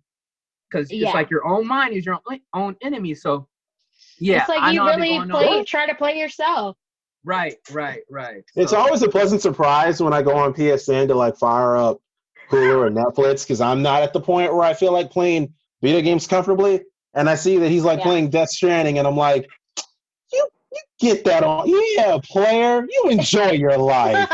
because 0.70 0.92
Yeah. 0.92 1.08
it's 1.08 1.14
like 1.16 1.30
your 1.30 1.46
own 1.48 1.68
mind 1.68 1.94
is 1.94 2.06
your 2.06 2.20
own, 2.30 2.40
own 2.54 2.76
enemy 2.82 3.14
so 3.16 3.48
yeah 4.20 4.40
it's 4.40 4.50
like 4.50 4.62
I 4.62 4.72
you 4.72 4.80
know 4.80 4.86
I've 4.88 4.98
been 5.00 5.28
really 5.30 5.48
play, 5.48 5.64
try 5.66 5.86
to 5.88 5.96
play 5.96 6.18
yourself. 6.18 6.76
right 7.24 7.56
right 7.72 8.02
right 8.10 8.44
It's 8.56 8.72
So- 8.72 8.78
always 8.80 9.02
a 9.04 9.10
pleasant 9.10 9.42
surprise 9.42 10.02
when 10.02 10.14
I 10.14 10.22
go 10.22 10.36
on 10.36 10.54
PSN 10.54 11.08
to 11.10 11.16
like 11.16 11.38
fire 11.38 11.76
up 11.78 12.00
Hulu 12.50 12.78
or 12.88 12.90
Netflix 12.90 13.44
because 13.44 13.62
I'm 13.62 13.82
not 13.82 14.02
at 14.04 14.12
the 14.14 14.20
point 14.20 14.54
where 14.54 14.64
I 14.64 14.74
feel 14.74 14.92
like 14.92 15.10
playing 15.12 15.54
video 15.82 16.02
games 16.02 16.28
comfortably, 16.28 16.82
and 17.14 17.30
I 17.30 17.36
see 17.36 17.58
that 17.58 17.70
he's 17.70 17.84
like 17.86 18.00
Yeah. 18.00 18.04
playing 18.06 18.30
Death 18.30 18.50
Stranding, 18.50 18.98
and 19.00 19.08
I'm 19.08 19.16
like, 19.16 19.44
you, 19.44 19.50
you 19.50 19.61
Get 21.02 21.24
that 21.26 21.44
on. 21.44 21.68
Yeah, 21.68 22.20
player. 22.24 22.86
You 22.88 23.10
enjoy 23.10 23.52
your 23.54 23.76
life. 23.76 24.30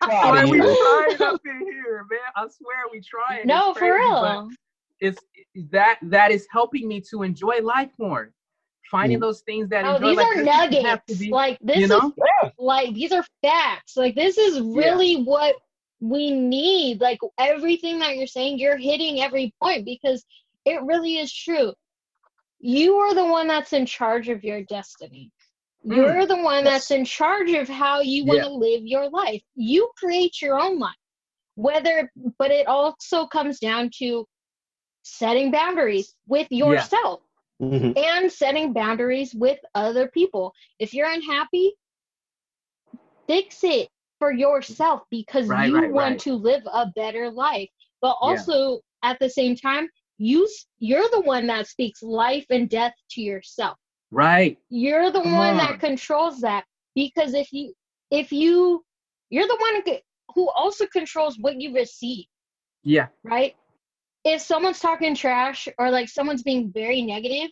Proud 0.00 0.34
Man, 0.34 0.44
of 0.44 0.50
we 0.50 0.58
trying 0.58 1.22
up 1.22 1.40
in 1.44 1.60
here, 1.60 2.06
man. 2.08 2.20
I 2.36 2.46
swear 2.48 2.76
we 2.92 3.00
trying. 3.00 3.44
no, 3.46 3.70
It's 3.70 3.78
for 3.80 3.94
real. 3.96 4.48
It's 5.00 5.18
that 5.72 5.98
that 6.02 6.30
is 6.30 6.46
helping 6.50 6.86
me 6.86 7.00
to 7.10 7.24
enjoy 7.24 7.58
life 7.60 7.90
more. 7.98 8.32
Finding 8.88 9.18
mm. 9.18 9.22
those 9.22 9.40
things 9.40 9.68
that 9.70 9.84
Oh, 9.84 9.96
enjoy, 9.96 10.08
these 10.08 10.16
like, 10.18 10.26
are 10.26 10.36
this 10.36 10.46
have 10.46 10.70
nuggets. 10.70 11.02
to 11.08 11.14
be- 11.18 11.30
like 11.30 11.58
this 11.60 11.78
you 11.78 11.88
know? 11.88 12.14
is 12.44 12.52
like 12.56 12.94
these 12.94 13.10
are 13.10 13.24
facts. 13.42 13.96
Like 13.96 14.14
this 14.14 14.38
is 14.38 14.60
really 14.60 15.22
what 15.24 15.56
we 16.00 16.30
need. 16.30 17.00
Like 17.00 17.18
everything 17.38 17.98
that 17.98 18.16
you're 18.16 18.28
saying, 18.28 18.60
you're 18.60 18.76
hitting 18.76 19.20
every 19.20 19.52
point 19.60 19.84
because 19.84 20.24
it 20.66 20.80
really 20.82 21.18
is 21.18 21.32
true. 21.32 21.72
You 22.60 22.94
are 22.94 23.12
the 23.12 23.26
one 23.26 23.48
that's 23.48 23.72
in 23.72 23.86
charge 23.86 24.28
of 24.28 24.44
your 24.44 24.62
destiny. 24.62 25.32
Mm. 25.86 25.96
You're 25.96 26.26
the 26.26 26.36
one 26.42 26.64
that's 26.64 26.90
in 26.90 27.04
charge 27.04 27.50
of 27.52 27.68
how 27.68 28.00
you 28.00 28.24
want 28.24 28.38
Yeah. 28.38 28.44
to 28.48 28.54
live 28.54 28.82
your 28.86 29.08
life. 29.10 29.42
You 29.54 29.90
create 29.96 30.40
your 30.40 30.58
own 30.60 30.78
life. 30.78 30.94
Whether 31.56 32.10
but 32.38 32.50
it 32.50 32.66
also 32.66 33.26
comes 33.26 33.58
down 33.58 33.90
to 33.98 34.26
setting 35.02 35.50
boundaries 35.50 36.14
with 36.26 36.46
yourself 36.50 37.20
Mhm. 37.60 37.96
and 37.96 38.32
setting 38.32 38.72
boundaries 38.72 39.34
with 39.34 39.58
other 39.74 40.08
people. 40.08 40.52
If 40.78 40.94
you're 40.94 41.10
unhappy, 41.10 41.74
fix 43.26 43.64
it 43.64 43.88
for 44.18 44.32
yourself 44.32 45.02
because 45.10 45.48
Right, 45.48 45.68
you 45.68 45.74
right, 45.74 45.92
want 45.92 46.10
right. 46.12 46.18
to 46.20 46.34
live 46.34 46.62
a 46.72 46.86
better 46.94 47.30
life. 47.30 47.68
But 48.00 48.16
Yeah. 48.22 48.28
also 48.28 48.80
at 49.02 49.18
the 49.18 49.28
same 49.28 49.56
time, 49.56 49.88
you 50.18 50.48
you're 50.78 51.08
the 51.10 51.20
one 51.20 51.46
that 51.48 51.66
speaks 51.66 52.02
life 52.02 52.46
and 52.50 52.68
death 52.70 52.94
to 53.10 53.20
yourself. 53.20 53.76
Right. 54.12 54.58
You're 54.68 55.10
the 55.10 55.22
Come 55.22 55.32
one 55.34 55.50
on. 55.52 55.56
that 55.56 55.80
controls 55.80 56.40
that 56.42 56.64
because 56.94 57.32
if 57.34 57.50
you 57.52 57.72
if 58.10 58.30
you 58.30 58.84
you're 59.30 59.48
the 59.48 59.56
one 59.58 59.82
who- 60.34 60.50
also 60.54 60.86
controls 60.86 61.38
what 61.38 61.58
you 61.60 61.74
receive 61.74 62.26
Yeah. 62.84 63.08
right? 63.24 63.56
If 64.24 64.42
someone's 64.42 64.80
talking 64.80 65.14
trash 65.14 65.66
or 65.78 65.90
like 65.90 66.08
someone's 66.10 66.42
being 66.42 66.70
very 66.70 67.00
negative, 67.02 67.50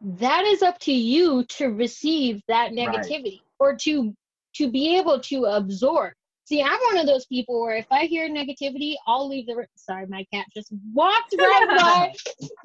that 0.00 0.44
is 0.44 0.62
up 0.62 0.78
to 0.80 0.92
you 0.92 1.44
to 1.58 1.66
receive 1.68 2.42
that 2.48 2.70
Right. 2.72 2.78
negativity 2.78 3.42
or 3.58 3.76
to 3.76 4.14
to 4.54 4.70
be 4.70 4.96
able 4.96 5.20
to 5.20 5.44
absorb. 5.44 6.14
See, 6.46 6.62
I'm 6.62 6.78
one 6.92 6.98
of 6.98 7.06
those 7.06 7.24
people 7.26 7.60
where 7.60 7.76
if 7.76 7.86
I 7.90 8.04
hear 8.04 8.28
negativity, 8.28 8.96
I'll 9.06 9.26
leave 9.26 9.46
the 9.46 9.56
room. 9.56 9.66
Sorry, 9.76 10.06
my 10.06 10.26
cat 10.32 10.46
just 10.54 10.72
walked 10.92 11.34
right 11.38 11.66
by 11.68 12.12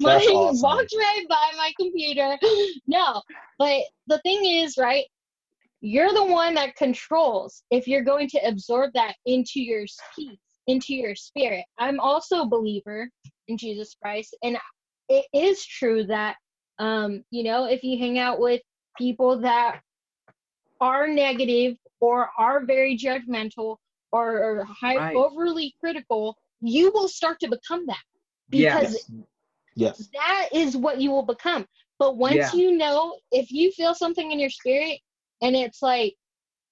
my 0.00 0.16
awesome. 0.16 0.60
walked 0.60 0.94
right 0.94 1.26
by 1.28 1.50
my 1.56 1.72
computer. 1.78 2.38
No, 2.86 3.22
but 3.58 3.82
the 4.08 4.18
thing 4.18 4.44
is, 4.44 4.76
right? 4.76 5.04
You're 5.80 6.12
the 6.12 6.24
one 6.24 6.54
that 6.54 6.76
controls 6.76 7.62
if 7.70 7.86
you're 7.86 8.02
going 8.02 8.28
to 8.30 8.38
absorb 8.46 8.90
that 8.94 9.14
into 9.26 9.60
your 9.60 9.84
peace, 10.16 10.38
into 10.66 10.94
your 10.94 11.14
spirit. 11.14 11.64
I'm 11.78 12.00
also 12.00 12.42
a 12.42 12.48
believer 12.48 13.08
in 13.48 13.56
Jesus 13.56 13.94
Christ, 14.02 14.36
and 14.42 14.58
it 15.08 15.24
is 15.32 15.64
true 15.64 16.04
that 16.06 16.36
um, 16.80 17.22
you 17.30 17.44
know, 17.44 17.66
if 17.66 17.84
you 17.84 17.98
hang 17.98 18.18
out 18.18 18.40
with 18.40 18.60
people 18.98 19.40
that 19.40 19.80
are 20.80 21.06
negative 21.06 21.76
or 22.00 22.30
are 22.38 22.64
very 22.64 22.96
judgmental 22.96 23.76
or, 24.12 24.38
or 24.42 24.64
high, 24.64 24.96
Right. 24.96 25.16
overly 25.16 25.74
critical, 25.80 26.36
you 26.60 26.90
will 26.92 27.08
start 27.08 27.40
to 27.40 27.48
become 27.48 27.86
that 27.86 28.02
because 28.50 28.94
Yes. 28.94 29.10
yes. 29.76 30.08
that 30.12 30.48
is 30.52 30.76
what 30.76 31.00
you 31.00 31.10
will 31.10 31.22
become. 31.22 31.66
But 31.98 32.16
once 32.16 32.36
Yeah. 32.36 32.52
you 32.54 32.72
know, 32.76 33.16
if 33.30 33.52
you 33.52 33.70
feel 33.72 33.94
something 33.94 34.32
in 34.32 34.38
your 34.40 34.50
spirit 34.50 34.98
and 35.42 35.54
it's 35.54 35.82
like, 35.82 36.16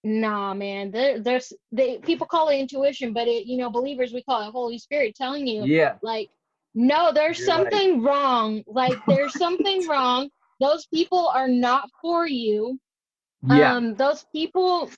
nah, 0.05 0.55
man, 0.55 0.91
there, 0.91 1.21
there's 1.21 1.53
they 1.73 1.99
people 1.99 2.27
call 2.27 2.49
it 2.49 2.57
intuition, 2.59 3.13
but 3.13 3.29
it 3.29 3.47
you 3.47 3.57
know 3.59 3.71
believers 3.71 4.13
we 4.13 4.23
call 4.23 4.47
it 4.47 4.53
Holy 4.53 4.79
Spirit 4.79 5.15
telling 5.15 5.47
you 5.47 5.65
Yeah. 5.65 5.97
like, 6.03 6.31
no, 6.75 7.13
there's 7.13 7.39
You're 7.39 7.49
right. 7.49 7.73
something 7.73 8.03
wrong. 8.03 8.63
Like 8.67 8.99
there's 9.07 9.35
something 9.45 9.87
wrong. 9.87 10.31
Those 10.61 10.87
people 10.87 11.29
are 11.29 11.49
not 11.49 11.89
for 12.01 12.27
you. 12.27 12.79
Yeah. 13.49 13.75
Um, 13.77 13.95
those 13.95 14.25
people 14.33 14.91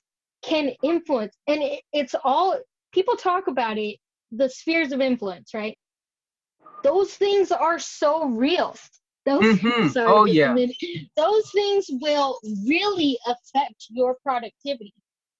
can 0.43 0.71
influence, 0.83 1.35
and 1.47 1.61
it, 1.61 1.81
it's 1.93 2.15
all 2.23 2.59
people 2.93 3.15
talk 3.15 3.47
about 3.47 3.77
it. 3.77 3.97
The 4.31 4.49
spheres 4.49 4.91
of 4.91 5.01
influence, 5.01 5.53
right? 5.53 5.77
Those 6.83 7.13
things 7.15 7.51
are 7.51 7.79
so 7.79 8.25
real. 8.25 8.75
Those, 9.25 9.59
Mhm. 9.59 9.91
sorry, 9.91 10.13
Oh, 10.13 10.25
yeah. 10.25 10.55
those 11.15 11.51
things 11.51 11.87
will 12.01 12.39
really 12.65 13.17
affect 13.27 13.87
your 13.89 14.17
productivity. 14.23 14.93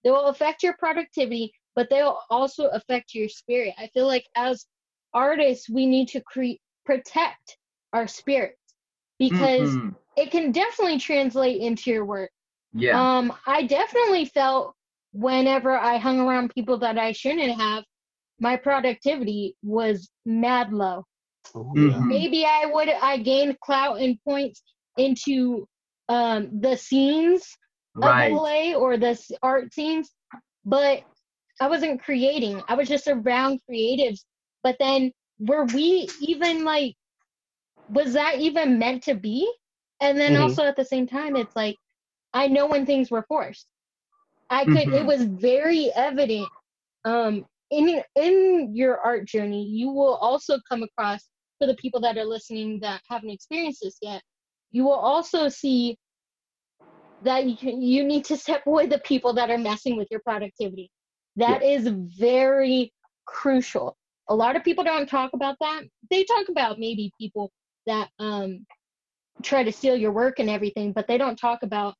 They 0.03 0.11
will 0.11 0.25
affect 0.27 0.61
your 0.61 0.75
productivity, 0.77 1.51
but 1.75 1.89
they'll 1.89 2.19
also 2.29 2.67
affect 2.67 3.15
your 3.15 3.29
spirit. 3.29 3.73
I 3.77 3.87
feel 3.87 4.07
like 4.07 4.25
as 4.35 4.67
artists, 5.13 5.69
we 5.69 5.85
need 5.85 6.09
to 6.09 6.21
create 6.21 6.61
protect 6.85 7.57
our 7.93 8.07
spirits 8.07 8.75
because 9.19 9.75
Mhm. 9.77 9.95
it 10.17 10.31
can 10.31 10.51
definitely 10.51 10.99
translate 10.99 11.61
into 11.61 11.91
your 11.91 12.05
work. 12.05 12.31
Yeah. 12.73 12.99
Um, 12.99 13.33
I 13.45 13.63
definitely 13.63 14.25
felt 14.25 14.75
whenever 15.13 15.77
I 15.77 15.97
hung 15.97 16.19
around 16.19 16.53
people 16.55 16.77
that 16.79 16.97
I 16.97 17.11
shouldn't 17.11 17.59
have, 17.59 17.83
my 18.39 18.57
productivity 18.57 19.55
was 19.63 20.09
mad 20.25 20.73
low. 20.73 21.05
Oh, 21.55 21.73
yeah. 21.75 21.97
Mhm. 21.97 22.07
Maybe 22.07 22.45
I 22.45 22.65
would 22.65 22.89
I 22.89 23.17
gained 23.17 23.59
clout 23.61 23.99
and 24.01 24.17
points 24.23 24.63
into 24.97 25.67
um 26.09 26.59
the 26.61 26.77
scenes 26.77 27.57
Right. 27.95 28.31
of 28.31 28.37
LA 28.37 28.73
or 28.75 28.97
the 28.97 29.19
art 29.41 29.73
scenes, 29.73 30.13
but 30.65 31.03
I 31.61 31.67
wasn't 31.67 32.01
creating. 32.03 32.61
I 32.67 32.75
was 32.75 32.87
just 32.89 33.07
around 33.07 33.61
creatives. 33.69 34.25
But 34.63 34.77
then 34.79 35.11
were 35.39 35.65
we 35.65 36.09
even 36.21 36.63
like 36.65 36.95
was 37.89 38.13
that 38.13 38.39
even 38.39 38.79
meant 38.79 39.03
to 39.03 39.15
be? 39.15 39.51
And 40.01 40.17
then 40.17 40.35
Mhm. 40.35 40.41
also 40.41 40.63
at 40.65 40.75
the 40.75 40.85
same 40.85 41.07
time 41.07 41.35
it's 41.35 41.55
like 41.55 41.77
I 42.33 42.47
know 42.47 42.67
when 42.67 42.85
things 42.85 43.11
were 43.11 43.23
forced. 43.27 43.67
I 44.51 44.65
could 44.65 44.89
it 44.93 45.05
Mhm. 45.05 45.07
was 45.07 45.23
very 45.25 45.91
evident 45.95 46.49
um 47.05 47.45
in 47.71 48.03
in 48.15 48.71
your 48.75 48.99
art 48.99 49.25
journey 49.27 49.65
you 49.65 49.89
will 49.91 50.15
also 50.17 50.59
come 50.69 50.83
across 50.83 51.29
for 51.59 51.67
the 51.67 51.75
people 51.75 52.01
that 52.01 52.17
are 52.17 52.25
listening 52.25 52.79
that 52.81 53.01
haven't 53.09 53.31
experienced 53.31 53.81
this 53.83 53.97
yet 54.01 54.21
you 54.71 54.83
will 54.85 54.93
also 54.93 55.49
see 55.49 55.97
that 57.23 57.45
you, 57.47 57.57
can- 57.57 57.81
you 57.81 58.03
need 58.03 58.25
to 58.25 58.37
step 58.37 58.63
away 58.67 58.87
the 58.87 58.99
people 58.99 59.33
that 59.33 59.49
are 59.51 59.57
messing 59.57 59.97
with 59.97 60.07
your 60.11 60.21
productivity. 60.21 60.89
That 61.37 61.63
is 61.63 61.87
very 62.19 62.93
crucial. 63.25 63.97
A 64.29 64.35
lot 64.35 64.55
of 64.55 64.63
people 64.63 64.83
don't 64.83 65.07
talk 65.09 65.31
about 65.33 65.57
that. 65.61 65.83
They 66.09 66.23
talk 66.25 66.49
about 66.49 66.79
maybe 66.79 67.11
people 67.19 67.51
that 67.87 68.09
um 68.19 68.65
try 69.43 69.63
to 69.63 69.71
steal 69.71 69.95
your 69.95 70.11
work 70.11 70.39
and 70.39 70.49
everything 70.49 70.93
but 70.93 71.07
they 71.07 71.17
don't 71.17 71.37
talk 71.37 71.63
about 71.63 71.95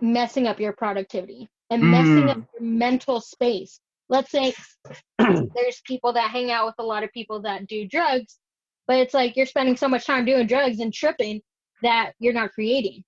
messing 0.00 0.46
up 0.46 0.58
your 0.60 0.72
productivity 0.72 1.48
and 1.70 1.82
messing 1.90 2.30
up 2.30 2.36
Mm. 2.38 2.46
your 2.54 2.62
mental 2.62 3.20
space 3.20 3.80
let's 4.08 4.30
say 4.30 4.52
there's 5.18 5.80
people 5.86 6.12
that 6.12 6.30
hang 6.30 6.50
out 6.50 6.66
with 6.66 6.74
a 6.78 6.82
lot 6.82 7.02
of 7.04 7.12
people 7.12 7.40
that 7.42 7.66
do 7.66 7.86
drugs 7.86 8.38
but 8.86 8.96
it's 8.98 9.14
like 9.14 9.36
you're 9.36 9.46
spending 9.46 9.76
so 9.76 9.88
much 9.88 10.04
time 10.06 10.24
doing 10.24 10.46
drugs 10.46 10.80
and 10.80 10.92
tripping 10.92 11.40
that 11.82 12.12
you're 12.18 12.32
not 12.32 12.52
creating 12.52 13.02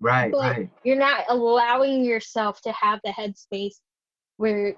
Right. 0.00 0.32
But- 0.32 0.38
Right. 0.40 0.70
you're 0.84 0.96
not 0.98 1.24
allowing 1.28 2.04
yourself 2.04 2.60
to 2.62 2.72
have 2.72 3.00
the 3.04 3.10
headspace 3.10 3.76
where 4.36 4.74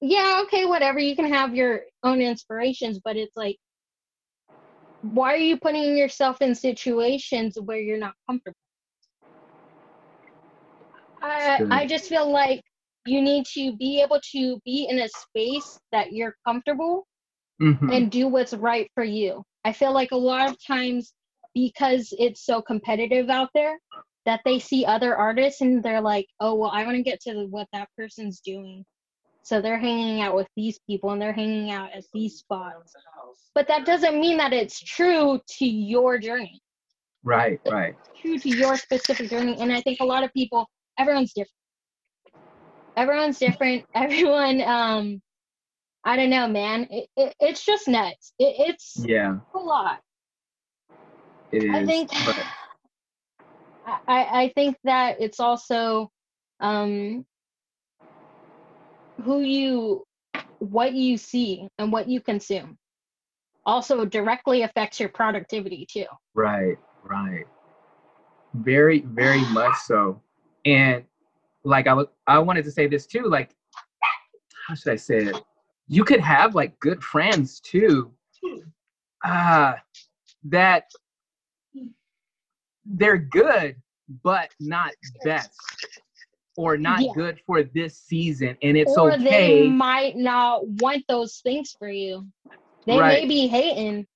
yeah 0.00 0.40
okay 0.44 0.64
whatever 0.64 0.98
you 0.98 1.14
can 1.14 1.26
have 1.32 1.54
your 1.54 1.82
own 2.02 2.20
inspirations 2.20 2.98
but 3.04 3.16
it's 3.16 3.36
like 3.36 3.56
why 5.02 5.34
are 5.34 5.36
you 5.38 5.58
putting 5.58 5.96
yourself 5.96 6.40
in 6.40 6.54
situations 6.54 7.58
where 7.62 7.78
you're 7.78 7.98
not 7.98 8.14
comfortable 8.28 8.56
i 11.22 11.64
i 11.70 11.86
just 11.86 12.06
feel 12.08 12.30
like 12.30 12.60
you 13.06 13.20
need 13.20 13.44
to 13.46 13.76
be 13.76 14.00
able 14.00 14.20
to 14.20 14.60
be 14.64 14.86
in 14.88 15.00
a 15.00 15.08
space 15.08 15.78
that 15.90 16.12
you're 16.12 16.36
comfortable 16.46 17.06
Mhm. 17.60 17.92
and 17.92 18.10
do 18.10 18.28
what's 18.28 18.54
right 18.54 18.90
for 18.94 19.04
you. 19.04 19.42
I 19.64 19.72
feel 19.72 19.92
like 19.92 20.12
a 20.12 20.16
lot 20.16 20.48
of 20.50 20.56
times 20.64 21.12
because 21.54 22.12
it's 22.18 22.44
so 22.44 22.62
competitive 22.62 23.28
out 23.28 23.50
there 23.54 23.78
that 24.24 24.40
they 24.44 24.58
see 24.58 24.84
other 24.84 25.16
artists 25.16 25.60
and 25.60 25.82
they're 25.82 26.00
like, 26.00 26.26
"Oh, 26.40 26.54
well, 26.54 26.70
I 26.72 26.84
want 26.84 26.96
to 26.96 27.02
get 27.02 27.20
to 27.22 27.46
what 27.46 27.68
that 27.72 27.88
person's 27.96 28.40
doing." 28.40 28.84
So 29.42 29.60
they're 29.60 29.78
hanging 29.78 30.20
out 30.20 30.34
with 30.36 30.48
these 30.56 30.78
people 30.86 31.10
and 31.10 31.20
they're 31.20 31.32
hanging 31.32 31.70
out 31.70 31.92
at 31.92 32.04
these 32.14 32.38
spots. 32.38 32.94
But 33.54 33.68
that 33.68 33.84
doesn't 33.84 34.20
mean 34.20 34.36
that 34.38 34.52
it's 34.52 34.80
true 34.80 35.40
to 35.58 35.66
your 35.66 36.18
journey, 36.18 36.60
Right. 37.24 37.60
Right. 37.66 37.94
true 38.20 38.38
to 38.38 38.48
your 38.48 38.76
specific 38.76 39.30
journey. 39.30 39.56
And 39.58 39.72
I 39.72 39.80
think 39.82 39.98
a 40.00 40.04
lot 40.04 40.24
of 40.24 40.32
people, 40.32 40.68
everyone's 40.98 41.32
different. 41.32 41.50
Everyone's 42.96 43.38
different. 43.38 43.84
Everyone, 43.94 44.60
um, 44.62 45.22
I 46.04 46.16
don't 46.16 46.30
know, 46.30 46.48
man. 46.48 46.86
It, 46.90 47.08
it, 47.16 47.34
it's 47.40 47.64
just 47.64 47.88
nuts. 47.88 48.32
It, 48.38 48.68
it's 48.70 49.04
Yeah. 49.06 49.36
a 49.54 49.58
lot. 49.58 50.00
It 51.52 51.64
is. 51.64 51.70
I 51.70 51.84
think 51.86 52.10
but- 52.26 52.36
I, 53.86 53.98
I 54.06 54.42
I 54.42 54.52
think 54.54 54.76
that 54.84 55.20
it's 55.20 55.40
also 55.40 56.10
um 56.60 57.24
who 59.24 59.40
you 59.40 60.04
what 60.58 60.92
you 60.92 61.16
see 61.16 61.68
and 61.78 61.92
what 61.92 62.08
you 62.08 62.20
consume 62.20 62.78
also 63.66 64.04
directly 64.04 64.62
affects 64.62 64.98
your 65.00 65.08
productivity 65.08 65.86
too 65.90 66.06
Right, 66.34 66.76
right. 67.04 67.44
Very, 68.54 69.00
very 69.00 69.40
much 69.50 69.74
so. 69.86 70.20
And 70.64 71.04
like 71.64 71.86
I 71.86 71.94
was 71.94 72.06
I 72.26 72.38
wanted 72.38 72.64
to 72.64 72.70
say 72.70 72.86
this 72.86 73.06
too, 73.06 73.24
like 73.24 73.54
how 74.66 74.74
should 74.74 74.92
I 74.92 74.96
say 74.96 75.18
it? 75.18 75.42
You 75.88 76.04
could 76.04 76.20
have 76.20 76.54
like 76.54 76.78
good 76.80 77.02
friends 77.02 77.60
too. 77.60 78.12
Uh 79.24 79.74
that 80.44 80.90
they're 82.84 83.18
good, 83.18 83.76
but 84.22 84.50
not 84.60 84.92
best. 85.24 85.58
Or 86.56 86.76
not 86.76 87.00
Yeah. 87.00 87.12
good 87.14 87.40
for 87.46 87.62
this 87.62 87.96
season. 87.98 88.56
And 88.62 88.76
it's 88.76 88.96
or 88.96 89.12
okay. 89.12 89.62
they 89.62 89.68
might 89.68 90.16
not 90.16 90.66
want 90.66 91.04
those 91.08 91.38
things 91.38 91.74
for 91.78 91.88
you 91.88 92.26
they 92.86 92.98
may 92.98 93.26
be 93.26 93.46
hating 93.46 94.06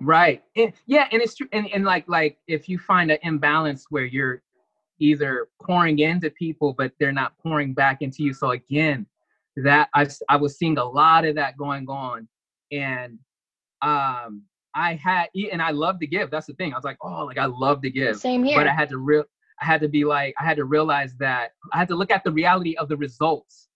Right. 0.00 0.42
And, 0.56 0.72
yeah, 0.86 1.08
and 1.12 1.22
it's 1.22 1.34
true. 1.34 1.48
And, 1.52 1.68
and 1.72 1.84
like 1.84 2.08
like 2.08 2.38
if 2.46 2.68
you 2.68 2.78
find 2.78 3.10
an 3.10 3.18
imbalance 3.22 3.86
where 3.90 4.04
you're 4.04 4.42
either 4.98 5.48
pouring 5.62 5.98
into 5.98 6.30
people 6.30 6.72
but 6.72 6.92
they're 6.98 7.12
not 7.12 7.36
pouring 7.38 7.74
back 7.74 8.02
into 8.02 8.22
you. 8.22 8.32
So 8.32 8.50
again, 8.50 9.06
that 9.56 9.88
I, 9.94 10.08
I 10.28 10.36
was 10.36 10.56
seeing 10.58 10.78
a 10.78 10.84
lot 10.84 11.24
of 11.24 11.34
that 11.36 11.56
going 11.56 11.88
on, 11.88 12.28
and 12.72 13.18
um 13.82 14.42
I 14.74 14.94
had 14.94 15.28
and 15.52 15.62
I 15.62 15.70
love 15.70 16.00
to 16.00 16.06
give. 16.06 16.30
That's 16.30 16.46
the 16.46 16.54
thing. 16.54 16.72
I 16.72 16.76
was 16.76 16.84
like, 16.84 16.98
oh, 17.02 17.24
like 17.24 17.38
I 17.38 17.46
love 17.46 17.80
to 17.82 17.90
give, 17.90 18.16
same 18.16 18.42
here 18.44 18.58
but 18.58 18.66
I 18.66 18.72
had 18.72 18.88
to 18.90 18.98
real 18.98 19.24
I 19.60 19.64
had 19.66 19.80
to 19.82 19.88
be 19.88 20.04
like 20.04 20.34
I 20.40 20.44
had 20.44 20.56
to 20.56 20.64
realize 20.64 21.14
that 21.18 21.52
I 21.72 21.78
had 21.78 21.88
to 21.88 21.94
look 21.96 22.10
at 22.10 22.24
the 22.24 22.32
reality 22.32 22.76
of 22.76 22.88
the 22.88 22.96
results. 22.96 23.68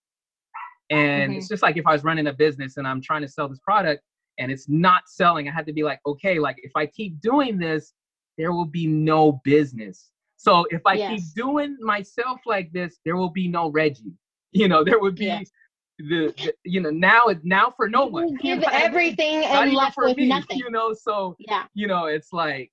And 0.90 1.32
Mhm. 1.32 1.36
it's 1.36 1.48
just 1.48 1.62
like 1.62 1.76
if 1.76 1.86
I 1.86 1.92
was 1.92 2.02
running 2.02 2.26
a 2.28 2.32
business 2.32 2.78
and 2.78 2.88
I'm 2.88 3.00
trying 3.02 3.22
to 3.22 3.28
sell 3.28 3.46
this 3.48 3.58
product 3.58 4.02
and 4.38 4.50
it's 4.50 4.68
not 4.68 5.08
selling, 5.08 5.48
I 5.48 5.52
had 5.52 5.66
to 5.66 5.72
be 5.72 5.82
like, 5.82 6.00
okay, 6.06 6.38
like 6.38 6.56
if 6.62 6.72
I 6.74 6.86
keep 6.86 7.20
doing 7.20 7.58
this, 7.58 7.92
there 8.38 8.52
will 8.52 8.64
be 8.64 8.86
no 8.86 9.32
business. 9.44 10.10
So 10.38 10.64
if 10.70 10.80
I 10.86 10.96
keep 10.96 11.22
doing 11.34 11.76
myself 11.80 12.40
like 12.46 12.72
this, 12.72 12.98
there 13.04 13.16
will 13.16 13.30
be 13.30 13.48
no 13.48 13.70
Reggie. 13.70 14.14
You 14.52 14.66
know, 14.66 14.82
there 14.82 14.98
would 14.98 15.14
be 15.14 15.26
Yes. 15.26 15.50
the, 15.98 16.32
the 16.38 16.54
you 16.64 16.80
know 16.80 16.88
now 16.90 17.26
it 17.26 17.44
now 17.44 17.74
for 17.76 17.86
no 17.86 18.06
one. 18.06 18.34
Give 18.42 18.60
know 18.60 18.64
what 18.64 18.74
I 18.74 18.78
mean? 18.78 18.86
everything 18.86 19.44
and 19.44 19.74
left 19.74 19.94
for 19.94 20.04
with 20.04 20.16
me, 20.16 20.26
nothing 20.26 20.56
You 20.56 20.70
know, 20.70 20.94
so 20.94 21.36
yeah 21.38 21.66
you 21.74 21.86
know, 21.86 22.06
it's 22.06 22.32
like, 22.32 22.70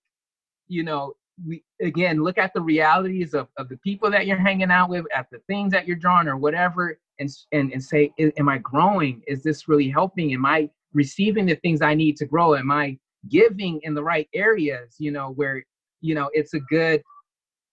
you 0.67 0.83
know, 0.83 1.13
we 1.45 1.63
again 1.81 2.23
look 2.23 2.37
at 2.37 2.53
the 2.53 2.61
realities 2.61 3.33
of, 3.33 3.49
of 3.57 3.67
the 3.67 3.77
people 3.77 4.09
that 4.11 4.25
you're 4.25 4.37
hanging 4.37 4.71
out 4.71 4.89
with, 4.89 5.05
at 5.13 5.29
the 5.31 5.39
things 5.47 5.73
that 5.73 5.85
you're 5.85 5.97
drawing 5.97 6.29
or 6.29 6.37
whatever, 6.37 6.97
and 7.19 7.29
and 7.51 7.73
and 7.73 7.83
say, 7.83 8.13
am 8.37 8.47
I 8.47 8.59
growing? 8.59 9.21
Is 9.27 9.43
this 9.43 9.67
really 9.67 9.89
helping? 9.89 10.33
Am 10.33 10.45
I 10.45 10.69
receiving 10.93 11.45
the 11.45 11.55
things 11.55 11.81
I 11.81 11.93
need 11.93 12.15
to 12.17 12.25
grow? 12.25 12.55
Am 12.55 12.71
I 12.71 12.97
giving 13.27 13.81
in 13.83 13.93
the 13.95 14.03
right 14.03 14.29
areas? 14.33 14.95
You 14.97 15.11
know, 15.11 15.31
where 15.31 15.63
you 15.99 16.15
know 16.15 16.29
it's 16.33 16.53
a 16.53 16.59
good, 16.61 17.03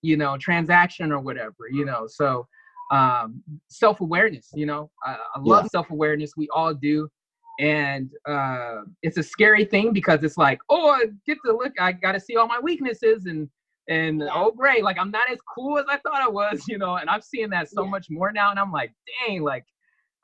you 0.03 0.17
know, 0.17 0.37
transaction 0.37 1.13
or 1.13 1.21
whatever. 1.21 1.69
You 1.71 1.85
know, 1.85 2.07
so 2.07 2.47
um 2.93 3.43
self-awareness 3.69 4.51
you 4.55 4.67
know 4.67 4.91
i, 5.05 5.13
I 5.35 5.41
love 5.41 5.67
self-awareness 5.69 6.33
we 6.37 6.47
all 6.55 6.75
do 6.75 7.09
and 7.59 8.11
uh, 8.29 8.83
it's 9.03 9.19
a 9.19 9.23
scary 9.23 9.65
thing 9.65 9.93
because 9.93 10.23
it's 10.25 10.37
like 10.37 10.61
oh 10.69 10.91
i 10.91 11.07
get 11.27 11.39
to 11.47 11.53
look 11.53 11.73
i 11.81 11.93
gotta 11.93 12.21
see 12.21 12.37
all 12.37 12.47
my 12.47 12.59
weaknesses 12.59 13.25
and 13.27 13.49
and 13.89 14.21
Yeah. 14.21 14.29
oh 14.35 14.51
great 14.51 14.85
like 14.85 14.99
i'm 14.99 15.11
not 15.11 15.31
as 15.31 15.39
cool 15.55 15.79
as 15.79 15.87
i 15.89 15.97
thought 15.99 16.21
i 16.21 16.29
was 16.29 16.65
you 16.69 16.77
know 16.77 16.97
and 16.97 17.09
i'm 17.09 17.23
seeing 17.23 17.49
that 17.51 17.71
so 17.71 17.85
Yeah. 17.85 17.91
much 17.91 18.09
more 18.11 18.31
now 18.31 18.51
and 18.51 18.59
i'm 18.59 18.73
like 18.73 18.93
dang 19.27 19.43
like 19.43 19.65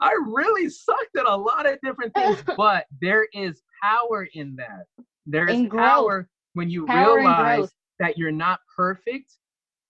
i 0.01 0.13
really 0.27 0.69
sucked 0.69 1.17
at 1.17 1.27
a 1.27 1.37
lot 1.37 1.67
of 1.67 1.79
different 1.83 2.13
things 2.15 2.43
but 2.57 2.85
there 3.01 3.29
is 3.33 3.63
power 3.83 4.29
in 4.35 4.57
that 4.57 4.85
there 5.27 5.49
is 5.49 5.63
power 5.71 6.29
when 6.55 6.69
you 6.69 6.87
Power 6.87 7.17
realize 7.17 7.71
that 7.99 8.19
you're 8.19 8.31
not 8.33 8.61
perfect 8.77 9.33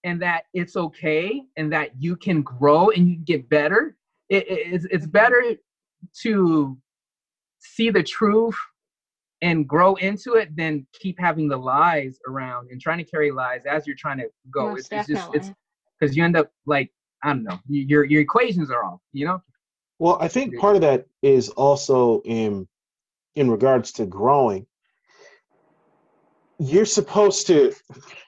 and 0.04 0.20
that 0.22 0.44
it's 0.54 0.76
okay 0.76 1.42
and 1.56 1.72
that 1.72 1.90
you 1.98 2.16
can 2.16 2.42
grow 2.42 2.90
and 2.90 3.08
you 3.08 3.14
can 3.16 3.24
get 3.24 3.48
better 3.48 3.96
it, 4.28 4.48
it- 4.48 4.74
it's, 4.74 4.84
it's 4.86 5.04
mm-hmm. 5.04 5.10
better 5.12 5.42
to 6.22 6.78
see 7.58 7.90
the 7.90 8.02
truth 8.02 8.56
and 9.42 9.68
grow 9.68 9.94
into 9.96 10.34
it 10.34 10.54
than 10.56 10.86
keep 10.92 11.18
having 11.18 11.48
the 11.48 11.56
lies 11.56 12.18
around 12.28 12.70
and 12.70 12.80
trying 12.80 12.98
to 12.98 13.04
carry 13.04 13.30
lies 13.30 13.62
as 13.70 13.86
you're 13.86 13.96
trying 13.96 14.18
to 14.18 14.28
go. 14.50 14.70
Most 14.70 14.92
it's, 14.92 15.08
it's 15.08 15.20
just 15.20 15.34
it's 15.34 15.52
because 15.98 16.16
you 16.16 16.24
end 16.24 16.36
up 16.36 16.50
like 16.66 16.92
i 17.22 17.28
don't 17.28 17.44
know 17.44 17.58
your 17.68 18.04
your 18.04 18.20
equations 18.20 18.70
are 18.70 18.84
off 18.84 19.00
you 19.12 19.26
know? 19.26 19.40
Well, 19.98 20.18
I 20.20 20.28
think 20.28 20.56
part 20.58 20.76
of 20.76 20.82
that 20.82 21.06
is 21.22 21.48
also 21.50 22.22
in 22.24 22.68
in 23.34 23.50
regards 23.50 23.92
to 23.92 24.06
growing. 24.06 24.66
You're 26.58 26.86
supposed 26.86 27.46
to 27.48 27.72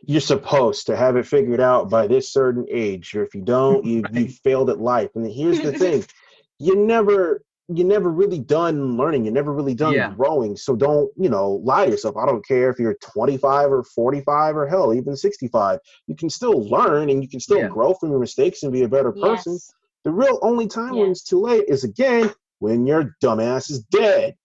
you're 0.07 0.20
supposed 0.20 0.86
to 0.86 0.97
have 0.97 1.16
it 1.16 1.27
figured 1.27 1.61
out 1.61 1.90
by 1.90 2.07
this 2.07 2.32
certain 2.32 2.66
age, 2.70 3.15
or 3.15 3.24
if 3.24 3.35
you 3.35 3.43
don't, 3.43 3.85
you 3.85 4.07
you 4.12 4.28
failed 4.28 4.70
at 4.70 4.81
life. 4.81 5.11
And 5.15 5.27
here's 5.31 5.61
the 5.61 5.73
thing: 5.73 6.05
you 6.59 6.77
never 6.77 7.43
you're 7.73 7.86
never 7.86 8.11
really 8.11 8.40
done 8.40 8.97
learning. 8.97 9.24
You're 9.24 9.35
never 9.35 9.52
really 9.52 9.74
done 9.74 9.94
Yeah. 9.94 10.15
growing. 10.16 10.57
So 10.57 10.77
don't 10.77 11.11
you 11.16 11.28
know 11.28 11.61
lie 11.65 11.86
to 11.86 11.90
yourself. 11.90 12.16
I 12.16 12.27
don't 12.27 12.47
care 12.47 12.70
if 12.70 12.78
you're 12.78 12.97
25 13.01 13.73
or 13.73 13.85
45 13.85 14.57
or 14.57 14.66
hell 14.66 14.94
even 14.94 15.16
65. 15.16 15.78
You 16.07 16.16
can 16.16 16.31
still 16.31 16.69
learn 16.69 17.11
and 17.11 17.23
you 17.23 17.28
can 17.28 17.40
still 17.40 17.61
Yeah. 17.61 17.69
grow 17.69 17.94
from 17.94 18.11
your 18.11 18.20
mistakes 18.20 18.62
and 18.62 18.73
be 18.73 18.82
a 18.82 18.89
better 18.89 19.12
person. 19.12 19.55
yes 19.55 19.74
The 20.05 20.12
real 20.12 20.39
only 20.43 20.66
time 20.66 20.97
when 20.97 21.11
it's 21.11 21.23
too 21.24 21.40
late 21.40 21.65
is 21.69 21.85
again 21.85 22.32
when 22.61 22.86
your 22.86 23.16
dumbass 23.23 23.70
is 23.70 23.81
dead. 23.85 24.36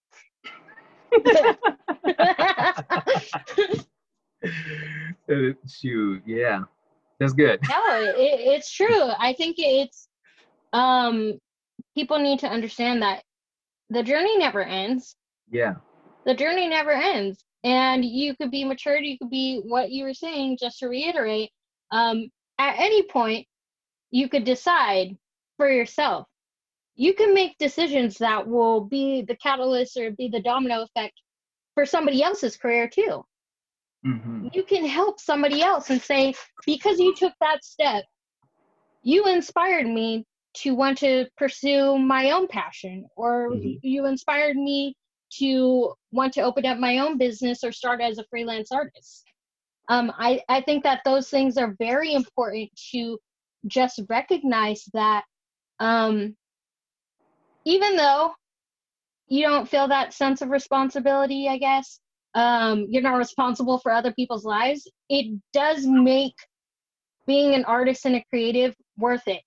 Shoot 5.68 6.22
yeah 6.26 6.62
that's 7.20 7.34
good. 7.34 7.60
No 7.70 7.82
it, 8.02 8.40
it's 8.40 8.72
true. 8.74 9.10
I 9.20 9.34
think 9.34 9.56
it's 9.58 10.08
um 10.74 11.34
people 11.96 12.20
need 12.20 12.40
to 12.40 12.48
understand 12.48 13.02
that 13.02 13.24
the 13.90 14.04
journey 14.04 14.38
never 14.38 14.64
ends. 14.64 15.16
Yeah. 15.50 15.76
The 16.26 16.34
journey 16.34 16.68
never 16.68 16.92
ends. 16.92 17.44
And 17.64 18.04
you 18.04 18.36
could 18.36 18.52
be 18.52 18.66
matured 18.66 19.04
you 19.04 19.18
could 19.18 19.30
be 19.30 19.62
what 19.66 19.92
you 19.92 20.04
were 20.04 20.14
saying 20.14 20.58
just 20.60 20.80
to 20.80 20.88
reiterate 20.88 21.50
um 21.92 22.30
at 22.60 22.76
any 22.78 23.04
point 23.04 23.48
you 24.12 24.30
could 24.30 24.44
decide 24.44 25.18
for 25.58 25.70
yourself 25.70 26.28
you 26.96 27.14
can 27.14 27.34
make 27.34 27.58
decisions 27.58 28.18
that 28.18 28.48
will 28.48 28.82
be 28.82 29.22
the 29.24 29.36
catalyst 29.36 29.98
or 29.98 30.12
be 30.12 30.30
the 30.30 30.42
domino 30.42 30.84
effect 30.84 31.22
for 31.74 31.86
somebody 31.86 32.24
else's 32.24 32.58
career 32.58 32.88
too. 32.88 33.24
Hmm 34.04 34.48
you 34.54 34.64
can 34.64 34.86
help 34.86 35.20
somebody 35.20 35.62
else 35.62 35.90
and 35.90 36.02
say 36.02 36.34
because 36.66 37.00
you 37.00 37.16
took 37.16 37.34
that 37.42 37.64
step 37.64 38.04
you 39.02 39.26
inspired 39.28 39.88
me 39.88 40.26
to 40.54 40.74
want 40.74 40.98
to 40.98 41.26
pursue 41.38 41.98
my 41.98 42.32
own 42.32 42.48
passion 42.48 43.06
or 43.16 43.50
Mhm. 43.52 43.80
you 43.84 44.06
inspired 44.06 44.58
me 44.58 44.96
to 45.30 45.94
want 46.12 46.34
to 46.34 46.42
open 46.42 46.66
up 46.66 46.80
my 46.80 47.00
own 47.00 47.18
business 47.18 47.64
or 47.64 47.72
start 47.72 48.02
as 48.02 48.18
a 48.18 48.24
freelance 48.26 48.72
artist. 48.72 49.26
Um, 49.90 50.12
I, 50.18 50.42
I 50.50 50.62
think 50.62 50.84
that 50.84 51.02
those 51.04 51.30
things 51.30 51.58
are 51.58 51.76
very 51.78 52.14
important 52.14 52.72
to 52.92 53.20
just 53.68 54.00
recognize 54.10 54.86
that 54.94 55.26
um, 55.80 56.36
even 57.66 57.96
though 57.96 58.34
you 59.28 59.44
don't 59.44 59.68
feel 59.70 59.88
that 59.88 60.14
sense 60.14 60.42
of 60.42 60.50
responsibility 60.50 61.48
i 61.50 61.58
guess 61.58 62.00
um, 62.36 62.86
you're 62.90 63.02
not 63.02 63.16
responsible 63.18 63.80
for 63.80 63.94
other 63.94 64.12
people's 64.14 64.44
lives 64.44 64.88
it 65.10 65.40
does 65.54 65.86
make 65.86 66.34
being 67.26 67.54
an 67.56 67.66
artist 67.66 68.06
and 68.06 68.16
a 68.16 68.24
creative 68.30 68.76
worth 68.98 69.28
it. 69.28 69.42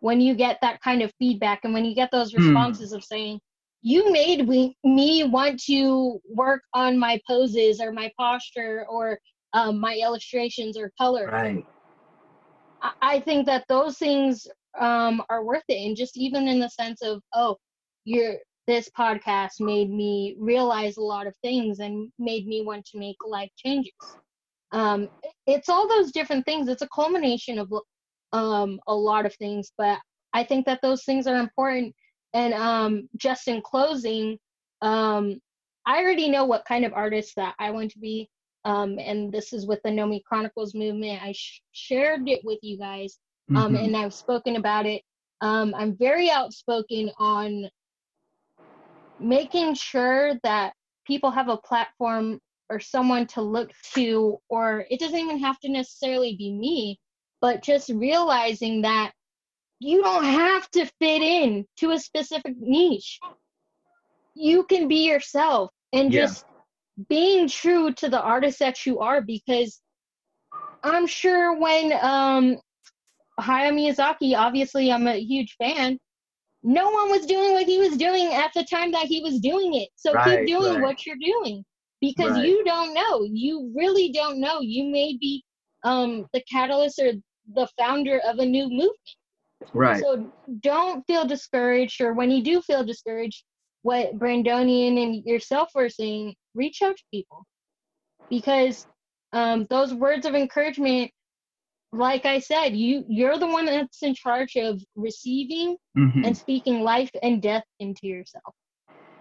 When 0.00 0.20
you 0.20 0.34
get 0.34 0.58
that 0.60 0.80
kind 0.82 1.02
of 1.02 1.12
feedback 1.18 1.60
and 1.64 1.72
when 1.72 1.84
you 1.84 1.94
get 1.94 2.10
those 2.10 2.34
Hmm. 2.34 2.38
responses 2.38 2.92
of 2.92 3.02
saying 3.04 3.40
you 3.82 4.12
made 4.12 4.46
we, 4.46 4.76
me 4.84 5.24
want 5.24 5.62
to 5.64 6.20
work 6.28 6.62
on 6.74 6.98
my 6.98 7.20
poses 7.26 7.80
or 7.80 7.92
my 7.92 8.10
posture 8.18 8.86
or 8.88 9.18
um, 9.52 9.78
my 9.78 9.98
illustrations 10.02 10.76
or 10.76 10.92
color. 10.98 11.26
Right. 11.26 11.64
I, 12.82 12.92
I 13.02 13.20
think 13.20 13.46
that 13.46 13.64
those 13.68 13.98
things 13.98 14.46
um, 14.80 15.22
are 15.30 15.44
worth 15.44 15.64
it. 15.68 15.86
And 15.86 15.96
just 15.96 16.16
even 16.16 16.48
in 16.48 16.58
the 16.60 16.68
sense 16.68 17.02
of 17.02 17.20
oh 17.34 17.56
your 18.04 18.36
this 18.66 18.90
podcast 18.98 19.60
made 19.60 19.90
me 19.90 20.36
realize 20.38 20.96
a 20.96 21.02
lot 21.02 21.26
of 21.26 21.34
things 21.42 21.80
and 21.80 22.10
made 22.18 22.46
me 22.46 22.62
want 22.62 22.84
to 22.86 22.98
make 22.98 23.16
life 23.26 23.50
changes. 23.56 23.92
Um, 24.72 25.08
it's 25.46 25.68
all 25.68 25.86
those 25.86 26.12
different 26.12 26.46
things. 26.46 26.68
It's 26.68 26.82
a 26.82 26.88
culmination 26.88 27.58
of 27.58 27.70
um, 28.34 28.80
a 28.88 28.94
lot 28.94 29.26
of 29.26 29.34
things 29.36 29.72
but 29.78 29.98
i 30.32 30.42
think 30.42 30.66
that 30.66 30.80
those 30.82 31.04
things 31.04 31.26
are 31.26 31.36
important. 31.36 31.94
And 32.34 32.52
um, 32.52 33.08
just 33.16 33.46
in 33.46 33.62
closing 33.62 34.38
um, 34.82 35.38
i 35.86 36.02
already 36.02 36.28
know 36.28 36.44
what 36.44 36.64
kind 36.66 36.84
of 36.84 36.92
artist 36.92 37.34
that 37.36 37.54
i 37.58 37.70
want 37.70 37.92
to 37.92 37.98
be. 37.98 38.28
Um, 38.66 38.98
and 38.98 39.30
this 39.30 39.52
is 39.52 39.66
with 39.66 39.80
the 39.84 39.90
Nomi 39.90 40.24
Chronicles 40.24 40.74
movement. 40.74 41.22
I 41.22 41.32
sh- 41.32 41.60
shared 41.72 42.26
it 42.28 42.40
with 42.44 42.58
you 42.62 42.78
guys 42.78 43.18
um, 43.54 43.74
Mhm. 43.74 43.84
and 43.84 43.96
I've 43.96 44.14
spoken 44.14 44.56
about 44.56 44.86
it. 44.86 45.02
Um, 45.40 45.74
I'm 45.74 45.96
very 45.96 46.30
outspoken 46.30 47.10
on 47.18 47.68
making 49.18 49.74
sure 49.74 50.34
that 50.42 50.74
people 51.06 51.30
have 51.30 51.48
a 51.48 51.56
platform 51.58 52.40
or 52.70 52.80
someone 52.80 53.26
to 53.28 53.42
look 53.42 53.70
to, 53.94 54.38
or 54.48 54.86
it 54.90 55.00
doesn't 55.00 55.18
even 55.18 55.38
have 55.38 55.58
to 55.60 55.68
necessarily 55.70 56.36
be 56.36 56.52
me, 56.52 56.98
but 57.40 57.62
just 57.62 57.90
realizing 57.90 58.82
that 58.82 59.12
you 59.80 60.02
don't 60.02 60.24
have 60.24 60.68
to 60.70 60.86
fit 61.00 61.22
in 61.22 61.66
to 61.78 61.90
a 61.90 61.98
specific 61.98 62.54
niche. 62.58 63.20
You 64.34 64.64
can 64.64 64.88
be 64.88 65.06
yourself 65.06 65.70
and 65.92 66.10
Yeah. 66.10 66.28
just 66.28 66.44
being 67.08 67.48
true 67.48 67.92
to 67.94 68.08
the 68.08 68.20
artist 68.20 68.58
that 68.60 68.86
you 68.86 69.00
are 69.00 69.20
because 69.20 69.80
I'm 70.82 71.06
sure 71.06 71.58
when 71.58 71.92
um 72.00 72.58
Hayao 73.40 73.72
Miyazaki, 73.72 74.36
obviously 74.36 74.92
I'm 74.92 75.06
a 75.06 75.16
huge 75.18 75.54
fan, 75.58 75.98
no 76.62 76.90
one 76.90 77.10
was 77.10 77.26
doing 77.26 77.52
what 77.52 77.66
he 77.66 77.78
was 77.78 77.96
doing 77.96 78.32
at 78.32 78.50
the 78.54 78.64
time 78.64 78.90
that 78.92 79.06
he 79.06 79.20
was 79.22 79.38
doing 79.40 79.74
it. 79.74 79.88
So 79.96 80.12
Right, 80.12 80.38
keep 80.38 80.46
doing 80.58 80.74
right. 80.74 80.82
what 80.82 81.06
you're 81.06 81.16
doing 81.16 81.64
because 82.00 82.36
Right. 82.36 82.46
you 82.46 82.64
don't 82.64 82.94
know. 82.94 83.24
You 83.30 83.72
really 83.76 84.10
don't 84.12 84.40
know. 84.40 84.60
You 84.60 84.84
may 84.90 85.16
be 85.18 85.44
um 85.84 86.26
the 86.32 86.42
catalyst 86.50 86.98
or 86.98 87.12
the 87.54 87.68
founder 87.78 88.20
of 88.20 88.38
a 88.38 88.46
new 88.46 88.68
movement. 88.68 89.16
Right. 89.74 90.02
So 90.02 90.32
don't 90.60 91.06
feel 91.06 91.26
discouraged, 91.26 92.00
or 92.00 92.14
when 92.14 92.30
you 92.30 92.42
do 92.42 92.62
feel 92.62 92.84
discouraged, 92.84 93.44
what 93.82 94.18
Brandonian 94.18 95.02
and 95.02 95.24
yourself 95.24 95.70
were 95.74 95.90
saying, 95.90 96.34
reach 96.54 96.80
out 96.82 96.96
to 96.96 97.04
people 97.12 97.44
because 98.30 98.86
um, 99.32 99.66
those 99.68 99.92
words 99.92 100.24
of 100.24 100.34
encouragement, 100.34 101.10
like 101.94 102.24
I 102.26 102.38
said, 102.40 102.76
you 102.76 103.04
you're 103.08 103.38
the 103.38 103.46
one 103.46 103.66
that's 103.66 104.02
in 104.02 104.14
charge 104.14 104.56
of 104.56 104.82
receiving 104.96 105.76
Mhm. 105.96 106.24
and 106.24 106.36
speaking 106.36 106.82
life 106.82 107.10
and 107.22 107.40
death 107.40 107.64
into 107.78 108.06
yourself. 108.06 108.54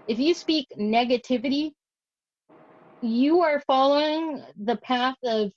If 0.07 0.19
you 0.19 0.33
speak 0.33 0.67
negativity, 0.77 1.73
you 3.01 3.41
are 3.41 3.59
following 3.61 4.43
the 4.57 4.77
path 4.77 5.17
of 5.23 5.51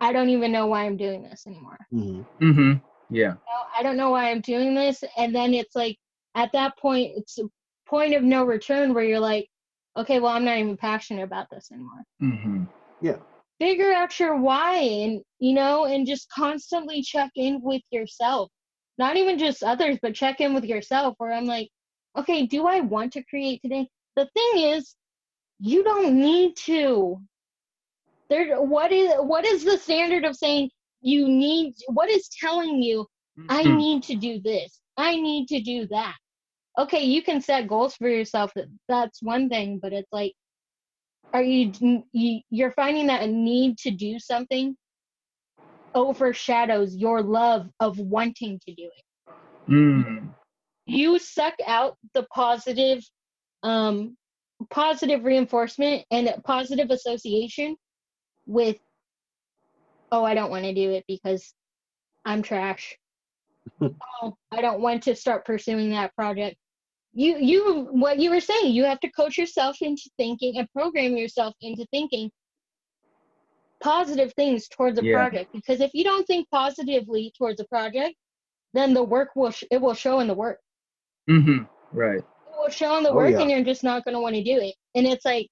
I 0.00 0.12
don't 0.12 0.30
even 0.30 0.50
know 0.50 0.66
why 0.66 0.84
I'm 0.84 0.96
doing 0.96 1.22
this 1.22 1.46
anymore. 1.46 1.78
Mhm. 1.92 2.26
Mhm. 2.40 2.82
Yeah. 3.10 3.36
I 3.76 3.82
don't 3.82 3.96
know 3.96 4.10
why 4.10 4.30
I'm 4.30 4.40
doing 4.40 4.74
this. 4.74 5.04
And 5.16 5.34
then 5.34 5.54
it's 5.54 5.76
like, 5.76 5.98
at 6.34 6.52
that 6.52 6.76
point, 6.78 7.12
it's 7.16 7.38
a 7.38 7.44
point 7.86 8.14
of 8.14 8.22
no 8.22 8.44
return 8.44 8.94
where 8.94 9.04
you're 9.04 9.20
like, 9.20 9.48
okay, 9.96 10.18
well, 10.20 10.32
I'm 10.32 10.44
not 10.44 10.58
even 10.58 10.76
passionate 10.76 11.22
about 11.22 11.50
this 11.50 11.70
anymore. 11.70 12.04
Mhm. 12.20 12.68
Figure 13.60 13.92
out 13.92 14.18
your 14.18 14.36
why 14.38 14.76
and, 14.76 15.22
you 15.38 15.54
know, 15.54 15.84
and 15.84 16.06
just 16.06 16.28
constantly 16.30 17.02
check 17.02 17.30
in 17.36 17.60
with 17.62 17.82
yourself. 17.90 18.50
Not 18.98 19.16
even 19.16 19.38
just 19.38 19.62
others, 19.62 19.98
but 20.02 20.14
check 20.14 20.40
in 20.40 20.54
with 20.54 20.64
yourself 20.64 21.14
where 21.18 21.32
I'm 21.32 21.46
like, 21.46 21.68
okay, 22.16 22.46
do 22.46 22.66
I 22.66 22.80
want 22.80 23.12
to 23.14 23.24
create 23.24 23.62
today? 23.62 23.88
The 24.16 24.28
thing 24.34 24.64
is, 24.64 24.94
you 25.60 25.84
don't 25.84 26.14
need 26.20 26.56
to. 26.66 27.20
There, 28.28 28.60
what 28.60 28.92
is 28.92 29.12
what 29.20 29.44
is 29.44 29.64
the 29.64 29.78
standard 29.78 30.24
of 30.24 30.36
saying 30.36 30.70
you 31.00 31.28
need? 31.28 31.74
What 31.88 32.10
is 32.10 32.28
telling 32.40 32.82
you 32.82 33.06
I 33.48 33.64
Mhm. 33.64 33.76
need 33.76 34.02
to 34.04 34.16
do 34.16 34.40
this. 34.40 34.80
I 34.96 35.16
need 35.16 35.48
to 35.48 35.60
do 35.60 35.86
that. 35.88 36.16
Okay, 36.78 37.04
you 37.04 37.22
can 37.22 37.40
set 37.40 37.68
goals 37.68 37.96
for 37.96 38.08
yourself. 38.08 38.52
That's 38.88 39.22
one 39.22 39.48
thing, 39.48 39.78
but 39.78 39.92
it's 39.92 40.12
like, 40.12 40.32
are 41.32 41.42
you, 41.42 41.72
you 42.12 42.40
you're 42.50 42.72
finding 42.72 43.06
that 43.06 43.22
a 43.22 43.26
need 43.26 43.78
to 43.78 43.90
do 43.90 44.18
something 44.18 44.76
overshadows 45.94 46.96
your 46.96 47.22
love 47.22 47.68
of 47.80 47.98
wanting 47.98 48.60
to 48.66 48.74
do 48.74 48.84
it. 48.84 49.32
Mm. 49.70 50.34
You 50.86 51.18
suck 51.18 51.54
out 51.66 51.96
the 52.14 52.24
positive, 52.34 53.02
um, 53.62 54.16
positive 54.70 55.24
reinforcement 55.24 56.04
and 56.10 56.32
positive 56.44 56.90
association 56.90 57.76
with, 58.46 58.76
oh, 60.10 60.24
I 60.24 60.34
don't 60.34 60.50
want 60.50 60.64
to 60.64 60.74
do 60.74 60.90
it 60.90 61.04
because 61.06 61.54
I'm 62.24 62.42
trash. 62.42 62.96
oh, 63.80 64.36
I 64.50 64.60
don't 64.60 64.80
want 64.80 65.04
to 65.04 65.14
start 65.14 65.44
pursuing 65.44 65.90
that 65.90 66.14
project. 66.14 66.56
You, 67.14 67.36
you, 67.38 67.88
what 67.90 68.18
you 68.18 68.30
were 68.30 68.40
saying, 68.40 68.72
you 68.72 68.84
have 68.84 69.00
to 69.00 69.10
coach 69.10 69.36
yourself 69.36 69.76
into 69.82 70.08
thinking 70.16 70.56
and 70.58 70.70
program 70.72 71.16
yourself 71.16 71.54
into 71.60 71.84
thinking 71.90 72.30
positive 73.80 74.32
things 74.34 74.68
towards 74.68 74.98
a 74.98 75.04
Yeah. 75.04 75.16
project. 75.16 75.52
Because 75.52 75.80
if 75.80 75.90
you 75.92 76.04
don't 76.04 76.26
think 76.26 76.48
positively 76.50 77.32
towards 77.36 77.60
a 77.60 77.64
project, 77.64 78.14
then 78.72 78.94
the 78.94 79.02
work 79.02 79.30
will 79.36 79.50
sh- 79.50 79.64
it 79.70 79.80
will 79.80 79.94
show 79.94 80.20
in 80.20 80.28
the 80.28 80.34
work. 80.34 80.60
Mhm. 81.28 81.68
Right. 81.92 82.20
It 82.20 82.56
will 82.56 82.70
show 82.70 82.96
in 82.96 83.02
the 83.02 83.10
Oh, 83.10 83.14
work, 83.14 83.32
yeah. 83.32 83.40
and 83.40 83.50
you're 83.50 83.64
just 83.64 83.84
not 83.84 84.04
going 84.04 84.14
to 84.14 84.20
want 84.20 84.34
to 84.36 84.42
do 84.42 84.58
it. 84.60 84.74
And 84.94 85.06
it's 85.06 85.24
like 85.24 85.48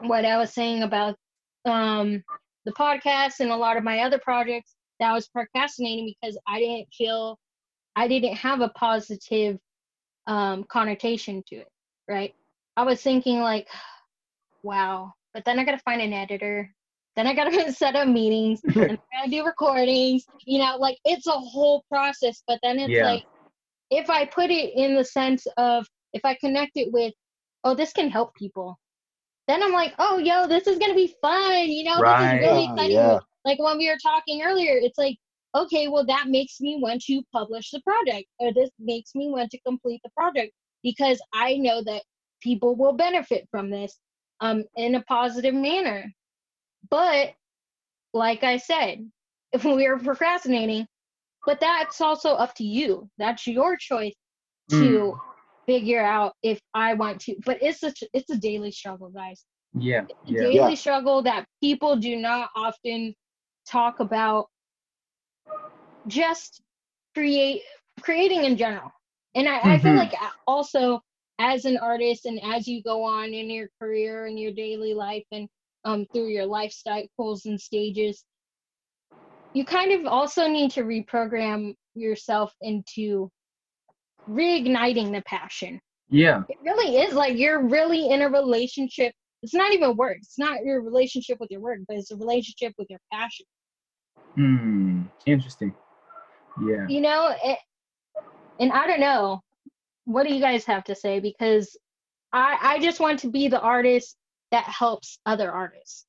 what 0.00 0.24
I 0.24 0.36
was 0.38 0.52
saying 0.52 0.82
about 0.82 1.16
um, 1.64 2.24
the 2.64 2.72
podcast 2.72 3.40
and 3.40 3.50
a 3.50 3.56
lot 3.56 3.76
of 3.76 3.84
my 3.84 4.00
other 4.00 4.18
projects 4.18 4.74
that 4.98 5.10
I 5.10 5.12
was 5.12 5.28
procrastinating 5.28 6.14
because 6.20 6.38
I 6.46 6.58
didn't 6.60 6.88
feel 6.94 7.38
I 7.94 8.08
didn't 8.08 8.34
have 8.36 8.60
a 8.60 8.70
positive 8.70 9.58
um, 10.28 10.64
connotation 10.70 11.42
to 11.48 11.56
it, 11.56 11.68
right? 12.08 12.32
I 12.76 12.84
was 12.84 13.02
thinking 13.02 13.40
like, 13.40 13.66
wow, 14.62 15.12
but 15.34 15.44
then 15.44 15.58
I 15.58 15.64
got 15.64 15.72
to 15.72 15.78
find 15.78 16.00
an 16.00 16.12
editor. 16.12 16.72
Then 17.16 17.26
I 17.26 17.34
got 17.34 17.50
to 17.50 17.72
set 17.72 17.96
up 17.96 18.08
meetings 18.08 18.62
and 18.88 18.98
I 19.12 19.18
got 19.18 19.24
to 19.24 19.30
do 19.30 19.44
recordings. 19.44 20.28
You 20.46 20.60
know, 20.60 20.76
like 20.78 20.98
it's 21.04 21.26
a 21.26 21.32
whole 21.32 21.84
process. 21.90 22.42
But 22.46 22.60
then 22.62 22.78
it's 22.78 22.94
Yeah. 22.94 23.06
like, 23.06 23.24
if 23.90 24.10
I 24.10 24.26
put 24.26 24.50
it 24.50 24.74
in 24.76 24.94
the 24.94 25.04
sense 25.04 25.46
of 25.56 25.86
if 26.12 26.24
I 26.24 26.36
connect 26.40 26.72
it 26.76 26.92
with, 26.92 27.14
oh, 27.64 27.74
this 27.74 27.92
can 27.92 28.10
help 28.10 28.34
people, 28.34 28.78
then 29.48 29.62
I'm 29.62 29.72
like, 29.72 29.94
oh, 29.98 30.18
yo, 30.18 30.46
this 30.46 30.66
is 30.66 30.78
gonna 30.78 30.94
be 30.94 31.14
fun. 31.22 31.68
You 31.68 31.84
know, 31.84 32.02
Right. 32.02 32.20
this 32.20 32.34
is 32.34 32.40
really 32.40 32.64
Yeah, 32.64 32.70
exciting. 32.76 32.96
yeah. 32.96 33.18
Like 33.44 33.58
when 33.58 33.78
we 33.78 33.88
were 33.88 33.98
talking 34.02 34.42
earlier, 34.42 34.74
it's 34.76 34.98
like, 34.98 35.16
okay, 35.54 35.88
well, 35.88 36.04
that 36.06 36.28
makes 36.28 36.60
me 36.60 36.78
want 36.80 37.02
to 37.02 37.22
publish 37.32 37.70
the 37.70 37.80
project, 37.80 38.28
or 38.38 38.52
this 38.52 38.70
makes 38.78 39.14
me 39.14 39.30
want 39.30 39.50
to 39.50 39.60
complete 39.66 40.00
the 40.04 40.10
project 40.16 40.52
because 40.82 41.20
I 41.32 41.56
know 41.56 41.82
that 41.84 42.02
people 42.42 42.76
will 42.76 42.92
benefit 42.92 43.48
from 43.50 43.70
this 43.70 43.98
um, 44.40 44.64
in 44.76 44.94
a 44.94 45.02
positive 45.02 45.54
manner. 45.54 46.04
But 46.90 47.34
like 48.12 48.44
I 48.44 48.56
said, 48.58 49.10
if 49.52 49.64
we 49.64 49.86
are 49.86 49.98
procrastinating, 49.98 50.86
but 51.46 51.60
that's 51.60 52.00
also 52.00 52.30
up 52.30 52.54
to 52.56 52.64
you. 52.64 53.08
That's 53.18 53.46
your 53.46 53.76
choice 53.76 54.14
to 54.70 55.14
Mm. 55.14 55.20
figure 55.66 56.04
out 56.04 56.34
if 56.42 56.60
I 56.74 56.94
want 56.94 57.20
to. 57.22 57.36
But 57.46 57.62
it's 57.62 57.82
a 57.82 57.92
it's 58.12 58.30
a 58.30 58.36
daily 58.36 58.70
struggle, 58.70 59.10
guys. 59.10 59.44
Yeah. 59.74 60.04
Yeah. 60.26 60.42
daily 60.42 60.70
Yeah. 60.72 60.74
struggle 60.74 61.22
that 61.22 61.46
people 61.62 61.96
do 61.96 62.16
not 62.16 62.50
often 62.56 63.14
talk 63.66 64.00
about. 64.00 64.46
Just 66.08 66.62
create 67.14 67.62
creating 68.00 68.44
in 68.44 68.56
general, 68.56 68.90
and 69.34 69.48
I, 69.48 69.74
I 69.74 69.78
feel 69.78 69.92
Mhm. 69.92 69.98
like 69.98 70.14
also 70.46 71.00
as 71.38 71.64
an 71.64 71.78
artist 71.78 72.26
and 72.26 72.40
as 72.42 72.66
you 72.66 72.82
go 72.82 73.02
on 73.04 73.32
in 73.32 73.48
your 73.50 73.68
career 73.80 74.26
and 74.26 74.38
your 74.38 74.52
daily 74.52 74.94
life 74.94 75.24
and 75.32 75.48
um 75.84 76.06
through 76.12 76.28
your 76.28 76.46
life 76.46 76.72
cycles 76.72 77.46
and 77.46 77.60
stages 77.60 78.24
you 79.54 79.64
kind 79.64 79.92
of 79.92 80.06
also 80.06 80.46
need 80.46 80.70
to 80.72 80.82
reprogram 80.82 81.74
yourself 81.94 82.52
into 82.60 83.30
reigniting 84.28 85.12
the 85.12 85.22
passion. 85.26 85.80
Yeah. 86.10 86.42
It 86.48 86.58
really 86.62 86.98
is 86.98 87.14
like 87.14 87.36
you're 87.36 87.66
really 87.66 88.10
in 88.10 88.22
a 88.22 88.28
relationship. 88.28 89.12
It's 89.42 89.54
not 89.54 89.72
even 89.72 89.96
work. 89.96 90.18
It's 90.18 90.38
not 90.38 90.64
your 90.64 90.82
relationship 90.82 91.38
with 91.40 91.50
your 91.50 91.60
work, 91.60 91.78
but 91.88 91.96
it's 91.96 92.10
a 92.10 92.16
relationship 92.16 92.74
with 92.78 92.88
your 92.90 93.00
passion. 93.12 93.46
Hmm. 94.34 95.02
Interesting. 95.26 95.74
Yeah. 96.60 96.86
You 96.88 97.00
know, 97.00 97.34
it, 97.44 97.58
and 98.58 98.72
I 98.72 98.86
don't 98.86 99.00
know. 99.00 99.42
What 100.04 100.26
do 100.26 100.34
you 100.34 100.40
guys 100.40 100.64
have 100.66 100.84
to 100.84 100.94
say? 100.94 101.20
Because 101.20 101.76
I 102.32 102.58
I 102.62 102.78
just 102.80 103.00
want 103.00 103.20
to 103.20 103.30
be 103.30 103.48
the 103.48 103.60
artist 103.60 104.16
that 104.50 104.64
helps 104.64 105.18
other 105.26 105.50
artists. 105.50 106.06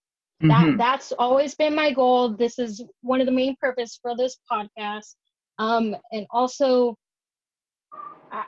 that 0.47 0.71
Mhm. 0.71 0.77
that's 0.77 1.11
always 1.13 1.55
been 1.55 1.75
my 1.75 1.91
goal 1.91 2.29
this 2.35 2.59
is 2.59 2.83
one 3.01 3.19
of 3.21 3.25
the 3.27 3.31
main 3.41 3.55
purpose 3.59 3.99
for 4.01 4.15
this 4.15 4.37
podcast 4.51 5.15
um 5.59 5.95
and 6.11 6.25
also 6.31 6.95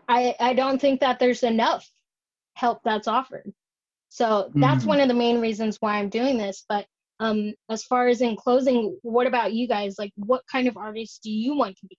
I- 0.08 0.36
i 0.40 0.54
don't 0.54 0.80
think 0.80 1.00
that 1.02 1.20
there's 1.20 1.44
enough 1.44 1.90
help 2.56 2.80
that's 2.84 3.08
offered 3.08 3.52
so 4.10 4.52
that's 4.60 4.86
Mhm. 4.86 4.88
one 4.88 5.00
of 5.02 5.08
the 5.08 5.14
main 5.14 5.40
reasons 5.42 5.78
why 5.80 5.98
i'm 5.98 6.10
doing 6.10 6.38
this 6.38 6.66
but 6.70 6.86
um 7.22 7.54
as 7.70 7.84
far 7.84 8.08
as 8.10 8.20
in 8.20 8.36
closing 8.36 8.98
what 9.04 9.28
about 9.28 9.54
you 9.54 9.68
guys? 9.68 9.96
Like 9.98 10.12
what 10.18 10.42
kind 10.52 10.68
of 10.68 10.76
artist 10.76 11.22
do 11.24 11.32
you 11.32 11.56
want 11.56 11.78
to 11.78 11.88
be? 11.88 11.98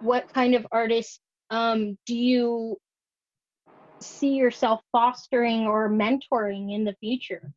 What 0.00 0.32
kind 0.32 0.54
of 0.54 0.66
artist 0.72 1.20
um 1.50 1.98
do 2.06 2.16
you 2.16 2.78
see 4.00 4.34
yourself 4.34 4.80
fostering 4.92 5.66
or 5.66 5.90
mentoring 5.90 6.74
in 6.74 6.84
the 6.84 6.94
future? 7.00 7.52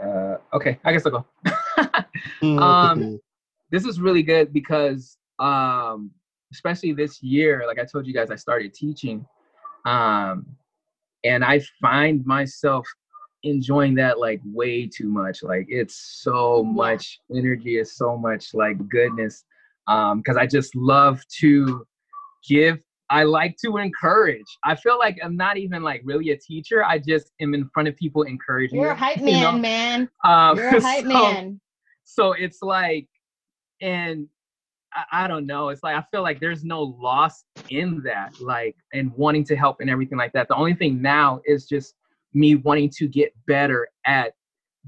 Uh, 0.00 0.36
okay, 0.54 0.78
I 0.84 0.92
guess 0.92 1.04
I'll 1.06 1.12
go. 1.12 1.26
um, 2.58 3.20
this 3.70 3.84
is 3.84 4.00
really 4.00 4.22
good 4.22 4.52
because, 4.52 5.18
um, 5.38 6.10
especially 6.52 6.92
this 6.92 7.22
year, 7.22 7.64
like 7.66 7.78
I 7.78 7.84
told 7.84 8.06
you 8.06 8.14
guys, 8.14 8.30
I 8.30 8.36
started 8.36 8.72
teaching, 8.72 9.26
um, 9.84 10.46
and 11.24 11.44
I 11.44 11.60
find 11.80 12.24
myself 12.24 12.86
enjoying 13.42 13.94
that 13.94 14.18
like 14.18 14.40
way 14.44 14.86
too 14.86 15.08
much. 15.08 15.42
Like 15.42 15.66
it's 15.68 16.20
so 16.22 16.62
much 16.62 17.18
energy, 17.34 17.78
it's 17.78 17.96
so 17.96 18.16
much 18.16 18.54
like 18.54 18.88
goodness. 18.88 19.44
Um, 19.86 20.18
because 20.18 20.36
I 20.36 20.46
just 20.46 20.76
love 20.76 21.20
to 21.40 21.84
give 22.48 22.78
I 23.10 23.24
like 23.24 23.56
to 23.64 23.76
encourage. 23.78 24.46
I 24.64 24.76
feel 24.76 24.96
like 24.96 25.18
I'm 25.22 25.36
not 25.36 25.56
even 25.56 25.82
like 25.82 26.00
really 26.04 26.30
a 26.30 26.36
teacher. 26.36 26.84
I 26.84 26.98
just 26.98 27.32
am 27.40 27.54
in 27.54 27.68
front 27.74 27.88
of 27.88 27.96
people 27.96 28.22
encouraging. 28.22 28.80
You're 28.80 28.90
them, 28.90 28.96
a 28.96 29.00
hype 29.00 29.18
you 29.18 29.24
man, 29.24 29.42
know? 29.42 29.52
man. 29.58 30.10
Um, 30.24 30.56
You're 30.56 30.76
a 30.76 30.80
hype 30.80 31.02
so, 31.02 31.08
man. 31.08 31.60
So 32.04 32.32
it's 32.32 32.62
like, 32.62 33.08
and 33.82 34.28
I, 35.12 35.28
don't 35.28 35.46
know. 35.46 35.68
It's 35.68 35.82
like 35.82 35.96
I 35.96 36.04
feel 36.10 36.22
like 36.22 36.40
there's 36.40 36.64
no 36.64 36.82
loss 36.82 37.44
in 37.68 38.02
that, 38.04 38.40
like, 38.40 38.76
and 38.92 39.12
wanting 39.12 39.44
to 39.44 39.56
help 39.56 39.80
and 39.80 39.88
everything 39.88 40.18
like 40.18 40.32
that. 40.32 40.48
The 40.48 40.56
only 40.56 40.74
thing 40.74 41.00
now 41.00 41.40
is 41.44 41.66
just 41.66 41.94
me 42.34 42.56
wanting 42.56 42.90
to 42.96 43.08
get 43.08 43.32
better 43.46 43.88
at 44.06 44.32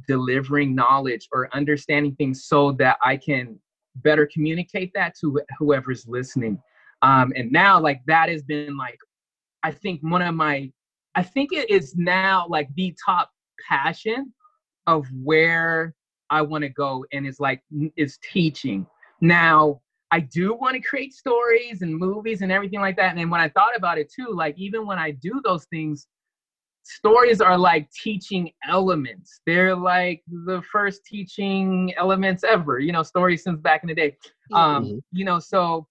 delivering 0.08 0.74
knowledge 0.74 1.28
or 1.32 1.54
understanding 1.54 2.14
things 2.16 2.44
so 2.44 2.72
that 2.72 2.98
I 3.04 3.16
can 3.16 3.58
better 3.96 4.28
communicate 4.32 4.92
that 4.94 5.14
to 5.20 5.40
whoever's 5.58 6.06
listening. 6.08 6.60
Um, 7.02 7.32
and 7.36 7.52
now, 7.52 7.80
like, 7.80 8.00
that 8.06 8.28
has 8.28 8.42
been 8.42 8.76
like, 8.76 8.98
I 9.62 9.70
think 9.70 10.00
one 10.02 10.22
of 10.22 10.34
my, 10.34 10.70
I 11.14 11.22
think 11.22 11.52
it 11.52 11.70
is 11.70 11.94
now 11.96 12.46
like 12.48 12.68
the 12.74 12.96
top 13.04 13.30
passion 13.68 14.32
of 14.86 15.06
where 15.22 15.94
I 16.30 16.42
want 16.42 16.62
to 16.62 16.70
go, 16.70 17.04
and 17.12 17.26
it's 17.26 17.38
like 17.40 17.62
is 17.96 18.18
teaching. 18.32 18.86
Now, 19.20 19.80
I 20.12 20.20
do 20.20 20.54
want 20.54 20.74
to 20.74 20.80
create 20.80 21.14
stories 21.14 21.80
and 21.80 21.96
movies 21.96 22.42
and 22.42 22.52
everything 22.52 22.80
like 22.80 22.96
that. 22.96 23.08
And 23.10 23.18
then 23.18 23.30
when 23.30 23.40
I 23.40 23.48
thought 23.48 23.74
about 23.74 23.96
it 23.96 24.12
too, 24.12 24.28
like 24.34 24.56
even 24.58 24.86
when 24.86 24.98
I 24.98 25.12
do 25.12 25.40
those 25.42 25.64
things, 25.64 26.06
stories 26.82 27.40
are 27.40 27.56
like 27.56 27.90
teaching 27.92 28.50
elements. 28.68 29.40
They're 29.46 29.74
like 29.74 30.22
the 30.44 30.62
first 30.70 31.06
teaching 31.06 31.94
elements 31.96 32.44
ever, 32.44 32.78
you 32.78 32.92
know, 32.92 33.02
stories 33.02 33.42
since 33.42 33.58
back 33.60 33.82
in 33.82 33.88
the 33.88 33.94
day. 33.94 34.16
Um, 34.52 34.84
Mhm. 34.84 35.02
you 35.12 35.24
know, 35.24 35.38
so 35.38 35.86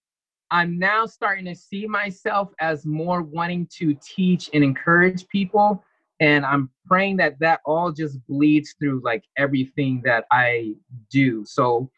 I'm 0.51 0.77
now 0.77 1.07
starting 1.07 1.45
to 1.45 1.55
see 1.55 1.87
myself 1.87 2.53
as 2.59 2.85
more 2.85 3.23
wanting 3.23 3.67
to 3.77 3.95
teach 4.03 4.51
and 4.53 4.63
encourage 4.63 5.27
people. 5.29 5.83
And 6.19 6.45
I'm 6.45 6.69
praying 6.85 7.17
that 7.17 7.39
that 7.39 7.61
all 7.65 7.91
just 7.91 8.19
bleeds 8.27 8.75
through 8.77 9.01
like 9.03 9.23
everything 9.37 10.01
that 10.05 10.25
I 10.31 10.75
do. 11.09 11.43
So 11.45 11.89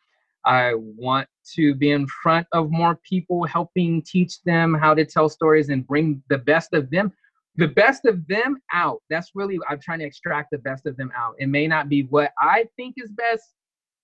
I 0.46 0.76
want 0.76 1.28
to 1.56 1.76
be 1.76 1.92
in 1.92 2.08
front 2.08 2.48
of 2.52 2.72
more 2.72 3.00
people, 3.08 3.46
helping 3.46 4.02
teach 4.02 4.42
them 4.44 4.74
how 4.74 4.94
to 4.94 5.06
tell 5.06 5.30
stories 5.30 5.70
and 5.70 5.86
bring 5.86 6.22
the 6.30 6.38
best 6.38 6.74
of 6.74 6.90
them, 6.90 7.12
the 7.56 7.68
best 7.68 8.06
of 8.06 8.26
them 8.28 8.58
out. 8.74 9.02
That's 9.10 9.32
really, 9.36 9.60
I'm 9.70 9.80
trying 9.80 10.00
to 10.00 10.06
extract 10.06 10.50
the 10.52 10.58
best 10.58 10.86
of 10.86 10.98
them 10.98 11.12
out. 11.16 11.36
It 11.40 11.48
may 11.48 11.68
not 11.68 11.90
be 11.90 12.04
what 12.04 12.32
I 12.40 12.68
think 12.76 12.96
is 12.98 13.12
best, 13.12 13.54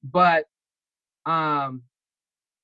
but, 0.04 0.46
um, 1.26 1.84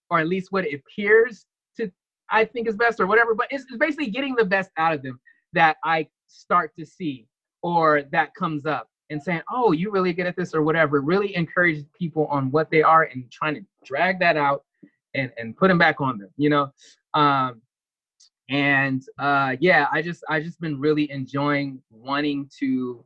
or 0.09 0.19
at 0.19 0.27
least 0.27 0.51
what 0.51 0.65
it 0.65 0.79
appears 0.79 1.45
to, 1.77 1.91
I 2.29 2.45
think 2.45 2.67
is 2.67 2.75
best 2.75 2.99
or 2.99 3.07
whatever, 3.07 3.33
but 3.33 3.47
it's, 3.49 3.63
it's 3.63 3.77
basically 3.77 4.07
getting 4.07 4.35
the 4.35 4.45
best 4.45 4.69
out 4.77 4.93
of 4.93 5.01
them 5.01 5.19
that 5.53 5.77
I 5.83 6.07
start 6.27 6.71
to 6.77 6.85
see 6.85 7.27
or 7.63 8.03
that 8.11 8.35
comes 8.35 8.65
up 8.65 8.89
and 9.09 9.21
saying, 9.21 9.41
"Oh, 9.51 9.71
you 9.71 9.91
really 9.91 10.13
good 10.13 10.25
at 10.25 10.35
this," 10.35 10.53
or 10.53 10.63
whatever. 10.63 11.01
Really 11.01 11.35
encourage 11.35 11.85
people 11.97 12.27
on 12.27 12.51
what 12.51 12.69
they 12.69 12.81
are 12.81 13.03
and 13.03 13.29
trying 13.31 13.55
to 13.55 13.65
drag 13.83 14.19
that 14.19 14.37
out 14.37 14.64
and 15.15 15.31
and 15.37 15.57
put 15.57 15.69
them 15.69 15.77
back 15.77 16.01
on 16.01 16.17
them. 16.19 16.29
You 16.37 16.49
know, 16.49 16.71
um, 17.13 17.61
and 18.49 19.01
uh, 19.17 19.55
yeah, 19.59 19.87
I 19.91 20.01
just 20.01 20.23
I 20.29 20.39
just 20.39 20.59
been 20.59 20.79
really 20.79 21.09
enjoying 21.09 21.81
wanting 21.89 22.49
to 22.59 23.03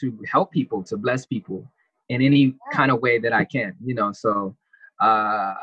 to 0.00 0.18
help 0.30 0.52
people, 0.52 0.82
to 0.84 0.96
bless 0.96 1.26
people 1.26 1.64
in 2.08 2.22
any 2.22 2.54
kind 2.72 2.90
of 2.90 3.00
way 3.00 3.18
that 3.18 3.32
I 3.32 3.44
can. 3.44 3.74
You 3.84 3.94
know, 3.94 4.12
so. 4.12 4.54
Uh, 5.00 5.54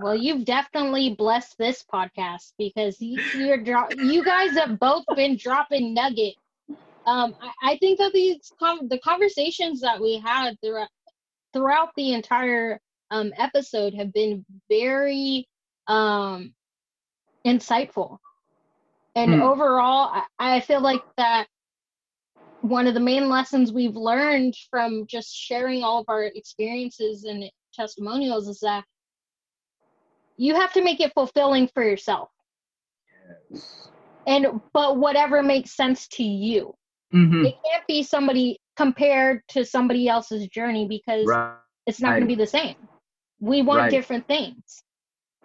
Well, 0.00 0.16
you've 0.16 0.44
definitely 0.44 1.14
blessed 1.14 1.56
this 1.58 1.84
podcast 1.92 2.54
because 2.58 3.00
you, 3.00 3.20
you're 3.36 3.62
dro- 3.62 3.94
you 3.96 4.24
guys 4.24 4.50
have 4.56 4.80
both 4.80 5.04
been 5.14 5.36
dropping 5.36 5.94
nugget. 5.94 6.34
Um, 7.06 7.36
I, 7.40 7.72
I 7.72 7.78
think 7.78 7.98
that 7.98 8.12
these 8.12 8.50
com- 8.58 8.88
the 8.88 8.98
conversations 8.98 9.80
that 9.82 10.00
we 10.00 10.18
had 10.18 10.58
throughout 10.60 10.88
throughout 11.52 11.90
the 11.96 12.12
entire 12.14 12.80
um, 13.14 13.34
episode 13.38 13.94
have 13.94 14.12
been 14.14 14.46
very 14.70 15.48
um, 15.88 16.54
insightful, 17.46 18.18
and 19.16 19.34
Hmm. 19.34 19.42
overall, 19.42 20.10
I, 20.38 20.56
I 20.56 20.60
feel 20.60 20.80
like 20.80 21.04
that 21.18 21.46
one 22.62 22.86
of 22.86 22.94
the 22.94 23.00
main 23.00 23.28
lessons 23.28 23.72
we've 23.72 23.96
learned 23.96 24.54
from 24.70 25.06
just 25.06 25.34
sharing 25.34 25.84
all 25.84 26.00
of 26.00 26.06
our 26.08 26.24
experiences 26.24 27.24
and 27.24 27.50
testimonials 27.74 28.48
is 28.48 28.60
that 28.60 28.84
you 30.36 30.54
have 30.54 30.72
to 30.72 30.82
make 30.82 31.00
it 31.00 31.12
fulfilling 31.14 31.68
for 31.68 31.82
yourself 31.84 32.30
Yes. 33.12 33.82
and 34.26 34.46
but 34.72 34.98
whatever 34.98 35.42
makes 35.42 35.76
sense 35.76 36.08
to 36.08 36.24
you 36.24 36.74
mhm, 37.12 37.44
it 37.44 37.54
can't 37.64 37.86
be 37.86 38.02
somebody 38.02 38.58
compared 38.76 39.42
to 39.48 39.64
somebody 39.64 40.08
else's 40.08 40.48
journey 40.48 40.86
because 40.88 41.38
right. 41.40 41.86
it's 41.86 42.00
not 42.00 42.14
going 42.14 42.22
to 42.22 42.28
be 42.28 42.34
the 42.34 42.46
same 42.46 42.76
we 43.44 43.62
want 43.62 43.80
Right. 43.82 43.90
different 43.90 44.26
things 44.26 44.82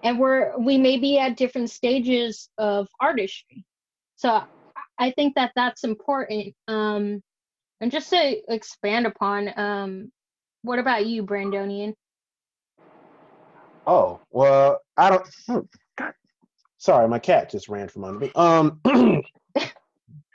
and 0.04 0.18
we're 0.20 0.58
we 0.58 0.78
may 0.78 0.98
be 0.98 1.20
at 1.20 1.36
different 1.38 1.70
stages 1.70 2.50
of 2.58 2.88
artistry 3.00 3.66
so 4.16 4.30
I- 4.30 4.46
i 5.08 5.12
think 5.12 5.36
that 5.36 5.52
that's 5.56 5.84
important 5.84 6.56
um 6.68 7.22
and 7.82 7.92
just 7.92 8.10
to 8.12 8.54
expand 8.54 9.06
upon 9.06 9.50
um 9.60 10.12
what 10.62 10.80
about 10.80 11.06
you 11.06 11.24
brandonian 11.24 11.94
Oh 13.88 14.20
well, 14.32 14.82
I 14.98 15.10
don't. 15.10 15.28
oh, 15.50 15.66
Sorry, 16.78 17.08
my 17.08 17.20
cat 17.20 17.50
just 17.50 17.70
ran 17.70 17.88
from 17.88 18.04
under 18.04 18.20
me. 18.20 18.32
Um, 18.36 18.80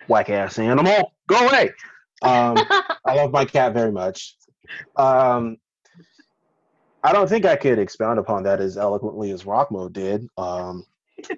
whack 0.08 0.28
ass 0.28 0.58
animal, 0.58 1.12
go 1.28 1.46
away. 1.46 1.70
Um, 2.22 2.56
I 3.06 3.14
love 3.14 3.30
my 3.32 3.44
cat 3.44 3.72
very 3.72 3.92
much. 3.92 4.36
Um, 4.96 5.56
I 7.04 7.12
don't 7.12 7.28
think 7.28 7.44
I 7.44 7.54
could 7.54 7.78
expound 7.78 8.18
upon 8.18 8.44
that 8.44 8.60
as 8.60 8.78
eloquently 8.78 9.30
as 9.30 9.44
Rok-Mo 9.44 9.90
did. 9.90 10.26
Um, 10.38 10.86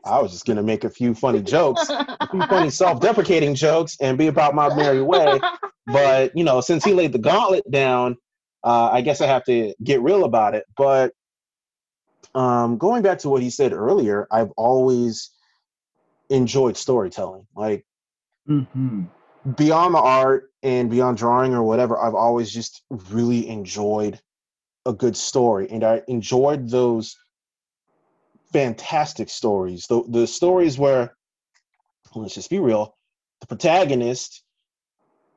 I 0.05 0.21
was 0.21 0.31
just 0.31 0.47
gonna 0.47 0.63
make 0.63 0.85
a 0.85 0.91
few 0.91 1.13
funny 1.13 1.43
jokes, 1.43 1.91
a 1.91 2.29
few 2.31 2.43
funny 2.45 2.71
self-deprecating 2.71 3.57
jokes, 3.57 3.97
and 4.01 4.17
be 4.17 4.29
about 4.29 4.55
my 4.55 4.75
merry 4.75 5.03
way. 5.03 5.41
But 5.89 6.37
you 6.37 6.45
know, 6.45 6.61
since 6.61 6.85
he 6.85 6.95
laid 6.95 7.13
the 7.13 7.19
gauntlet 7.19 7.69
down, 7.71 8.17
uh, 8.65 8.91
I 8.93 9.01
guess 9.01 9.21
I 9.21 9.27
have 9.27 9.45
to 9.45 9.75
get 9.83 10.03
real 10.03 10.25
about 10.25 10.55
it. 10.55 10.65
But 10.77 11.13
um, 12.35 12.79
going 12.79 13.03
back 13.03 13.19
to 13.21 13.29
what 13.29 13.43
he 13.43 13.51
said 13.51 13.73
earlier, 13.73 14.29
I've 14.31 14.53
always 14.57 15.31
enjoyed 16.31 16.77
storytelling. 16.77 17.47
Like 17.57 17.85
Mhm. 18.49 19.09
beyond 19.57 19.95
the 19.95 19.99
art 19.99 20.53
and 20.63 20.91
beyond 20.91 21.19
drawing 21.19 21.55
or 21.55 21.63
whatever, 21.63 21.99
I've 21.99 22.15
always 22.15 22.51
just 22.51 22.83
really 22.91 23.49
enjoyed 23.49 24.21
a 24.87 24.93
good 24.93 25.17
story, 25.17 25.69
and 25.71 25.85
I 25.85 26.03
enjoyed 26.09 26.71
those 26.71 27.17
fantastic 28.53 29.29
stories. 29.29 29.87
The 29.87 30.03
the 30.09 30.27
stories 30.27 30.79
where, 30.79 31.17
let's 32.15 32.35
just 32.35 32.51
be 32.51 32.61
real, 32.61 32.97
the 33.41 33.47
protagonist 33.47 34.43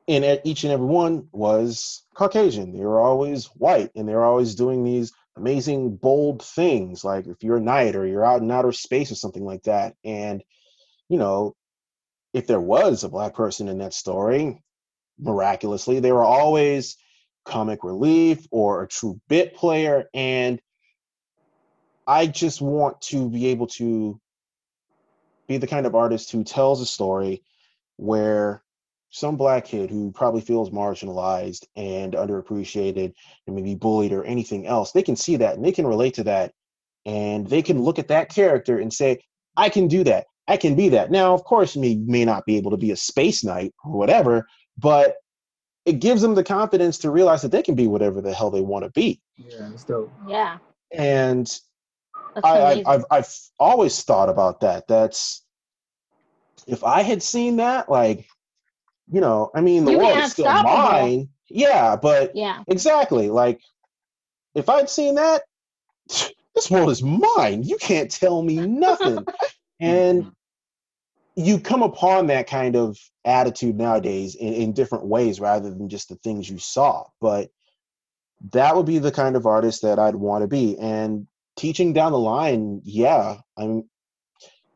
in 0.06 0.40
each 0.44 0.64
and 0.64 0.72
every 0.72 0.86
one 0.86 1.28
was 1.32 2.04
Caucasian. 2.14 2.72
They 2.72 2.84
were 2.84 3.00
always 3.00 3.46
white, 3.46 3.90
and 3.94 4.08
they 4.08 4.14
were 4.14 4.24
always 4.24 4.54
doing 4.54 4.82
these 4.82 5.12
amazing, 5.36 5.96
bold 5.96 6.42
things. 6.42 7.04
Like 7.04 7.26
if 7.26 7.42
you're 7.42 7.58
a 7.58 7.60
knight 7.60 7.96
or 7.96 8.06
you're 8.06 8.24
out 8.24 8.42
in 8.42 8.50
outer 8.50 8.72
space 8.72 9.12
or 9.12 9.16
something 9.16 9.44
like 9.44 9.64
that, 9.64 9.94
and 10.04 10.42
you 11.08 11.18
know, 11.18 11.54
if 12.32 12.46
there 12.46 12.60
was 12.60 13.04
a 13.04 13.08
black 13.08 13.34
person 13.34 13.68
in 13.68 13.78
that 13.78 13.94
story, 13.94 14.62
miraculously, 15.18 16.00
they 16.00 16.12
were 16.12 16.24
always 16.24 16.96
comic 17.44 17.84
relief 17.84 18.46
or 18.50 18.82
a 18.82 18.88
true 18.88 19.20
bit 19.28 19.54
player. 19.54 20.08
And 20.14 20.60
I 22.06 22.26
just 22.26 22.60
want 22.60 23.00
to 23.02 23.28
be 23.28 23.46
able 23.46 23.66
to 23.68 24.20
be 25.48 25.56
the 25.56 25.66
kind 25.66 25.86
of 25.86 25.94
artist 25.94 26.30
who 26.30 26.44
tells 26.44 26.80
a 26.80 26.86
story 26.86 27.42
where 27.96 28.62
some 29.10 29.36
black 29.36 29.64
kid 29.64 29.90
who 29.90 30.12
probably 30.12 30.40
feels 30.40 30.70
marginalized 30.70 31.66
and 31.76 32.12
underappreciated 32.12 33.12
and 33.46 33.56
maybe 33.56 33.74
bullied 33.74 34.12
or 34.12 34.24
anything 34.24 34.66
else, 34.66 34.92
they 34.92 35.02
can 35.02 35.16
see 35.16 35.36
that 35.36 35.56
and 35.56 35.64
they 35.64 35.72
can 35.72 35.86
relate 35.86 36.14
to 36.14 36.24
that. 36.24 36.52
And 37.06 37.46
they 37.46 37.62
can 37.62 37.82
look 37.82 37.98
at 37.98 38.08
that 38.08 38.28
character 38.28 38.78
and 38.78 38.92
say, 38.92 39.20
I 39.56 39.68
can 39.68 39.88
do 39.88 40.04
that. 40.04 40.26
I 40.46 40.56
can 40.56 40.74
be 40.74 40.90
that. 40.90 41.10
Now, 41.10 41.34
of 41.34 41.44
course, 41.44 41.76
me 41.76 41.96
may 41.96 42.24
not 42.24 42.44
be 42.44 42.56
able 42.56 42.70
to 42.72 42.76
be 42.76 42.90
a 42.90 42.96
space 42.96 43.42
knight 43.44 43.74
or 43.84 43.92
whatever, 43.92 44.46
but 44.78 45.16
it 45.84 45.94
gives 45.94 46.22
them 46.22 46.34
the 46.34 46.44
confidence 46.44 46.98
to 46.98 47.10
realize 47.10 47.42
that 47.42 47.52
they 47.52 47.62
can 47.62 47.74
be 47.74 47.86
whatever 47.86 48.20
the 48.20 48.32
hell 48.34 48.50
they 48.50 48.60
want 48.60 48.84
to 48.84 48.90
be. 48.90 49.20
Yeah. 49.36 49.68
That's 49.70 49.84
dope. 49.84 50.12
Yeah. 50.28 50.58
And 50.92 51.46
That's 52.34 52.46
I, 52.46 52.58
I, 52.58 52.84
I've 52.86 53.04
I've 53.10 53.34
always 53.58 54.02
thought 54.02 54.28
about 54.28 54.60
that. 54.60 54.86
That's 54.88 55.42
if 56.66 56.84
I 56.84 57.02
had 57.02 57.22
seen 57.22 57.56
that, 57.56 57.88
like, 57.88 58.26
you 59.10 59.20
know, 59.20 59.50
I 59.54 59.60
mean, 59.60 59.84
the 59.84 59.92
You'd 59.92 60.00
world 60.00 60.18
is 60.18 60.32
still 60.32 60.46
unstoppable. 60.46 60.76
mine. 60.76 61.28
Yeah, 61.48 61.96
but 61.96 62.36
yeah. 62.36 62.62
exactly, 62.68 63.28
like, 63.28 63.60
if 64.54 64.68
I'd 64.68 64.88
seen 64.88 65.16
that, 65.16 65.42
this 66.54 66.70
world 66.70 66.90
is 66.90 67.02
mine. 67.02 67.62
You 67.62 67.76
can't 67.78 68.10
tell 68.10 68.42
me 68.42 68.56
nothing. 68.56 69.24
and 69.80 70.30
you 71.36 71.60
come 71.60 71.82
upon 71.82 72.26
that 72.26 72.46
kind 72.46 72.76
of 72.76 72.98
attitude 73.24 73.76
nowadays 73.76 74.34
in, 74.34 74.52
in 74.52 74.72
different 74.72 75.06
ways 75.06 75.40
rather 75.40 75.70
than 75.70 75.88
just 75.88 76.08
the 76.08 76.16
things 76.16 76.48
you 76.48 76.58
saw. 76.58 77.04
But 77.20 77.50
that 78.52 78.74
would 78.74 78.86
be 78.86 78.98
the 78.98 79.12
kind 79.12 79.36
of 79.36 79.46
artist 79.46 79.82
that 79.82 79.98
I'd 79.98 80.16
want 80.16 80.42
to 80.42 80.48
be. 80.48 80.76
And 80.78 81.26
teaching 81.56 81.92
down 81.92 82.12
the 82.12 82.18
line, 82.18 82.80
yeah, 82.84 83.36
I'm. 83.56 83.84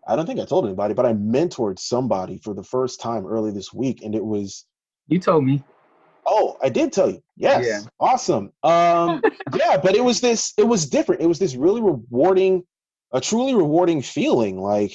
I 0.06 0.16
don't 0.16 0.26
think 0.26 0.39
I 0.39 0.44
told 0.44 0.66
anybody, 0.66 0.93
but 0.93 1.06
I 1.06 1.14
mentored 1.14 1.78
somebody 1.78 2.36
for 2.36 2.52
the 2.52 2.62
first 2.62 3.01
time 3.01 3.26
early 3.26 3.51
this 3.51 3.72
week, 3.72 4.02
and 4.02 4.14
it 4.14 4.24
was 4.24 4.66
You 5.09 5.18
told 5.18 5.44
me. 5.44 5.64
Oh, 6.26 6.59
I 6.62 6.68
did 6.68 6.93
tell 6.93 7.10
you. 7.10 7.22
Yes. 7.36 7.64
Yeah. 7.66 7.81
Awesome. 8.01 8.52
Um 8.62 9.22
yeah, 9.55 9.78
but 9.78 9.94
it 9.94 10.05
was 10.05 10.20
this 10.20 10.52
it 10.59 10.64
was 10.64 10.86
different. 10.86 11.22
It 11.22 11.26
was 11.26 11.39
this 11.39 11.56
really 11.56 11.81
rewarding 11.81 12.64
a 13.12 13.20
truly 13.20 13.55
rewarding 13.55 14.02
feeling 14.02 14.60
like 14.60 14.93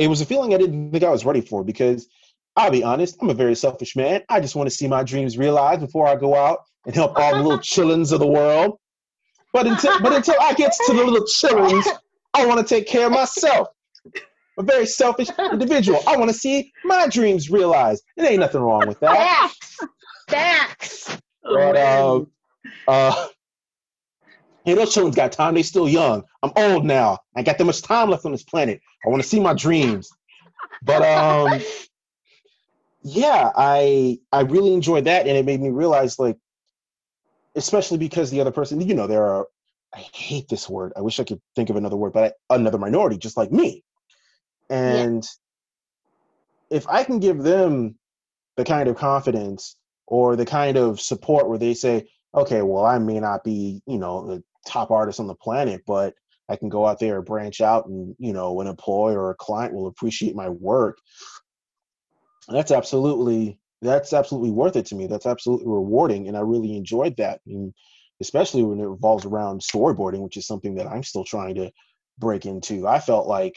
it 0.00 0.08
was 0.08 0.22
a 0.22 0.26
feeling 0.26 0.54
I 0.54 0.56
didn't 0.56 0.92
think 0.92 1.04
I 1.04 1.10
was 1.10 1.26
ready 1.26 1.42
for 1.42 1.62
because 1.62 2.08
I'll 2.56 2.70
be 2.70 2.82
honest, 2.82 3.18
I'm 3.20 3.28
a 3.28 3.34
very 3.34 3.54
selfish 3.54 3.94
man. 3.94 4.22
I 4.30 4.40
just 4.40 4.56
want 4.56 4.68
to 4.68 4.74
see 4.74 4.88
my 4.88 5.04
dreams 5.04 5.36
realized 5.36 5.82
before 5.82 6.08
I 6.08 6.16
go 6.16 6.34
out 6.34 6.60
and 6.86 6.94
help 6.94 7.18
all 7.18 7.36
the 7.36 7.42
little 7.42 7.58
chillins 7.72 8.10
of 8.10 8.20
the 8.20 8.26
world. 8.26 8.78
But 9.52 9.66
until 9.66 10.00
but 10.00 10.14
until 10.14 10.36
I 10.40 10.54
get 10.54 10.72
to 10.86 10.94
the 10.94 11.04
little 11.04 11.26
chillins, 11.26 11.84
I 12.32 12.46
want 12.46 12.66
to 12.66 12.74
take 12.74 12.86
care 12.86 13.06
of 13.06 13.12
myself. 13.12 13.68
A 14.58 14.62
very 14.62 14.86
selfish 14.86 15.28
individual. 15.38 16.00
I 16.06 16.16
want 16.16 16.30
to 16.30 16.36
see 16.36 16.72
my 16.84 17.06
dreams 17.06 17.50
realized. 17.50 18.02
There 18.16 18.30
ain't 18.30 18.40
nothing 18.40 18.62
wrong 18.62 18.86
with 18.86 19.00
that. 19.00 19.16
Facts. 19.16 19.78
Facts. 20.28 21.18
But 21.42 21.76
um, 21.76 22.30
uh, 22.88 23.26
hey, 24.70 24.76
those 24.76 24.94
children's 24.94 25.16
got 25.16 25.32
time. 25.32 25.54
They 25.54 25.62
still 25.62 25.88
young. 25.88 26.22
I'm 26.42 26.52
old 26.56 26.84
now. 26.84 27.18
I 27.36 27.42
got 27.42 27.58
that 27.58 27.64
much 27.64 27.82
time 27.82 28.10
left 28.10 28.24
on 28.24 28.32
this 28.32 28.44
planet. 28.44 28.80
I 29.04 29.08
want 29.08 29.22
to 29.22 29.28
see 29.28 29.40
my 29.40 29.54
dreams. 29.54 30.10
But 30.82 31.02
um, 31.02 31.60
yeah, 33.02 33.50
I 33.54 34.18
I 34.32 34.42
really 34.42 34.72
enjoyed 34.72 35.04
that, 35.04 35.26
and 35.26 35.36
it 35.36 35.44
made 35.44 35.60
me 35.60 35.70
realize, 35.70 36.18
like, 36.18 36.36
especially 37.56 37.98
because 37.98 38.30
the 38.30 38.40
other 38.40 38.52
person, 38.52 38.80
you 38.80 38.94
know, 38.94 39.06
there 39.06 39.24
are. 39.24 39.46
I 39.92 40.06
hate 40.12 40.48
this 40.48 40.70
word. 40.70 40.92
I 40.96 41.00
wish 41.00 41.18
I 41.18 41.24
could 41.24 41.40
think 41.56 41.68
of 41.68 41.74
another 41.74 41.96
word, 41.96 42.12
but 42.12 42.34
I, 42.48 42.54
another 42.54 42.78
minority, 42.78 43.18
just 43.18 43.36
like 43.36 43.50
me. 43.50 43.82
And 44.68 45.26
if 46.70 46.86
I 46.86 47.02
can 47.02 47.18
give 47.18 47.42
them 47.42 47.98
the 48.56 48.64
kind 48.64 48.88
of 48.88 48.96
confidence 48.96 49.74
or 50.06 50.36
the 50.36 50.46
kind 50.46 50.76
of 50.76 51.00
support 51.00 51.48
where 51.48 51.58
they 51.58 51.74
say, 51.74 52.08
okay, 52.32 52.62
well, 52.62 52.84
I 52.86 52.98
may 52.98 53.18
not 53.18 53.42
be, 53.42 53.82
you 53.84 53.98
know, 53.98 54.42
top 54.66 54.90
artist 54.90 55.20
on 55.20 55.26
the 55.26 55.34
planet, 55.34 55.82
but 55.86 56.14
I 56.48 56.56
can 56.56 56.68
go 56.68 56.86
out 56.86 56.98
there 56.98 57.16
and 57.16 57.24
branch 57.24 57.60
out 57.60 57.86
and, 57.86 58.14
you 58.18 58.32
know, 58.32 58.60
an 58.60 58.66
employer 58.66 59.20
or 59.20 59.30
a 59.30 59.36
client 59.36 59.72
will 59.72 59.86
appreciate 59.86 60.34
my 60.34 60.48
work. 60.48 60.98
That's 62.48 62.72
absolutely 62.72 63.58
that's 63.82 64.12
absolutely 64.12 64.50
worth 64.50 64.76
it 64.76 64.84
to 64.86 64.94
me. 64.94 65.06
That's 65.06 65.26
absolutely 65.26 65.66
rewarding 65.66 66.28
and 66.28 66.36
I 66.36 66.40
really 66.40 66.76
enjoyed 66.76 67.16
that. 67.16 67.40
And 67.46 67.72
especially 68.20 68.62
when 68.62 68.80
it 68.80 68.86
revolves 68.86 69.24
around 69.24 69.62
storyboarding, 69.62 70.20
which 70.20 70.36
is 70.36 70.46
something 70.46 70.74
that 70.74 70.86
I'm 70.86 71.02
still 71.02 71.24
trying 71.24 71.54
to 71.54 71.70
break 72.18 72.44
into. 72.44 72.86
I 72.86 72.98
felt 72.98 73.26
like 73.26 73.56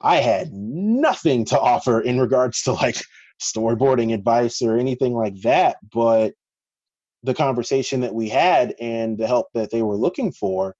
I 0.00 0.16
had 0.16 0.52
nothing 0.52 1.44
to 1.46 1.60
offer 1.60 2.00
in 2.00 2.20
regards 2.20 2.62
to 2.62 2.72
like 2.72 2.96
storyboarding 3.40 4.14
advice 4.14 4.62
or 4.62 4.76
anything 4.76 5.14
like 5.14 5.40
that, 5.42 5.76
but 5.92 6.34
the 7.22 7.34
conversation 7.34 8.00
that 8.00 8.14
we 8.14 8.28
had 8.28 8.74
and 8.80 9.18
the 9.18 9.26
help 9.26 9.48
that 9.54 9.70
they 9.70 9.82
were 9.82 9.96
looking 9.96 10.32
for, 10.32 10.74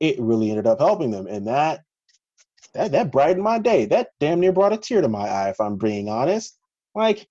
it 0.00 0.18
really 0.18 0.50
ended 0.50 0.66
up 0.66 0.78
helping 0.78 1.10
them. 1.10 1.26
And 1.26 1.46
that 1.46 1.82
that 2.74 2.92
that 2.92 3.12
brightened 3.12 3.42
my 3.42 3.58
day. 3.58 3.86
That 3.86 4.10
damn 4.20 4.40
near 4.40 4.52
brought 4.52 4.72
a 4.72 4.78
tear 4.78 5.00
to 5.00 5.08
my 5.08 5.28
eye, 5.28 5.50
if 5.50 5.60
I'm 5.60 5.76
being 5.76 6.08
honest. 6.08 6.56
Like, 6.94 7.28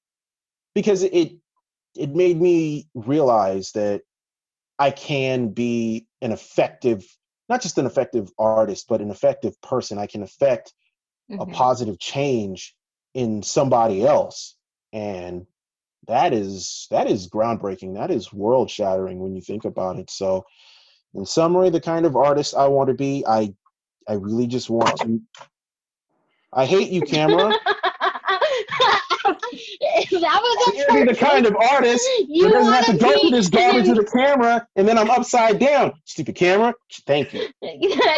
because 0.76 1.04
it 1.04 1.34
it 1.96 2.10
made 2.16 2.40
me 2.40 2.88
realize 2.94 3.72
that 3.72 4.02
I 4.78 4.92
can 4.92 5.50
be 5.50 6.08
an 6.22 6.32
effective, 6.32 7.04
not 7.50 7.62
just 7.62 7.78
an 7.80 7.88
effective 7.88 8.30
artist, 8.38 8.88
but 8.88 9.02
an 9.02 9.10
effective 9.10 9.60
person. 9.62 9.98
I 9.98 10.08
can 10.08 10.22
affect 10.22 10.74
a 11.32 11.46
Mhm. 11.46 11.54
positive 11.54 12.00
change 12.00 12.76
in 13.14 13.42
somebody 13.42 14.06
else 14.06 14.56
and 14.94 15.48
that 16.08 16.34
is 16.34 16.88
that 16.92 17.10
is 17.10 17.30
groundbreaking. 17.30 17.96
That 17.96 18.12
is 18.12 18.34
world 18.34 18.70
shattering 18.70 19.20
when 19.20 19.36
you 19.36 19.42
think 19.42 19.66
about 19.66 19.98
it. 19.98 20.10
So 20.10 20.46
in 21.14 21.26
summary 21.26 21.70
the 21.70 21.82
kind 21.82 22.06
of 22.06 22.16
artist 22.16 22.56
i 22.56 22.68
want 22.68 22.88
to 22.88 22.94
be 22.94 23.26
i 23.28 23.52
i 24.08 24.14
really 24.14 24.48
just 24.48 24.70
want 24.70 24.96
to 25.00 25.20
i 26.54 26.66
hate 26.66 26.90
you 26.90 27.02
camera. 27.02 27.54
That 30.10 30.42
was 30.42 30.86
to 30.88 30.94
be 30.94 31.04
the 31.04 31.16
kind 31.16 31.46
of 31.46 31.56
artist 31.56 32.08
you 32.28 32.50
doesn't 32.50 32.72
have 32.72 32.86
to 32.86 32.98
go 32.98 33.20
through 33.20 33.32
this 33.32 33.50
garbage 33.50 33.88
with 33.88 33.98
the 33.98 34.06
camera 34.06 34.66
and 34.78 34.88
then 34.88 34.98
i'm 34.98 35.10
upside 35.10 35.60
down. 35.60 35.92
Stupid 36.06 36.36
camera 36.36 36.74
thank 37.06 37.34
you. 37.34 37.48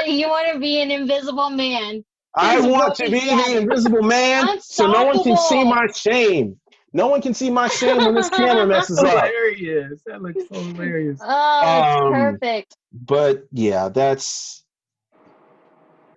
You 0.05 0.29
want 0.29 0.53
to 0.53 0.59
be 0.59 0.81
an 0.81 0.91
invisible 0.91 1.49
man. 1.49 2.03
I 2.35 2.59
want 2.59 2.95
to 2.97 3.09
be 3.09 3.19
the 3.19 3.57
invisible 3.57 4.03
man 4.03 4.61
so 4.61 4.91
no 4.91 5.05
one 5.05 5.23
can 5.23 5.35
see 5.35 5.63
my 5.63 5.87
shame. 5.93 6.59
No 6.93 7.07
one 7.07 7.21
can 7.21 7.33
see 7.33 7.49
my 7.49 7.67
shame 7.67 7.97
when 7.97 8.15
this 8.15 8.29
camera 8.35 8.65
messes 8.65 8.99
up. 8.99 9.23
hilarious. 9.25 10.01
That 10.05 10.21
looks 10.21 10.43
so 10.47 10.55
hilarious. 10.55 11.19
Oh, 11.61 12.03
Um, 12.05 12.13
perfect. 12.13 12.75
But 12.91 13.45
yeah, 13.51 13.89
that's. 13.89 14.63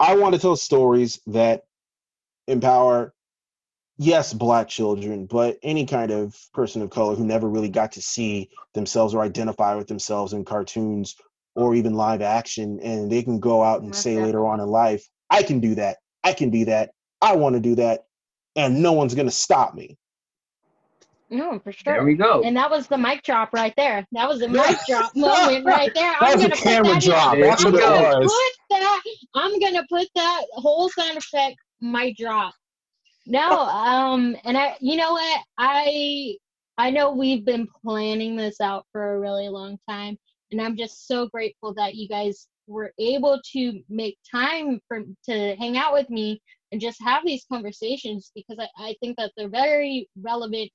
I 0.00 0.16
want 0.16 0.34
to 0.34 0.40
tell 0.40 0.56
stories 0.56 1.20
that 1.28 1.64
empower, 2.48 3.14
yes, 3.98 4.32
black 4.32 4.68
children, 4.68 5.26
but 5.26 5.58
any 5.62 5.86
kind 5.86 6.10
of 6.10 6.36
person 6.52 6.82
of 6.82 6.90
color 6.90 7.14
who 7.14 7.24
never 7.24 7.48
really 7.48 7.68
got 7.68 7.92
to 7.92 8.02
see 8.02 8.50
themselves 8.74 9.14
or 9.14 9.22
identify 9.22 9.74
with 9.76 9.86
themselves 9.86 10.32
in 10.32 10.44
cartoons 10.44 11.16
or 11.54 11.74
even 11.74 11.94
live 11.94 12.22
action. 12.22 12.80
And 12.80 13.12
they 13.12 13.22
can 13.22 13.38
go 13.38 13.62
out 13.62 13.80
and 13.80 13.90
Most 13.90 14.02
say 14.02 14.18
later 14.18 14.44
on 14.46 14.58
in 14.58 14.66
life, 14.66 15.08
I 15.30 15.42
can 15.42 15.60
do 15.60 15.74
that. 15.76 15.98
I 16.24 16.32
can 16.32 16.50
be 16.50 16.64
that. 16.64 16.90
I 17.20 17.36
want 17.36 17.54
to 17.54 17.60
do 17.60 17.76
that. 17.76 18.06
And 18.56 18.82
no 18.82 18.92
one's 18.92 19.14
going 19.14 19.28
to 19.28 19.32
stop 19.32 19.74
me. 19.74 19.96
No, 21.32 21.58
for 21.60 21.72
sure. 21.72 21.94
There 21.94 22.04
we 22.04 22.14
go. 22.14 22.42
And 22.42 22.54
that 22.58 22.70
was 22.70 22.86
the 22.88 22.98
mic 22.98 23.22
drop 23.22 23.54
right 23.54 23.72
there. 23.76 24.06
That 24.12 24.28
was 24.28 24.40
the 24.40 24.48
mic 24.48 24.76
drop 24.86 25.10
moment 25.16 25.64
right 25.64 25.90
there. 25.94 26.12
That 26.20 26.22
I'm 26.22 26.34
was 26.36 26.44
a 26.44 26.48
gonna 26.48 26.56
put 26.56 26.62
camera 26.62 26.92
that 26.92 27.04
in. 27.04 27.10
drop. 27.10 27.32
There 27.32 27.44
That's 27.46 27.64
what 27.64 27.74
it 27.74 27.82
I'm 27.82 27.88
go. 27.88 28.02
gonna 28.02 28.18
was. 28.20 28.54
put 28.68 28.78
that. 28.78 29.02
I'm 29.34 29.60
gonna 29.60 29.84
put 29.88 30.08
that 30.14 30.42
whole 30.52 30.90
sound 30.90 31.16
effect 31.16 31.56
mic 31.80 32.16
drop. 32.18 32.52
No, 33.26 33.60
um, 33.68 34.36
and 34.44 34.58
I, 34.58 34.76
you 34.80 34.96
know 34.96 35.12
what, 35.12 35.40
I, 35.56 36.36
I 36.76 36.90
know 36.90 37.12
we've 37.12 37.46
been 37.46 37.66
planning 37.82 38.36
this 38.36 38.60
out 38.60 38.84
for 38.92 39.14
a 39.14 39.20
really 39.20 39.48
long 39.48 39.78
time, 39.88 40.18
and 40.50 40.60
I'm 40.60 40.76
just 40.76 41.06
so 41.06 41.28
grateful 41.28 41.72
that 41.74 41.94
you 41.94 42.08
guys 42.08 42.46
were 42.66 42.92
able 42.98 43.40
to 43.52 43.80
make 43.88 44.18
time 44.30 44.80
for 44.86 45.00
to 45.30 45.56
hang 45.56 45.78
out 45.78 45.94
with 45.94 46.10
me 46.10 46.42
and 46.72 46.80
just 46.80 47.02
have 47.02 47.24
these 47.24 47.44
conversations 47.50 48.32
because 48.34 48.58
I, 48.58 48.68
I 48.78 48.94
think 49.00 49.16
that 49.16 49.32
they're 49.36 49.48
very 49.48 50.08
relevant 50.20 50.70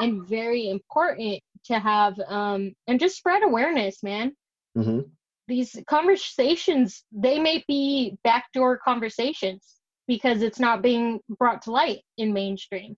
and 0.00 0.26
very 0.26 0.68
important 0.68 1.40
to 1.66 1.78
have 1.78 2.18
um 2.28 2.72
and 2.86 3.00
just 3.00 3.16
spread 3.16 3.42
awareness 3.42 4.02
man. 4.02 4.32
Hmm 4.74 5.00
these 5.46 5.76
conversations 5.88 7.04
they 7.12 7.38
may 7.38 7.62
be 7.68 8.16
backdoor 8.24 8.78
conversations 8.78 9.74
because 10.06 10.42
it's 10.42 10.60
not 10.60 10.82
being 10.82 11.20
brought 11.38 11.62
to 11.62 11.70
light 11.70 12.00
in 12.16 12.32
mainstream. 12.32 12.96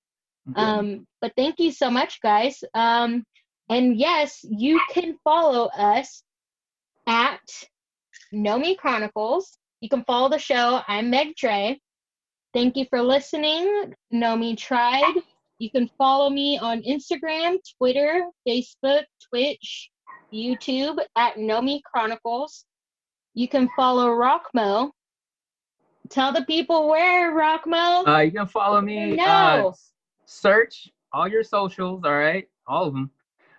Um 0.55 1.07
but 1.21 1.33
thank 1.37 1.59
you 1.59 1.73
so 1.73 1.91
much 1.91 2.21
guys. 2.23 2.63
Um 2.75 3.25
and 3.69 3.97
yes 3.97 4.45
you 4.49 4.81
can 4.93 5.17
follow 5.25 5.67
us 5.77 6.23
at 7.07 7.41
nomi 8.33 8.77
chronicles. 8.77 9.59
You 9.81 9.89
can 9.89 10.05
follow 10.05 10.29
the 10.29 10.39
show. 10.39 10.81
I'm 10.87 11.11
meg 11.11 11.37
trey. 11.37 11.81
Thank 12.55 12.77
you 12.77 12.87
for 12.89 13.03
listening. 13.03 13.93
Nomi 14.15 14.57
tried 14.57 15.15
you 15.59 15.71
can 15.71 15.89
follow 15.99 16.29
me 16.31 16.59
on 16.59 16.83
instagram 16.83 17.57
twitter 17.79 18.25
facebook 18.47 19.05
twitch 19.31 19.91
youtube 20.33 20.99
at 21.17 21.37
nomi 21.37 21.81
chronicles 21.83 22.65
you 23.35 23.49
can 23.49 23.69
follow 23.77 24.11
rok-mo 24.13 24.91
tell 26.09 26.33
the 26.33 26.43
people 26.45 26.89
where 26.89 27.33
rok-mo 27.33 28.05
Uh, 28.07 28.21
you 28.21 28.31
can 28.33 28.47
follow 28.47 28.81
me. 28.81 29.13
Uh, 29.13 29.25
No. 29.25 29.69
s- 29.71 29.93
search 30.25 30.89
all 31.13 31.27
your 31.29 31.43
socials. 31.43 32.03
All 32.05 32.13
right, 32.19 32.49
all 32.67 32.85
of 32.85 32.93
them. 32.93 33.11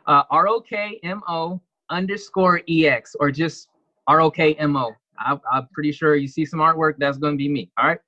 Uh, 0.05 0.23
R 0.29 0.47
O 0.47 0.61
K 0.61 0.99
M 1.03 1.21
O 1.27 1.59
underscore 1.89 2.61
ex 2.69 3.15
or 3.19 3.31
just 3.31 3.67
ROKMO. 4.09 4.95
I, 5.19 5.37
I'm 5.51 5.67
pretty 5.73 5.91
sure 5.91 6.15
you 6.15 6.27
see 6.27 6.45
some 6.45 6.59
artwork. 6.59 6.95
That's 6.99 7.17
going 7.17 7.33
to 7.33 7.37
be 7.37 7.49
me. 7.49 7.69
All 7.77 7.87
right. 7.87 7.99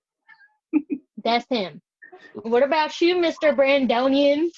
That's 1.24 1.46
him. 1.50 1.82
What 2.34 2.64
about 2.64 3.00
you, 3.02 3.16
Mr. 3.16 3.56
Brandonian? 3.56 4.50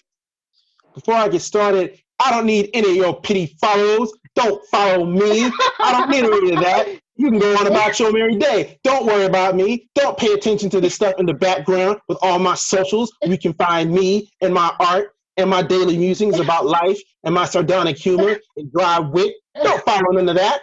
Before 0.93 1.15
I 1.15 1.29
get 1.29 1.41
started, 1.41 1.99
I 2.19 2.31
don't 2.31 2.45
need 2.45 2.69
any 2.73 2.89
of 2.91 2.95
your 2.95 3.21
pity 3.21 3.57
follows. 3.59 4.11
Don't 4.35 4.63
follow 4.67 5.05
me. 5.05 5.49
I 5.79 5.91
don't 5.91 6.09
need 6.09 6.23
any 6.23 6.55
of 6.55 6.63
that. 6.63 6.87
You 7.15 7.29
can 7.29 7.39
go 7.39 7.55
on 7.57 7.67
about 7.67 7.99
your 7.99 8.11
merry 8.11 8.35
day. 8.35 8.79
Don't 8.83 9.05
worry 9.05 9.25
about 9.25 9.55
me. 9.55 9.89
Don't 9.95 10.17
pay 10.17 10.33
attention 10.33 10.69
to 10.71 10.81
the 10.81 10.89
stuff 10.89 11.15
in 11.17 11.25
the 11.25 11.33
background 11.33 11.99
with 12.07 12.17
all 12.21 12.39
my 12.39 12.55
socials. 12.55 13.11
You 13.23 13.37
can 13.37 13.53
find 13.53 13.91
me 13.91 14.31
and 14.41 14.53
my 14.53 14.73
art 14.79 15.13
and 15.37 15.49
my 15.49 15.61
daily 15.61 15.97
musings 15.97 16.39
about 16.39 16.65
life 16.65 16.99
and 17.23 17.33
my 17.35 17.45
sardonic 17.45 17.97
humor 17.97 18.37
and 18.57 18.71
dry 18.71 18.99
wit. 18.99 19.35
Don't 19.61 19.83
follow 19.83 20.11
none 20.11 20.29
of 20.29 20.35
that. 20.35 20.61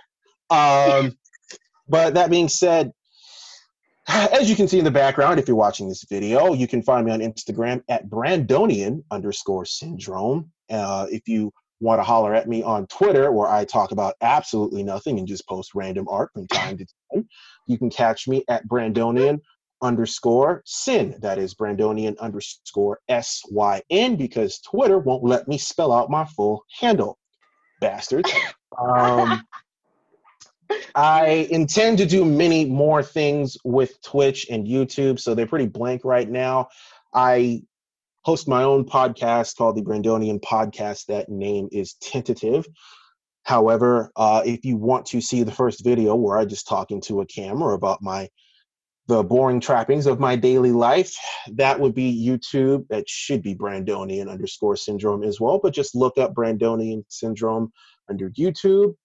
Um, 0.50 1.16
but 1.88 2.14
that 2.14 2.30
being 2.30 2.48
said, 2.48 2.92
as 4.08 4.48
you 4.48 4.56
can 4.56 4.66
see 4.66 4.78
in 4.78 4.84
the 4.84 4.90
background, 4.90 5.38
if 5.38 5.46
you're 5.46 5.56
watching 5.56 5.88
this 5.88 6.04
video, 6.08 6.54
you 6.54 6.66
can 6.66 6.82
find 6.82 7.06
me 7.06 7.12
on 7.12 7.20
Instagram 7.20 7.82
at 7.88 8.08
Brandonian 8.08 9.02
underscore 9.10 9.64
syndrome. 9.64 10.50
Uh, 10.70 11.06
if 11.10 11.28
you 11.28 11.52
want 11.80 12.00
to 12.00 12.02
holler 12.02 12.34
at 12.34 12.48
me 12.48 12.62
on 12.62 12.86
Twitter, 12.88 13.30
where 13.30 13.48
I 13.48 13.64
talk 13.64 13.92
about 13.92 14.14
absolutely 14.20 14.82
nothing 14.82 15.18
and 15.18 15.28
just 15.28 15.46
post 15.46 15.74
random 15.74 16.06
art 16.08 16.30
from 16.32 16.46
time 16.48 16.78
to 16.78 16.86
time, 17.12 17.28
you 17.66 17.78
can 17.78 17.90
catch 17.90 18.26
me 18.26 18.44
at 18.48 18.66
Brandonian 18.66 19.40
underscore 19.80 20.62
sin. 20.64 21.14
That 21.20 21.38
is 21.38 21.54
Brandonian 21.54 22.18
underscore 22.18 22.98
S 23.08 23.42
Y 23.50 23.80
N 23.90 24.16
because 24.16 24.58
Twitter 24.60 24.98
won't 24.98 25.22
let 25.22 25.46
me 25.46 25.56
spell 25.58 25.92
out 25.92 26.10
my 26.10 26.24
full 26.24 26.64
handle. 26.80 27.18
Bastards. 27.80 28.32
Um, 28.76 29.44
I 30.94 31.48
intend 31.50 31.98
to 31.98 32.06
do 32.06 32.24
many 32.24 32.64
more 32.64 33.02
things 33.02 33.56
with 33.64 34.00
Twitch 34.02 34.46
and 34.50 34.66
YouTube, 34.66 35.20
so 35.20 35.34
they're 35.34 35.46
pretty 35.46 35.66
blank 35.66 36.04
right 36.04 36.28
now. 36.28 36.68
I 37.14 37.62
host 38.22 38.48
my 38.48 38.62
own 38.62 38.84
podcast 38.84 39.56
called 39.56 39.76
the 39.76 39.82
Brandonian 39.82 40.40
Podcast. 40.40 41.06
That 41.06 41.28
name 41.28 41.68
is 41.72 41.94
tentative. 41.94 42.66
However, 43.44 44.10
uh, 44.16 44.42
if 44.44 44.64
you 44.64 44.76
want 44.76 45.06
to 45.06 45.20
see 45.20 45.42
the 45.42 45.52
first 45.52 45.82
video 45.82 46.14
where 46.14 46.36
I 46.36 46.44
just 46.44 46.68
talk 46.68 46.90
into 46.90 47.20
a 47.20 47.26
camera 47.26 47.74
about 47.74 48.02
my 48.02 48.28
the 49.06 49.22
boring 49.22 49.58
trappings 49.58 50.04
of 50.04 50.20
my 50.20 50.36
daily 50.36 50.70
life, 50.70 51.16
that 51.52 51.80
would 51.80 51.94
be 51.94 52.26
YouTube. 52.26 52.86
That 52.88 53.08
should 53.08 53.42
be 53.42 53.54
Brandonian 53.54 54.28
underscore 54.28 54.76
syndrome 54.76 55.22
as 55.22 55.40
well. 55.40 55.58
But 55.62 55.72
just 55.72 55.94
look 55.94 56.18
up 56.18 56.34
Brandonian 56.34 57.04
syndrome 57.08 57.72
under 58.10 58.28
YouTube 58.28 58.96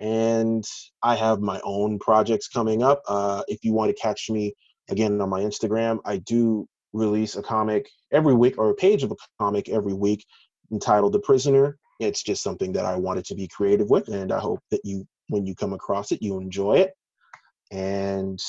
and 0.00 0.64
I 1.02 1.14
have 1.14 1.40
my 1.40 1.60
own 1.62 1.98
projects 1.98 2.48
coming 2.48 2.82
up. 2.82 3.02
Uh, 3.06 3.42
if 3.48 3.62
you 3.62 3.72
want 3.74 3.94
to 3.94 4.02
catch 4.02 4.30
me 4.30 4.54
again 4.88 5.20
on 5.20 5.28
my 5.28 5.42
Instagram, 5.42 5.98
I 6.04 6.16
do 6.16 6.66
release 6.92 7.36
a 7.36 7.42
comic 7.42 7.88
every 8.10 8.34
week 8.34 8.58
or 8.58 8.70
a 8.70 8.74
page 8.74 9.02
of 9.02 9.12
a 9.12 9.16
comic 9.38 9.68
every 9.68 9.92
week 9.92 10.24
entitled 10.72 11.12
The 11.12 11.20
Prisoner. 11.20 11.76
It's 12.00 12.22
just 12.22 12.42
something 12.42 12.72
that 12.72 12.86
I 12.86 12.96
wanted 12.96 13.26
to 13.26 13.34
be 13.34 13.46
creative 13.46 13.90
with, 13.90 14.08
and 14.08 14.32
I 14.32 14.38
hope 14.38 14.60
that 14.70 14.80
you, 14.84 15.06
when 15.28 15.44
you 15.44 15.54
come 15.54 15.74
across 15.74 16.12
it, 16.12 16.22
you 16.22 16.40
enjoy 16.40 16.78
it. 16.78 16.92
And 17.70 18.40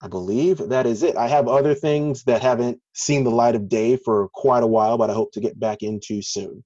I 0.00 0.06
believe 0.06 0.58
that 0.58 0.86
is 0.86 1.02
it. 1.02 1.16
I 1.16 1.26
have 1.26 1.48
other 1.48 1.74
things 1.74 2.22
that 2.24 2.40
haven't 2.40 2.78
seen 2.92 3.24
the 3.24 3.30
light 3.30 3.56
of 3.56 3.68
day 3.68 3.96
for 3.96 4.28
quite 4.32 4.62
a 4.62 4.66
while, 4.66 4.96
but 4.96 5.10
I 5.10 5.14
hope 5.14 5.32
to 5.32 5.40
get 5.40 5.58
back 5.58 5.82
into 5.82 6.22
soon. 6.22 6.62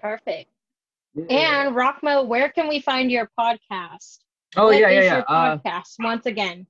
Perfect. 0.00 0.48
And 1.30 1.74
Rok-Mo, 1.74 2.24
where 2.24 2.48
can 2.50 2.68
we 2.68 2.80
find 2.80 3.10
your 3.10 3.30
podcast? 3.38 4.18
Oh 4.56 4.66
What 4.66 4.78
yeah, 4.80 4.88
yeah, 4.88 4.98
is 5.00 5.04
yeah. 5.06 5.14
Your 5.16 5.24
Uh, 5.28 5.58
podcast 5.58 5.94
once 5.98 6.26
again. 6.26 6.66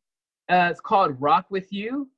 uh, 0.50 0.68
it's 0.70 0.80
called 0.80 1.20
Rock 1.20 1.46
with 1.50 1.72
You 1.72 2.08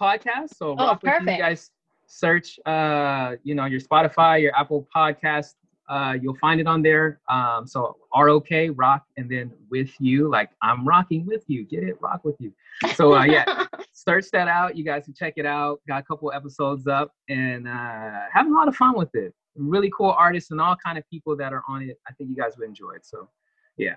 podcast. 0.00 0.54
So 0.56 0.76
Oh, 0.78 0.86
Rock 0.86 1.02
with 1.02 1.20
You 1.22 1.38
guys 1.38 1.70
search 2.06 2.58
uh, 2.66 3.36
you 3.42 3.54
know, 3.54 3.64
your 3.64 3.80
Spotify, 3.80 4.42
your 4.42 4.54
Apple 4.56 4.86
podcast, 4.94 5.54
uh, 5.88 6.16
you'll 6.20 6.36
find 6.36 6.60
it 6.60 6.66
on 6.66 6.82
there. 6.82 7.20
Um, 7.28 7.66
so 7.66 7.96
R 8.12 8.28
O 8.28 8.40
K 8.40 8.68
rock 8.70 9.04
and 9.16 9.30
then 9.30 9.50
with 9.70 9.90
you, 9.98 10.28
like 10.30 10.50
I'm 10.62 10.86
rocking 10.86 11.24
with 11.26 11.44
you. 11.48 11.64
Get 11.64 11.82
it? 11.84 11.96
Rock 12.00 12.24
with 12.24 12.36
you. 12.38 12.52
So 12.94 13.14
uh 13.14 13.24
yeah, 13.24 13.64
search 13.92 14.26
that 14.32 14.46
out. 14.48 14.76
You 14.76 14.84
guys 14.84 15.04
can 15.04 15.14
check 15.14 15.34
it 15.36 15.46
out. 15.46 15.80
Got 15.88 16.00
a 16.00 16.04
couple 16.04 16.30
episodes 16.32 16.86
up 16.86 17.12
and 17.28 17.66
uh 17.66 18.20
having 18.32 18.52
a 18.52 18.56
lot 18.56 18.68
of 18.68 18.76
fun 18.76 18.94
with 18.96 19.14
it. 19.14 19.34
Really 19.56 19.90
cool 19.96 20.10
artists 20.10 20.50
and 20.50 20.60
all 20.60 20.76
kind 20.76 20.98
of 20.98 21.08
people 21.08 21.36
that 21.36 21.52
are 21.52 21.62
on 21.68 21.82
it. 21.82 22.00
I 22.08 22.12
think 22.14 22.30
you 22.30 22.36
guys 22.36 22.52
would 22.58 22.68
enjoy 22.68 22.92
it. 22.92 23.06
So 23.06 23.28
yeah. 23.76 23.94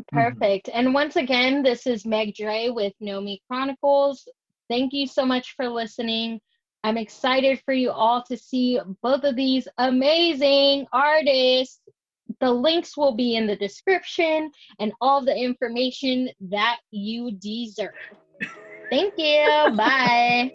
Mm-hmm. 0.00 0.18
Perfect. 0.18 0.70
And 0.72 0.94
once 0.94 1.16
again, 1.16 1.62
this 1.62 1.86
is 1.86 2.04
Meg 2.04 2.34
Dre 2.34 2.70
with 2.70 2.92
Nomi 3.00 3.38
Chronicles. 3.48 4.26
Thank 4.68 4.92
you 4.92 5.06
so 5.06 5.24
much 5.24 5.54
for 5.56 5.68
listening. 5.68 6.40
I'm 6.84 6.98
excited 6.98 7.62
for 7.64 7.72
you 7.72 7.90
all 7.90 8.22
to 8.24 8.36
see 8.36 8.78
both 9.02 9.24
of 9.24 9.36
these 9.36 9.66
amazing 9.78 10.86
artists. 10.92 11.80
The 12.40 12.50
links 12.50 12.96
will 12.96 13.14
be 13.14 13.36
in 13.36 13.46
the 13.46 13.56
description 13.56 14.50
and 14.80 14.92
all 15.00 15.24
the 15.24 15.36
information 15.36 16.28
that 16.50 16.78
you 16.90 17.32
deserve. 17.32 17.94
Thank 18.90 19.14
you. 19.16 19.46
Bye. 19.76 20.52